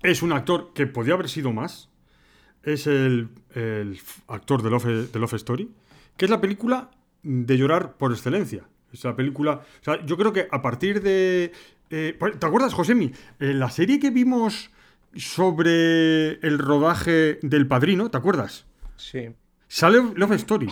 Es 0.02 0.22
un 0.22 0.32
actor 0.32 0.72
que 0.72 0.86
podía 0.86 1.12
haber 1.12 1.28
sido 1.28 1.52
más. 1.52 1.90
Es 2.64 2.86
el, 2.86 3.28
el 3.54 3.98
actor 4.28 4.62
de 4.62 4.70
Love, 4.70 5.10
de 5.12 5.18
Love 5.18 5.34
Story, 5.34 5.70
que 6.16 6.24
es 6.24 6.30
la 6.30 6.40
película 6.40 6.90
de 7.22 7.56
llorar 7.58 7.94
por 7.96 8.12
excelencia. 8.12 8.64
Es 8.92 9.04
la 9.04 9.14
película. 9.16 9.60
O 9.80 9.84
sea, 9.84 10.04
yo 10.06 10.16
creo 10.16 10.32
que 10.32 10.46
a 10.50 10.62
partir 10.62 11.02
de. 11.02 11.52
eh, 11.90 12.18
¿Te 12.38 12.46
acuerdas, 12.46 12.72
Josemi? 12.74 13.12
Eh, 13.40 13.52
la 13.54 13.70
serie 13.70 13.98
que 13.98 14.10
vimos 14.10 14.70
sobre 15.16 16.34
el 16.46 16.58
rodaje 16.58 17.38
del 17.42 17.66
padrino, 17.66 18.10
¿te 18.10 18.16
acuerdas? 18.18 18.66
Sí. 18.96 19.30
Sale 19.68 19.98
Love 20.14 20.32
Story. 20.32 20.68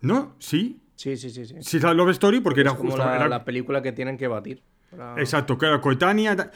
¿No? 0.00 0.34
Sí. 0.38 0.80
Sí, 0.96 1.16
sí, 1.16 1.30
sí. 1.30 1.46
sí. 1.46 1.54
Sí, 1.60 1.80
sale 1.80 1.94
Love 1.94 2.10
Story 2.10 2.40
porque 2.40 2.60
era 2.60 2.74
como 2.76 2.90
justo. 2.90 3.04
la, 3.04 3.16
era- 3.16 3.28
la 3.28 3.44
película 3.44 3.82
que 3.82 3.92
tienen 3.92 4.16
que 4.16 4.28
batir. 4.28 4.62
para- 4.90 5.20
Exacto, 5.20 5.58
que 5.58 5.66
era 5.66 5.80
coetánea. 5.80 6.50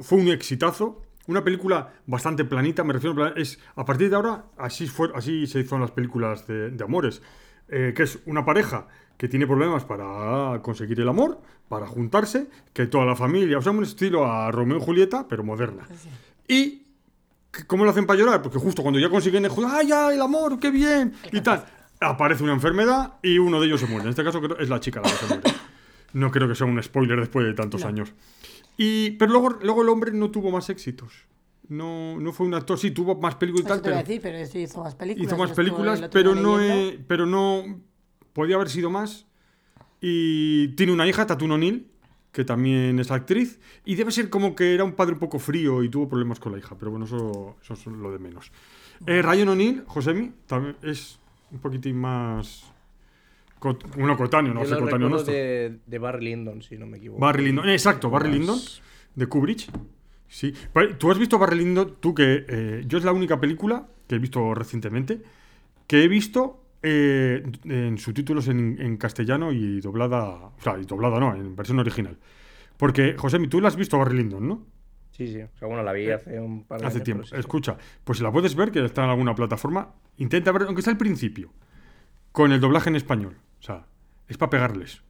fue 0.00 0.18
un 0.18 0.28
exitazo. 0.28 1.02
Una 1.28 1.44
película 1.44 1.92
bastante 2.06 2.44
planita, 2.44 2.82
me 2.84 2.92
refiero 2.92 3.24
a 3.24 3.28
es 3.30 3.58
A 3.76 3.84
partir 3.84 4.10
de 4.10 4.16
ahora, 4.16 4.44
así, 4.58 4.86
fue, 4.88 5.10
así 5.14 5.46
se 5.46 5.60
hizo 5.60 5.74
en 5.76 5.82
las 5.82 5.90
películas 5.92 6.46
de, 6.46 6.70
de 6.70 6.84
amores. 6.84 7.22
Eh, 7.68 7.92
que 7.96 8.02
es 8.02 8.18
una 8.26 8.44
pareja 8.44 8.86
que 9.16 9.28
tiene 9.28 9.46
problemas 9.46 9.84
para 9.84 10.60
conseguir 10.62 11.00
el 11.00 11.08
amor, 11.08 11.40
para 11.68 11.86
juntarse, 11.86 12.48
que 12.72 12.86
toda 12.86 13.04
la 13.06 13.14
familia. 13.14 13.58
O 13.58 13.62
sea, 13.62 13.72
un 13.72 13.84
estilo 13.84 14.26
a 14.26 14.50
Romeo 14.50 14.78
y 14.78 14.80
Julieta, 14.80 15.26
pero 15.28 15.44
moderna. 15.44 15.86
Y. 16.48 16.80
¿Cómo 17.66 17.84
lo 17.84 17.90
hacen 17.90 18.06
para 18.06 18.18
llorar? 18.18 18.40
Porque 18.40 18.58
justo 18.58 18.80
cuando 18.82 18.98
ya 18.98 19.10
consiguen 19.10 19.44
el 19.44 19.52
¡ay, 19.68 19.88
ya, 19.88 20.10
el 20.12 20.22
amor, 20.22 20.58
qué 20.58 20.70
bien! 20.70 21.12
Y 21.32 21.40
tal. 21.42 21.64
Aparece 22.00 22.42
una 22.42 22.54
enfermedad 22.54 23.14
y 23.22 23.38
uno 23.38 23.60
de 23.60 23.66
ellos 23.66 23.78
se 23.80 23.86
muere. 23.86 24.04
En 24.04 24.08
este 24.10 24.24
caso 24.24 24.40
creo- 24.40 24.58
es 24.58 24.70
la 24.70 24.80
chica 24.80 25.00
la 25.02 25.10
que 25.10 25.16
se 25.16 25.26
muere. 25.26 25.42
No 26.14 26.30
creo 26.30 26.48
que 26.48 26.54
sea 26.54 26.66
un 26.66 26.82
spoiler 26.82 27.20
después 27.20 27.44
de 27.46 27.52
tantos 27.54 27.84
años. 27.84 28.12
Y, 28.76 29.12
pero 29.12 29.32
luego, 29.32 29.50
luego 29.62 29.82
el 29.82 29.88
hombre 29.88 30.12
no 30.12 30.30
tuvo 30.30 30.50
más 30.50 30.70
éxitos. 30.70 31.12
No, 31.68 32.18
no 32.18 32.32
fue 32.32 32.46
un 32.46 32.54
actor, 32.54 32.78
sí, 32.78 32.90
tuvo 32.90 33.14
más 33.16 33.36
películas 33.36 33.64
y 33.64 33.68
tal, 33.68 33.80
te 33.80 33.84
pero 33.84 33.96
decir, 33.96 34.20
pero 34.20 34.46
sí 34.46 34.58
hizo 34.60 34.82
más 34.82 34.94
películas. 34.94 35.26
hizo 35.26 35.36
más 35.38 35.52
películas, 35.52 36.02
pero 36.12 36.34
no, 36.34 36.58
pero 37.06 37.24
no 37.24 37.80
podía 38.32 38.56
haber 38.56 38.68
sido 38.68 38.90
más. 38.90 39.26
Y 40.00 40.68
tiene 40.68 40.92
una 40.92 41.06
hija, 41.06 41.26
Tatum 41.26 41.52
O'Neill, 41.52 41.88
que 42.32 42.44
también 42.44 42.98
es 42.98 43.10
actriz, 43.10 43.60
y 43.84 43.94
debe 43.94 44.10
ser 44.10 44.28
como 44.30 44.54
que 44.54 44.74
era 44.74 44.84
un 44.84 44.92
padre 44.92 45.14
un 45.14 45.20
poco 45.20 45.38
frío 45.38 45.82
y 45.82 45.88
tuvo 45.88 46.08
problemas 46.08 46.40
con 46.40 46.52
la 46.52 46.58
hija, 46.58 46.76
pero 46.78 46.90
bueno, 46.90 47.06
eso, 47.06 47.56
eso 47.62 47.74
es 47.74 47.86
lo 47.86 48.10
de 48.10 48.18
menos. 48.18 48.50
Eh, 49.06 49.22
Ryan 49.22 49.48
O'Neill, 49.48 49.84
Josemi, 49.86 50.32
también 50.46 50.76
es 50.82 51.20
un 51.50 51.60
poquitín 51.60 51.96
más... 51.96 52.64
cot- 53.62 53.94
Bueno, 53.96 54.16
cotáneo, 54.16 54.52
no 54.52 54.64
sé, 54.64 54.76
cotáneo 54.76 55.16
esto. 55.16 55.30
de, 55.30 55.78
de 55.86 55.98
Barry 55.98 56.24
Lyndon, 56.26 56.62
si 56.62 56.76
no 56.76 56.86
me 56.86 56.98
equivoco. 56.98 57.20
Barry 57.20 57.44
Lyndon, 57.46 57.68
eh, 57.68 57.72
exacto, 57.74 58.10
Barry 58.10 58.32
Lyndon, 58.32 58.58
de 59.14 59.26
Kubrick. 59.26 59.70
Sí. 60.28 60.52
Tú 60.98 61.10
has 61.10 61.18
visto 61.18 61.38
Barry 61.38 61.58
Lyndon, 61.58 61.96
tú 62.00 62.14
que 62.14 62.44
eh, 62.48 62.84
yo 62.86 62.98
es 62.98 63.04
la 63.04 63.12
única 63.12 63.38
película 63.38 63.86
que 64.08 64.16
he 64.16 64.18
visto 64.18 64.54
recientemente 64.54 65.20
que 65.86 66.04
he 66.04 66.08
visto 66.08 66.64
eh, 66.82 67.42
en 67.64 67.98
subtítulos 67.98 68.48
en, 68.48 68.80
en 68.80 68.96
castellano 68.96 69.52
y 69.52 69.80
doblada, 69.80 70.30
o 70.30 70.54
sea, 70.60 70.78
y 70.78 70.84
doblada 70.84 71.20
no, 71.20 71.34
en 71.34 71.54
versión 71.54 71.78
original. 71.78 72.16
Porque, 72.78 73.14
José, 73.16 73.38
tú 73.48 73.60
la 73.60 73.68
has 73.68 73.76
visto 73.76 73.98
Barry 73.98 74.16
Lyndon, 74.16 74.48
¿no? 74.48 74.66
Sí, 75.10 75.26
sí. 75.28 75.40
O 75.42 75.48
sea, 75.58 75.68
bueno, 75.68 75.82
la 75.82 75.92
vi 75.92 76.10
hace 76.10 76.40
un 76.40 76.64
par 76.64 76.80
de 76.80 76.86
Hace 76.86 76.96
años, 76.96 77.04
tiempo. 77.04 77.24
sí. 77.26 77.36
Escucha, 77.36 77.76
pues 78.04 78.18
si 78.18 78.24
la 78.24 78.32
puedes 78.32 78.54
ver, 78.54 78.70
que 78.72 78.82
está 78.84 79.04
en 79.04 79.10
alguna 79.10 79.34
plataforma, 79.34 79.92
intenta 80.16 80.50
ver, 80.50 80.62
aunque 80.62 80.80
sea 80.80 80.92
al 80.92 80.98
principio, 80.98 81.50
con 82.32 82.50
el 82.52 82.60
doblaje 82.60 82.88
en 82.88 82.96
español. 82.96 83.36
O 83.62 83.64
sea, 83.64 83.86
es 84.28 84.36
para 84.36 84.50
pegarles. 84.50 85.02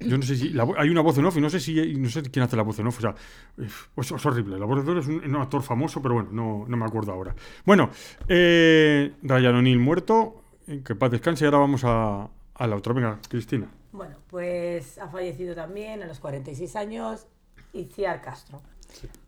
Yo 0.00 0.18
no 0.18 0.22
sé 0.24 0.36
si. 0.36 0.50
la 0.50 0.66
hay 0.76 0.90
una 0.90 1.00
voz 1.00 1.16
en 1.18 1.24
off 1.24 1.36
y 1.36 1.40
no 1.40 1.48
sé 1.48 1.60
si. 1.60 1.94
No 1.96 2.08
sé 2.10 2.22
quién 2.22 2.42
hace 2.44 2.56
la 2.56 2.62
voz 2.62 2.78
en 2.78 2.86
off. 2.86 2.98
O 2.98 3.00
sea, 3.00 3.14
es, 3.56 4.12
es 4.12 4.26
horrible. 4.26 4.58
La 4.58 4.66
voz 4.66 4.82
en 4.82 4.90
off 4.90 4.98
es 4.98 5.06
un, 5.08 5.24
un 5.24 5.40
actor 5.40 5.62
famoso, 5.62 6.02
pero 6.02 6.14
bueno, 6.16 6.30
no, 6.32 6.64
no 6.68 6.76
me 6.76 6.84
acuerdo 6.84 7.12
ahora. 7.12 7.34
Bueno, 7.64 7.90
eh, 8.28 9.14
Ryan 9.22 9.54
O'Neill 9.56 9.78
muerto. 9.78 10.42
eh, 10.66 10.82
Que 10.84 10.94
paz 10.94 11.10
descanse. 11.10 11.44
Y 11.44 11.46
ahora 11.46 11.58
vamos 11.58 11.82
a, 11.84 12.28
a 12.54 12.66
la 12.66 12.76
otra. 12.76 12.92
Venga, 12.92 13.18
Cristina. 13.28 13.68
Bueno, 13.92 14.16
pues 14.28 14.98
ha 14.98 15.08
fallecido 15.08 15.54
también 15.54 16.02
a 16.02 16.06
los 16.06 16.20
46 16.20 16.76
años 16.76 17.26
Iciar 17.72 18.20
Castro. 18.20 18.60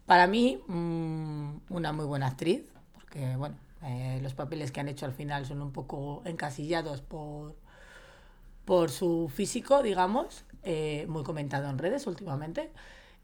Para 0.05 0.26
mí, 0.26 0.61
mm, 0.66 1.57
una 1.70 1.92
muy 1.92 2.05
buena 2.05 2.26
actriz, 2.26 2.70
porque 2.92 3.36
bueno, 3.36 3.57
eh, 3.82 4.20
los 4.22 4.34
papeles 4.34 4.70
que 4.70 4.80
han 4.80 4.88
hecho 4.88 5.07
al 5.07 5.12
final 5.12 5.46
son 5.46 5.62
un 5.62 5.72
poco 5.72 6.22
encasillados 6.26 7.01
por, 7.01 7.57
por 8.69 8.91
su 8.91 9.31
físico, 9.35 9.83
digamos, 9.83 10.45
eh, 10.62 11.07
muy 11.09 11.23
comentado 11.23 11.71
en 11.71 11.79
redes 11.79 12.07
últimamente. 12.07 12.69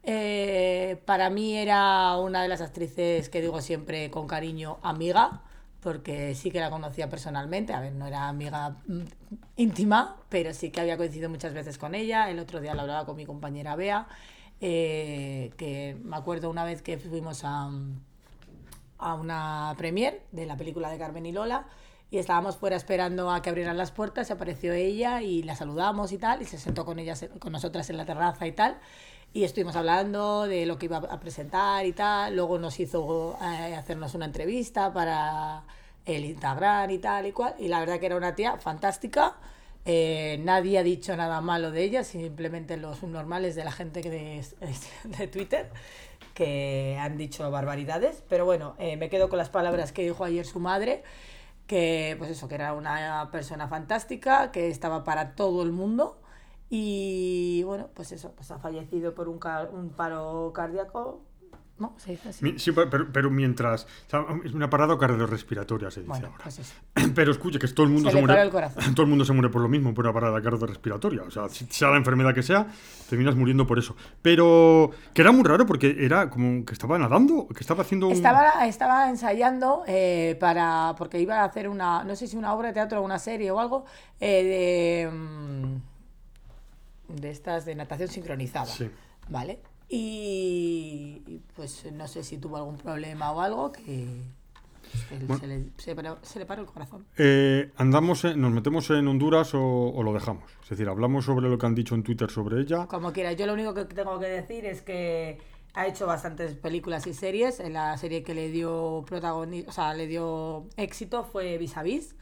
Eh, 0.01 0.99
para 1.05 1.29
mí 1.29 1.55
era 1.55 2.17
una 2.17 2.41
de 2.41 2.47
las 2.47 2.61
actrices 2.61 3.29
que 3.29 3.41
digo 3.41 3.61
siempre 3.61 4.09
con 4.09 4.25
cariño 4.25 4.79
amiga, 4.81 5.43
porque 5.81 6.33
sí 6.33 6.49
que 6.49 6.59
la 6.59 6.71
conocía 6.71 7.11
personalmente. 7.11 7.73
A 7.73 7.79
ver, 7.79 7.93
no 7.93 8.07
era 8.07 8.27
amiga 8.27 8.77
mm, 8.87 9.01
íntima, 9.57 10.15
pero 10.29 10.51
sí 10.51 10.71
que 10.71 10.81
había 10.81 10.97
coincidido 10.97 11.29
muchas 11.29 11.53
veces 11.53 11.77
con 11.77 11.93
ella. 11.93 12.27
El 12.31 12.39
otro 12.39 12.59
día 12.59 12.73
la 12.73 12.81
hablaba 12.81 13.05
con 13.05 13.15
mi 13.15 13.27
compañera 13.27 13.75
Bea, 13.75 14.07
eh, 14.61 15.53
que 15.57 15.95
me 16.03 16.15
acuerdo 16.15 16.49
una 16.49 16.63
vez 16.65 16.81
que 16.81 16.97
fuimos 16.97 17.43
a, 17.43 17.69
a 18.97 19.13
una 19.13 19.75
premiere 19.77 20.23
de 20.31 20.47
la 20.47 20.57
película 20.57 20.89
de 20.89 20.97
Carmen 20.97 21.27
y 21.27 21.31
Lola 21.31 21.67
y 22.11 22.17
estábamos 22.17 22.57
fuera 22.57 22.75
esperando 22.75 23.31
a 23.31 23.41
que 23.41 23.49
abrieran 23.49 23.77
las 23.77 23.91
puertas, 23.91 24.27
se 24.27 24.33
apareció 24.33 24.73
ella 24.73 25.21
y 25.21 25.43
la 25.43 25.55
saludamos 25.55 26.11
y 26.11 26.17
tal, 26.17 26.41
y 26.41 26.45
se 26.45 26.57
sentó 26.57 26.85
con 26.85 26.99
ellas, 26.99 27.25
con 27.39 27.51
nosotras 27.51 27.89
en 27.89 27.97
la 27.97 28.05
terraza 28.05 28.47
y 28.47 28.51
tal. 28.51 28.77
Y 29.33 29.43
estuvimos 29.43 29.75
hablando 29.75 30.47
de 30.47 30.65
lo 30.65 30.77
que 30.77 30.85
iba 30.85 30.97
a 30.97 31.19
presentar 31.19 31.85
y 31.85 31.91
tal. 31.91 32.35
Luego 32.35 32.57
nos 32.57 32.79
hizo 32.79 33.37
eh, 33.41 33.75
hacernos 33.75 34.15
una 34.15 34.25
entrevista 34.25 34.93
para 34.93 35.63
el 36.05 36.23
Instagram 36.23 36.89
y 36.91 36.99
tal 36.99 37.25
y 37.25 37.31
cual. 37.33 37.53
Y 37.59 37.67
la 37.67 37.81
verdad 37.81 37.99
que 37.99 38.05
era 38.05 38.15
una 38.15 38.33
tía 38.33 38.57
fantástica. 38.59 39.35
Eh, 39.83 40.39
nadie 40.41 40.79
ha 40.79 40.83
dicho 40.83 41.15
nada 41.17 41.41
malo 41.41 41.71
de 41.71 41.83
ella, 41.83 42.03
simplemente 42.05 42.77
los 42.77 43.03
normales 43.03 43.55
de 43.55 43.65
la 43.65 43.71
gente 43.71 44.01
que 44.01 44.09
de, 44.09 44.45
de 45.03 45.27
Twitter 45.27 45.69
que 46.33 46.97
han 46.99 47.17
dicho 47.17 47.49
barbaridades. 47.51 48.23
Pero 48.29 48.45
bueno, 48.45 48.75
eh, 48.79 48.95
me 48.95 49.09
quedo 49.09 49.27
con 49.27 49.37
las 49.37 49.49
palabras 49.49 49.91
que 49.91 50.03
dijo 50.03 50.23
ayer 50.23 50.45
su 50.45 50.61
madre 50.61 51.03
que 51.67 52.15
pues 52.17 52.31
eso, 52.31 52.47
que 52.47 52.55
era 52.55 52.73
una 52.73 53.29
persona 53.31 53.67
fantástica, 53.67 54.51
que 54.51 54.69
estaba 54.69 55.03
para 55.03 55.35
todo 55.35 55.63
el 55.63 55.71
mundo. 55.71 56.19
Y 56.69 57.63
bueno, 57.65 57.89
pues 57.93 58.11
eso, 58.11 58.31
pues 58.35 58.51
ha 58.51 58.59
fallecido 58.59 59.13
por 59.15 59.29
un, 59.29 59.39
ca- 59.39 59.69
un 59.71 59.89
paro 59.91 60.51
cardíaco, 60.53 61.21
¿no? 61.77 61.93
Se 61.97 62.11
dice 62.11 62.29
así. 62.29 62.57
Sí, 62.57 62.71
pero, 62.71 63.07
pero 63.11 63.29
mientras. 63.29 63.85
es 64.45 64.53
una 64.53 64.69
parada 64.69 64.97
cardiorrespiratoria, 64.97 65.91
se 65.91 65.99
dice 66.01 66.07
Bueno, 66.09 66.27
ahora. 66.27 66.43
pues. 66.43 66.73
Pero 67.15 67.31
escuche, 67.31 67.59
que 67.59 67.67
todo 67.67 67.85
el 67.85 67.91
mundo 67.91 68.09
Se 68.09 68.15
se, 68.15 68.21
muere. 68.21 68.33
para 68.33 68.43
el 68.43 68.49
corazón. 68.51 68.83
Todo 68.95 69.03
el 69.03 69.09
mundo 69.09 69.25
se 69.25 69.33
muere 69.33 69.49
por 69.49 69.61
lo 69.61 69.67
mismo, 69.67 69.93
por 69.93 70.05
una 70.05 70.13
parada 70.13 70.41
cardiorrespiratoria. 70.41 71.23
O 71.23 71.31
sea, 71.31 71.49
si- 71.49 71.65
sea 71.69 71.89
la 71.89 71.97
enfermedad 71.97 72.33
que 72.33 72.43
sea, 72.43 72.67
terminas 73.09 73.35
muriendo 73.35 73.67
por 73.67 73.77
eso. 73.77 73.95
Pero 74.21 74.91
que 75.13 75.21
era 75.21 75.31
muy 75.33 75.43
raro 75.43 75.65
porque 75.65 75.97
era 75.99 76.29
como 76.29 76.63
que 76.65 76.71
estaba 76.73 76.97
nadando, 76.97 77.47
que 77.49 77.59
estaba 77.59 77.81
haciendo 77.83 78.07
un. 78.07 78.13
Estaba, 78.13 78.65
estaba 78.67 79.09
ensayando 79.09 79.83
eh, 79.87 80.37
para. 80.39 80.95
porque 80.97 81.19
iba 81.19 81.41
a 81.41 81.43
hacer 81.43 81.67
una. 81.67 82.03
no 82.05 82.15
sé 82.15 82.27
si 82.27 82.37
una 82.37 82.53
obra 82.53 82.69
de 82.69 82.73
teatro 82.75 83.01
o 83.01 83.03
una 83.03 83.19
serie 83.19 83.51
o 83.51 83.59
algo. 83.59 83.85
eh, 84.21 85.07
de. 85.09 85.11
mm, 85.11 85.75
de 87.07 87.29
estas 87.29 87.65
de 87.65 87.75
natación 87.75 88.07
sincronizada. 88.09 88.65
Sí. 88.65 88.89
¿Vale? 89.29 89.59
Y, 89.89 91.21
y, 91.27 91.41
pues 91.55 91.91
no 91.91 92.07
sé 92.07 92.23
si 92.23 92.37
tuvo 92.37 92.57
algún 92.57 92.77
problema 92.77 93.31
o 93.31 93.41
algo 93.41 93.71
que. 93.71 93.83
que 95.09 95.17
Bueno. 95.25 95.37
se, 95.39 95.47
le, 95.47 95.63
se, 95.77 95.95
se 96.23 96.39
le 96.39 96.45
paró 96.45 96.61
el 96.61 96.67
corazón. 96.67 97.05
Eh, 97.17 97.71
andamos, 97.77 98.25
en- 98.25 98.41
nos 98.41 98.51
metemos 98.51 98.89
en 98.89 99.07
Honduras 99.07 99.53
o, 99.53 99.61
o 99.61 100.03
lo 100.03 100.13
dejamos. 100.13 100.51
Es 100.63 100.69
decir, 100.69 100.87
hablamos 100.89 101.25
sobre 101.25 101.49
lo 101.49 101.57
que 101.57 101.65
han 101.65 101.75
dicho 101.75 101.95
en 101.95 102.03
Twitter 102.03 102.29
sobre 102.31 102.61
ella. 102.61 102.87
Como 102.87 103.11
quiera, 103.13 103.33
yo 103.33 103.45
lo 103.45 103.53
único 103.53 103.73
que 103.73 103.85
tengo 103.85 104.19
que 104.19 104.27
decir 104.27 104.65
es 104.65 104.81
que 104.81 105.37
ha 105.73 105.87
hecho 105.87 106.07
bastantes 106.07 106.55
películas 106.55 107.05
y 107.07 107.13
series. 107.13 107.59
En 107.59 107.73
la 107.73 107.97
serie 107.97 108.23
que 108.23 108.33
le 108.33 108.49
dio 108.49 109.03
protagoni- 109.05 109.67
o 109.67 109.71
sea, 109.71 109.93
le 109.93 110.07
dio 110.07 110.65
éxito 110.77 111.23
fue 111.23 111.57
Vis 111.57 111.77
a 111.77 111.83
Vis. 111.83 112.15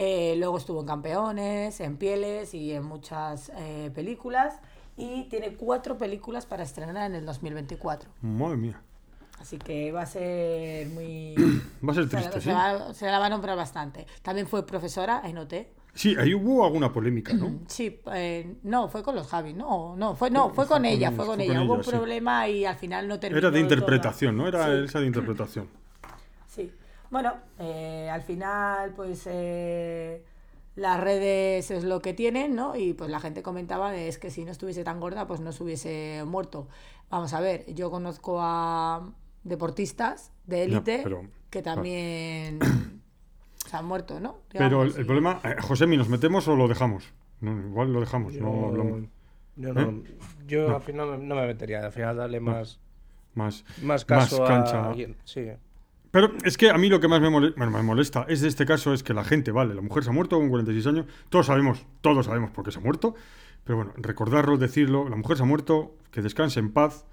Eh, 0.00 0.36
luego 0.38 0.58
estuvo 0.58 0.80
en 0.80 0.86
Campeones, 0.86 1.80
en 1.80 1.96
Pieles 1.96 2.54
y 2.54 2.72
en 2.72 2.84
muchas 2.84 3.50
eh, 3.56 3.90
películas. 3.94 4.60
Y 4.98 5.24
tiene 5.30 5.54
cuatro 5.54 5.96
películas 5.96 6.44
para 6.44 6.64
estrenar 6.64 7.10
en 7.10 7.14
el 7.14 7.24
2024. 7.24 8.10
Madre 8.20 8.56
mía. 8.56 8.82
Así 9.40 9.56
que 9.56 9.92
va 9.92 10.02
a 10.02 10.06
ser 10.06 10.88
muy... 10.88 11.34
Va 11.86 11.92
a 11.92 11.94
ser 11.94 12.08
triste, 12.08 12.40
se, 12.40 12.50
¿sí? 12.50 12.56
se 12.94 13.06
la 13.06 13.18
va 13.20 13.26
a 13.26 13.28
nombrar 13.28 13.56
bastante. 13.56 14.06
También 14.22 14.48
fue 14.48 14.66
profesora 14.66 15.22
en 15.24 15.38
OT. 15.38 15.54
Sí, 15.94 16.16
ahí 16.18 16.34
hubo 16.34 16.64
alguna 16.64 16.92
polémica, 16.92 17.32
¿no? 17.32 17.60
Sí, 17.68 18.00
eh, 18.12 18.56
no, 18.64 18.88
fue 18.88 19.02
con 19.04 19.14
los 19.14 19.28
Javi, 19.28 19.52
no, 19.54 19.94
no, 19.96 20.16
fue, 20.16 20.30
no, 20.30 20.50
fue 20.50 20.66
con 20.66 20.84
ella, 20.84 21.12
fue 21.12 21.24
con 21.24 21.40
ella. 21.40 21.62
Hubo 21.62 21.74
un 21.74 21.84
sí. 21.84 21.90
problema 21.90 22.48
y 22.48 22.64
al 22.64 22.76
final 22.76 23.06
no 23.06 23.20
terminó. 23.20 23.38
Era 23.38 23.50
de 23.52 23.60
interpretación, 23.60 24.36
¿no? 24.36 24.48
Era 24.48 24.66
Sí. 24.66 24.84
esa 24.84 25.00
de 25.00 25.06
interpretación. 25.06 25.68
Sí. 26.48 26.72
Bueno, 27.10 27.34
eh, 27.58 28.08
al 28.10 28.22
final, 28.22 28.92
pues 28.96 29.22
eh, 29.26 30.24
las 30.78 31.00
redes 31.00 31.70
es 31.70 31.84
lo 31.84 32.00
que 32.00 32.14
tienen, 32.14 32.54
¿no? 32.54 32.76
Y 32.76 32.94
pues 32.94 33.10
la 33.10 33.20
gente 33.20 33.42
comentaba 33.42 33.90
de, 33.90 34.08
es 34.08 34.18
que 34.18 34.30
si 34.30 34.44
no 34.44 34.50
estuviese 34.52 34.84
tan 34.84 35.00
gorda, 35.00 35.26
pues 35.26 35.40
no 35.40 35.52
se 35.52 35.62
hubiese 35.64 36.22
muerto. 36.26 36.68
Vamos 37.10 37.32
a 37.34 37.40
ver, 37.40 37.64
yo 37.74 37.90
conozco 37.90 38.38
a 38.40 39.12
deportistas 39.44 40.30
de 40.46 40.64
élite 40.64 41.00
pero- 41.02 41.22
que 41.50 41.62
también 41.62 42.58
se 43.66 43.76
han 43.76 43.86
muerto, 43.86 44.20
¿no? 44.20 44.38
Pero 44.50 44.82
el, 44.84 44.92
problema, 45.06 45.40
eh, 45.44 45.56
Josemi, 45.60 45.96
¿nos 45.96 46.08
metemos 46.08 46.46
o 46.48 46.56
lo 46.56 46.68
dejamos? 46.68 47.12
No, 47.40 47.52
igual 47.58 47.92
lo 47.92 48.00
dejamos, 48.00 48.34
Yo, 48.34 48.42
no 48.42 48.66
hablamos. 48.68 49.02
yo 49.56 49.72
no, 49.74 49.80
¿Eh? 49.80 50.02
yo 50.46 50.68
No. 50.68 50.76
al 50.76 50.82
final 50.82 51.06
no, 51.08 51.16
no 51.18 51.34
me 51.34 51.46
metería, 51.46 51.84
al 51.84 51.92
final 51.92 52.16
darle 52.16 52.40
más, 52.40 52.78
Más, 53.34 53.64
más 53.82 54.04
caso 54.04 54.44
cancha. 54.44 54.84
a 54.84 54.88
alguien. 54.90 55.16
Sí. 55.24 55.46
Pero 56.10 56.32
es 56.44 56.56
que 56.56 56.70
a 56.70 56.78
mí 56.78 56.88
lo 56.88 57.00
que 57.00 57.08
más 57.08 57.20
me 57.20 57.82
molesta, 57.82 58.24
es 58.28 58.40
de 58.40 58.48
este 58.48 58.64
caso 58.64 58.94
es 58.94 59.02
que 59.02 59.12
la 59.12 59.24
gente, 59.24 59.50
vale, 59.52 59.74
la 59.74 59.82
mujer 59.82 60.04
se 60.04 60.10
ha 60.10 60.12
muerto 60.12 60.38
con 60.38 60.48
46 60.48 60.86
años, 60.86 61.06
todos 61.28 61.46
sabemos, 61.46 61.86
todos 62.00 62.26
sabemos 62.26 62.50
por 62.50 62.64
qué 62.64 62.70
se 62.70 62.78
ha 62.78 62.82
muerto, 62.82 63.14
pero 63.64 63.76
bueno, 63.76 63.92
recordarlo, 63.96 64.56
decirlo, 64.56 65.08
la 65.08 65.16
mujer 65.16 65.36
se 65.36 65.42
ha 65.42 65.46
muerto, 65.46 65.96
que 66.10 66.22
descanse 66.22 66.60
en 66.60 66.72
paz 66.72 67.04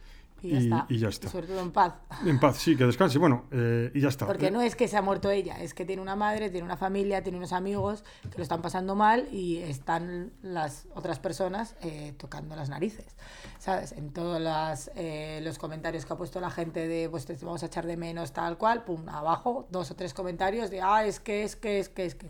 y 0.42 0.50
ya 0.52 0.58
está. 0.60 0.86
y 0.90 0.98
ya 1.00 1.08
está. 1.10 1.30
sobre 1.30 1.48
todo 1.48 1.60
en 1.62 1.72
paz. 1.72 1.94
En 2.26 2.40
paz, 2.40 2.58
sí, 2.58 2.76
que 2.76 2.86
descanse, 2.86 3.18
bueno, 3.18 3.46
eh, 3.52 3.92
y 3.96 4.02
ya 4.02 4.10
está. 4.10 4.28
Porque 4.28 4.52
no 4.52 4.62
es 4.62 4.76
que 4.76 4.88
se 4.88 4.96
ha 4.98 5.02
muerto 5.02 5.32
ella, 5.32 5.60
es 5.62 5.74
que 5.74 5.86
tiene 5.86 6.02
una 6.02 6.16
madre, 6.16 6.50
tiene 6.52 6.66
una 6.66 6.78
familia, 6.78 7.24
tiene 7.24 7.38
unos 7.40 7.52
amigos 7.54 8.04
que 8.30 8.38
lo 8.38 8.44
están 8.44 8.62
pasando 8.62 8.96
mal 8.96 9.28
y 9.32 9.58
están 9.58 10.34
las 10.44 10.88
otras 10.94 11.18
personas 11.20 11.76
eh, 11.82 12.14
tocando 12.18 12.56
las 12.56 12.70
narices. 12.70 13.16
¿Sabes? 13.58 13.94
En 13.94 14.12
todos 14.12 14.40
las, 14.40 14.92
eh, 14.96 15.40
los 15.44 15.58
comentarios 15.58 16.06
que 16.06 16.14
ha 16.14 16.18
puesto 16.18 16.40
la 16.40 16.52
gente 16.52 16.88
de 16.88 17.10
pues 17.10 17.26
te 17.26 17.34
vamos 17.44 17.64
a 17.64 17.66
echar 17.66 17.86
de 17.88 17.98
menos 17.98 18.32
tal 18.32 18.58
cual, 18.58 18.84
pum, 18.84 19.08
abajo, 19.10 19.68
dos 19.72 19.90
o 19.90 19.96
tres 19.96 20.14
comentarios 20.14 20.70
de 20.70 20.82
ah, 20.82 21.06
es 21.06 21.20
que, 21.20 21.44
es 21.44 21.56
que, 21.56 21.80
es 21.80 21.90
que, 21.90 22.06
es 22.06 22.14
que. 22.16 22.30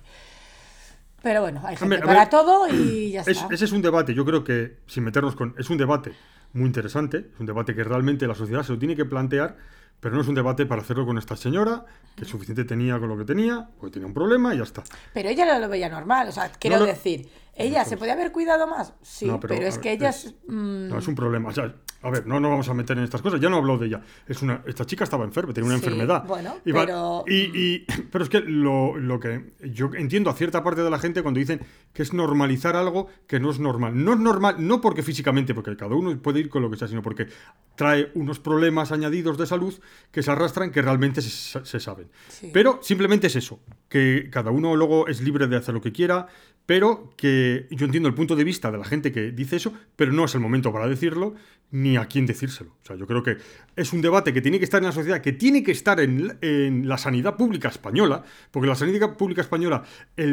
Pero 1.21 1.41
bueno, 1.41 1.59
hay 1.65 1.75
gente 1.75 1.95
a 1.97 2.01
para 2.01 2.19
ver, 2.19 2.29
todo 2.29 2.67
y 2.69 3.11
ya 3.11 3.21
Es- 3.21 3.29
está. 3.29 3.47
ese 3.53 3.65
es 3.65 3.71
un 3.71 3.81
debate, 3.81 4.13
yo 4.13 4.23
creo 4.25 4.43
que, 4.43 4.77
sin 4.85 5.03
meternos 5.03 5.35
con. 5.35 5.55
Es 5.57 5.69
un 5.69 5.77
debate 5.77 6.13
muy 6.55 6.67
interesante, 6.67 7.29
es 7.33 7.39
un 7.39 7.45
debate 7.45 7.75
que 7.75 7.83
realmente 7.83 8.25
la 8.27 8.35
sociedad 8.35 8.63
se 8.63 8.73
lo 8.73 8.79
tiene 8.79 8.95
que 8.95 9.05
plantear, 9.05 9.57
pero 9.99 10.15
no 10.15 10.21
es 10.21 10.27
un 10.27 10.35
debate 10.35 10.65
para 10.65 10.81
hacerlo 10.81 11.05
con 11.05 11.17
esta 11.17 11.35
señora, 11.35 11.85
que 12.15 12.25
suficiente 12.25 12.63
tenía 12.63 12.97
con 12.99 13.09
lo 13.09 13.17
que 13.17 13.25
tenía, 13.25 13.67
porque 13.79 13.93
tenía 13.93 14.07
un 14.07 14.13
problema 14.13 14.53
y 14.53 14.57
ya 14.57 14.63
está. 14.63 14.83
Pero 15.13 15.29
ella 15.29 15.45
no 15.45 15.59
lo 15.59 15.69
veía 15.69 15.89
normal, 15.89 16.29
o 16.29 16.31
sea, 16.31 16.51
quiero 16.51 16.79
no. 16.79 16.85
decir, 16.85 17.27
¿ella 17.55 17.85
se 17.85 17.97
podía 17.97 18.13
haber 18.13 18.31
cuidado 18.31 18.67
más? 18.67 18.93
Sí, 19.01 19.25
No, 19.25 19.39
pero, 19.39 19.55
pero, 19.55 19.67
es 19.67 19.77
que 19.77 19.91
ella 19.93 20.09
es- 20.09 20.25
es... 20.25 20.35
mm, 20.47 20.87
No, 20.89 20.97
es 20.99 21.07
un 21.07 21.15
problema. 21.15 21.49
O 21.49 21.51
sea, 21.53 21.73
a 22.01 22.09
ver, 22.11 22.27
no 22.27 22.39
nos 22.39 22.51
vamos 22.51 22.69
a 22.69 22.73
meter 22.75 22.97
en 22.97 23.03
estas 23.05 23.21
cosas. 23.21 23.39
Ya 23.41 23.49
no 23.49 23.57
hablo 23.57 23.77
de 23.79 23.87
ella. 23.87 24.01
Es 24.27 24.41
una, 24.43 24.61
esta 24.67 24.85
chica 24.85 25.03
estaba 25.05 25.23
enferma, 25.25 25.53
tenía 25.53 25.69
una 25.69 25.79
Sí, 25.79 25.85
enfermedad. 25.85 26.23
bueno, 26.27 26.55
Y 26.63 26.71
va- 26.71 26.85
pero- 26.85 27.23
y- 27.27 27.57
y- 27.57 27.85
pero 28.11 28.23
es 28.23 28.29
que 28.29 28.41
lo, 28.41 28.95
lo 28.97 29.19
que 29.19 29.53
yo 29.71 29.89
entiendo 29.95 30.29
a 30.29 30.33
cierta 30.35 30.63
parte 30.63 30.81
de 30.83 30.89
la 30.91 30.99
gente 30.99 31.23
cuando 31.23 31.39
dicen 31.39 31.61
que 31.93 32.03
es 32.03 32.13
normalizar 32.13 32.75
algo 32.75 33.07
que 33.27 33.39
no 33.39 33.49
es 33.49 33.59
normal. 33.59 34.03
No 34.03 34.13
es 34.13 34.19
normal, 34.19 34.55
no 34.59 34.81
porque 34.81 35.01
físicamente, 35.01 35.55
porque 35.55 35.75
cada 35.75 35.95
uno 35.95 36.15
puede 36.21 36.39
ir 36.41 36.49
con 36.49 36.61
lo 36.61 36.69
que 36.69 36.77
sea, 36.77 36.87
sino 36.87 37.01
porque 37.01 37.27
trae 37.75 38.11
unos 38.13 38.39
problemas 38.39 38.91
añadidos 38.91 39.37
de 39.37 39.47
salud 39.47 39.73
que 40.11 40.21
se 40.21 40.29
arrastran 40.31 40.71
que 40.71 40.81
realmente 40.81 41.21
se, 41.21 41.65
se 41.65 41.79
saben. 41.79 42.09
Sí. 42.29 42.51
Pero 42.53 42.79
simplemente 42.83 43.27
es 43.27 43.35
eso, 43.35 43.59
que 43.89 44.29
cada 44.31 44.51
uno 44.51 44.75
luego 44.75 45.07
es 45.07 45.21
libre 45.21 45.47
de 45.47 45.55
hacer 45.57 45.73
lo 45.73 45.81
que 45.81 45.91
quiera, 45.91 46.27
pero 46.65 47.13
que 47.15 47.67
yo 47.71 47.85
entiendo 47.85 48.09
el 48.09 48.15
punto 48.15 48.35
de 48.35 48.43
vista 48.43 48.71
de 48.71 48.77
la 48.77 48.85
gente 48.85 49.11
que 49.11 49.31
dice 49.31 49.57
eso, 49.57 49.73
pero 49.95 50.11
no 50.11 50.25
es 50.25 50.35
el 50.35 50.41
momento 50.41 50.71
para 50.73 50.87
decirlo 50.87 51.35
ni 51.71 51.97
a 51.97 52.05
quién 52.05 52.25
decírselo. 52.25 52.71
O 52.83 52.85
sea, 52.85 52.95
yo 52.95 53.05
creo 53.05 53.21
que 53.23 53.37
es 53.75 53.91
un 53.91 54.01
debate 54.01 54.33
que 54.33 54.41
tiene 54.41 54.59
que 54.59 54.65
estar 54.65 54.79
en 54.79 54.85
la 54.85 54.91
sociedad, 54.91 55.21
que 55.21 55.33
tiene 55.33 55.63
que 55.63 55.71
estar 55.71 55.99
en, 55.99 56.37
en 56.41 56.87
la 56.87 56.97
sanidad 56.97 57.35
pública 57.35 57.67
española, 57.69 58.23
porque 58.51 58.67
la 58.67 58.75
sanidad 58.75 59.17
pública 59.17 59.41
española, 59.41 59.83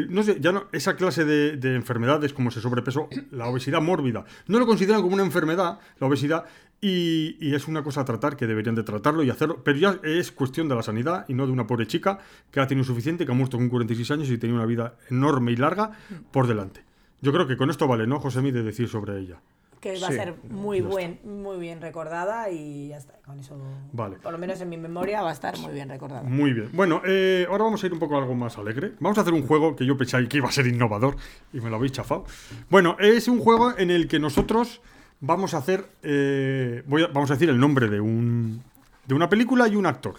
no 0.09 0.23
sé, 0.23 0.37
ya 0.39 0.67
esa 0.71 0.95
clase 0.95 1.25
de, 1.25 1.57
de 1.57 1.75
enfermedades 1.75 2.33
como 2.33 2.49
ese 2.49 2.61
sobrepeso, 2.61 3.09
la 3.31 3.47
obesidad 3.47 3.81
mórbida, 3.81 4.25
no 4.47 4.59
lo 4.59 4.65
consideran 4.65 5.01
como 5.01 5.15
una 5.15 5.23
enfermedad, 5.23 5.79
la 5.99 6.07
obesidad, 6.07 6.45
y, 6.83 7.37
y 7.39 7.55
es 7.55 7.67
una 7.69 7.81
cosa 7.81 8.01
a 8.01 8.05
tratar 8.05 8.35
que 8.35 8.45
deberían 8.45 8.75
de 8.75 8.83
tratarlo 8.83 9.23
y 9.23 9.29
hacerlo, 9.29 9.61
pero 9.63 9.79
ya 9.79 9.99
es 10.03 10.33
cuestión 10.33 10.67
de 10.67 10.75
la 10.75 10.83
sanidad 10.83 11.23
y 11.29 11.33
no 11.33 11.45
de 11.47 11.53
una 11.53 11.65
pobre 11.65 11.87
chica 11.87 12.19
que 12.51 12.59
ha 12.59 12.67
tenido 12.67 12.83
suficiente, 12.83 13.25
que 13.25 13.31
ha 13.31 13.35
muerto 13.35 13.57
con 13.57 13.69
46 13.69 14.11
años 14.11 14.29
y 14.29 14.37
tenía 14.37 14.55
una 14.55 14.65
vida 14.65 14.95
enorme 15.09 15.53
y 15.53 15.55
larga 15.55 15.91
por 16.31 16.45
delante. 16.45 16.83
Yo 17.21 17.31
creo 17.31 17.47
que 17.47 17.55
con 17.55 17.69
esto 17.69 17.87
vale, 17.87 18.05
¿no, 18.05 18.19
José 18.19 18.41
de 18.41 18.63
decir 18.63 18.89
sobre 18.89 19.17
ella? 19.17 19.39
que 19.79 19.91
va 19.99 20.07
Sí, 20.07 20.13
a 20.13 20.23
ser 20.23 20.35
muy 20.49 20.79
buen, 20.79 21.19
muy 21.25 21.57
bien 21.59 21.81
recordada 21.81 22.49
y 22.49 22.87
ya 22.87 22.97
está. 22.97 23.15
Con 23.25 23.37
eso, 23.39 23.57
Vale. 23.91 24.15
por 24.15 24.31
lo 24.31 24.37
menos 24.37 24.61
en 24.61 24.69
mi 24.69 24.77
memoria, 24.77 25.21
va 25.21 25.29
a 25.29 25.33
estar 25.33 25.57
muy 25.59 25.73
bien 25.73 25.89
recordada. 25.89 26.23
Muy 26.23 26.53
bien. 26.53 26.69
Bueno, 26.71 27.01
eh, 27.05 27.45
ahora 27.49 27.65
vamos 27.65 27.83
a 27.83 27.87
ir 27.87 27.93
un 27.93 27.99
poco 27.99 28.15
a 28.15 28.19
algo 28.19 28.33
más 28.33 28.57
alegre. 28.57 28.93
Vamos 29.01 29.17
a 29.17 29.21
hacer 29.21 29.33
un 29.33 29.45
juego 29.45 29.75
que 29.75 29.85
yo 29.85 29.97
pensaba 29.97 30.25
que 30.25 30.37
iba 30.37 30.47
a 30.47 30.53
ser 30.53 30.67
innovador 30.67 31.17
y 31.51 31.59
me 31.59 31.69
lo 31.69 31.75
habéis 31.75 31.91
chafado. 31.91 32.23
Bueno, 32.69 32.95
es 32.97 33.27
un 33.27 33.39
juego 33.39 33.77
en 33.77 33.91
el 33.91 34.07
que 34.07 34.19
nosotros 34.19 34.81
vamos 35.19 35.53
a 35.53 35.57
hacer, 35.57 35.85
eh, 36.03 36.83
voy 36.87 37.03
a- 37.03 37.07
vamos 37.07 37.29
a 37.31 37.33
decir 37.35 37.49
el 37.49 37.59
nombre 37.59 37.87
de, 37.89 37.99
un, 38.01 38.61
de 39.05 39.13
una 39.15 39.29
película 39.29 39.67
y 39.67 39.75
un 39.75 39.85
actor. 39.85 40.15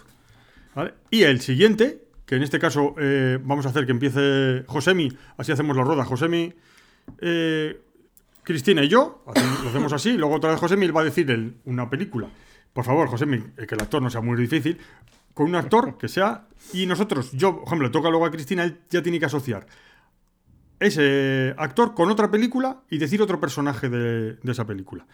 Y 1.09 1.23
el 1.23 1.39
siguiente, 1.41 2.03
que 2.25 2.35
en 2.35 2.43
este 2.43 2.59
caso 2.59 2.95
eh, 2.99 3.39
vamos 3.41 3.65
a 3.65 3.69
hacer 3.69 3.85
que 3.85 3.91
empiece 3.91 4.63
Josemi, 4.67 5.09
así 5.37 5.51
hacemos 5.51 5.75
la 5.77 5.83
rueda. 5.83 6.03
Josemi, 6.03 6.53
eh, 7.19 7.79
Cristina 8.43 8.83
y 8.83 8.89
yo, 8.89 9.23
lo 9.63 9.69
hacemos 9.69 9.93
así, 9.93 10.13
luego 10.17 10.35
otra 10.35 10.51
vez 10.51 10.59
Josemi 10.59 10.87
va 10.87 11.01
a 11.01 11.05
decir 11.05 11.55
una 11.65 11.89
película. 11.89 12.27
Por 12.73 12.83
favor, 12.83 13.07
Josemi, 13.07 13.39
que 13.67 13.73
el 13.75 13.81
actor 13.81 14.01
no 14.01 14.09
sea 14.09 14.21
muy 14.21 14.35
difícil. 14.37 14.77
con 15.33 15.47
un 15.47 15.55
actor 15.55 15.97
que 15.97 16.07
sea. 16.07 16.47
Y 16.73 16.85
nosotros, 16.85 17.31
yo, 17.33 17.55
por 17.57 17.67
ejemplo, 17.67 17.91
toca 17.91 18.09
luego 18.09 18.25
a 18.25 18.31
Cristina, 18.31 18.63
él 18.63 18.79
ya 18.89 19.01
tiene 19.01 19.19
que 19.19 19.25
asociar 19.25 19.65
ese 20.79 21.53
actor 21.57 21.93
con 21.93 22.09
otra 22.11 22.29
película 22.31 22.81
y 22.89 22.97
decir 22.97 23.21
otro 23.21 23.39
personaje 23.39 23.89
de, 23.89 24.33
de 24.35 24.51
esa 24.51 24.65
película. 24.65 25.05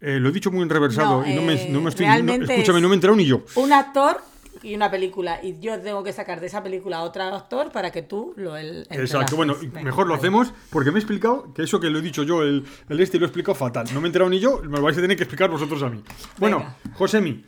Eh, 0.00 0.18
lo 0.20 0.28
he 0.28 0.32
dicho 0.32 0.50
muy 0.50 0.62
enreversado 0.62 1.22
No, 1.22 1.28
y 1.30 1.34
no 1.34 1.42
me, 1.42 1.68
no 1.68 1.80
me 1.80 1.88
estoy. 1.90 2.06
no- 2.06 2.32
escúchame, 2.32 2.78
es- 2.78 2.82
no 2.82 2.88
me 2.88 2.94
he 2.94 2.96
enterado 2.96 3.16
ni 3.16 3.24
yo. 3.26 3.42
Un 3.54 3.72
actor 3.72 4.18
y 4.62 4.74
una 4.74 4.90
película. 4.90 5.40
Y 5.42 5.58
yo 5.60 5.80
tengo 5.80 6.02
que 6.02 6.12
sacar 6.12 6.40
de 6.40 6.46
esa 6.46 6.62
película 6.62 6.98
a 6.98 7.02
otro 7.02 7.22
actor 7.22 7.70
para 7.70 7.90
que 7.90 8.02
tú 8.02 8.32
lo 8.36 8.56
el, 8.56 8.86
Exacto, 8.90 9.36
bueno, 9.36 9.54
Venga, 9.60 9.82
mejor 9.82 10.06
lo 10.06 10.14
hacemos 10.14 10.52
porque 10.70 10.90
me 10.90 10.98
he 10.98 11.00
explicado 11.00 11.52
que 11.54 11.62
eso 11.62 11.80
que 11.80 11.90
lo 11.90 11.98
he 11.98 12.02
dicho 12.02 12.22
yo, 12.22 12.42
el, 12.42 12.64
el 12.88 13.00
este 13.00 13.18
lo 13.18 13.24
he 13.24 13.28
explicado 13.28 13.54
fatal. 13.54 13.86
No 13.94 14.00
me 14.00 14.06
he 14.06 14.08
enterado 14.08 14.30
ni 14.30 14.40
yo, 14.40 14.60
me 14.62 14.76
lo 14.78 14.82
vais 14.82 14.96
a 14.98 15.00
tener 15.00 15.16
que 15.16 15.22
explicar 15.24 15.50
vosotros 15.50 15.82
a 15.82 15.90
mí. 15.90 16.02
Bueno, 16.38 16.58
Venga. 16.58 16.76
Josemi, 16.94 17.44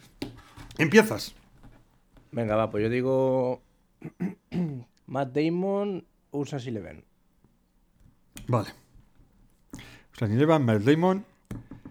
empiezas. 0.78 1.34
Venga, 2.32 2.54
va, 2.56 2.70
pues 2.70 2.82
yo 2.84 2.90
digo. 2.90 3.62
Matt 5.06 5.32
Damon, 5.34 6.04
Ocean's 6.30 6.66
Eleven. 6.66 7.04
Vale. 8.48 8.68
Ocean 10.14 10.32
Eleven, 10.32 10.64
Matt 10.64 10.82
Damon. 10.82 11.24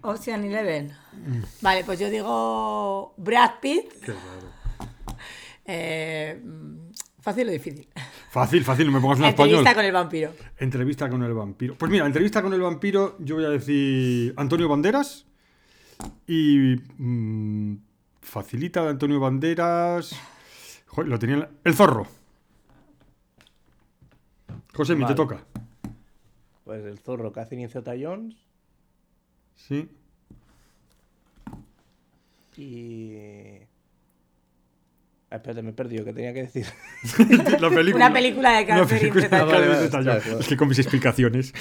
Ocean 0.02 0.44
Eleven. 0.44 0.92
Mm. 1.14 1.42
Vale, 1.62 1.84
pues 1.84 2.00
yo 2.00 2.10
digo 2.10 3.14
Brad 3.18 3.60
Pitt. 3.62 3.92
Qué 4.04 4.12
raro. 4.14 4.56
Eh, 5.68 6.40
fácil 7.22 7.50
o 7.50 7.52
difícil. 7.52 7.88
Fácil, 8.30 8.64
fácil, 8.64 8.86
no 8.86 8.92
me 8.92 9.00
pongas 9.02 9.18
Entrevista 9.18 9.58
español. 9.62 9.76
con 9.76 9.86
el 9.86 9.92
vampiro. 9.94 10.32
Entrevista 10.60 11.10
con 11.10 11.24
el 11.24 11.34
vampiro. 11.34 11.76
Pues 11.76 11.92
mira, 11.92 12.06
entrevista 12.06 12.44
con 12.44 12.54
el 12.54 12.62
vampiro, 12.62 13.16
yo 13.18 13.34
voy 13.36 13.46
a 13.46 13.50
decir 13.50 14.32
Antonio 14.38 14.70
Banderas. 14.70 15.26
Y. 16.28 16.76
mm, 17.00 17.78
facilita 18.22 18.84
de 18.84 18.90
Antonio 18.90 19.20
Banderas. 19.20 20.16
Joder, 20.86 21.10
lo 21.10 21.18
tenía. 21.18 21.34
en 21.36 21.40
la- 21.42 21.50
El 21.64 21.74
zorro. 21.74 22.06
Te 24.72 24.94
Vale. 24.94 25.16
toca. 25.16 25.44
Pues 26.66 26.84
el 26.84 26.98
zorro, 27.00 27.32
Catherine 27.32 27.70
Zeta 27.70 27.94
Jones. 28.00 28.36
Sí. 29.56 29.88
Y. 32.58 33.14
Ah, 35.30 35.38
espérate, 35.38 35.62
me 35.62 35.72
he 35.72 35.74
perdido, 35.74 36.06
que 36.06 36.14
tenía 36.14 36.34
que 36.34 36.44
decir. 36.44 36.66
La 37.60 37.70
película. 37.70 38.06
Una 38.08 38.14
película 38.14 38.58
de 38.58 38.66
Catherine 38.66 39.28
vale, 39.30 39.68
vale. 39.68 40.40
Es 40.40 40.48
que 40.48 40.56
con 40.58 40.68
mis 40.68 40.80
explicaciones. 40.80 41.54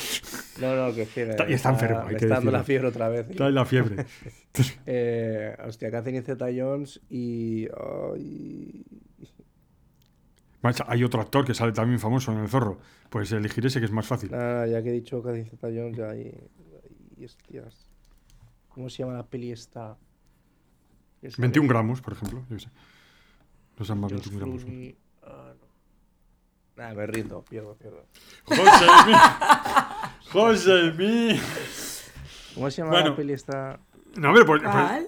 No, 0.61 0.75
no, 0.77 0.95
que 0.95 1.07
sí. 1.07 1.21
me- 1.21 1.31
Está- 1.31 1.49
y 1.49 1.55
está 1.55 1.71
enfermo, 1.71 2.01
hay 2.07 2.17
que 2.17 2.25
está 2.25 2.37
dando 2.37 2.51
la 2.51 2.63
fiebre 2.65 2.89
otra 2.89 3.09
vez. 3.09 3.29
Está 3.31 3.49
en 3.49 3.55
la 3.55 3.65
fiebre. 3.65 4.05
Eh, 4.87 5.57
hostia, 5.67 5.91
Catherine 5.91 6.23
Zeta 6.23 6.47
Jones 6.57 7.01
y. 7.11 7.67
Hay 10.87 11.05
otro 11.05 11.21
actor 11.21 11.45
que 11.45 11.55
sale 11.55 11.73
también 11.73 11.99
famoso 12.01 12.33
en 12.33 12.39
El 12.39 12.49
Zorro. 12.49 12.79
Pues 13.11 13.31
elegir 13.33 13.65
ese 13.67 13.81
que 13.81 13.87
es 13.87 13.93
más 13.93 14.07
fácil. 14.07 14.31
Nada, 14.31 14.67
ya 14.67 14.83
que 14.83 14.91
he 14.91 14.93
dicho 14.93 15.23
Catherine 15.23 15.49
Zeta 15.51 15.69
Jones, 15.69 15.97
ya 15.97 16.11
hay. 16.11 16.35
ay, 17.19 17.25
hostias. 17.25 17.89
¿Cómo 18.69 18.89
se 18.91 19.03
llama 19.03 19.15
la 19.15 19.27
peli 19.27 19.53
esta? 19.53 19.97
Que 21.21 21.31
sale 21.31 21.43
21 21.43 21.69
gramos, 21.69 22.01
por 22.01 22.13
ejemplo. 22.15 22.45
Yo 22.51 22.59
sé. 22.59 22.69
Más 23.79 23.89
George 23.89 24.15
21 24.31 24.39
gramos. 24.39 24.63
Clooney, 24.65 24.97
ah, 25.23 25.53
no. 25.61 25.67
Nada, 26.77 26.95
me 26.95 27.07
rindo, 27.07 27.45
pierdo, 27.45 27.75
pierdo. 27.77 28.05
José 28.45 28.87
José 30.33 30.93
mí. 30.99 31.39
¿Cómo 32.55 32.71
se 32.71 32.79
llama 32.79 32.91
Bueno. 32.93 33.11
la 33.11 33.17
peli 33.17 33.33
esta? 33.33 33.79
No, 34.17 34.29
a 34.29 34.33
ver, 34.33 34.47
pues, 34.47 34.63
pues- 34.63 35.07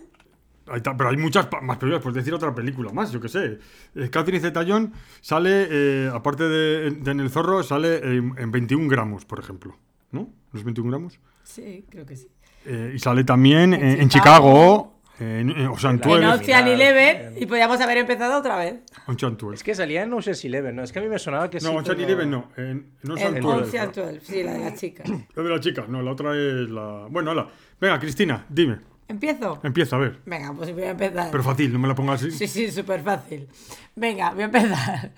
Está, 0.74 0.96
pero 0.96 1.10
hay 1.10 1.16
muchas 1.16 1.48
más 1.62 1.76
películas. 1.76 2.02
Puedes 2.02 2.16
decir 2.16 2.34
otra 2.34 2.54
película 2.54 2.92
más, 2.92 3.12
yo 3.12 3.20
qué 3.20 3.28
sé. 3.28 3.58
Eh, 3.94 4.10
Catherine 4.10 4.40
Zeta-Jones 4.40 4.90
sale, 5.20 5.68
eh, 5.70 6.10
aparte 6.12 6.44
de, 6.44 6.90
de 6.90 7.10
en 7.10 7.20
El 7.20 7.30
Zorro, 7.30 7.62
sale 7.62 7.98
en, 7.98 8.34
en 8.36 8.50
21 8.50 8.88
gramos, 8.88 9.24
por 9.24 9.38
ejemplo. 9.38 9.76
¿No? 10.10 10.28
¿Los 10.52 10.64
21 10.64 10.90
gramos? 10.90 11.20
Sí, 11.44 11.84
creo 11.90 12.04
que 12.06 12.16
sí. 12.16 12.28
Eh, 12.64 12.92
y 12.96 12.98
sale 12.98 13.22
también 13.22 13.74
en, 13.74 13.84
En 13.84 14.00
en 14.02 14.08
Chicago. 14.08 14.92
En, 15.18 15.48
en 15.50 15.66
Ocean 15.68 15.94
En 16.04 16.10
En 16.10 16.20
12. 16.20 16.26
Ocean 16.26 16.40
final, 16.44 16.68
Eleven 16.68 17.34
y 17.38 17.46
podíamos 17.46 17.80
haber 17.80 17.98
empezado 17.98 18.38
otra 18.38 18.56
vez. 18.58 18.80
Ocean 19.06 19.36
12. 19.36 19.54
Es 19.54 19.62
que 19.62 19.74
salía 19.74 20.02
en 20.02 20.12
Ocean's 20.12 20.44
Eleven, 20.44 20.76
¿no? 20.76 20.82
Es 20.82 20.92
que 20.92 20.98
a 20.98 21.02
mí 21.02 21.08
me 21.08 21.18
sonaba 21.18 21.48
que 21.48 21.58
sí. 21.60 21.66
No, 21.66 21.74
Ocean 21.78 21.98
Eleven 22.00 22.30
no. 22.30 22.50
En, 22.56 22.90
en 23.02 23.10
Ocean 23.10 23.36
En 23.36 23.42
12. 23.42 23.68
Ocean 23.68 23.92
12, 23.94 24.20
sí, 24.20 24.42
la 24.42 24.52
de 24.52 24.58
la 24.58 24.74
chica. 24.74 25.04
La 25.34 25.42
de 25.42 25.48
la 25.48 25.60
chica, 25.60 25.86
no, 25.88 26.02
la 26.02 26.10
otra 26.10 26.32
es 26.36 26.68
la. 26.68 27.06
Bueno, 27.08 27.30
hola. 27.30 27.48
Venga, 27.80 27.98
Cristina, 27.98 28.44
dime. 28.48 28.78
¿Empiezo? 29.08 29.60
Empieza, 29.62 29.96
a 29.96 29.98
ver. 30.00 30.20
Venga, 30.26 30.52
pues 30.52 30.72
voy 30.72 30.82
a 30.82 30.90
empezar. 30.90 31.28
Pero 31.30 31.42
fácil, 31.44 31.72
no 31.72 31.78
me 31.78 31.86
la 31.88 31.94
pongas 31.94 32.20
así. 32.22 32.30
Sí, 32.32 32.48
sí, 32.48 32.70
súper 32.70 33.02
fácil. 33.02 33.48
Venga, 33.94 34.32
voy 34.32 34.42
a 34.42 34.46
empezar. 34.46 35.12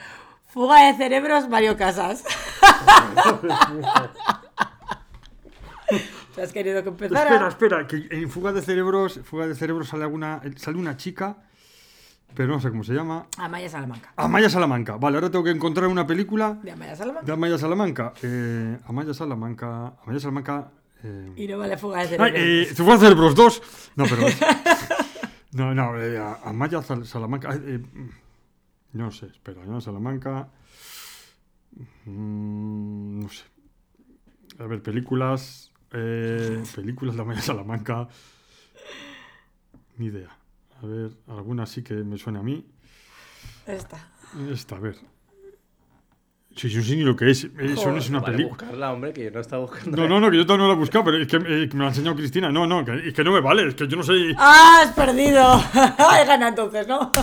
Fuga 0.47 0.86
de 0.86 0.95
cerebros, 0.97 1.49
Mario 1.49 1.76
Casas. 1.76 2.24
¿Te 6.34 6.43
has 6.43 6.53
querido 6.53 6.82
que 6.82 6.91
empezara? 6.91 7.49
Espera, 7.49 7.49
espera, 7.49 7.86
que 7.86 8.09
en 8.11 8.30
Fuga 8.30 8.53
de 8.53 8.62
Cerebros, 8.62 9.20
Fuga 9.24 9.47
de 9.47 9.55
Cerebros 9.55 9.89
sale 9.89 10.05
alguna, 10.05 10.41
sale 10.57 10.78
una 10.78 10.97
chica, 10.97 11.39
pero 12.34 12.49
no 12.53 12.61
sé 12.61 12.68
cómo 12.70 12.84
se 12.84 12.93
llama. 12.93 13.26
Amaya 13.39 13.68
Salamanca. 13.68 14.12
Amaya 14.16 14.49
Salamanca. 14.51 14.97
Vale, 14.97 15.16
ahora 15.16 15.30
tengo 15.30 15.45
que 15.45 15.51
encontrar 15.51 15.89
una 15.89 16.07
película 16.07 16.59
De 16.62 16.70
Amaya 16.70 16.95
Salamanca. 16.95 17.26
de 17.26 17.32
Amaya 17.32 17.59
Salamanca. 17.59 18.12
Eh, 18.22 18.78
Amaya 18.86 19.14
Salamanca. 19.14 19.95
Amaya 20.05 20.20
Salamanca. 20.20 20.70
Eh, 21.05 21.32
Y 21.36 21.46
no 21.49 21.59
vale 21.59 21.76
fuga 21.76 22.07
de 22.07 22.16
Ay, 22.22 22.32
eh, 22.34 22.66
Fuga 22.74 22.94
de 22.94 22.99
Cerebros 23.01 23.34
2. 23.34 23.62
No, 23.96 24.05
pero. 24.07 24.22
no, 25.53 25.74
no, 25.74 26.01
eh, 26.01 26.18
Amaya 26.44 26.82
Sal- 26.82 27.07
Salamanca. 27.07 27.55
eh, 27.55 27.80
no 28.92 29.11
sé, 29.11 29.26
espera, 29.26 29.62
Amaya 29.62 29.80
Salamanca. 29.80 30.49
Mm, 32.05 33.20
no 33.22 33.28
sé. 33.28 33.44
A 34.59 34.66
ver, 34.66 34.82
películas. 34.82 35.72
eh, 35.92 36.62
películas 36.74 37.14
de 37.16 37.22
Amaya 37.22 37.40
Salamanca. 37.40 38.09
Ni 39.96 40.07
idea. 40.07 40.36
A 40.82 40.86
ver, 40.86 41.11
alguna 41.26 41.66
sí 41.66 41.82
que 41.82 41.94
me 41.94 42.18
suene 42.18 42.38
a 42.38 42.42
mí. 42.42 42.64
Esta. 43.66 44.09
Esta, 44.51 44.76
a 44.76 44.80
ver. 44.80 44.96
Si 46.57 46.68
yo 46.68 46.82
sé 46.82 46.96
ni 46.96 47.03
lo 47.03 47.14
que 47.14 47.30
es. 47.30 47.44
Eso 47.44 47.92
no 47.92 47.99
es 47.99 48.09
una 48.09 48.20
Vale, 48.20 48.32
película. 48.36 48.59
buscarla, 48.62 48.92
hombre, 48.92 49.12
que 49.12 49.24
yo 49.24 49.30
no 49.30 49.40
estaba 49.40 49.62
buscando. 49.62 49.96
No, 49.96 50.09
no, 50.09 50.18
no, 50.20 50.30
que 50.30 50.38
yo 50.38 50.46
todavía 50.46 50.64
no 50.66 50.72
la 50.72 50.76
he 50.76 50.80
buscado, 50.80 51.05
pero 51.05 51.18
es 51.22 51.28
que, 51.28 51.36
eh, 51.36 51.68
que 51.68 51.76
me 51.76 51.80
la 51.80 51.86
ha 51.86 51.88
enseñado 51.90 52.16
Cristina. 52.16 52.51
No, 52.51 52.66
no, 52.66 52.84
que, 52.84 53.09
es 53.09 53.14
que 53.14 53.22
no 53.22 53.30
me 53.32 53.40
vale, 53.40 53.68
es 53.68 53.74
que 53.76 53.86
yo 53.86 53.96
no 53.96 54.03
sé. 54.03 54.12
¡Ah, 54.36 54.80
has 54.82 54.92
perdido! 54.92 55.62
He 55.74 56.24
ganado 56.26 56.49
entonces, 56.49 56.88
¿no? 56.88 57.12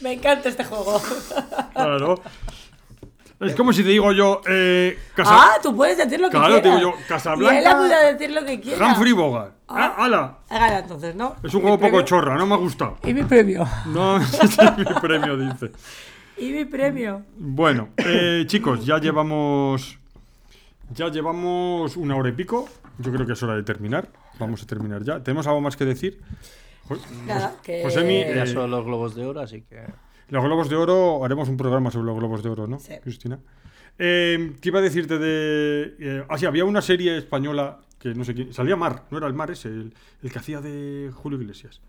Me 0.00 0.14
encanta 0.14 0.48
este 0.48 0.64
juego. 0.64 1.00
Claro. 1.74 2.20
Es 3.40 3.54
como 3.54 3.72
si 3.72 3.82
te 3.82 3.88
digo 3.88 4.12
yo. 4.12 4.42
Eh, 4.46 4.98
Casa- 5.14 5.30
Ah, 5.32 5.52
tú 5.62 5.74
puedes 5.74 5.96
decir 5.96 6.20
lo 6.20 6.28
que 6.28 6.36
Claro, 6.36 6.56
te 6.56 6.60
quieras. 6.60 6.78
digo 6.80 6.92
yo, 6.92 6.98
Casablanca- 7.08 7.54
Y 7.54 7.58
él 7.58 7.66
ha 7.68 7.76
podido 7.78 8.00
decir 8.12 8.30
lo 8.32 8.44
que 8.44 8.60
quiera. 8.60 8.86
Humphrey 8.86 9.12
Bogart. 9.12 9.54
Ah, 9.66 9.94
ala. 9.96 10.38
He 10.50 10.58
ganado 10.58 10.80
entonces, 10.80 11.14
¿no? 11.14 11.36
Es 11.42 11.54
un 11.54 11.60
¿Mi 11.60 11.62
juego 11.62 11.76
poco 11.78 11.88
premio? 11.88 12.02
chorra, 12.02 12.36
no 12.36 12.44
me 12.44 12.54
ha 12.54 12.58
gustado. 12.58 12.98
¿Y 13.02 13.14
mi 13.14 13.22
premio? 13.22 13.66
No, 13.86 14.18
ese 14.18 14.44
es 14.44 14.58
mi 14.76 14.84
premio, 15.00 15.38
dice. 15.38 15.70
¿Y 16.40 16.52
mi 16.52 16.64
premio? 16.64 17.22
Bueno, 17.36 17.90
eh, 17.98 18.44
chicos, 18.46 18.84
ya 18.86 18.98
llevamos. 18.98 19.98
Ya 20.94 21.08
llevamos 21.08 21.96
una 21.96 22.16
hora 22.16 22.30
y 22.30 22.32
pico. 22.32 22.68
Yo 22.98 23.12
creo 23.12 23.26
que 23.26 23.34
es 23.34 23.42
hora 23.42 23.54
de 23.54 23.62
terminar. 23.62 24.08
Vamos 24.38 24.62
a 24.62 24.66
terminar 24.66 25.02
ya. 25.04 25.22
¿Tenemos 25.22 25.46
algo 25.46 25.60
más 25.60 25.76
que 25.76 25.84
decir? 25.84 26.18
Jo- 26.88 26.96
Nada, 27.26 27.56
que... 27.62 27.82
Josemi, 27.84 28.20
Ya 28.20 28.44
eh, 28.44 28.46
son 28.46 28.70
los 28.70 28.84
globos 28.84 29.14
de 29.14 29.24
oro, 29.24 29.40
así 29.40 29.62
que. 29.62 29.82
Los 30.30 30.42
globos 30.42 30.68
de 30.68 30.76
oro, 30.76 31.24
haremos 31.24 31.48
un 31.48 31.56
programa 31.56 31.90
sobre 31.90 32.06
los 32.06 32.16
globos 32.16 32.42
de 32.42 32.48
oro, 32.48 32.66
¿no, 32.66 32.78
Sí. 32.78 32.94
Cristina? 33.02 33.38
Eh, 33.98 34.52
¿Qué 34.60 34.68
iba 34.70 34.78
a 34.78 34.82
decirte 34.82 35.18
de...? 35.18 35.94
eh, 35.98 36.24
ah, 36.28 36.38
sí, 36.38 36.46
había 36.46 36.64
una 36.64 36.80
serie 36.80 37.16
española 37.18 37.80
que 37.98 38.14
no 38.14 38.24
sé 38.24 38.34
quién... 38.34 38.52
Salía 38.54 38.76
Mar, 38.76 39.04
no 39.10 39.18
era 39.18 39.26
el 39.26 39.34
Mar 39.34 39.50
ese, 39.50 39.68
el, 39.68 39.92
el 40.22 40.32
que 40.32 40.38
hacía 40.38 40.60
de 40.60 41.10
Julio 41.12 41.40
Iglesias. 41.40 41.80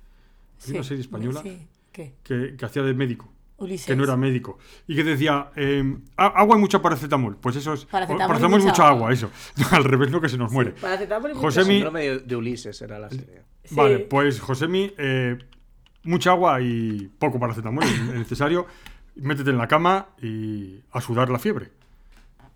Había 0.60 0.66
Sí, 0.66 0.72
una 0.74 0.84
serie 0.84 1.02
española 1.02 1.42
Sí, 1.42 1.68
¿qué? 1.92 2.14
que, 2.24 2.56
que 2.58 2.66
hacía 2.66 2.82
de 2.84 2.94
médico, 2.94 3.32
Ulises. 3.62 3.86
que 3.88 3.96
no 3.96 4.04
era 4.04 4.16
médico. 4.18 4.58
Y 4.88 4.96
que 4.96 5.04
decía, 5.04 5.52
eh, 5.56 5.84
"A- 6.18 6.28
agua 6.28 6.58
y 6.58 6.60
mucha 6.60 6.82
paracetamol. 6.82 7.38
Pues 7.38 7.56
eso 7.56 7.74
es... 7.74 7.86
Paracetamol 7.86 8.28
paracetamol 8.28 8.60
y 8.60 8.64
mucha 8.64 8.72
mucha 8.74 8.88
agua. 8.88 8.98
agua, 9.10 9.14
eso. 9.14 9.30
Al 9.72 9.84
revés, 9.84 10.12
no 10.12 10.20
que 10.22 10.30
se 10.30 10.38
nos 10.38 10.52
muere. 10.52 10.72
Paracetamol 10.72 11.32
y 11.32 11.34
mucha 11.36 11.48
Josemi- 11.48 11.66
Síndrome 11.76 12.02
de, 12.02 12.20
de 12.20 12.36
Ulises 12.36 12.82
era 12.82 13.00
la 13.00 13.10
serie. 13.10 13.42
Sí. 13.64 13.76
Vale, 13.76 14.00
pues 14.00 14.40
Josemi, 14.40 14.92
eh, 14.98 15.38
mucha 16.04 16.32
agua 16.32 16.60
y 16.62 17.10
poco 17.20 17.40
paracetamol 17.40 17.84
es 17.84 18.02
necesario. 18.14 18.66
Métete 19.16 19.50
en 19.50 19.58
la 19.58 19.68
cama 19.68 20.08
y 20.22 20.80
a 20.92 21.02
sudar 21.02 21.30
la 21.30 21.38
fiebre. 21.38 21.70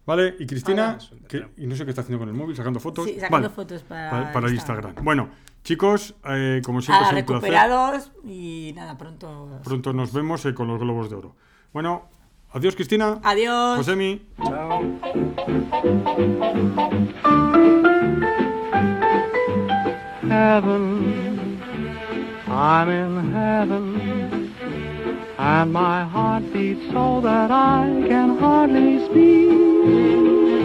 ¿Vale? 0.05 0.35
Y 0.39 0.45
Cristina, 0.45 0.97
Hola. 1.11 1.27
que, 1.27 1.47
y 1.57 1.65
no 1.67 1.75
sé 1.75 1.83
qué 1.83 1.89
está 1.89 2.01
haciendo 2.01 2.19
con 2.19 2.29
el 2.29 2.35
móvil, 2.35 2.55
sacando 2.55 2.79
fotos. 2.79 3.05
Sí, 3.05 3.15
sacando 3.15 3.47
Vale, 3.49 3.49
fotos 3.49 3.81
para, 3.83 4.09
pa- 4.11 4.31
para 4.33 4.49
Instagram. 4.51 4.85
Instagram. 4.91 5.03
Bueno, 5.03 5.29
chicos, 5.65 6.15
eh, 6.25 6.61
como 6.63 6.79
siempre, 6.81 7.05
Ah, 7.05 7.09
es 7.09 7.17
un 7.19 7.25
placer. 7.25 7.51
recuperados 7.51 8.11
y 8.23 8.71
nada, 8.75 8.97
pronto. 8.97 9.49
Pronto 9.63 9.91
nos 9.91 10.13
vemos 10.13 10.45
eh, 10.45 10.53
con 10.53 10.67
los 10.67 10.79
globos 10.79 11.09
de 11.09 11.15
oro. 11.17 11.35
Bueno, 11.73 12.03
adiós, 12.53 12.75
Cristina. 12.75 13.19
Adiós. 13.23 13.77
Josemi. 13.77 14.21
Chao. 14.41 14.81
heaven 20.27 21.59
I'm 22.47 22.89
in 22.89 23.31
heaven, 23.33 24.53
and 25.37 25.73
my 25.73 26.05
heart 26.05 26.43
beats 26.53 26.89
so 26.91 27.19
that 27.21 27.51
I 27.51 28.05
can 28.07 28.37
hardly 28.37 29.03
speak. 29.05 30.64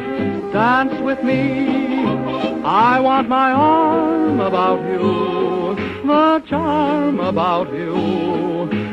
Dance 0.51 0.99
with 1.01 1.23
me, 1.23 2.05
I 2.63 2.99
want 2.99 3.29
my 3.29 3.51
arm 3.51 4.39
about 4.39 4.81
you, 4.91 5.75
the 6.05 6.43
charm 6.47 7.19
about 7.19 7.73
you 7.73 7.93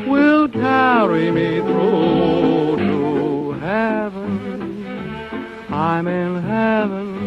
will 0.09 0.47
carry 0.49 1.31
me 1.31 1.59
through 1.59 2.77
to 2.77 3.51
heaven. 3.59 4.85
I'm 5.69 6.07
in 6.07 6.41
heaven 6.43 7.19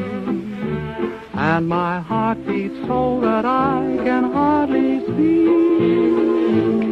and 1.34 1.68
my 1.68 2.00
heart 2.00 2.38
beats 2.46 2.74
so 2.86 3.20
that 3.20 3.44
I 3.44 3.98
can 4.04 4.32
hardly 4.32 5.00
speak. 5.04 6.91